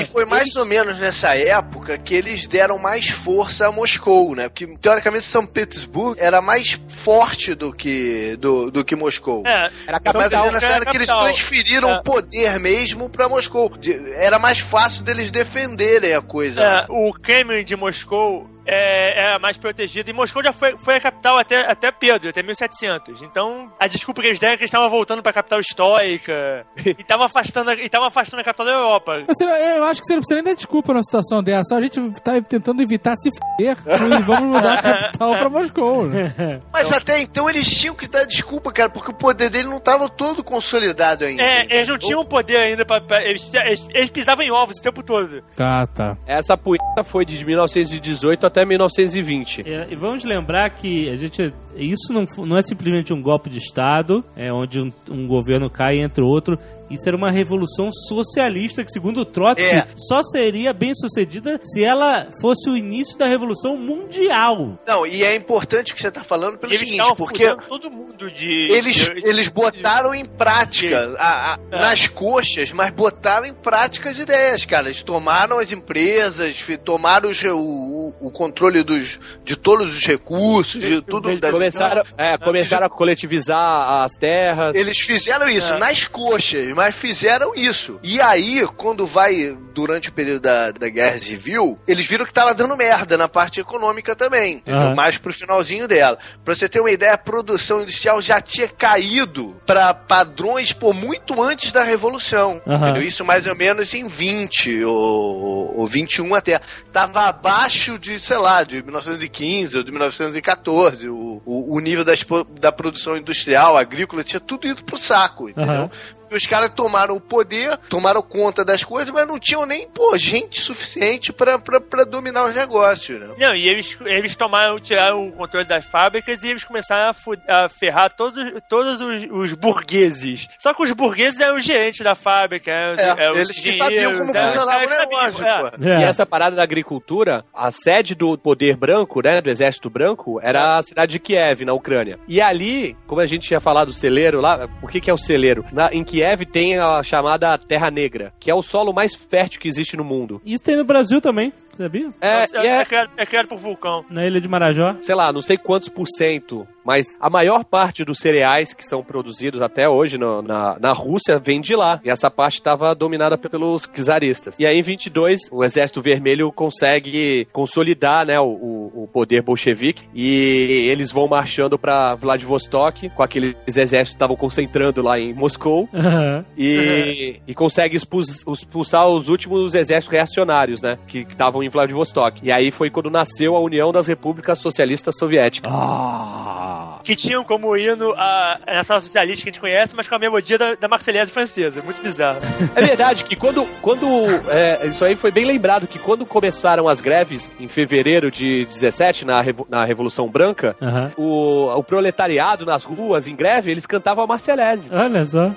E 0.00 0.04
foi 0.04 0.24
mais 0.24 0.54
ou 0.56 0.66
menos 0.66 0.98
nessa 1.00 1.36
época 1.36 1.96
que 1.98 2.14
eles 2.14 2.46
deram 2.46 2.78
mais 2.78 3.08
força 3.08 3.66
a 3.66 3.72
Moscou, 3.72 4.34
né? 4.34 4.48
Porque, 4.48 4.66
teoricamente, 4.78 5.24
São 5.24 5.46
Petersburgo 5.46 6.16
era 6.18 6.40
mais 6.42 6.80
forte 6.88 7.54
do 7.54 7.72
que, 7.72 8.36
do, 8.36 8.70
do 8.70 8.84
que 8.84 8.94
Moscou. 8.94 9.42
É, 9.46 9.70
Era 9.86 9.96
a 9.96 10.00
Mas 10.04 10.12
capital. 10.12 10.52
nessa 10.52 10.66
era 10.66 10.76
era 10.76 10.84
que 10.86 10.96
eles 10.96 11.08
capital. 11.08 11.29
Transferiram 11.32 11.90
É. 11.90 11.98
o 11.98 12.02
poder 12.02 12.58
mesmo 12.60 13.08
pra 13.08 13.28
Moscou. 13.28 13.68
De- 13.78 14.12
Era 14.14 14.38
mais 14.38 14.58
fácil 14.58 15.02
deles 15.04 15.30
defenderem 15.30 16.14
a 16.14 16.20
coisa. 16.22 16.62
é, 16.62 16.86
o 16.88 17.12
Kremlin 17.12 17.64
de 17.64 17.76
Moscou 17.76 18.48
é, 18.70 19.20
era 19.24 19.38
mais 19.38 19.56
protegido. 19.56 20.10
E 20.10 20.12
Moscou 20.12 20.42
já 20.42 20.52
foi, 20.52 20.76
foi 20.78 20.96
a 20.96 21.00
capital 21.00 21.38
até, 21.38 21.70
até 21.70 21.90
Pedro, 21.90 22.28
até 22.30 22.42
1700. 22.42 23.22
Então, 23.22 23.70
a 23.78 23.86
desculpa 23.86 24.20
que 24.22 24.28
eles 24.28 24.38
deram 24.38 24.54
é 24.54 24.56
que 24.56 24.62
eles 24.62 24.68
estavam 24.68 24.88
voltando 24.90 25.22
pra 25.22 25.32
capital 25.32 25.60
histórica 25.60 26.66
e 26.84 26.90
estavam 26.90 27.26
afastando, 27.26 27.70
a- 27.70 27.74
e 27.74 27.90
afastando 27.92 28.40
a 28.40 28.44
capital 28.44 28.66
da 28.66 28.72
Europa. 28.72 29.24
Você 29.28 29.44
Eu 29.44 29.84
acho 29.84 30.00
que 30.00 30.06
você 30.06 30.12
não 30.14 30.20
precisa 30.20 30.34
nem 30.36 30.44
dar 30.44 30.54
desculpa 30.54 30.92
numa 30.92 31.02
situação 31.02 31.42
dessa. 31.42 31.74
A 31.76 31.80
gente 31.80 32.00
tá 32.20 32.40
tentando 32.40 32.82
evitar 32.82 33.14
se 33.16 33.30
fuder 33.30 33.76
e 33.86 34.22
vamos 34.22 34.56
mudar 34.56 34.74
a 34.78 34.82
capital 34.82 35.30
pra 35.36 35.50
Moscou. 35.50 36.06
né? 36.06 36.60
Mas 36.72 36.92
até 36.92 37.20
então 37.20 37.48
eles 37.48 37.68
tinham 37.68 37.94
que 37.94 38.08
dar 38.08 38.24
desculpa, 38.24 38.72
cara, 38.72 38.90
porque 38.90 39.10
o 39.10 39.14
poder 39.14 39.50
dele 39.50 39.68
não 39.68 39.78
estava 39.78 40.08
todo 40.08 40.42
consolidado 40.44 41.24
ainda. 41.24 41.42
É, 41.42 41.66
eles 41.70 41.88
não 41.88 41.98
tinham 41.98 42.24
poder 42.24 42.56
ainda 42.56 42.84
pra. 42.84 43.00
pra- 43.00 43.22
eles, 43.22 43.52
eles, 43.52 43.86
eles 43.92 44.10
pisavam 44.10 44.44
em 44.44 44.50
ovos 44.50 44.76
o 44.78 44.82
tempo 44.82 45.02
todo. 45.02 45.42
Tá, 45.56 45.86
tá. 45.86 46.16
Essa 46.26 46.56
punheta 46.56 47.02
foi 47.04 47.24
de 47.24 47.44
1918 47.44 48.46
até 48.46 48.59
1920. 48.64 49.62
É, 49.66 49.88
e 49.90 49.96
vamos 49.96 50.24
lembrar 50.24 50.70
que 50.70 51.08
a 51.08 51.16
gente 51.16 51.52
isso 51.76 52.12
não, 52.12 52.24
não 52.44 52.56
é 52.56 52.62
simplesmente 52.62 53.12
um 53.12 53.22
golpe 53.22 53.48
de 53.48 53.58
Estado, 53.58 54.24
é 54.36 54.52
onde 54.52 54.80
um, 54.80 54.92
um 55.08 55.26
governo 55.26 55.70
cai 55.70 55.98
entre 55.98 56.22
outro. 56.22 56.58
Isso 56.90 57.08
era 57.08 57.16
uma 57.16 57.30
revolução 57.30 57.90
socialista 58.08 58.84
que, 58.84 58.90
segundo 58.92 59.20
o 59.20 59.24
Trotsky, 59.24 59.62
É. 59.64 59.86
só 59.96 60.22
seria 60.22 60.72
bem 60.72 60.92
sucedida 60.94 61.58
se 61.62 61.84
ela 61.84 62.28
fosse 62.40 62.68
o 62.68 62.76
início 62.76 63.16
da 63.16 63.26
revolução 63.26 63.76
mundial. 63.76 64.78
Não, 64.86 65.06
e 65.06 65.22
é 65.22 65.34
importante 65.36 65.92
o 65.92 65.96
que 65.96 66.02
você 66.02 66.10
tá 66.10 66.24
falando 66.24 66.58
pelo 66.58 66.72
eles 66.72 66.88
seguinte, 66.88 67.14
porque 67.16 67.54
todo 67.68 67.90
mundo 67.90 68.30
de. 68.30 68.70
eles, 68.72 68.96
de- 68.96 69.26
eles 69.28 69.48
botaram 69.48 70.14
em 70.14 70.24
prática 70.24 71.14
a- 71.18 71.54
a- 71.54 71.58
É. 71.70 71.78
nas 71.80 72.06
coxas, 72.08 72.72
mas 72.72 72.90
botaram 72.90 73.46
em 73.46 73.54
prática 73.54 74.08
as 74.08 74.18
ideias, 74.18 74.64
cara. 74.64 74.86
Eles 74.88 75.02
tomaram 75.02 75.58
as 75.58 75.72
empresas, 75.72 76.56
tomaram 76.84 77.30
os 77.30 77.40
o, 77.42 78.14
o- 78.20 78.30
controle 78.30 78.82
dos, 78.82 79.18
de 79.44 79.54
todos 79.56 79.96
os 79.96 80.06
recursos, 80.06 80.80
de 80.80 81.02
tudo. 81.02 81.28
Eles 81.30 81.40
das- 81.40 81.50
começaram, 81.50 82.02
é, 82.16 82.36
começaram 82.38 82.86
a 82.86 82.90
coletivizar 82.90 84.02
as 84.04 84.12
terras. 84.12 84.74
Eles 84.74 84.98
fizeram 85.00 85.48
isso 85.48 85.74
É. 85.74 85.78
nas 85.78 86.06
coxas, 86.06 86.68
mas 86.80 86.94
fizeram 86.94 87.52
isso. 87.54 88.00
E 88.02 88.20
aí, 88.20 88.66
quando 88.76 89.06
vai 89.06 89.56
durante 89.74 90.08
o 90.08 90.12
período 90.12 90.40
da, 90.40 90.70
da 90.70 90.88
Guerra 90.88 91.18
Civil, 91.18 91.78
eles 91.86 92.06
viram 92.06 92.24
que 92.24 92.32
tava 92.32 92.54
dando 92.54 92.76
merda 92.76 93.16
na 93.16 93.28
parte 93.28 93.60
econômica 93.60 94.16
também, 94.16 94.54
entendeu? 94.56 94.80
Aham. 94.80 94.94
mais 94.94 95.18
pro 95.18 95.32
finalzinho 95.32 95.86
dela. 95.86 96.18
Pra 96.44 96.54
você 96.54 96.68
ter 96.68 96.80
uma 96.80 96.90
ideia, 96.90 97.12
a 97.14 97.18
produção 97.18 97.82
industrial 97.82 98.20
já 98.22 98.40
tinha 98.40 98.66
caído 98.68 99.54
pra 99.66 99.92
padrões 99.94 100.72
pô, 100.72 100.92
muito 100.92 101.42
antes 101.42 101.70
da 101.72 101.82
Revolução. 101.82 102.60
Aham. 102.66 102.90
Entendeu? 102.90 103.02
Isso 103.08 103.24
mais 103.24 103.46
ou 103.46 103.54
menos 103.54 103.92
em 103.94 104.08
20 104.08 104.82
ou, 104.84 105.78
ou 105.80 105.86
21 105.86 106.34
até. 106.34 106.60
Tava 106.92 107.22
abaixo 107.28 107.98
de, 107.98 108.18
sei 108.18 108.38
lá, 108.38 108.62
de 108.62 108.82
1915 108.82 109.76
ou 109.78 109.82
de 109.84 109.90
1914. 109.90 111.08
O, 111.08 111.42
o, 111.44 111.76
o 111.76 111.80
nível 111.80 112.04
da, 112.04 112.12
expo- 112.14 112.44
da 112.44 112.72
produção 112.72 113.16
industrial, 113.16 113.76
agrícola, 113.76 114.24
tinha 114.24 114.40
tudo 114.40 114.66
ido 114.66 114.82
pro 114.84 114.96
saco, 114.96 115.48
entendeu? 115.48 115.72
Aham. 115.74 115.90
E 116.30 116.36
os 116.36 116.46
caras 116.46 116.70
tomaram 116.70 117.16
o 117.16 117.20
poder, 117.20 117.76
tomaram 117.88 118.22
conta 118.22 118.64
das 118.64 118.84
coisas, 118.84 119.12
mas 119.12 119.26
não 119.26 119.38
tinham 119.38 119.66
nem, 119.66 119.88
pô, 119.90 120.16
gente 120.16 120.60
suficiente 120.60 121.32
pra, 121.32 121.58
pra, 121.58 121.80
pra 121.80 122.04
dominar 122.04 122.44
os 122.44 122.54
negócios, 122.54 123.18
né? 123.20 123.28
Não, 123.38 123.54
e 123.54 123.68
eles, 123.68 123.96
eles 124.04 124.36
tomaram, 124.36 124.78
tiraram 124.78 125.28
o 125.28 125.32
controle 125.32 125.66
das 125.66 125.84
fábricas 125.86 126.42
e 126.44 126.48
eles 126.48 126.64
começaram 126.64 127.10
a, 127.48 127.64
a 127.64 127.68
ferrar 127.68 128.12
todos, 128.16 128.42
todos 128.68 129.00
os, 129.00 129.24
os 129.30 129.52
burgueses. 129.54 130.46
Só 130.60 130.72
que 130.74 130.82
os 130.82 130.92
burgueses 130.92 131.40
eram 131.40 131.56
os 131.56 131.64
gerentes 131.64 132.00
da 132.04 132.14
fábrica. 132.14 132.70
eram 132.70 132.94
os- 132.94 133.00
É, 133.00 133.22
eram 133.24 133.32
os 133.32 133.38
eles 133.38 133.60
que 133.60 133.72
sabiam 133.72 134.12
como 134.18 134.30
eram 134.30 134.46
os 134.46 134.52
funcionava 134.52 134.86
o 134.86 134.88
negócio, 134.90 135.34
sabiam, 135.34 135.66
é. 135.66 135.70
pô. 135.70 135.84
E 136.00 136.04
essa 136.04 136.24
parada 136.26 136.56
da 136.56 136.62
agricultura, 136.62 137.44
a 137.52 137.70
sede 137.72 138.14
do 138.14 138.36
poder 138.38 138.76
branco, 138.76 139.20
né, 139.22 139.40
do 139.40 139.50
exército 139.50 139.90
branco, 139.90 140.38
era 140.42 140.78
a 140.78 140.82
cidade 140.82 141.12
de 141.12 141.18
Kiev, 141.18 141.64
na 141.64 141.72
Ucrânia. 141.72 142.18
E 142.28 142.40
ali, 142.40 142.96
como 143.06 143.20
a 143.20 143.26
gente 143.26 143.46
tinha 143.48 143.60
falado 143.60 143.88
do 143.88 143.92
celeiro 143.94 144.40
lá, 144.40 144.68
o 144.82 144.86
que, 144.86 145.00
que 145.00 145.10
é 145.10 145.14
o 145.14 145.18
celeiro? 145.18 145.64
Na- 145.72 145.90
em 145.92 146.04
Kiev 146.04 146.19
tem 146.52 146.78
a 146.78 147.02
chamada 147.02 147.56
Terra 147.58 147.90
Negra, 147.90 148.32
que 148.38 148.50
é 148.50 148.54
o 148.54 148.62
solo 148.62 148.92
mais 148.92 149.14
fértil 149.14 149.60
que 149.60 149.68
existe 149.68 149.96
no 149.96 150.04
mundo. 150.04 150.40
Isso 150.44 150.62
tem 150.62 150.76
no 150.76 150.84
Brasil 150.84 151.20
também, 151.20 151.52
sabia? 151.76 152.10
É, 152.20 152.28
É, 152.28 152.46
e 152.64 152.66
é, 152.66 152.76
é 152.80 152.84
criado, 152.84 153.10
é 153.16 153.26
criado 153.26 153.48
por 153.48 153.58
vulcão. 153.58 154.04
Na 154.10 154.26
ilha 154.26 154.40
de 154.40 154.48
Marajó. 154.48 154.96
sei 155.02 155.14
lá, 155.14 155.32
não 155.32 155.42
sei 155.42 155.56
quantos 155.56 155.88
por 155.88 156.06
cento, 156.08 156.66
mas 156.84 157.06
a 157.20 157.28
maior 157.30 157.64
parte 157.64 158.04
dos 158.04 158.18
cereais 158.18 158.72
que 158.74 158.84
são 158.84 159.02
produzidos 159.02 159.60
até 159.60 159.88
hoje 159.88 160.16
no- 160.18 160.42
na, 160.42 160.78
na 160.80 160.92
Rússia 160.92 161.38
vem 161.38 161.60
de 161.60 161.74
lá. 161.76 162.00
E 162.04 162.10
essa 162.10 162.30
parte 162.30 162.54
estava 162.54 162.94
dominada 162.94 163.36
pe- 163.38 163.48
pelos 163.48 163.86
czaristas. 163.86 164.54
E 164.58 164.66
aí, 164.66 164.78
em 164.78 164.82
22, 164.82 165.40
o 165.52 165.62
Exército 165.64 166.00
Vermelho 166.02 166.50
consegue 166.52 167.46
consolidar 167.52 168.26
né, 168.26 168.40
o, 168.40 168.44
o- 168.46 169.02
o 169.04 169.08
poder 169.12 169.42
bolchevique 169.42 170.04
e 170.14 170.88
eles 170.90 171.10
vão 171.12 171.28
marchando 171.28 171.78
para 171.78 172.14
Vladivostok, 172.16 173.10
com 173.10 173.22
aqueles 173.22 173.54
exércitos 173.66 174.10
que 174.12 174.16
estavam 174.16 174.36
concentrando 174.36 175.02
lá 175.02 175.18
em 175.18 175.32
Moscou. 175.34 175.88
Aham. 176.10 176.44
E, 176.56 177.40
e 177.46 177.54
consegue 177.54 177.96
expulsar 177.96 179.06
os 179.08 179.28
últimos 179.28 179.74
exércitos 179.74 180.12
reacionários, 180.12 180.82
né? 180.82 180.98
Que 181.06 181.20
estavam 181.20 181.62
em 181.62 181.68
Vladivostok. 181.68 182.40
E 182.42 182.50
aí 182.52 182.70
foi 182.70 182.90
quando 182.90 183.10
nasceu 183.10 183.56
a 183.56 183.60
União 183.60 183.92
das 183.92 184.06
Repúblicas 184.06 184.58
Socialistas 184.58 185.16
Soviéticas. 185.18 185.70
Ah. 185.72 186.98
que 187.02 187.16
tinham 187.16 187.42
como 187.44 187.76
hino 187.76 188.12
a, 188.16 188.58
a 188.66 188.74
nacional 188.74 189.00
socialista 189.00 189.42
que 189.44 189.48
a 189.48 189.52
gente 189.52 189.60
conhece, 189.60 189.94
mas 189.96 190.06
com 190.08 190.14
a 190.14 190.18
melodia 190.18 190.58
da, 190.58 190.74
da 190.74 190.88
Marselhese 190.88 191.32
francesa. 191.32 191.82
Muito 191.82 192.02
bizarro. 192.02 192.40
É 192.74 192.82
verdade 192.82 193.24
que 193.24 193.34
quando. 193.36 193.66
quando 193.82 194.06
é, 194.48 194.86
isso 194.86 195.04
aí 195.04 195.16
foi 195.16 195.30
bem 195.30 195.44
lembrado, 195.44 195.86
que 195.86 195.98
quando 195.98 196.24
começaram 196.24 196.88
as 196.88 197.00
greves 197.00 197.50
em 197.58 197.68
fevereiro 197.68 198.30
de 198.30 198.64
17, 198.66 199.24
na, 199.24 199.40
Revo- 199.40 199.66
na 199.68 199.84
Revolução 199.84 200.28
Branca, 200.28 200.76
Aham. 200.80 201.12
o, 201.16 201.66
o 201.74 201.82
proletariado 201.82 202.64
nas 202.64 202.84
ruas, 202.84 203.26
em 203.26 203.34
greve, 203.34 203.70
eles 203.70 203.86
cantavam 203.86 204.22
a 204.24 204.26
Marselhese. 204.26 204.90
Olha 204.94 205.24
só. 205.24 205.50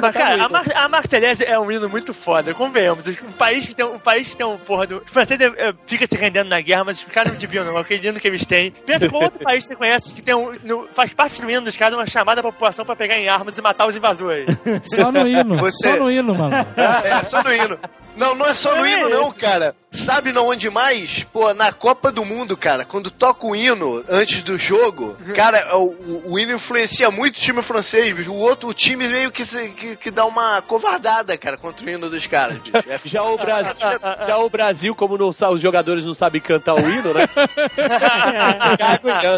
Mas, 0.00 0.12
cara, 0.12 0.44
a, 0.44 0.48
Mar 0.48 0.64
a 1.04 1.44
é 1.44 1.58
um 1.58 1.70
hino 1.70 1.88
muito 1.88 2.12
foda, 2.14 2.54
convenhamos. 2.54 3.06
Um 3.06 3.32
país 3.32 3.66
que 3.66 3.74
tem 3.74 3.84
um, 3.84 3.98
país 3.98 4.28
que 4.28 4.36
tem 4.36 4.46
um 4.46 4.58
porra 4.58 4.86
do. 4.86 4.98
Os 5.04 5.10
franceses 5.10 5.52
é, 5.56 5.72
fica 5.86 6.06
se 6.06 6.14
rendendo 6.16 6.48
na 6.48 6.60
guerra, 6.60 6.84
mas 6.84 6.98
os 6.98 7.04
caras 7.04 7.32
não 7.32 7.38
deviam, 7.40 7.64
não. 7.64 7.76
Aquele 7.76 8.06
hino 8.08 8.20
que 8.20 8.28
eles 8.28 8.44
têm. 8.44 8.70
Pensa 8.70 9.08
com 9.08 9.16
outro 9.16 9.38
país 9.40 9.64
que 9.64 9.68
você 9.68 9.76
conhece 9.76 10.12
que 10.12 10.22
tem 10.22 10.34
um. 10.34 10.52
no- 10.64 10.88
faz 10.94 11.12
parte 11.12 11.40
do 11.40 11.50
hino 11.50 11.62
dos 11.62 11.76
caras 11.76 11.94
uma 11.94 12.06
chamada 12.06 12.40
à 12.40 12.44
população 12.44 12.84
pra 12.84 12.96
pegar 12.96 13.18
em 13.18 13.28
armas 13.28 13.56
e 13.56 13.62
matar 13.62 13.86
os 13.86 13.96
invasores. 13.96 14.46
Só 14.84 15.10
no 15.12 15.26
hino. 15.26 15.56
Você- 15.58 15.90
Só 15.90 15.96
no 15.96 16.10
hino, 16.10 16.34
mano. 16.34 16.54
É, 16.76 17.22
só 17.24 17.42
no 17.42 17.52
hino. 17.52 17.78
Não, 18.16 18.34
não 18.34 18.46
é 18.46 18.54
só 18.54 18.76
no 18.76 18.84
É 18.84 18.92
hino, 18.92 19.08
não, 19.08 19.28
esse. 19.28 19.36
cara. 19.36 19.74
Sabe 19.90 20.32
na 20.32 20.40
onde 20.42 20.68
mais? 20.70 21.24
Pô, 21.24 21.52
na 21.54 21.70
Copa 21.72 22.10
do 22.12 22.24
Mundo, 22.24 22.56
cara. 22.56 22.84
Quando 22.84 23.10
toca 23.10 23.46
o 23.46 23.54
hino 23.56 24.02
antes 24.08 24.42
do 24.42 24.56
jogo, 24.58 25.16
cara, 25.34 25.76
o, 25.76 25.84
o- 25.84 26.32
o 26.32 26.38
hino 26.38 26.52
influencia 26.54 27.10
muito 27.10 27.36
o 27.36 27.40
time 27.40 27.62
francês. 27.62 28.26
O 28.26 28.34
outro 28.34 28.72
time 28.74 29.06
meio 29.08 29.30
que, 29.30 29.44
se- 29.46 29.70
que, 29.82 29.96
que 29.96 30.10
dá 30.10 30.24
uma 30.24 30.62
covardada, 30.62 31.36
cara, 31.36 31.56
contra 31.56 31.84
o 31.84 31.90
hino 31.90 32.08
dos 32.08 32.26
caras, 32.26 32.56
bicho. 32.58 32.76
É 32.88 32.98
Já 33.04 33.22
o 33.24 33.36
Brasil, 33.36 33.86
já 34.26 34.38
o 34.38 34.48
Brasil 34.48 34.94
como 34.94 35.18
não, 35.18 35.28
os 35.28 35.60
jogadores 35.60 36.04
não 36.04 36.14
sabem 36.14 36.40
cantar 36.40 36.74
o 36.74 36.88
hino, 36.88 37.12
né? 37.12 37.28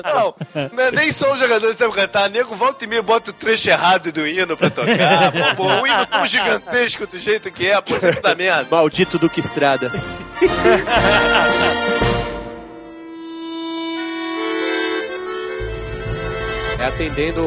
Não, 0.05 0.34
não 0.72 0.84
é 0.84 0.90
nem 0.90 1.11
só 1.11 1.32
o 1.32 1.38
jogador 1.38 1.68
que 1.68 1.74
sabe 1.74 1.95
cantar. 1.95 2.28
Nego 2.28 2.55
volta 2.55 2.84
e 2.84 2.88
meia 2.88 3.03
bota 3.03 3.30
o 3.30 3.34
trecho 3.34 3.70
errado 3.70 4.12
do 4.12 4.26
hino 4.26 4.57
pra 4.57 4.70
tocar. 4.70 5.32
Pô, 5.57 5.64
pô, 5.64 5.68
o 5.82 5.86
hino 5.86 6.07
tão 6.07 6.26
gigantesco 6.26 7.07
do 7.07 7.18
jeito 7.18 7.51
que 7.51 7.66
é, 7.66 7.80
pô, 7.80 7.97
sempre 7.99 8.20
dá 8.20 8.34
merda. 8.34 8.66
Maldito 8.70 9.18
Duque 9.18 9.40
Estrada. 9.40 9.90
Atendendo 16.85 17.41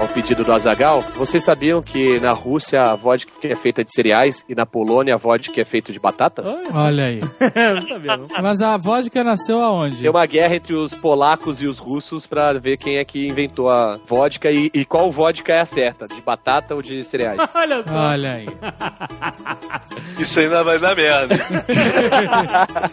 ao 0.00 0.06
pedido 0.06 0.44
do 0.44 0.52
Azagal, 0.52 1.02
vocês 1.16 1.42
sabiam 1.42 1.82
que 1.82 2.20
na 2.20 2.30
Rússia 2.30 2.80
a 2.80 2.94
vodka 2.94 3.32
é 3.42 3.56
feita 3.56 3.82
de 3.82 3.92
cereais 3.92 4.44
e 4.48 4.54
na 4.54 4.64
Polônia 4.64 5.16
a 5.16 5.18
vodka 5.18 5.60
é 5.60 5.64
feita 5.64 5.92
de 5.92 5.98
batatas? 5.98 6.46
Olha 6.72 7.06
aí. 7.06 7.20
não 7.74 7.80
sabia, 7.82 8.16
não. 8.16 8.28
Mas 8.40 8.62
a 8.62 8.76
vodka 8.76 9.24
nasceu 9.24 9.60
aonde? 9.60 10.02
Tem 10.02 10.08
uma 10.08 10.24
guerra 10.24 10.54
entre 10.54 10.72
os 10.74 10.94
polacos 10.94 11.60
e 11.60 11.66
os 11.66 11.78
russos 11.80 12.28
pra 12.28 12.52
ver 12.52 12.76
quem 12.76 12.98
é 12.98 13.04
que 13.04 13.26
inventou 13.26 13.68
a 13.68 13.98
vodka 14.06 14.52
e, 14.52 14.70
e 14.72 14.84
qual 14.84 15.10
vodka 15.10 15.52
é 15.52 15.60
a 15.60 15.66
certa, 15.66 16.06
de 16.06 16.20
batata 16.20 16.72
ou 16.74 16.80
de 16.80 17.02
cereais. 17.02 17.40
Olha 17.54 17.82
só. 17.82 17.92
Olha 17.92 18.32
aí. 18.34 18.46
Isso 20.16 20.38
ainda 20.38 20.62
vai 20.62 20.78
dar 20.78 20.94
merda. 20.94 21.34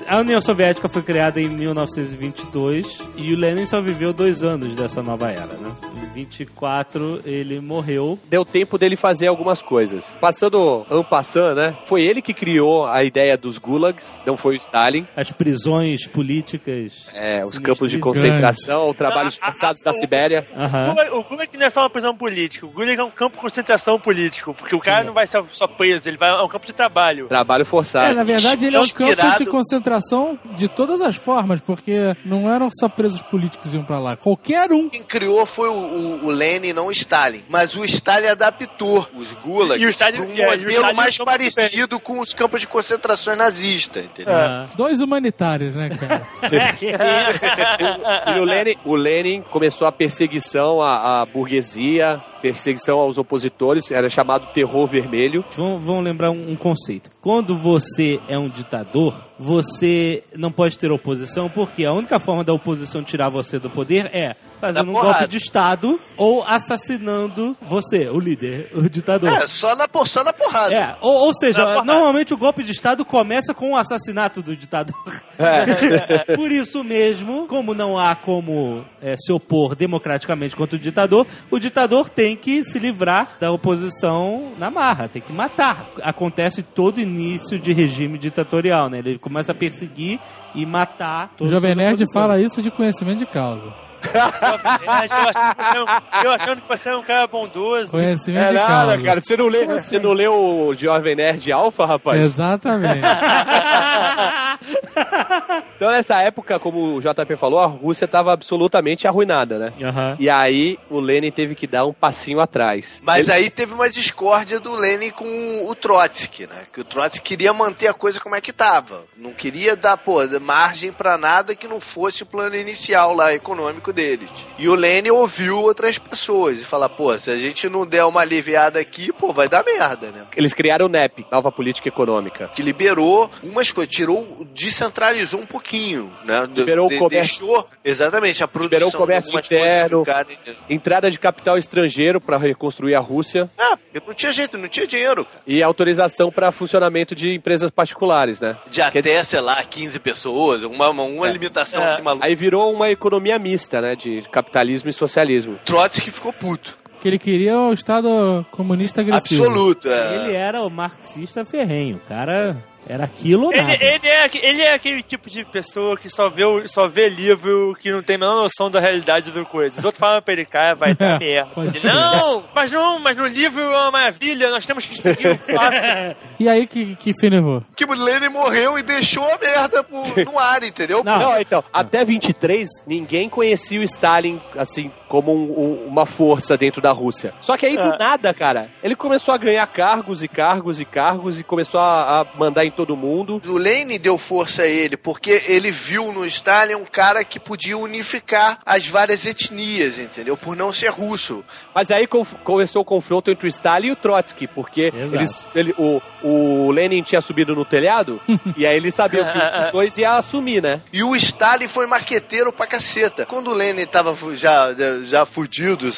A 0.07 0.17
União 0.17 0.41
Soviética 0.41 0.89
foi 0.89 1.03
criada 1.03 1.39
em 1.39 1.49
1922 1.49 2.99
e 3.15 3.31
o 3.31 3.37
Lenin 3.37 3.67
só 3.67 3.79
viveu 3.79 4.11
dois 4.11 4.43
anos 4.43 4.75
dessa 4.75 5.03
nova 5.03 5.29
era, 5.29 5.53
né? 5.53 5.82
Em 5.91 6.13
24 6.13 7.21
ele 7.25 7.59
morreu. 7.59 8.17
Deu 8.29 8.45
tempo 8.45 8.77
dele 8.77 8.95
fazer 8.95 9.27
algumas 9.27 9.61
coisas. 9.61 10.17
Passando 10.21 10.85
en 10.91 11.03
passant, 11.03 11.55
né? 11.55 11.75
Foi 11.85 12.01
ele 12.03 12.21
que 12.21 12.33
criou 12.33 12.85
a 12.85 13.03
ideia 13.03 13.37
dos 13.37 13.57
gulags, 13.57 14.21
não 14.25 14.37
foi 14.37 14.55
o 14.55 14.57
Stalin. 14.57 15.07
As 15.15 15.31
prisões 15.31 16.07
políticas. 16.07 17.07
É, 17.13 17.43
os 17.45 17.57
campos 17.59 17.89
de 17.91 17.99
concentração, 17.99 18.93
trabalhos 18.93 19.37
Ah, 19.41 19.47
ah, 19.47 19.51
forçados 19.51 19.81
ah, 19.81 19.85
da 19.85 19.91
o- 19.91 19.99
Sibéria. 19.99 20.47
O 20.55 20.59
Aham. 20.59 20.93
Gulag- 20.93 21.11
O 21.13 21.23
Gulag 21.23 21.57
não 21.57 21.65
é 21.65 21.69
só 21.69 21.81
uma 21.81 21.89
prisão 21.89 22.15
política, 22.15 22.65
o 22.65 22.69
Gulag 22.69 22.99
é 22.99 23.03
um 23.03 23.11
campo 23.11 23.35
de 23.35 23.41
concentração 23.41 23.99
político, 23.99 24.53
porque 24.53 24.75
o 24.75 24.79
cara 24.79 25.03
não 25.03 25.13
vai 25.13 25.27
ser 25.27 25.43
só 25.51 25.67
preso, 25.67 26.07
ele 26.09 26.17
vai 26.17 26.29
é 26.29 26.41
um 26.41 26.47
campo 26.47 26.65
de 26.65 26.73
trabalho. 26.73 27.27
Trabalho 27.27 27.65
forçado. 27.65 28.11
É, 28.11 28.13
na 28.13 28.23
verdade, 28.23 28.65
ele 28.65 28.75
é 28.75 28.79
um 28.79 28.87
campo 28.87 29.03
Inspirado. 29.11 29.43
de 29.43 29.49
concentração 29.49 30.39
de 30.55 30.67
todas 30.67 31.01
as 31.01 31.15
formas, 31.15 31.61
porque 31.61 32.15
não 32.25 32.51
eram 32.51 32.69
só 32.71 32.87
presos 32.89 33.21
políticos 33.23 33.69
que 33.71 33.75
iam 33.75 33.85
pra 33.85 33.99
lá. 33.99 34.15
Qualquer 34.15 34.71
um. 34.71 34.89
Quem 34.89 35.03
criou 35.03 35.45
foi 35.45 35.69
o, 35.69 35.72
o, 35.73 36.25
o 36.25 36.29
Lenin, 36.31 36.73
não 36.73 36.87
o 36.87 36.91
Stalin. 36.91 37.43
Mas 37.49 37.75
o 37.75 37.83
Stalin 37.83 38.27
adaptou 38.27 39.07
os 39.15 39.33
gulags 39.33 39.81
E 39.81 39.85
o 39.85 39.89
Stalin- 39.89 40.17
para 40.17 40.25
um 40.25 40.31
é, 40.31 40.35
e 40.35 40.41
o 40.57 40.59
modelo 40.61 40.93
mais 40.95 41.17
parecido 41.17 41.99
com 41.99 42.19
os 42.19 42.33
campos 42.33 42.61
de 42.61 42.67
concentração 42.67 43.35
nazistas, 43.35 44.05
entendeu? 44.05 44.33
Aham. 44.33 44.69
Dois 44.75 45.01
humanitários, 45.01 45.75
né, 45.75 45.89
cara? 45.89 46.25
E 48.35 48.39
o 48.39 48.43
Lenin, 48.43 48.75
o 48.85 48.95
Lenin 48.95 49.41
começou 49.41 49.87
a 49.87 49.91
perseguição 49.91 50.81
à, 50.81 51.21
à 51.21 51.25
burguesia, 51.25 52.21
perseguição 52.41 52.99
aos 52.99 53.17
opositores, 53.17 53.89
era 53.91 54.09
chamado 54.09 54.47
terror 54.53 54.87
vermelho. 54.87 55.43
Vamos, 55.55 55.85
vamos 55.85 56.03
lembrar 56.03 56.31
um, 56.31 56.51
um 56.51 56.55
conceito. 56.55 57.09
Quando 57.21 57.57
você 57.57 58.19
é 58.27 58.37
um 58.37 58.49
ditador, 58.49 59.15
você 59.39 60.23
não 60.35 60.51
pode 60.51 60.77
ter 60.77 60.91
oposição, 60.91 61.49
porque 61.49 61.85
a 61.85 61.93
única 61.93 62.19
forma 62.19 62.43
da 62.43 62.53
oposição 62.53 63.03
tirar 63.03 63.29
você 63.29 63.59
do 63.59 63.69
poder 63.69 64.09
é 64.13 64.35
fazendo 64.63 64.89
um 64.91 64.93
golpe 64.93 65.27
de 65.27 65.37
Estado 65.37 65.99
ou 66.15 66.41
assassinando 66.43 67.57
você, 67.61 68.07
o 68.09 68.17
líder, 68.19 68.69
o 68.73 68.89
ditador. 68.89 69.29
É, 69.29 69.45
só 69.45 69.75
na, 69.75 69.87
por- 69.87 70.07
só 70.07 70.23
na 70.23 70.31
porrada. 70.31 70.73
É, 70.73 70.95
ou, 71.01 71.25
ou 71.27 71.33
seja, 71.33 71.59
Na 71.59 71.65
porrada. 71.73 71.85
normalmente 71.93 72.33
o 72.33 72.37
golpe 72.37 72.63
de 72.63 72.71
Estado 72.71 73.03
começa 73.03 73.53
com 73.53 73.73
o 73.73 73.77
assassinato 73.77 74.41
do 74.41 74.55
ditador. 74.55 74.95
Por 76.35 76.51
isso 76.51 76.83
mesmo, 76.83 77.47
como 77.47 77.73
não 77.73 77.97
há 77.97 78.15
como 78.15 78.85
é, 79.01 79.15
se 79.17 79.31
opor 79.33 79.75
democraticamente 79.75 80.55
contra 80.55 80.75
o 80.75 80.79
ditador, 80.79 81.25
o 81.51 81.59
ditador 81.59 82.07
tem 82.09 82.35
que 82.37 82.63
se 82.63 82.79
livrar 82.79 83.37
da 83.39 83.51
oposição 83.51 84.51
na 84.57 84.69
marra, 84.69 85.07
tem 85.07 85.21
que 85.21 85.33
matar. 85.33 85.85
Acontece 86.01 86.61
todo 86.63 86.99
início 87.01 87.59
de 87.59 87.73
regime 87.73 88.17
ditatorial, 88.17 88.89
né? 88.89 88.99
Ele 88.99 89.17
começa 89.19 89.51
a 89.51 89.55
perseguir 89.55 90.19
e 90.55 90.65
matar 90.65 91.31
O 91.33 91.37
todos 91.39 91.53
Jovem 91.53 91.71
os 91.71 91.77
Nerd 91.77 91.89
opositores. 91.95 92.13
fala 92.13 92.39
isso 92.39 92.61
de 92.61 92.71
conhecimento 92.71 93.19
de 93.19 93.25
causa. 93.25 93.73
É, 94.09 94.17
eu, 94.17 95.29
achando 95.29 95.55
que 95.55 95.63
você 95.63 95.77
é 95.77 95.81
um, 95.81 96.23
eu 96.25 96.31
achando 96.31 96.61
que 96.61 96.67
você 96.67 96.89
é 96.89 96.95
um 96.97 97.03
cara 97.03 97.27
bondoso. 97.27 97.91
Conhecimento 97.91 98.45
É 98.45 98.47
de 98.47 98.53
nada, 98.55 98.91
causa. 98.93 99.03
cara. 99.03 99.21
Você 99.23 99.37
não, 99.37 99.47
lê, 99.47 99.65
você 99.65 99.99
não 99.99 100.13
leu 100.13 100.33
o 100.33 100.75
Jovem 100.75 101.15
Nerd 101.15 101.51
Alpha, 101.51 101.85
rapaz? 101.85 102.19
Exatamente. 102.21 103.01
Então, 105.75 105.91
nessa 105.91 106.21
época, 106.21 106.59
como 106.59 106.95
o 106.95 107.01
JP 107.01 107.35
falou, 107.37 107.59
a 107.59 107.65
Rússia 107.65 108.05
estava 108.05 108.31
absolutamente 108.31 109.07
arruinada, 109.07 109.57
né? 109.59 109.73
Aham. 109.81 110.15
E 110.19 110.29
aí, 110.29 110.77
o 110.89 110.99
Lenin 110.99 111.31
teve 111.31 111.55
que 111.55 111.67
dar 111.67 111.85
um 111.85 111.91
passinho 111.91 112.39
atrás. 112.39 113.01
Mas 113.03 113.27
Ele- 113.27 113.37
aí 113.37 113.49
teve 113.49 113.73
uma 113.73 113.89
discórdia 113.89 114.59
do 114.59 114.75
Lenin 114.75 115.09
com 115.09 115.65
o 115.67 115.75
Trotsky, 115.75 116.47
né? 116.47 116.63
Que 116.71 116.79
o 116.81 116.83
Trotsky 116.85 117.21
queria 117.21 117.51
manter 117.51 117.87
a 117.87 117.93
coisa 117.93 118.19
como 118.19 118.35
é 118.35 118.41
que 118.41 118.53
tava. 118.53 119.03
Não 119.17 119.33
queria 119.33 119.75
dar, 119.75 119.97
pô, 119.97 120.19
margem 120.39 120.91
pra 120.93 121.17
nada 121.17 121.55
que 121.55 121.67
não 121.67 121.81
fosse 121.81 122.23
o 122.23 122.25
plano 122.25 122.55
inicial 122.55 123.13
lá, 123.13 123.33
econômico 123.33 123.91
deles. 123.93 124.29
E 124.59 124.67
o 124.67 124.75
Lenin 124.75 125.11
ouviu 125.11 125.59
outras 125.59 125.97
pessoas 125.97 126.59
e 126.59 126.65
fala, 126.65 126.89
pô, 126.89 127.17
se 127.17 127.31
a 127.31 127.37
gente 127.37 127.69
não 127.69 127.85
der 127.85 128.03
uma 128.03 128.21
aliviada 128.21 128.79
aqui, 128.79 129.13
pô, 129.13 129.31
vai 129.31 129.47
dar 129.47 129.63
merda, 129.63 130.11
né? 130.11 130.25
Eles 130.35 130.53
criaram 130.53 130.87
o 130.87 130.89
NEP, 130.89 131.25
Nova 131.31 131.51
Política 131.51 131.87
Econômica. 131.87 132.49
que 132.55 132.61
liberou 132.61 133.29
umas 133.43 133.71
coisas, 133.71 133.93
tirou, 133.93 134.45
descentralizou 134.53 135.39
um 135.39 135.45
pouquinho, 135.45 136.11
né? 136.25 136.47
De- 136.51 136.59
Liberou 136.61 136.87
o 136.87 136.89
de- 136.89 136.97
comércio. 136.97 137.45
Deixou, 137.45 137.67
exatamente, 137.83 138.43
a 138.43 138.47
produção 138.47 138.77
Liberou 138.79 138.89
o 138.89 138.97
comércio 138.97 139.39
interno. 139.39 139.99
ficarem- 140.05 140.37
Entrada 140.69 141.11
de 141.11 141.19
capital 141.19 141.57
estrangeiro 141.57 142.19
para 142.19 142.37
reconstruir 142.37 142.95
a 142.95 142.99
Rússia 142.99 143.49
Ah, 143.57 143.77
não 144.05 144.13
tinha 144.13 144.31
jeito, 144.33 144.57
não 144.57 144.67
tinha 144.67 144.87
dinheiro, 144.87 145.25
cara. 145.25 145.41
e 145.45 145.61
autorização 145.61 146.31
para 146.31 146.51
funcionamento 146.51 147.15
de 147.15 147.33
empresas 147.35 147.69
particulares, 147.69 148.39
né? 148.41 148.57
De 148.67 148.81
até, 148.81 149.21
sei 149.23 149.41
lá, 149.41 149.63
15 149.63 149.99
pessoas, 149.99 150.63
uma, 150.63 150.89
uma, 150.89 151.03
uma 151.03 151.27
limitação 151.29 151.83
É. 151.83 151.87
assim 151.87 152.01
maluca. 152.01 152.25
Aí 152.25 152.35
virou 152.35 152.71
uma 152.73 152.89
economia 152.89 153.37
mista, 153.37 153.81
né? 153.83 153.95
De 153.95 154.23
capitalismo 154.31 154.89
e 154.89 154.93
socialismo. 154.93 155.59
Trotsky 155.65 156.09
ficou 156.09 156.33
puto. 156.33 156.77
que 156.99 157.07
ele 157.07 157.19
queria 157.19 157.57
o 157.59 157.73
Estado 157.73 158.45
comunista 158.49 159.01
agressivo. 159.01 159.43
Absoluto. 159.43 159.89
é. 159.89 160.15
Ele 160.15 160.33
era 160.33 160.61
o 160.63 160.69
marxista 160.69 161.43
ferrenho, 161.45 161.97
o 161.97 162.07
cara 162.07 162.57
era 162.87 163.05
aquilo 163.05 163.45
ou 163.45 163.53
Ele, 163.53 163.61
nada. 163.61 163.73
ele, 163.83 164.07
é, 164.07 164.29
ele 164.33 164.61
é 164.61 164.73
aquele 164.73 165.01
tipo 165.03 165.29
de 165.29 165.45
pessoa 165.45 165.97
que 165.97 166.09
só 166.09 166.29
vê, 166.29 166.43
o- 166.43 166.67
só 166.67 166.87
vê 166.87 167.07
livro 167.09 167.75
que 167.81 167.91
não 167.91 168.03
tem 168.03 168.15
a 168.15 168.19
menor 168.19 168.35
noção 168.35 168.69
da 168.69 168.79
realidade 168.79 169.31
do 169.31 169.45
coisa. 169.45 169.77
Os 169.79 169.85
outros 169.85 169.99
falam 169.99 170.21
pra 170.21 170.33
ele, 170.33 170.45
cara, 170.45 170.75
vai 170.75 170.93
dar 170.95 171.17
merda. 171.19 171.49
Pode 171.53 171.69
Ele, 171.69 171.79
ser. 171.79 171.93
não, 171.93 172.43
mas 172.53 172.71
não, 172.71 172.99
mas 172.99 173.15
no 173.15 173.27
livro 173.27 173.61
é 173.61 173.65
uma 173.67 173.91
maravilha, 173.91 174.49
nós 174.49 174.65
temos 174.65 174.85
que 174.85 174.95
seguir 174.95 175.27
o 175.29 175.37
fato. 175.37 175.73
E 176.39 176.49
aí, 176.49 176.67
que, 176.67 176.95
que 176.97 177.13
fim 177.17 177.29
levou? 177.29 177.63
Que 177.75 177.85
o 177.85 177.93
Lenin 177.93 178.27
morreu 178.27 178.77
e 178.77 178.83
deixou 178.83 179.23
a 179.23 179.37
merda 179.37 179.83
pro- 179.83 180.03
no 180.25 180.37
ar, 180.37 180.61
entendeu? 180.63 181.01
Não. 181.03 181.17
Não, 181.19 181.39
então, 181.39 181.63
até 181.71 182.03
23, 182.03 182.67
ninguém 182.85 183.29
conhecia 183.29 183.79
o 183.79 183.83
Stalin, 183.83 184.41
assim, 184.57 184.91
como 185.07 185.31
um- 185.33 185.59
um- 185.59 185.87
uma 185.87 186.05
força 186.05 186.57
dentro 186.57 186.81
da 186.81 186.91
Rússia. 186.91 187.33
Só 187.39 187.55
que 187.55 187.65
aí, 187.65 187.77
do 187.77 187.83
Ah. 187.83 187.97
nada, 187.97 188.33
cara, 188.33 188.69
ele 188.83 188.95
começou 188.95 189.33
a 189.33 189.37
ganhar 189.37 189.65
cargos 189.67 190.21
e 190.21 190.27
cargos 190.27 190.79
e 190.81 190.85
cargos 190.85 191.39
e 191.39 191.43
começou 191.43 191.79
a, 191.79 192.21
a 192.21 192.25
mandar 192.37 192.65
em 192.65 192.71
todo 192.73 192.95
mundo. 192.97 193.41
O 193.45 193.57
Lenin 193.57 193.99
deu 193.99 194.17
força 194.17 194.63
a 194.63 194.67
ele, 194.67 194.97
porque 194.97 195.43
ele 195.47 195.71
viu 195.71 196.11
no 196.11 196.25
Stalin 196.25 196.75
um 196.75 196.85
cara 196.85 197.23
que 197.23 197.39
podia 197.39 197.77
unificar 197.77 198.59
as 198.65 198.87
várias 198.87 199.25
etnias, 199.25 199.99
entendeu? 199.99 200.35
Por 200.35 200.55
não 200.55 200.73
ser 200.73 200.89
russo. 200.89 201.43
Mas 201.73 201.89
aí 201.91 202.07
com- 202.07 202.25
começou 202.25 202.81
o 202.81 202.85
confronto 202.85 203.29
entre 203.31 203.47
o 203.47 203.49
Stalin 203.49 203.87
e 203.87 203.91
o 203.91 203.95
Trotsky, 203.95 204.47
porque 204.47 204.91
Exato. 204.95 205.15
eles, 205.15 205.47
ele, 205.55 205.75
o, 205.77 206.01
o 206.23 206.71
Lenin 206.71 207.03
tinha 207.03 207.21
subido 207.21 207.55
no 207.55 207.65
telhado, 207.65 208.19
e 208.57 208.65
aí 208.65 208.75
ele 208.77 208.91
sabia 208.91 209.23
que 209.23 209.59
os 209.65 209.71
dois 209.71 209.97
iam 209.97 210.13
assumir, 210.13 210.61
né? 210.61 210.81
E 210.91 211.03
o 211.03 211.15
Stalin 211.15 211.67
foi 211.67 211.85
maqueteiro 211.85 212.51
pra 212.51 212.65
caceta. 212.67 213.25
Quando 213.25 213.49
o 213.51 213.53
Lenin 213.53 213.85
tava 213.85 214.15
já, 214.35 214.73
já 215.03 215.25
fudido, 215.25 215.89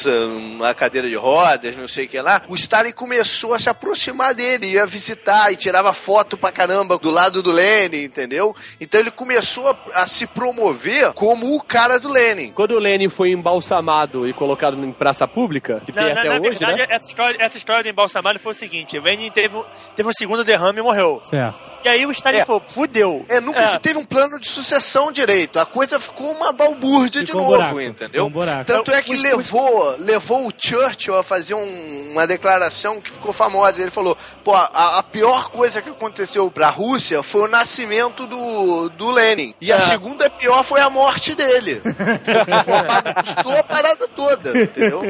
na 0.58 0.74
cadeira 0.74 1.08
de 1.08 1.16
rodas, 1.16 1.76
não 1.76 1.88
sei 1.88 2.04
o 2.06 2.08
que 2.08 2.20
lá, 2.20 2.42
o 2.48 2.54
Stalin 2.54 2.92
começou 2.92 3.54
a 3.54 3.58
se 3.58 3.68
aproximar 3.68 4.34
dele, 4.34 4.66
ia 4.72 4.86
visitar 4.86 5.52
e 5.52 5.56
tirava 5.56 5.92
foto 5.92 6.36
pra 6.36 6.52
caramba 6.52 6.65
do 7.00 7.10
lado 7.10 7.42
do 7.42 7.50
Lenin, 7.50 8.02
entendeu? 8.04 8.54
Então 8.80 9.00
ele 9.00 9.10
começou 9.10 9.68
a, 9.68 9.76
a 9.94 10.06
se 10.06 10.26
promover 10.26 11.12
como 11.12 11.54
o 11.54 11.62
cara 11.62 11.98
do 11.98 12.08
Lenin. 12.08 12.50
Quando 12.52 12.72
o 12.72 12.78
Lenin 12.78 13.08
foi 13.08 13.30
embalsamado 13.30 14.28
e 14.28 14.32
colocado 14.32 14.76
em 14.84 14.92
praça 14.92 15.26
pública, 15.26 15.82
que 15.84 15.92
tem 15.92 16.10
até 16.12 16.28
na 16.28 16.34
hoje, 16.36 16.50
verdade, 16.50 16.78
né? 16.80 16.86
essa, 16.90 17.06
história, 17.08 17.36
essa 17.42 17.56
história 17.56 17.82
do 17.82 17.88
embalsamado 17.88 18.38
foi 18.40 18.52
o 18.52 18.54
seguinte: 18.54 18.98
o 18.98 19.02
Lenin 19.02 19.30
teve, 19.30 19.56
um- 19.56 19.64
teve 19.94 20.08
um 20.08 20.12
segundo 20.12 20.44
derrame 20.44 20.80
e 20.80 20.82
morreu. 20.82 21.20
Certo. 21.24 21.72
E 21.84 21.88
aí 21.88 22.04
o 22.06 22.10
Stalin 22.10 22.38
É. 22.38 22.44
falou: 22.44 22.62
fudeu. 22.74 23.24
É, 23.28 23.40
nunca 23.40 23.66
se 23.66 23.78
teve 23.80 23.98
um 23.98 24.04
plano 24.04 24.38
de 24.40 24.48
sucessão 24.48 25.10
direito. 25.12 25.58
A 25.58 25.66
coisa 25.66 25.98
ficou 25.98 26.30
uma 26.32 26.52
balbúrdia 26.52 27.20
de 27.22 27.26
Ficou 27.28 27.40
um 27.42 27.44
novo, 27.44 27.56
buraco, 27.56 27.80
entendeu? 27.80 28.26
um 28.26 28.30
buraco. 28.30 28.64
Tanto 28.64 28.90
é 28.92 29.02
que 29.02 29.14
Os- 29.14 29.22
levou, 29.22 29.96
levou 29.98 30.46
o 30.48 30.52
Churchill 30.56 31.16
a 31.16 31.22
fazer 31.22 31.54
um- 31.54 32.12
uma 32.12 32.26
declaração 32.26 33.00
que 33.00 33.10
ficou 33.10 33.32
famosa. 33.32 33.80
Ele 33.80 33.90
falou: 33.90 34.16
pô, 34.44 34.54
a, 34.54 34.98
a 34.98 35.02
pior 35.02 35.50
coisa 35.50 35.80
que 35.82 35.90
aconteceu 35.90 36.50
pra 36.56 36.70
Rússia 36.70 37.22
foi 37.22 37.42
o 37.42 37.48
nascimento 37.48 38.26
do, 38.26 38.88
do 38.88 39.10
Lenin. 39.10 39.54
E 39.60 39.70
a 39.70 39.76
É. 39.76 39.78
segunda 39.78 40.30
pior 40.30 40.64
foi 40.64 40.80
a 40.80 40.88
morte 40.88 41.34
dele. 41.34 41.82
bagunçou 42.64 43.52
a 43.52 43.62
parada 43.62 44.08
toda, 44.08 44.58
entendeu? 44.62 45.02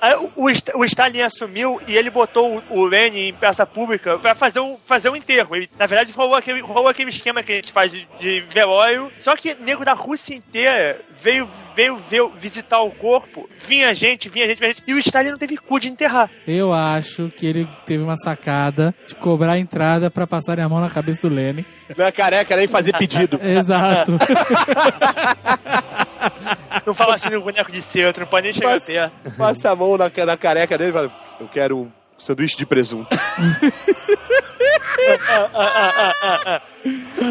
Aí 0.00 0.14
o, 0.14 0.30
o, 0.36 0.48
St- 0.54 0.70
o 0.76 0.84
Stalin 0.84 1.22
assumiu 1.22 1.80
e 1.88 1.96
ele 1.96 2.08
botou 2.08 2.58
o, 2.70 2.82
o 2.82 2.84
Lenin 2.84 3.28
em 3.28 3.34
praça 3.34 3.66
pública 3.66 4.16
pra 4.18 4.34
fazer 4.36 4.60
um, 4.60 4.76
fazer 4.86 5.08
um 5.08 5.16
enterro. 5.16 5.56
Ele, 5.56 5.68
na 5.76 5.86
verdade, 5.86 6.12
rolou 6.12 6.36
aquele, 6.36 6.60
rolou 6.60 6.86
aquele 6.88 7.10
esquema 7.10 7.42
que 7.42 7.50
a 7.50 7.56
gente 7.56 7.72
faz 7.72 7.90
de, 7.90 8.06
de 8.20 8.40
velório. 8.48 9.10
Só 9.18 9.34
que 9.34 9.54
nego 9.54 9.84
da 9.84 9.94
Rússia 9.94 10.34
inteira 10.36 11.00
veio, 11.20 11.48
veio 11.74 11.98
ver, 12.08 12.28
visitar 12.36 12.80
o 12.82 12.90
corpo. 12.90 13.48
Vinha 13.66 13.94
gente, 13.94 14.28
vinha 14.28 14.46
gente, 14.46 14.58
vinha 14.58 14.70
gente. 14.70 14.82
E 14.86 14.94
o 14.94 14.98
Stalin 14.98 15.30
não 15.30 15.38
teve 15.38 15.56
cu 15.56 15.78
de 15.78 15.88
enterrar. 15.88 16.30
Eu 16.46 16.72
acho 16.72 17.30
que 17.36 17.46
ele 17.46 17.68
teve 17.86 18.02
uma 18.02 18.16
sacada 18.16 18.94
de 19.06 19.14
cobrar 19.14 19.52
a 19.52 19.58
entrada 19.58 20.10
pra 20.10 20.26
passarem 20.26 20.64
a 20.64 20.68
mão 20.68 20.80
na 20.80 20.90
cabeça 20.90 21.28
do 21.28 21.34
Lenin. 21.34 21.64
Não 21.96 22.04
é 22.04 22.12
careca 22.12 22.56
nem 22.56 22.66
fazer 22.66 22.96
pedido. 22.96 23.38
Exato. 23.42 24.12
Não 26.86 26.94
fala 26.94 27.14
assim 27.14 27.30
no 27.30 27.42
boneco 27.42 27.70
de 27.70 27.82
cera, 27.82 28.12
tu 28.12 28.20
não 28.20 28.26
pode 28.26 28.44
nem 28.44 28.52
chegar 28.52 28.80
perto. 28.80 29.36
Passa 29.36 29.70
a 29.70 29.76
mão 29.76 29.96
na, 29.96 30.10
na 30.24 30.36
careca 30.36 30.78
dele 30.78 30.90
e 30.90 30.92
fala: 30.92 31.12
Eu 31.40 31.48
quero 31.48 31.78
um 31.78 31.90
sanduíche 32.18 32.56
de 32.56 32.64
presunto. 32.64 33.08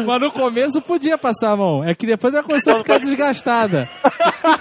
Mas 0.06 0.20
no 0.20 0.30
começo 0.32 0.80
podia 0.82 1.18
passar 1.18 1.52
a 1.52 1.56
mão. 1.56 1.84
É 1.84 1.94
que 1.94 2.06
depois 2.06 2.32
ela 2.34 2.42
começou 2.42 2.72
a 2.74 2.76
ficar 2.78 2.98
desgastada. 2.98 3.88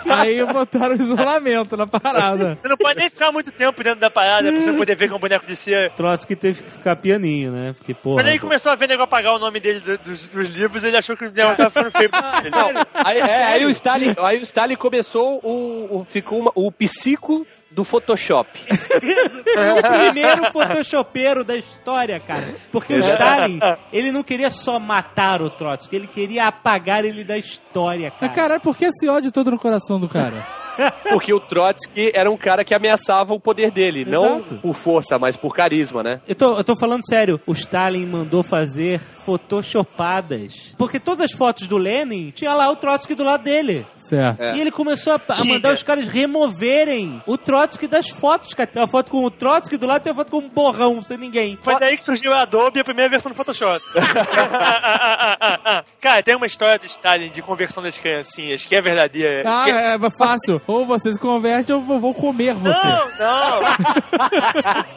Aí 0.10 0.43
botaram 0.45 0.95
isolamento 0.95 1.78
na 1.78 1.88
parada. 1.88 2.58
Você 2.62 2.68
não 2.68 2.78
pode 2.78 2.99
nem 2.99 3.10
ficar 3.10 3.32
muito 3.32 3.52
tempo 3.52 3.84
dentro 3.84 3.99
da 3.99 4.10
parada 4.10 4.52
pra 4.52 4.62
você 4.62 4.74
poder 4.74 4.95
ver 4.95 5.08
que 5.08 5.14
é 5.14 5.16
um 5.16 5.20
boneco 5.20 5.45
de 5.45 5.56
cera. 5.56 5.89
Trotsky 5.91 6.36
teve 6.36 6.62
que 6.62 6.72
ficar 6.72 6.95
pianinho, 6.97 7.52
né? 7.52 7.74
Porque, 7.78 7.93
porra. 7.93 8.18
Quando 8.22 8.28
ele 8.30 8.39
começou 8.39 8.72
a 8.72 8.76
ver 8.76 8.88
nego 8.88 9.04
apagar 9.04 9.34
o 9.34 9.39
nome 9.39 9.60
dele 9.60 9.80
do- 9.80 9.97
dos, 9.97 10.28
dos 10.28 10.49
livros, 10.49 10.84
ele 10.84 10.97
achou 10.97 11.16
que 11.16 11.26
o 11.26 11.32
negócio 11.32 11.58
tava 11.58 11.70
ficando 11.70 11.91
feio. 11.91 12.10
Sério? 12.54 12.88
Aí, 12.93 13.20
é, 13.20 13.43
aí 13.45 13.66
o 13.66 13.70
Stalin, 13.70 14.16
aí 14.20 14.39
o 14.39 14.43
Stalin 14.43 14.76
começou 14.76 15.39
o, 15.43 15.99
o- 16.02 16.06
ficou 16.10 16.39
uma- 16.39 16.52
o 16.56 16.72
psico 16.72 17.45
do 17.72 17.84
Photoshop. 17.84 18.49
o 18.69 19.82
primeiro 19.82 20.51
photoshopeiro 20.51 21.43
da 21.43 21.55
história, 21.55 22.19
cara. 22.19 22.53
Porque 22.72 22.93
o 22.93 22.99
Stalin, 22.99 23.59
ele 23.91 24.11
não 24.11 24.24
queria 24.24 24.51
só 24.51 24.80
matar 24.80 25.41
o 25.41 25.49
Trotsky, 25.49 25.95
ele 25.95 26.07
queria 26.07 26.47
apagar 26.47 27.05
ele 27.05 27.24
da 27.24 27.38
história, 27.38 28.11
Mas 28.19 28.32
cara. 28.32 28.34
caralho, 28.34 28.61
por 28.61 28.76
que 28.76 28.86
esse 28.86 29.07
ódio 29.07 29.32
todo 29.32 29.51
no 29.51 29.57
coração 29.57 29.99
do 29.99 30.09
cara? 30.09 30.61
Porque 31.09 31.34
o 31.34 31.39
Trotsky 31.39 32.11
era 32.13 32.30
um 32.30 32.38
cara 32.38 32.63
que 32.63 32.74
ameaçava 32.74 33.34
o 33.34 33.39
poder 33.39 33.72
dele, 33.72 34.05
não 34.05 34.38
Exato. 34.38 34.55
por 34.55 34.76
força, 34.76 35.19
mas 35.19 35.36
por 35.36 35.53
carisma, 35.53 36.03
né? 36.03 36.22
Eu 36.28 36.36
tô, 36.36 36.57
eu 36.57 36.63
tô 36.63 36.74
falando 36.80 37.05
sério, 37.05 37.39
o 37.45 37.53
Stalin 37.53 38.05
mandou 38.05 38.43
fazer 38.43 39.01
photoshopadas. 39.26 40.74
Porque 40.78 40.99
todas 40.99 41.26
as 41.26 41.32
fotos 41.32 41.67
do 41.67 41.78
Lenin 41.78 42.32
tinha 42.32 42.53
lá 42.53 42.69
o 42.69 42.76
Trotsky 42.76 43.15
do 43.15 43.24
lado 43.24 43.43
dele. 43.43 43.86
Certo. 43.97 44.41
É. 44.41 44.55
E 44.55 44.61
ele 44.61 44.72
começou 44.72 45.13
a, 45.13 45.22
a 45.30 45.45
mandar 45.45 45.74
os 45.74 45.84
caras 45.84 46.07
removerem 46.07 47.22
o 47.26 47.38
Trotsky 47.38 47.88
das 47.88 48.09
fotos, 48.09 48.53
cara. 48.53 48.67
Tem 48.67 48.82
uma 48.82 48.88
foto 48.88 49.11
com 49.11 49.24
o 49.24 49.32
Trotsky 49.32 49.78
do 49.78 49.86
lado, 49.86 50.01
tem 50.01 50.11
uma 50.11 50.17
foto 50.17 50.32
com 50.32 50.39
um 50.39 50.49
borrão, 50.49 51.01
sem 51.01 51.17
ninguém. 51.17 51.57
Foi 51.61 51.78
daí 51.80 51.97
que 51.97 52.05
surgiu 52.05 52.34
a 52.34 52.41
Adobe 52.41 52.80
e 52.80 52.82
a 52.82 52.84
primeira 52.84 53.09
versão 53.09 53.32
do 53.32 53.36
Photoshop. 53.36 53.82
Cara, 56.01 56.24
tem 56.24 56.36
uma 56.36 56.45
história 56.45 56.80
do 56.80 56.86
Stalin 56.86 57.32
de 57.32 57.41
conversão 57.41 57.84
das 57.84 57.97
criancinhas 57.97 58.65
que 58.65 58.76
é 58.76 58.82
verdadeira. 58.82 59.43
Ah, 59.45 59.61
que... 59.63 59.69
é 59.69 59.97
fácil. 60.17 60.61
Ou 60.68 60.86
você 60.86 61.12
se 61.12 61.20
converte 61.20 61.72
ou 61.72 61.80
eu 61.80 61.99
vou 61.99 62.14
comer 62.14 62.53
você. 62.53 62.88
Não, 62.88 63.07
não. 63.20 63.62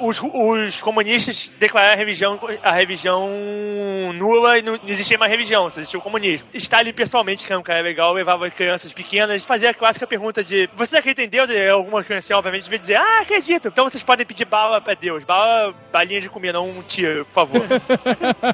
os, 0.08 0.20
os 0.22 0.82
comunistas 0.82 1.54
declararam 1.58 1.94
a 1.94 1.96
religião, 1.96 2.40
a 2.62 2.72
religião 2.72 3.28
nula 4.14 4.58
e 4.58 4.62
não, 4.62 4.74
não 4.74 4.88
existia 4.88 5.18
mais 5.18 5.30
religião, 5.30 5.68
só 5.70 5.80
existia 5.80 5.98
o 5.98 6.02
comunismo. 6.02 6.46
Stalin, 6.54 6.92
pessoalmente, 6.92 7.46
que 7.46 7.52
era 7.52 7.60
um 7.60 7.64
cara 7.64 7.80
legal, 7.80 8.12
levava 8.12 8.50
crianças 8.50 8.92
pequenas, 8.92 9.44
fazia 9.44 9.70
a 9.70 9.74
clássica 9.74 10.06
pergunta 10.06 10.44
de 10.44 10.68
você 10.74 10.96
acredita 10.98 11.22
em 11.22 11.28
Deus? 11.28 11.50
E 11.50 11.68
alguma 11.68 12.02
criança, 12.04 12.36
obviamente, 12.36 12.64
devia 12.64 12.78
dizer, 12.78 12.96
ah, 12.96 13.20
acredito. 13.20 13.68
Então 13.68 13.88
vocês 13.88 14.02
podem 14.02 14.26
pedir 14.26 14.44
bala 14.44 14.80
pra 14.80 14.94
Deus. 14.94 15.24
Bala, 15.24 15.74
balinha 15.92 16.20
de 16.20 16.28
comida, 16.28 16.52
não 16.54 16.68
um 16.68 16.82
tiro, 16.82 17.24
por 17.26 17.32
favor. 17.32 17.62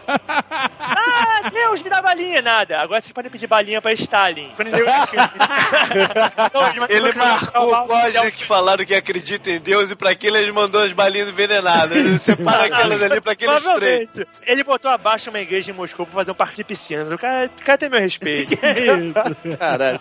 ah, 0.78 1.50
Deus, 1.50 1.82
me 1.82 1.90
dá 1.90 2.00
balinha. 2.00 2.42
Nada. 2.42 2.80
Agora 2.80 3.00
vocês 3.00 3.12
podem 3.12 3.30
pedir 3.30 3.46
balinha 3.46 3.80
pra 3.82 3.92
Stalin. 3.92 4.52
Quando 4.56 4.68
ele, 4.68 4.84
Não, 4.84 6.72
Ele 6.99 7.13
marcou 7.13 7.73
o 7.73 7.87
código 7.87 8.31
que 8.31 8.43
falaram 8.43 8.85
que 8.85 8.93
acredita 8.93 9.49
em 9.49 9.59
Deus 9.59 9.91
e 9.91 9.95
pra 9.95 10.11
aquilo 10.11 10.37
ele 10.37 10.51
mandou 10.51 10.83
as 10.83 10.93
balinhas 10.93 11.29
envenenadas. 11.29 11.97
Ele 11.97 12.19
separa 12.19 12.65
aquelas 12.65 13.01
ali 13.01 13.21
pra 13.21 13.31
aqueles 13.31 13.63
três. 13.63 14.07
Provavelmente. 14.09 14.27
Ele 14.45 14.63
botou 14.63 14.91
abaixo 14.91 15.29
uma 15.29 15.39
igreja 15.39 15.71
em 15.71 15.73
Moscou 15.73 16.05
pra 16.05 16.15
fazer 16.15 16.31
um 16.31 16.35
parque 16.35 16.57
de 16.57 16.63
piscinas. 16.63 17.11
O 17.11 17.17
cara, 17.17 17.49
o 17.59 17.63
cara 17.63 17.77
tem 17.77 17.89
meu 17.89 17.99
respeito. 17.99 18.55
Que 18.57 18.65
é 18.65 18.97
isso? 18.97 19.57
Caralho. 19.57 19.99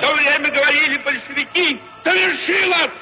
Товарищи 0.00 0.50
говорили 0.50 0.98
большевики, 0.98 1.80
совершила! 2.02 2.92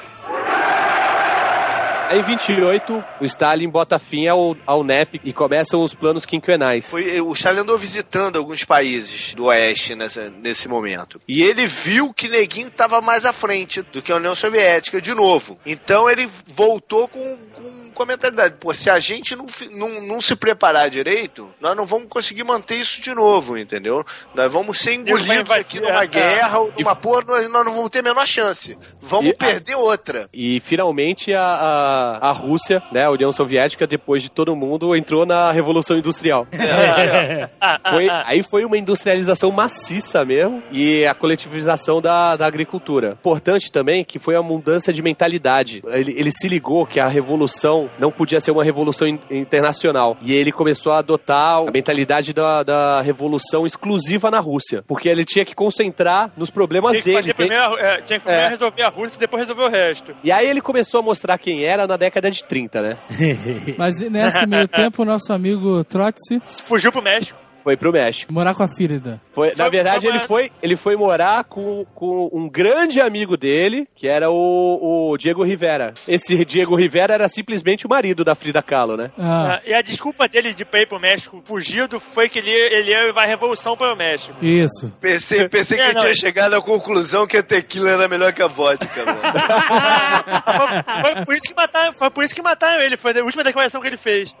Aí, 2.10 2.18
em 2.18 2.24
28, 2.24 3.04
o 3.20 3.24
Stalin 3.24 3.68
bota 3.68 3.96
fim 3.96 4.26
ao, 4.26 4.56
ao 4.66 4.82
NEP 4.82 5.20
e 5.22 5.32
começam 5.32 5.80
os 5.84 5.94
planos 5.94 6.26
quinquenais. 6.26 6.90
Foi, 6.90 7.20
o 7.20 7.32
Stalin 7.32 7.60
andou 7.60 7.78
visitando 7.78 8.36
alguns 8.36 8.64
países 8.64 9.32
do 9.34 9.44
Oeste 9.44 9.94
nessa, 9.94 10.28
nesse 10.28 10.66
momento. 10.68 11.20
E 11.28 11.40
ele 11.40 11.66
viu 11.66 12.12
que 12.12 12.26
Neguinho 12.28 12.66
estava 12.66 13.00
mais 13.00 13.24
à 13.24 13.32
frente 13.32 13.80
do 13.82 14.02
que 14.02 14.10
a 14.10 14.16
União 14.16 14.34
Soviética, 14.34 15.00
de 15.00 15.14
novo. 15.14 15.56
Então 15.64 16.10
ele 16.10 16.28
voltou 16.46 17.06
com, 17.06 17.36
com, 17.52 17.90
com 17.92 18.02
a 18.02 18.06
mentalidade: 18.06 18.56
pô, 18.58 18.74
se 18.74 18.90
a 18.90 18.98
gente 18.98 19.36
não, 19.36 19.46
não, 19.70 20.00
não 20.02 20.20
se 20.20 20.34
preparar 20.34 20.90
direito, 20.90 21.54
nós 21.60 21.76
não 21.76 21.86
vamos 21.86 22.08
conseguir 22.08 22.42
manter 22.42 22.74
isso 22.74 23.00
de 23.00 23.14
novo, 23.14 23.56
entendeu? 23.56 24.04
Nós 24.34 24.50
vamos 24.52 24.78
ser 24.80 24.94
engolidos 24.94 25.52
aqui 25.52 25.78
numa 25.78 26.02
é, 26.02 26.06
guerra 26.08 26.58
ou 26.58 26.72
numa 26.76 26.96
porra, 26.96 27.22
nós, 27.24 27.52
nós 27.52 27.64
não 27.64 27.72
vamos 27.72 27.90
ter 27.90 28.00
a 28.00 28.02
menor 28.02 28.26
chance. 28.26 28.76
Vamos 29.00 29.30
E- 29.30 29.34
perder 29.36 29.76
outra. 29.76 30.28
E 30.34 30.60
finalmente 30.66 31.32
a, 31.32 31.40
a, 31.44 31.99
a 32.20 32.32
Rússia, 32.32 32.82
né, 32.92 33.04
a 33.04 33.10
União 33.10 33.32
Soviética, 33.32 33.86
depois 33.86 34.22
de 34.22 34.30
todo 34.30 34.54
mundo, 34.56 34.94
entrou 34.96 35.24
na 35.26 35.50
Revolução 35.50 35.96
Industrial. 35.98 36.46
Foi- 37.90 38.08
aí 38.26 38.42
foi 38.42 38.64
uma 38.64 38.76
industrialização 38.76 39.50
maciça 39.50 40.24
mesmo 40.24 40.62
e 40.70 41.04
a 41.06 41.14
coletivização 41.14 42.00
da, 42.00 42.36
da 42.36 42.46
agricultura. 42.46 43.16
Importante 43.20 43.70
também 43.70 44.04
que 44.04 44.18
foi 44.18 44.36
a 44.36 44.42
mudança 44.42 44.92
de 44.92 45.02
mentalidade. 45.02 45.82
Ele, 45.86 46.14
ele 46.16 46.30
se 46.30 46.48
ligou 46.48 46.86
que 46.86 47.00
a 47.00 47.06
revolução 47.08 47.88
não 47.98 48.10
podia 48.10 48.40
ser 48.40 48.50
uma 48.50 48.64
revolução 48.64 49.06
in- 49.08 49.18
internacional. 49.30 50.16
E 50.22 50.32
ele 50.32 50.52
começou 50.52 50.92
a 50.92 50.98
adotar 50.98 51.58
a 51.58 51.70
mentalidade 51.70 52.32
da, 52.32 52.62
da 52.62 53.00
revolução 53.00 53.64
exclusiva 53.66 54.30
na 54.30 54.40
Rússia. 54.40 54.84
Porque 54.86 55.08
ele 55.08 55.24
tinha 55.24 55.44
que 55.44 55.54
concentrar 55.54 56.30
nos 56.36 56.50
problemas 56.50 56.92
Tinha 56.92 57.02
dele. 57.02 57.16
fazer 57.16 57.34
primeiro, 57.34 57.76
é, 57.78 58.00
tinha 58.02 58.18
que 58.18 58.24
primeiro 58.24 58.46
É. 58.46 58.50
resolver 58.50 58.82
a 58.82 58.88
Rússia 58.88 59.16
e 59.16 59.20
depois 59.20 59.42
resolver 59.42 59.64
o 59.64 59.68
resto. 59.70 60.14
E 60.22 60.30
aí 60.32 60.46
ele 60.48 60.60
começou 60.60 61.00
a 61.00 61.02
mostrar 61.02 61.38
quem 61.38 61.64
era 61.64 61.86
na 61.90 61.96
década 61.96 62.30
de 62.30 62.44
30, 62.44 62.82
né? 62.82 62.96
Mas 63.76 64.00
nesse 64.00 64.46
meio 64.46 64.68
tempo, 64.68 65.02
o 65.02 65.04
nosso 65.04 65.32
amigo 65.32 65.84
Trotsky 65.84 66.40
Fugiu 66.66 66.90
pro 66.90 67.02
México. 67.02 67.38
Foi 67.62 67.76
pro 67.76 67.92
México. 67.92 68.32
Morar 68.32 68.54
com 68.54 68.62
a 68.62 68.68
Fírida. 68.68 69.20
Foi, 69.32 69.54
na 69.54 69.68
verdade, 69.68 70.06
foi 70.06 70.10
ele 70.16 70.26
foi, 70.26 70.50
ele 70.62 70.76
foi 70.76 70.96
morar 70.96 71.44
com, 71.44 71.84
com 71.94 72.28
um 72.32 72.48
grande 72.48 73.00
amigo 73.00 73.36
dele, 73.36 73.86
que 73.94 74.08
era 74.08 74.30
o, 74.30 75.10
o 75.12 75.16
Diego 75.18 75.42
Rivera. 75.44 75.92
Esse 76.08 76.44
Diego 76.44 76.74
Rivera 76.76 77.14
era 77.14 77.28
simplesmente 77.28 77.86
o 77.86 77.88
marido 77.88 78.24
da 78.24 78.34
Frida 78.34 78.62
Kahlo, 78.62 78.96
né? 78.96 79.10
Ah, 79.18 79.54
Ah, 79.56 79.60
E 79.64 79.72
a 79.74 79.82
desculpa 79.82 80.28
dele 80.28 80.52
de 80.54 80.62
ir 80.62 80.86
pro 80.86 81.00
México 81.00 81.40
fugido 81.44 82.00
foi 82.00 82.28
que 82.28 82.38
ele, 82.38 82.50
ele 82.50 82.90
ia 82.90 83.04
levar 83.06 83.24
a 83.24 83.26
revolução 83.26 83.76
para 83.76 83.92
o 83.92 83.96
México. 83.96 84.36
isso. 84.44 84.92
Pensei, 85.00 85.48
pensei 85.48 85.76
que 85.76 85.82
É, 85.82 85.86
ele 85.86 85.94
não, 85.94 86.00
tinha 86.00 86.12
é- 86.12 86.14
chegado 86.14 86.54
à 86.54 86.60
conclusão 86.62 87.26
que 87.26 87.36
a 87.36 87.42
tequila 87.42 87.90
era 87.90 88.08
melhor 88.08 88.32
que 88.32 88.42
a 88.42 88.46
vodka, 88.46 89.04
mano. 89.04 89.20
foi, 91.02 91.14
foi 91.14 91.24
por 91.24 91.34
isso 91.34 91.42
que 91.44 91.54
mataram, 91.54 91.92
foi 91.94 92.10
por 92.10 92.24
isso 92.24 92.34
que 92.34 92.42
mataram 92.42 92.80
ele, 92.82 92.96
foi 92.96 93.18
a 93.18 93.22
última 93.24 93.42
declaração 93.42 93.80
que 93.80 93.86
ele 93.86 93.96
fez. 93.96 94.34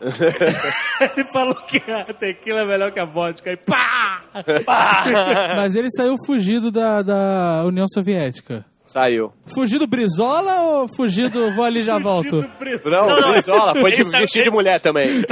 Ele 1.16 1.26
falou 1.32 1.54
que 1.66 1.78
a 1.90 2.04
tequila 2.12 2.60
é 2.60 2.64
melhor 2.64 2.90
que 2.92 3.00
a 3.00 3.06
vodka. 3.10 3.52
E 3.52 3.56
pá! 3.56 4.22
Mas 5.56 5.74
ele 5.74 5.88
saiu 5.90 6.14
fugido 6.24 6.70
da, 6.70 7.02
da 7.02 7.62
União 7.66 7.86
Soviética. 7.92 8.64
Saiu. 8.86 9.32
Fugido 9.46 9.86
Brizola 9.86 10.62
ou 10.62 10.88
fugido 10.96 11.52
vou 11.54 11.64
ali 11.64 11.80
já 11.82 11.96
volto? 11.98 12.38
Não, 12.84 13.06
Não, 13.08 13.20
não, 13.20 13.30
Brizola, 13.32 13.72
foi 13.80 13.92
de 13.92 14.02
saiu- 14.02 14.20
vestido 14.22 14.44
de 14.44 14.50
mulher 14.50 14.80
também. 14.80 15.24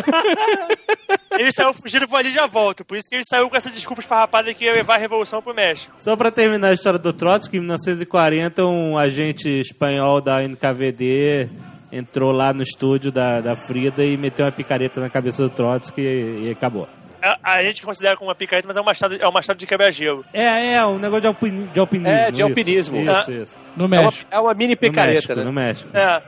Ele 1.32 1.50
saiu 1.52 1.72
fugido, 1.74 2.06
vou 2.06 2.18
ali 2.18 2.28
e 2.30 2.32
já 2.32 2.46
volto. 2.46 2.84
Por 2.84 2.96
isso 2.96 3.08
que 3.08 3.14
ele 3.16 3.24
saiu 3.28 3.48
com 3.48 3.56
essa 3.56 3.70
desculpa 3.70 4.00
esfarrapada 4.02 4.52
que 4.52 4.64
ia 4.64 4.72
levar 4.72 4.94
a 4.96 4.98
revolução 4.98 5.40
pro 5.40 5.54
México. 5.54 5.94
Só 5.98 6.16
pra 6.16 6.30
terminar 6.32 6.68
a 6.68 6.72
história 6.72 6.98
do 6.98 7.12
Trotsky, 7.12 7.56
em 7.58 7.60
1940, 7.60 8.64
um 8.64 8.98
agente 8.98 9.48
espanhol 9.48 10.20
da 10.20 10.42
NKVD 10.42 11.48
entrou 11.92 12.32
lá 12.32 12.52
no 12.52 12.62
estúdio 12.62 13.12
da, 13.12 13.40
da 13.40 13.54
Frida 13.56 14.04
e 14.04 14.16
meteu 14.16 14.46
uma 14.46 14.52
picareta 14.52 15.00
na 15.00 15.08
cabeça 15.08 15.42
do 15.44 15.50
Trotsky 15.50 16.00
e, 16.00 16.46
e 16.46 16.50
acabou. 16.50 16.88
A, 17.22 17.52
a 17.54 17.62
gente 17.64 17.82
considera 17.82 18.16
como 18.16 18.28
uma 18.28 18.34
picareta, 18.34 18.66
mas 18.68 18.76
é 18.76 18.80
um 18.80 18.84
machado, 18.84 19.16
é 19.20 19.28
um 19.28 19.32
machado 19.32 19.58
de 19.58 19.66
quebra-gelo. 19.66 20.24
É, 20.32 20.74
é, 20.74 20.86
um 20.86 20.98
negócio 20.98 21.22
de, 21.22 21.26
alpini, 21.26 21.66
de 21.66 21.80
alpinismo. 21.80 22.12
É, 22.14 22.30
de 22.30 22.32
isso. 22.40 22.42
alpinismo. 22.48 22.96
Isso, 23.00 23.10
Ah. 23.10 23.24
isso. 23.42 23.56
No 23.76 23.84
É 23.84 23.86
uma, 23.88 24.02
México. 24.02 24.28
é 24.30 24.38
uma 24.40 24.54
mini 24.54 24.72
No 24.72 24.76
picareta, 24.78 25.12
México, 25.14 25.34
né? 25.36 25.44
no 25.44 25.52
México. 25.52 25.88
É. 25.94 26.22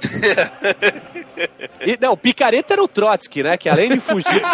E, 1.85 1.99
não, 2.01 2.17
picareta 2.17 2.75
era 2.75 2.83
o 2.83 2.89
Trotsky, 2.89 3.43
né? 3.43 3.57
Que 3.57 3.69
além 3.69 3.89
de 3.91 4.01
fugir. 4.01 4.43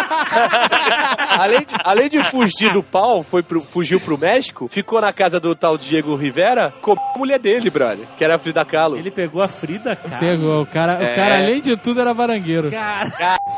além, 1.39 1.59
de, 1.59 1.65
além 1.83 2.09
de 2.09 2.23
fugir 2.23 2.71
do 2.71 2.81
pau, 2.81 3.23
foi 3.23 3.43
pro, 3.43 3.61
fugiu 3.61 3.99
pro 3.99 4.17
México, 4.17 4.69
ficou 4.71 5.01
na 5.01 5.11
casa 5.11 5.39
do 5.39 5.53
tal 5.53 5.77
Diego 5.77 6.15
Rivera 6.15 6.73
com 6.81 6.93
a 6.93 7.17
mulher 7.17 7.39
dele, 7.39 7.69
brother, 7.69 8.05
que 8.17 8.23
era 8.23 8.35
a 8.35 8.39
Frida 8.39 8.63
Kahlo. 8.63 8.97
Ele 8.97 9.11
pegou 9.11 9.41
a 9.41 9.47
Frida, 9.47 9.95
cara. 9.95 10.17
Pegou. 10.19 10.61
O 10.61 10.65
cara, 10.65 10.93
É. 10.93 11.11
o 11.11 11.15
cara, 11.15 11.35
além 11.37 11.61
de 11.61 11.75
tudo, 11.77 11.99
era 12.01 12.13
varangueiro. 12.13 12.71
Cara, 12.71 13.11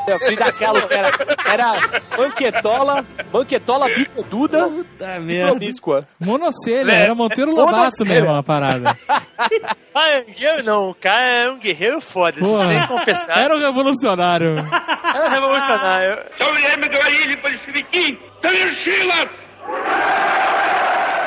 A 0.08 0.20
Frida 0.26 0.52
Kahlo 0.52 0.82
era, 0.90 1.10
era 1.46 2.02
banquetola, 2.69 3.05
banquetola 3.33 3.87
bicuda 3.89 4.69
puta 4.69 5.17
e 5.17 5.21
merda. 5.21 5.51
promíscua. 5.51 6.01
Monocelha, 6.21 6.93
É, 6.93 7.03
era 7.03 7.15
Monteiro 7.15 7.51
Lobato 7.51 7.77
monocelha. 7.79 8.11
mesmo 8.11 8.31
a 8.35 8.43
parada. 8.43 8.97
Barangueiro 9.93 10.63
não, 10.65 10.91
o 10.91 10.95
cara 10.95 11.23
é 11.25 11.51
um 11.51 11.59
guerreiro 11.59 12.01
foda, 12.01 12.39
Porra. 12.39 12.67
vocês 12.67 12.69
têm 12.71 12.81
que 12.83 12.89
confessar. 12.89 13.39
Era 13.39 13.55
um 13.57 13.61
revolucionário. 13.61 14.55
É 14.59 15.25
um 15.25 15.29
revolucionário. 15.31 16.19
Соверяем 16.39 16.81
говорили 16.89 17.37
большевики! 17.37 18.19
Совершилось! 18.43 19.31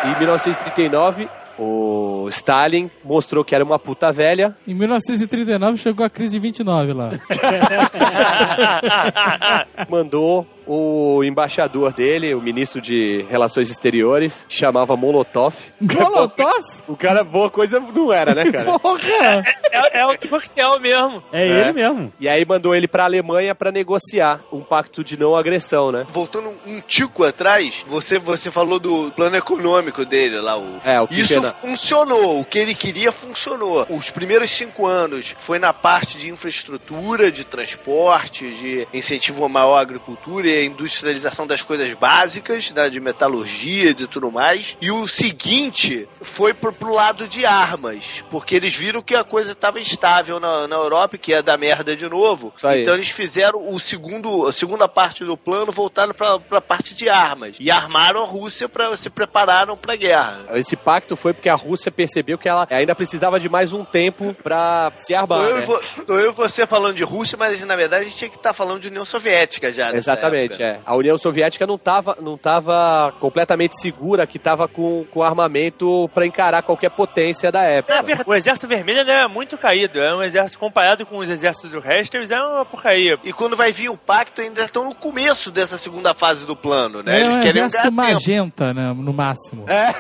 Em 0.06 0.20
1939, 0.20 1.28
o 1.58 2.28
Stalin 2.30 2.90
mostrou 3.04 3.44
que 3.44 3.56
era 3.56 3.64
uma 3.64 3.80
puta 3.80 4.12
velha. 4.12 4.56
Em 4.68 4.74
1939 4.74 5.78
chegou 5.78 6.06
a 6.06 6.10
crise 6.10 6.34
de 6.34 6.40
29 6.40 6.94
lá. 6.94 7.10
Mandou 9.90 10.46
o 10.67 11.23
embaixador 11.25 11.93
dele, 11.93 12.35
o 12.35 12.41
ministro 12.41 12.81
de 12.81 13.25
Relações 13.29 13.71
Exteriores, 13.71 14.45
que 14.49 14.55
chamava 14.55 14.97
Molotov. 14.97 15.55
Molotov? 15.81 16.53
O 16.89 16.97
cara, 16.97 17.23
boa 17.25 17.49
coisa 17.49 17.79
não 17.81 18.13
era, 18.13 18.35
né, 18.35 18.51
cara? 18.51 18.79
Porra! 18.79 19.43
É, 19.73 20.01
é 20.01 20.07
o 20.07 20.17
coquetel 20.29 20.79
mesmo. 20.81 21.23
É, 21.33 21.47
É. 21.49 21.61
ele 21.63 21.73
mesmo. 21.73 22.13
E 22.21 22.29
aí 22.29 22.45
mandou 22.45 22.75
ele 22.75 22.87
pra 22.89 23.05
Alemanha 23.05 23.55
pra 23.55 23.71
negociar 23.73 24.41
um 24.53 24.61
pacto 24.61 25.03
de 25.03 25.17
não 25.17 25.35
agressão, 25.37 25.91
né? 25.93 26.05
Voltando 26.09 26.51
um 26.67 26.81
tico 26.81 27.25
atrás, 27.25 27.85
você, 27.89 28.19
você 28.19 28.51
falou 28.51 28.79
do 28.79 29.11
plano 29.13 29.37
econômico 29.37 30.05
dele 30.05 30.41
lá. 30.41 30.59
O... 30.59 30.81
É, 30.85 31.01
o 31.01 31.05
Isso 31.11 31.35
Kitchener. 31.35 31.53
funcionou. 31.53 32.41
O 32.41 32.45
que 32.45 32.59
ele 32.59 32.75
queria 32.75 33.11
funcionou. 33.13 33.87
Os 33.89 34.11
primeiros 34.11 34.51
cinco 34.51 34.87
anos 34.87 35.35
foi 35.39 35.59
na 35.59 35.73
parte 35.73 36.19
de 36.19 36.29
infraestrutura, 36.29 37.31
de 37.33 37.45
transporte, 37.45 38.51
de 38.51 38.87
incentivo 38.93 39.45
a 39.45 39.49
maior 39.49 39.77
agricultura 39.79 40.49
e 40.53 40.59
a 40.59 40.65
industrialização 40.65 41.47
das 41.47 41.63
coisas 41.63 41.93
básicas, 41.95 42.73
né, 42.73 42.89
de 42.89 43.01
metalurgia 43.01 43.91
e 43.91 43.95
de 43.95 44.07
tudo 44.07 44.31
mais. 44.31 44.77
E 44.81 44.91
o 44.91 45.07
seguinte 45.07 46.09
foi 46.21 46.53
pro, 46.55 46.73
pro 46.73 46.93
lado 46.93 47.27
de 47.27 47.45
armas, 47.47 48.25
porque 48.31 48.55
eles 48.55 48.75
viram 48.75 49.03
que 49.03 49.15
a 49.15 49.25
coisa 49.25 49.53
estava 49.53 49.81
instável 49.81 50.39
na, 50.39 50.69
na 50.69 50.77
Europa, 50.77 51.17
que 51.19 51.31
ia 51.33 51.43
dar 51.43 51.59
merda 51.59 51.97
de 51.97 52.09
novo. 52.09 52.53
Então 52.77 52.95
eles 52.95 53.11
fizeram 53.11 53.73
o 53.73 53.79
segundo, 53.81 54.47
a 54.47 54.53
segunda 54.53 54.89
parte 54.89 55.25
do 55.25 55.37
plano 55.37 55.73
voltado 55.73 56.15
pra, 56.15 56.39
pra 56.39 56.61
parte 56.61 56.95
de 56.95 57.09
armas. 57.09 57.57
E 57.59 57.71
armaram 57.71 58.23
a 58.23 58.27
Rússia 58.27 58.69
para 58.69 58.97
se 58.97 59.11
prepararam 59.11 59.77
pra 59.77 59.97
guerra. 59.97 60.45
Esse 60.55 60.77
pacto 60.77 61.17
foi 61.17 61.33
porque 61.33 61.49
a 61.49 61.55
Rússia 61.55 61.91
percebeu 61.91 62.39
que 62.39 62.49
ela 62.49 62.67
ainda 62.71 62.95
precisava 62.95 63.39
de 63.41 63.49
mais 63.49 63.73
um 63.73 63.85
tempo 63.85 64.35
pra 64.43 64.93
se 64.99 65.15
armar, 65.15 65.39
Tô 65.39 65.45
eu, 65.45 65.59
e 65.59 65.61
né? 65.61 65.81
tô 66.07 66.19
eu 66.19 66.31
e 66.31 66.35
você 66.35 66.67
falando 66.67 66.97
de 66.97 67.03
Rússia, 67.03 67.37
mas 67.39 67.65
na 67.65 67.77
verdade 67.77 68.03
a 68.03 68.09
gente 68.09 68.17
tinha 68.17 68.31
que 68.31 68.37
estar 68.37 68.53
falando 68.53 68.81
de 68.81 68.89
União 68.89 69.05
Soviética 69.05 69.73
já. 69.73 69.87
nessa 69.93 70.13
Exatamente, 70.13 70.42
época. 70.42 70.42
É. 70.61 70.81
A 70.85 70.97
União 70.97 71.17
Soviética 71.19 71.67
não 71.67 71.75
estava 71.77 72.17
não 72.21 72.37
tava 72.39 73.13
completamente 73.21 73.81
segura 73.81 74.27
que 74.27 74.37
estava 74.37 74.67
com, 74.69 75.05
com 75.11 75.23
armamento 75.23 76.09
pra 76.15 76.27
encarar 76.27 76.63
qualquer 76.63 76.91
potência 76.91 77.51
da 77.53 77.61
Na 77.63 77.67
época. 77.69 78.03
verdade, 78.03 78.29
O 78.31 78.35
exército 78.35 78.67
vermelho 78.69 79.01
ele 79.01 79.11
é 79.11 79.27
muito 79.29 79.57
caído. 79.59 79.99
É 80.01 80.15
um 80.15 80.23
exército 80.23 80.59
comparado 80.59 81.05
com 81.07 81.19
os 81.19 81.29
exércitos 81.31 81.71
do 81.71 81.81
resto, 81.81 82.17
eles 82.17 82.31
é 82.31 82.41
uma 82.41 82.65
porcaria. 82.65 83.19
E 83.25 83.33
quando 83.33 83.57
vai 83.57 83.73
vir 83.73 83.89
o 83.89 83.97
pacto, 83.97 84.41
ainda 84.41 84.63
estão 84.63 84.85
no 84.85 84.95
começo 84.95 85.51
dessa 85.51 85.77
segunda 85.79 86.15
fase 86.15 86.47
do 86.47 86.57
plano, 86.57 87.03
né? 87.03 87.19
É 87.19 87.21
Eles 87.23 87.37
um 87.37 87.41
querem 87.41 87.63
exército 87.63 87.91
ganhar 87.91 88.07
tempo. 88.07 88.15
magenta, 88.15 88.75
né, 88.75 88.93
no 88.97 89.13
máximo. 89.13 89.65
É, 89.69 89.93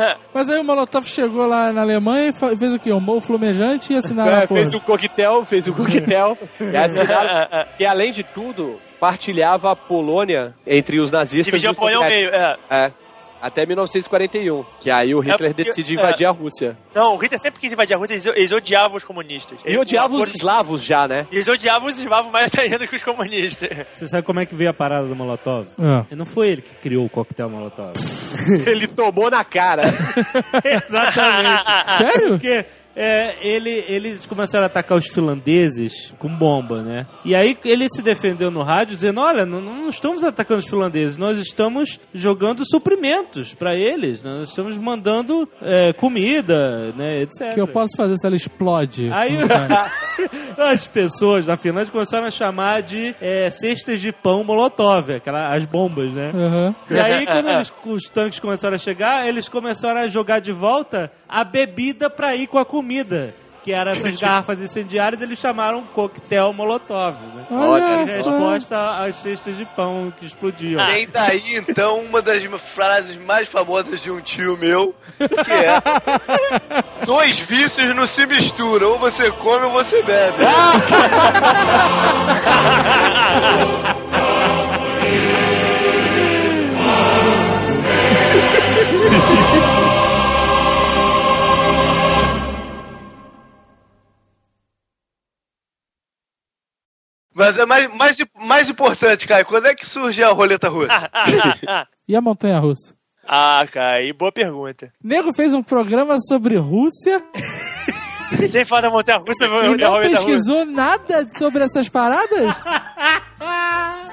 é. 0.00 0.16
Mas 0.32 0.48
aí 0.50 0.58
o 0.58 0.64
Molotov 0.64 1.06
chegou 1.06 1.46
lá 1.46 1.72
na 1.72 1.80
Alemanha 1.82 2.28
e 2.30 2.32
fez 2.58 2.74
o 2.74 2.78
quê? 2.78 2.92
Um 2.92 3.00
mofo 3.00 3.26
flamejante 3.28 3.92
e 3.92 3.96
assinaram 3.96 4.38
É, 4.38 4.46
fez 4.46 4.74
o 4.74 4.80
coquetel, 4.80 5.44
fez 5.46 5.66
o 5.66 5.74
coquetel. 5.74 6.36
e 6.60 6.76
assinaram 6.76 7.66
que, 7.76 7.84
além 7.84 8.12
de 8.12 8.22
tudo, 8.22 8.80
partilhava 9.00 9.70
a 9.72 9.76
Polônia 9.76 10.54
entre 10.66 10.98
os 11.00 11.10
nazistas 11.10 11.46
Dividiu 11.46 11.70
e 11.70 11.72
os 11.72 11.76
Polônia 11.78 11.98
ao 11.98 12.02
soviéticos. 12.04 12.32
meio. 12.38 12.44
É. 12.70 12.84
É. 12.86 12.92
Até 13.40 13.64
1941, 13.64 14.64
que 14.80 14.90
aí 14.90 15.14
o 15.14 15.20
Hitler 15.20 15.54
porque- 15.54 15.62
decide 15.62 15.92
é. 15.92 15.94
invadir 16.00 16.26
a 16.26 16.30
Rússia. 16.32 16.76
Não, 16.92 17.14
o 17.14 17.16
Hitler 17.18 17.40
sempre 17.40 17.60
quis 17.60 17.72
invadir 17.72 17.94
a 17.94 17.96
Rússia, 17.96 18.14
eles, 18.14 18.26
eles 18.26 18.50
odiavam 18.50 18.96
os 18.96 19.04
comunistas. 19.04 19.60
E 19.64 19.78
odiava 19.78 20.12
os 20.16 20.22
Eles- 20.22 20.34
eslavos 20.34 20.82
já, 20.82 21.06
né? 21.06 21.24
Eles 21.30 21.46
odiavam 21.46 21.88
os 21.88 21.96
eslavos 21.96 22.32
mais 22.32 22.50
ainda 22.58 22.84
que 22.84 22.96
os 22.96 23.04
comunistas. 23.04 23.68
Você 23.92 24.08
sabe 24.08 24.24
como 24.24 24.40
é 24.40 24.44
que 24.46 24.56
veio 24.56 24.70
a 24.70 24.74
parada 24.74 25.06
do 25.06 25.14
Molotov? 25.14 25.68
E 26.10 26.16
Não 26.16 26.26
foi 26.26 26.48
ele 26.48 26.62
que 26.62 26.74
criou 26.82 27.06
o 27.06 27.08
coquetel 27.08 27.48
Molotov. 27.48 27.92
Ele 28.66 28.88
tomou 28.88 29.30
na 29.30 29.44
cara. 29.44 29.82
Exatamente. 30.64 31.64
Sério? 31.96 32.28
Porque 32.30 32.66
é, 33.00 33.36
ele, 33.40 33.70
eles 33.86 34.26
começaram 34.26 34.64
a 34.64 34.66
atacar 34.66 34.98
os 34.98 35.06
finlandeses 35.06 36.12
com 36.18 36.28
bomba, 36.28 36.82
né? 36.82 37.06
E 37.24 37.32
aí 37.32 37.56
ele 37.64 37.86
se 37.88 38.02
defendeu 38.02 38.50
no 38.50 38.62
rádio 38.64 38.96
dizendo: 38.96 39.20
Olha, 39.20 39.46
não, 39.46 39.60
não 39.60 39.88
estamos 39.88 40.24
atacando 40.24 40.58
os 40.58 40.66
finlandeses, 40.68 41.16
nós 41.16 41.38
estamos 41.38 42.00
jogando 42.12 42.64
suprimentos 42.68 43.54
pra 43.54 43.76
eles, 43.76 44.24
nós 44.24 44.48
estamos 44.48 44.76
mandando 44.76 45.48
é, 45.62 45.92
comida, 45.92 46.92
né, 46.96 47.22
etc. 47.22 47.52
O 47.52 47.54
que 47.54 47.60
eu 47.60 47.68
posso 47.68 47.96
fazer 47.96 48.16
se 48.16 48.26
ela 48.26 48.34
explode? 48.34 49.08
Aí 49.12 49.38
as 50.58 50.86
pessoas 50.86 51.46
na 51.46 51.56
Finlândia 51.56 51.92
começaram 51.92 52.26
a 52.26 52.30
chamar 52.30 52.82
de 52.82 53.14
é, 53.20 53.48
cestas 53.50 54.00
de 54.00 54.12
pão 54.12 54.42
molotov, 54.42 55.12
aquela, 55.12 55.54
as 55.54 55.64
bombas, 55.64 56.12
né? 56.12 56.32
Aham. 56.34 56.74
E 56.90 56.98
aí, 56.98 57.26
quando 57.26 57.48
eles- 57.48 57.72
os 57.86 58.08
tanques 58.08 58.40
começaram 58.40 58.74
a 58.74 58.78
chegar, 58.78 59.26
eles 59.28 59.48
começaram 59.48 60.00
a 60.00 60.08
jogar 60.08 60.40
de 60.40 60.50
volta 60.52 61.12
a 61.28 61.44
bebida 61.44 62.10
pra 62.10 62.34
ir 62.34 62.46
com 62.48 62.58
a 62.58 62.64
comida. 62.64 62.87
Que 63.62 63.72
eram 63.72 63.90
essas 63.90 64.16
garrafas 64.16 64.60
incendiárias, 64.60 65.20
eles 65.20 65.38
chamaram 65.38 65.82
coquetel 65.82 66.52
molotov, 66.54 67.16
né? 67.34 67.44
Olha 67.50 67.98
só. 67.98 68.04
resposta 68.04 69.04
às 69.04 69.16
cestas 69.16 69.56
de 69.56 69.66
pão 69.66 70.12
que 70.16 70.24
explodiam. 70.24 70.86
Vem 70.86 71.08
daí, 71.08 71.56
então, 71.56 72.00
uma 72.00 72.22
das 72.22 72.42
frases 72.62 73.16
mais 73.16 73.48
famosas 73.48 74.00
de 74.00 74.10
um 74.10 74.20
tio 74.20 74.56
meu, 74.56 74.94
que 75.18 75.52
é 75.52 75.82
Dois 77.04 77.38
vícios 77.40 77.94
não 77.94 78.06
se 78.06 78.26
misturam, 78.26 78.92
ou 78.92 78.98
você 78.98 79.30
come 79.32 79.66
ou 79.66 79.72
você 79.72 80.02
bebe. 80.02 80.38
Mas 97.38 97.56
é 97.56 97.64
mais, 97.64 97.94
mais, 97.94 98.16
mais 98.40 98.68
importante, 98.68 99.24
Caio, 99.24 99.46
quando 99.46 99.66
é 99.66 99.74
que 99.74 99.86
surge 99.86 100.24
a 100.24 100.30
roleta 100.30 100.68
russa? 100.68 101.08
E 102.08 102.16
a 102.16 102.22
montanha 102.22 102.58
russa? 102.58 102.94
Ah, 103.22 103.66
Kai, 103.70 104.14
boa 104.14 104.32
pergunta. 104.32 104.90
Nego 105.04 105.34
fez 105.34 105.52
um 105.52 105.62
programa 105.62 106.18
sobre 106.18 106.56
Rússia 106.56 107.22
Sem 108.50 108.64
falar 108.64 108.82
da 108.82 108.90
montanha 108.90 109.18
russa, 109.18 109.44
eu 109.44 109.74
e 109.74 109.78
não 109.78 110.00
pesquisou 110.00 110.64
nada 110.64 111.26
sobre 111.36 111.64
essas 111.64 111.88
paradas? 111.88 112.54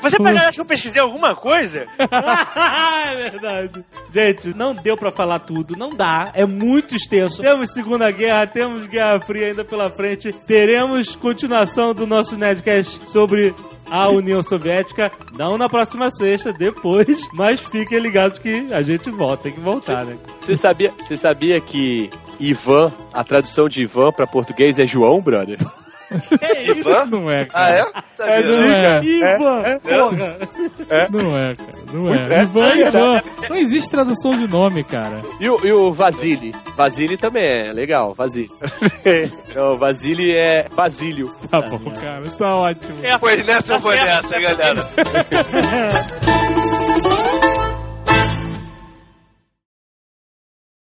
Você 0.02 0.18
pega, 0.20 0.42
acho 0.42 0.54
que 0.54 0.62
eu 0.62 0.66
pesquisei 0.66 1.02
alguma 1.02 1.36
coisa? 1.36 1.86
é 1.98 3.30
verdade. 3.30 3.84
Gente, 4.14 4.56
não 4.56 4.76
deu 4.76 4.96
pra 4.96 5.12
falar 5.12 5.40
tudo, 5.40 5.76
não 5.76 5.96
dá, 5.96 6.30
é 6.36 6.46
muito 6.46 6.96
extenso. 6.96 7.42
Temos 7.42 7.72
Segunda 7.72 8.12
Guerra, 8.12 8.46
temos 8.46 8.86
Guerra 8.88 9.20
Fria 9.20 9.48
ainda 9.48 9.66
pela 9.66 9.90
frente, 9.90 10.32
teremos 10.32 11.16
continuação 11.16 11.94
do 11.94 12.06
nosso 12.06 12.38
Nerdcast 12.38 13.10
sobre 13.10 13.56
a 13.90 14.10
União 14.10 14.42
Soviética, 14.44 15.12
não 15.38 15.58
na 15.58 15.68
próxima 15.68 16.10
sexta, 16.12 16.54
depois, 16.54 17.28
mas 17.34 17.62
fiquem 17.62 18.00
ligados 18.00 18.38
que 18.38 18.68
a 18.72 18.82
gente 18.82 19.10
volta, 19.10 19.44
tem 19.44 19.54
que 19.54 19.60
voltar, 19.60 20.06
né? 20.06 20.18
Você 20.42 20.58
sabia, 20.58 20.94
você 21.00 21.18
sabia 21.18 21.60
que 21.60 22.10
Ivan, 22.40 22.91
a 23.14 23.24
tradução 23.24 23.68
de 23.70 23.84
Ivan 23.84 24.12
pra 24.12 24.28
português 24.28 24.78
é 24.80 24.86
João, 24.88 25.22
brother? 25.22 25.57
Ivan? 26.66 27.06
Não 27.07 27.32
é, 27.32 27.41
Ah, 27.41 27.45
cara. 27.45 27.74
é? 27.74 28.03
Sabia. 28.16 28.41
Não 28.44 28.72
é. 28.72 29.02
Ivan, 29.03 29.80
porra! 29.80 30.38
Não 31.10 31.38
é, 31.38 31.56
cara. 31.56 31.72
Não 31.91 32.14
é. 32.14 32.41
Ivan, 32.44 32.76
Ivan. 32.76 33.22
Não 33.49 33.56
existe 33.57 33.90
tradução 33.90 34.38
de 34.38 34.48
nome, 34.48 34.84
cara. 34.84 35.22
E 35.40 35.49
o, 35.49 35.60
e 35.66 35.72
o 35.74 35.91
Vasily? 35.94 36.53
Vasily 36.78 37.18
também 37.18 37.44
é 37.44 37.74
legal, 37.74 38.14
Vasily. 38.14 38.49
Não, 39.56 39.78
Vasily 39.78 40.32
é 40.36 40.68
Basílio. 40.76 41.30
Tá 41.49 41.62
bom, 41.62 41.80
cara. 41.91 42.30
Tá 42.38 42.56
ótimo. 42.56 42.98
É, 43.03 43.18
Pois 43.18 43.45
nessa 43.45 43.80
certo, 43.80 44.06
nessa, 44.06 44.40
galera. 44.40 44.90